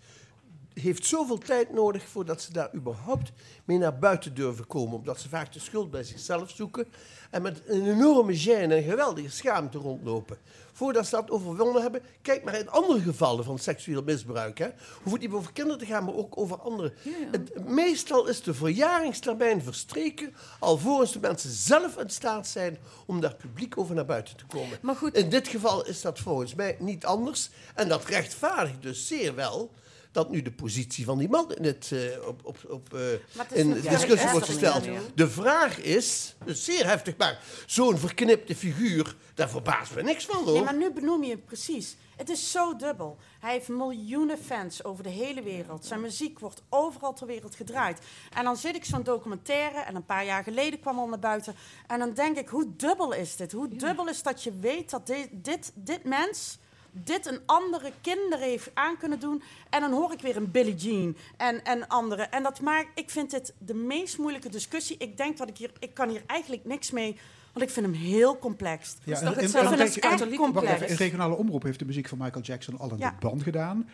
heeft 0.83 1.07
zoveel 1.07 1.39
tijd 1.39 1.73
nodig 1.73 2.09
voordat 2.09 2.43
ze 2.43 2.53
daar 2.53 2.75
überhaupt 2.75 3.33
mee 3.65 3.79
naar 3.79 3.99
buiten 3.99 4.35
durven 4.35 4.67
komen. 4.67 4.95
Omdat 4.99 5.21
ze 5.21 5.29
vaak 5.29 5.53
de 5.53 5.59
schuld 5.61 5.91
bij 5.91 6.03
zichzelf 6.05 6.51
zoeken 6.51 6.87
en 7.31 7.43
met 7.43 7.63
een 7.67 7.87
enorme 7.91 8.39
gêne 8.45 8.73
en 8.73 8.83
geweldige 8.83 9.31
schaamte 9.31 9.79
rondlopen. 9.79 10.39
Voordat 10.73 11.07
ze 11.07 11.11
dat 11.17 11.31
overwonnen 11.31 11.83
hebben, 11.83 12.03
kijk 12.23 12.45
maar 12.45 12.59
in 12.59 12.69
andere 12.71 13.01
gevallen 13.01 13.45
van 13.45 13.59
seksueel 13.59 14.03
misbruik. 14.03 14.59
Hè. 14.59 14.69
Hoeft 15.03 15.13
het 15.13 15.21
niet 15.21 15.31
over 15.33 15.53
kinderen 15.53 15.79
te 15.79 15.87
gaan, 15.87 16.05
maar 16.05 16.15
ook 16.15 16.39
over 16.39 16.57
anderen. 16.61 16.93
Het- 17.31 17.69
meestal 17.69 18.27
is 18.27 18.43
de 18.43 18.55
verjaringstermijn 18.55 19.63
verstreken 19.63 20.35
alvorens 20.59 21.13
de 21.13 21.21
mensen 21.21 21.51
zelf 21.51 21.97
in 21.97 22.11
staat 22.11 22.47
zijn 22.49 22.79
om 23.07 23.21
daar 23.21 23.35
publiek 23.35 23.79
over 23.79 23.95
naar 23.95 24.05
buiten 24.07 24.37
te 24.37 24.47
komen. 24.47 24.79
Maar 24.83 24.97
goed. 24.97 25.15
In 25.15 25.29
dit 25.29 25.49
geval 25.49 25.87
is 25.87 26.01
dat 26.01 26.19
volgens 26.19 26.55
mij 26.55 26.77
niet 26.79 27.05
anders. 27.05 27.51
En 27.75 27.89
dat 27.89 28.05
rechtvaardigt 28.05 28.83
dus 28.83 29.07
zeer 29.07 29.35
wel 29.35 29.71
dat 30.17 30.31
nu 30.31 30.43
de 30.43 30.53
positie 30.53 31.05
van 31.05 31.19
die 31.19 31.29
man 31.29 31.55
in, 31.55 31.65
het, 31.65 31.91
eh, 31.93 32.29
op, 32.29 32.41
op, 32.45 32.59
op, 32.69 32.95
eh, 32.95 33.59
in 33.59 33.73
discussie 33.73 34.31
wordt 34.31 34.47
gesteld. 34.47 34.85
ja. 34.85 35.01
De 35.15 35.29
vraag 35.29 35.79
is, 35.79 36.35
dus 36.45 36.65
zeer 36.65 36.87
heftig, 36.87 37.17
maar 37.17 37.41
zo'n 37.67 37.99
verknipte 37.99 38.57
figuur, 38.57 39.17
daar 39.35 39.51
verbaast 39.51 39.95
me 39.95 40.03
niks 40.03 40.25
van 40.25 40.45
hoor. 40.45 40.53
Nee, 40.53 40.63
maar 40.63 40.77
nu 40.77 40.91
benoem 40.93 41.25
je 41.25 41.31
het 41.31 41.45
precies. 41.45 41.97
Het 42.17 42.29
is 42.29 42.51
zo 42.51 42.77
dubbel. 42.77 43.17
Hij 43.41 43.53
heeft 43.53 43.69
miljoenen 43.69 44.39
fans 44.39 44.85
over 44.85 45.03
de 45.03 45.09
hele 45.09 45.43
wereld. 45.43 45.85
Zijn 45.85 46.01
muziek 46.01 46.39
wordt 46.39 46.63
overal 46.69 47.13
ter 47.13 47.27
wereld 47.27 47.55
gedraaid. 47.55 48.01
En 48.35 48.45
dan 48.45 48.57
zit 48.57 48.77
ik 48.77 48.85
zo'n 48.85 49.03
documentaire, 49.03 49.79
en 49.79 49.95
een 49.95 50.05
paar 50.05 50.25
jaar 50.25 50.43
geleden 50.43 50.81
kwam 50.81 50.99
al 50.99 51.09
naar 51.09 51.19
buiten. 51.19 51.55
En 51.87 51.99
dan 51.99 52.15
denk 52.15 52.37
ik, 52.37 52.49
hoe 52.49 52.77
dubbel 52.77 53.13
is 53.13 53.37
dit? 53.37 53.53
Hoe 53.53 53.69
dubbel 53.69 54.09
is 54.09 54.23
dat 54.23 54.43
je 54.43 54.53
weet 54.61 54.91
dat 54.91 55.07
dit, 55.07 55.29
dit, 55.33 55.73
dit 55.75 56.05
mens 56.05 56.59
dit 57.05 57.27
een 57.27 57.41
andere 57.47 57.93
kinderen 58.01 58.49
heeft 58.49 58.71
aan 58.75 58.97
kunnen 58.97 59.21
doen. 59.21 59.43
En 59.71 59.81
dan 59.81 59.93
hoor 59.93 60.13
ik 60.13 60.21
weer 60.21 60.37
een 60.37 60.51
Billie 60.51 60.75
Jean 60.75 61.17
en, 61.37 61.65
en 61.65 61.89
anderen. 61.89 62.31
En 62.31 62.43
dat 62.43 62.61
maakt, 62.61 62.89
ik 62.95 63.11
vind 63.11 63.31
dit 63.31 63.55
de 63.59 63.75
meest 63.75 64.19
moeilijke 64.19 64.49
discussie. 64.49 64.97
Ik 64.99 65.17
denk 65.17 65.37
dat 65.37 65.49
ik 65.49 65.57
hier, 65.57 65.71
ik 65.79 65.95
kan 65.95 66.09
hier 66.09 66.23
eigenlijk 66.27 66.65
niks 66.65 66.91
mee, 66.91 67.17
want 67.57 67.69
ik 67.69 67.75
vind 67.75 67.87
hem 67.87 67.95
heel 67.95 68.39
complex. 68.39 68.97
Ja, 69.05 69.13
Ja, 69.15 69.21
en- 69.21 69.27
en- 69.27 69.33
ik 69.33 69.37
en- 69.37 69.43
vind 69.43 69.55
en- 69.55 69.61
hem 69.71 69.73
en- 69.73 69.87
echt 69.87 70.37
complex. 70.37 70.81
in 70.91 70.97
regionale 70.97 71.35
omroep 71.35 71.63
heeft 71.63 71.79
de 71.79 71.85
muziek 71.85 72.09
van 72.09 72.19
Michael 72.19 72.45
Jackson 72.45 72.79
al 72.79 72.93
Ja. 72.99 73.11
de 73.11 73.17
band 73.21 73.43
gedaan. 73.43 73.89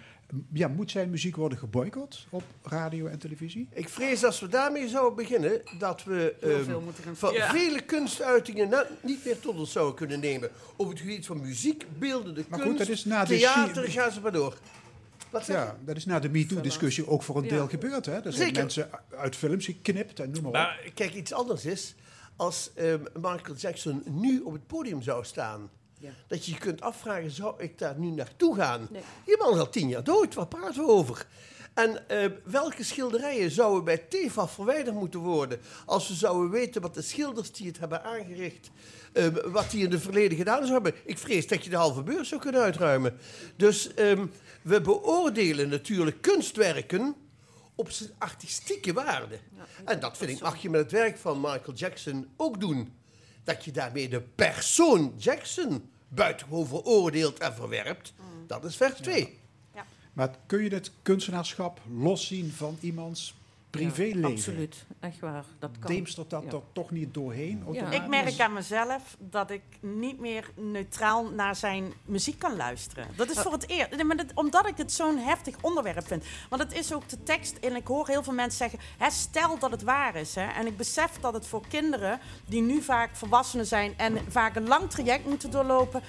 Ja, 0.52 0.68
moet 0.68 0.90
zijn 0.90 1.10
muziek 1.10 1.36
worden 1.36 1.58
geboycott 1.58 2.26
op 2.30 2.42
radio 2.62 3.06
en 3.06 3.18
televisie? 3.18 3.68
Ik 3.72 3.88
vrees 3.88 4.24
als 4.24 4.40
we 4.40 4.48
daarmee 4.48 4.88
zouden 4.88 5.14
beginnen, 5.16 5.60
dat 5.78 6.04
we 6.04 6.34
Heel 6.40 6.50
ehm, 6.56 6.64
veel 6.64 6.80
moeten 6.80 7.04
gaan- 7.04 7.16
van 7.16 7.32
Ja. 7.32 7.50
vele 7.50 7.80
kunstuitingen 7.80 8.68
na- 8.68 8.86
niet 9.02 9.24
meer 9.24 9.40
tot 9.40 9.58
ons 9.58 9.72
zouden 9.72 9.94
kunnen 9.94 10.20
nemen. 10.20 10.50
Op 10.76 10.88
het 10.88 10.98
gebied 10.98 11.26
van 11.26 11.40
muziek, 11.40 11.86
beeldende 11.98 12.44
Maar 12.48 12.58
kunst, 12.58 12.76
goed, 12.76 12.86
dat 12.86 12.96
is 12.96 13.04
na 13.04 13.24
de 13.24 13.36
theater, 13.36 13.84
shi- 13.84 13.90
ga 13.90 14.10
ze 14.10 14.20
maar 14.20 14.32
door. 14.32 14.56
Wat 15.30 15.44
zeg 15.44 15.56
Ja, 15.56 15.76
dat 15.84 15.96
is 15.96 16.04
na 16.04 16.18
de 16.20 16.28
MeToo-discussie 16.28 17.06
ook 17.08 17.22
voor 17.22 17.36
een 17.36 17.42
Ja. 17.44 17.48
deel 17.48 17.68
gebeurd. 17.68 18.06
Hè? 18.06 18.12
Er 18.12 18.22
zijn 18.22 18.34
Zeker. 18.34 18.56
mensen 18.62 18.90
uit 19.16 19.36
films 19.36 19.64
geknipt 19.64 20.20
en 20.20 20.30
noem 20.30 20.42
maar 20.42 20.50
op. 20.50 20.52
Maar 20.56 20.90
kijk, 20.94 21.14
iets 21.14 21.32
anders 21.32 21.64
is, 21.64 21.94
als 22.36 22.70
ehm, 22.74 23.02
Michael 23.14 23.54
Jackson 23.56 24.02
nu 24.10 24.40
op 24.40 24.52
het 24.52 24.66
podium 24.66 25.02
zou 25.02 25.24
staan, 25.24 25.70
dat 26.26 26.44
je 26.44 26.52
je 26.52 26.58
kunt 26.58 26.80
afvragen, 26.80 27.30
zou 27.30 27.62
ik 27.62 27.78
daar 27.78 27.98
nu 27.98 28.10
naartoe 28.10 28.56
gaan? 28.56 28.88
Die 29.24 29.36
man 29.38 29.52
is 29.52 29.58
al 29.58 29.70
tien 29.70 29.88
jaar 29.88 30.04
dood, 30.04 30.34
waar 30.34 30.46
praten 30.46 30.84
we 30.84 30.90
over? 30.90 31.26
En 31.74 32.08
eh, 32.08 32.30
welke 32.44 32.84
schilderijen 32.84 33.50
zouden 33.50 33.84
bij 33.84 33.98
TEFAF 33.98 34.52
verwijderd 34.52 34.96
moeten 34.96 35.20
worden 35.20 35.60
als 35.86 36.08
we 36.08 36.14
zouden 36.14 36.50
weten 36.50 36.82
wat 36.82 36.94
de 36.94 37.02
schilders 37.02 37.52
die 37.52 37.66
het 37.66 37.78
hebben 37.78 38.04
aangericht, 38.04 38.70
eh, 39.12 39.26
wat 39.44 39.70
die 39.70 39.84
in 39.84 39.92
het 39.92 40.02
verleden 40.02 40.38
gedaan 40.38 40.64
hebben? 40.64 40.94
Ik 41.04 41.18
vrees 41.18 41.48
dat 41.48 41.64
je 41.64 41.70
de 41.70 41.76
halve 41.76 42.02
beurs 42.02 42.28
zou 42.28 42.40
kunnen 42.40 42.60
uitruimen. 42.60 43.18
Dus 43.56 43.94
ehm, 43.94 44.26
we 44.62 44.80
beoordelen 44.80 45.68
natuurlijk 45.68 46.22
kunstwerken 46.22 47.14
op 47.74 47.90
zijn 47.90 48.10
artistieke 48.18 48.92
waarde. 48.92 49.38
en 49.84 50.00
dat 50.00 50.16
vind 50.16 50.30
ik 50.30 50.40
mag 50.40 50.62
je 50.62 50.70
met 50.70 50.80
het 50.80 50.92
werk 50.92 51.18
van 51.18 51.40
Michael 51.40 51.74
Jackson 51.74 52.28
ook 52.36 52.60
doen. 52.60 52.92
Dat 53.44 53.64
je 53.64 53.72
daarmee 53.72 54.08
de 54.08 54.20
persoon 54.20 55.14
Jackson 55.16 55.90
buitengewoon 56.08 56.66
veroordeelt 56.66 57.38
en 57.38 57.54
verwerpt. 57.54 58.14
Dat 58.46 58.64
is 58.64 58.76
vers 58.76 59.00
2. 59.00 59.40
Maar 60.12 60.36
kun 60.46 60.62
je 60.62 60.70
het 60.70 60.90
kunstenaarschap 61.02 61.80
loszien 61.98 62.52
van 62.52 62.78
iemands 62.80 63.34
privéleven? 63.80 64.30
absoluut, 64.30 64.86
echt 65.00 65.20
waar. 65.20 65.44
Dat 65.58 65.70
kan. 65.78 65.90
Deemstert 65.90 66.30
dat 66.30 66.42
Ja. 66.42 66.50
er 66.52 66.60
toch 66.72 66.90
niet 66.90 67.14
doorheen? 67.14 67.64
Ik 67.90 68.06
merk 68.06 68.40
aan 68.40 68.52
mezelf 68.52 69.16
dat 69.18 69.50
ik 69.50 69.62
niet 69.80 70.18
meer 70.20 70.50
neutraal 70.56 71.30
naar 71.30 71.56
zijn 71.56 71.92
muziek 72.04 72.38
kan 72.38 72.56
luisteren. 72.56 73.06
Dat 73.16 73.30
is 73.30 73.38
voor 73.38 73.52
het 73.52 73.68
eerst. 73.68 73.90
Nee, 73.96 74.04
maar 74.04 74.16
dat- 74.16 74.34
omdat 74.34 74.66
ik 74.68 74.76
het 74.76 74.92
zo'n 74.92 75.18
heftig 75.18 75.56
onderwerp 75.60 76.06
vind. 76.06 76.24
Want 76.48 76.62
het 76.62 76.72
is 76.72 76.92
ook 76.92 77.08
de 77.08 77.22
tekst. 77.22 77.56
En 77.56 77.76
ik 77.76 77.86
hoor 77.86 78.06
heel 78.08 78.22
veel 78.22 78.32
mensen 78.32 78.58
zeggen: 78.58 78.78
hè, 78.98 79.10
stel 79.10 79.58
dat 79.58 79.70
het 79.70 79.82
waar 79.82 80.16
is. 80.16 80.34
Hè. 80.34 80.46
En 80.46 80.66
ik 80.66 80.76
besef 80.76 81.10
dat 81.20 81.34
het 81.34 81.46
voor 81.46 81.66
kinderen 81.68 82.20
die 82.46 82.62
nu 82.62 82.82
vaak 82.82 83.16
volwassenen 83.16 83.66
zijn 83.66 83.94
en 83.96 84.18
vaak 84.28 84.56
een 84.56 84.68
lang 84.68 84.90
traject 84.90 85.26
moeten 85.26 85.50
doorlopen. 85.50 86.02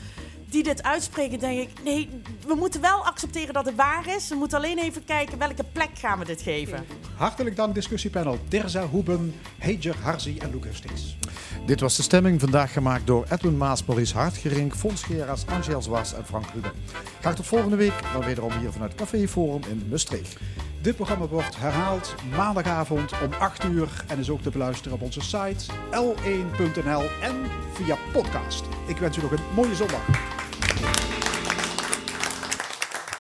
Die 0.53 0.63
dit 0.63 0.83
uitspreken, 0.83 1.39
denk 1.39 1.59
ik, 1.59 1.69
nee, 1.83 2.09
we 2.47 2.55
moeten 2.55 2.81
wel 2.81 3.05
accepteren 3.05 3.53
dat 3.53 3.65
het 3.65 3.75
waar 3.75 4.07
is. 4.15 4.29
We 4.29 4.35
moeten 4.35 4.57
alleen 4.57 4.77
even 4.77 5.05
kijken 5.05 5.37
welke 5.37 5.63
plek 5.71 5.89
gaan 5.93 6.19
we 6.19 6.25
dit 6.25 6.41
geven. 6.41 6.85
Hartelijk 7.15 7.55
dank 7.55 7.73
discussiepanel 7.73 8.37
Terza 8.47 8.87
Hoeben, 8.87 9.35
Heijer 9.57 9.95
Harzi 10.01 10.37
en 10.37 10.51
Luc 10.51 10.63
Hustings. 10.63 11.17
Dit 11.65 11.79
was 11.79 11.95
de 11.95 12.03
stemming 12.03 12.39
vandaag 12.39 12.73
gemaakt 12.73 13.07
door 13.07 13.25
Edwin 13.29 13.57
Maas, 13.57 13.85
Maurice 13.85 14.17
Hartgerink, 14.17 14.75
Fons 14.75 15.03
Geras, 15.03 15.45
Angel 15.47 15.81
Zwas 15.81 16.13
en 16.13 16.25
Frank 16.25 16.45
Ruben. 16.53 16.71
Graag 17.19 17.35
tot 17.35 17.45
volgende 17.45 17.75
week, 17.75 17.93
dan 18.13 18.23
wederom 18.23 18.51
hier 18.59 18.71
vanuit 18.71 18.95
Café 18.95 19.27
Forum 19.27 19.61
in 19.69 19.87
Maastricht. 19.89 20.37
Dit 20.81 20.95
programma 20.95 21.27
wordt 21.27 21.57
herhaald 21.57 22.15
maandagavond 22.35 23.11
om 23.23 23.33
8 23.39 23.63
uur 23.63 24.03
en 24.07 24.19
is 24.19 24.29
ook 24.29 24.41
te 24.41 24.49
beluisteren 24.49 24.93
op 24.93 25.01
onze 25.01 25.21
site 25.21 25.73
l1.nl 25.91 27.03
en 27.21 27.35
via 27.73 27.97
podcast. 28.11 28.63
Ik 28.87 28.97
wens 28.97 29.17
u 29.17 29.21
nog 29.21 29.31
een 29.31 29.53
mooie 29.55 29.75
zondag. 29.75 30.41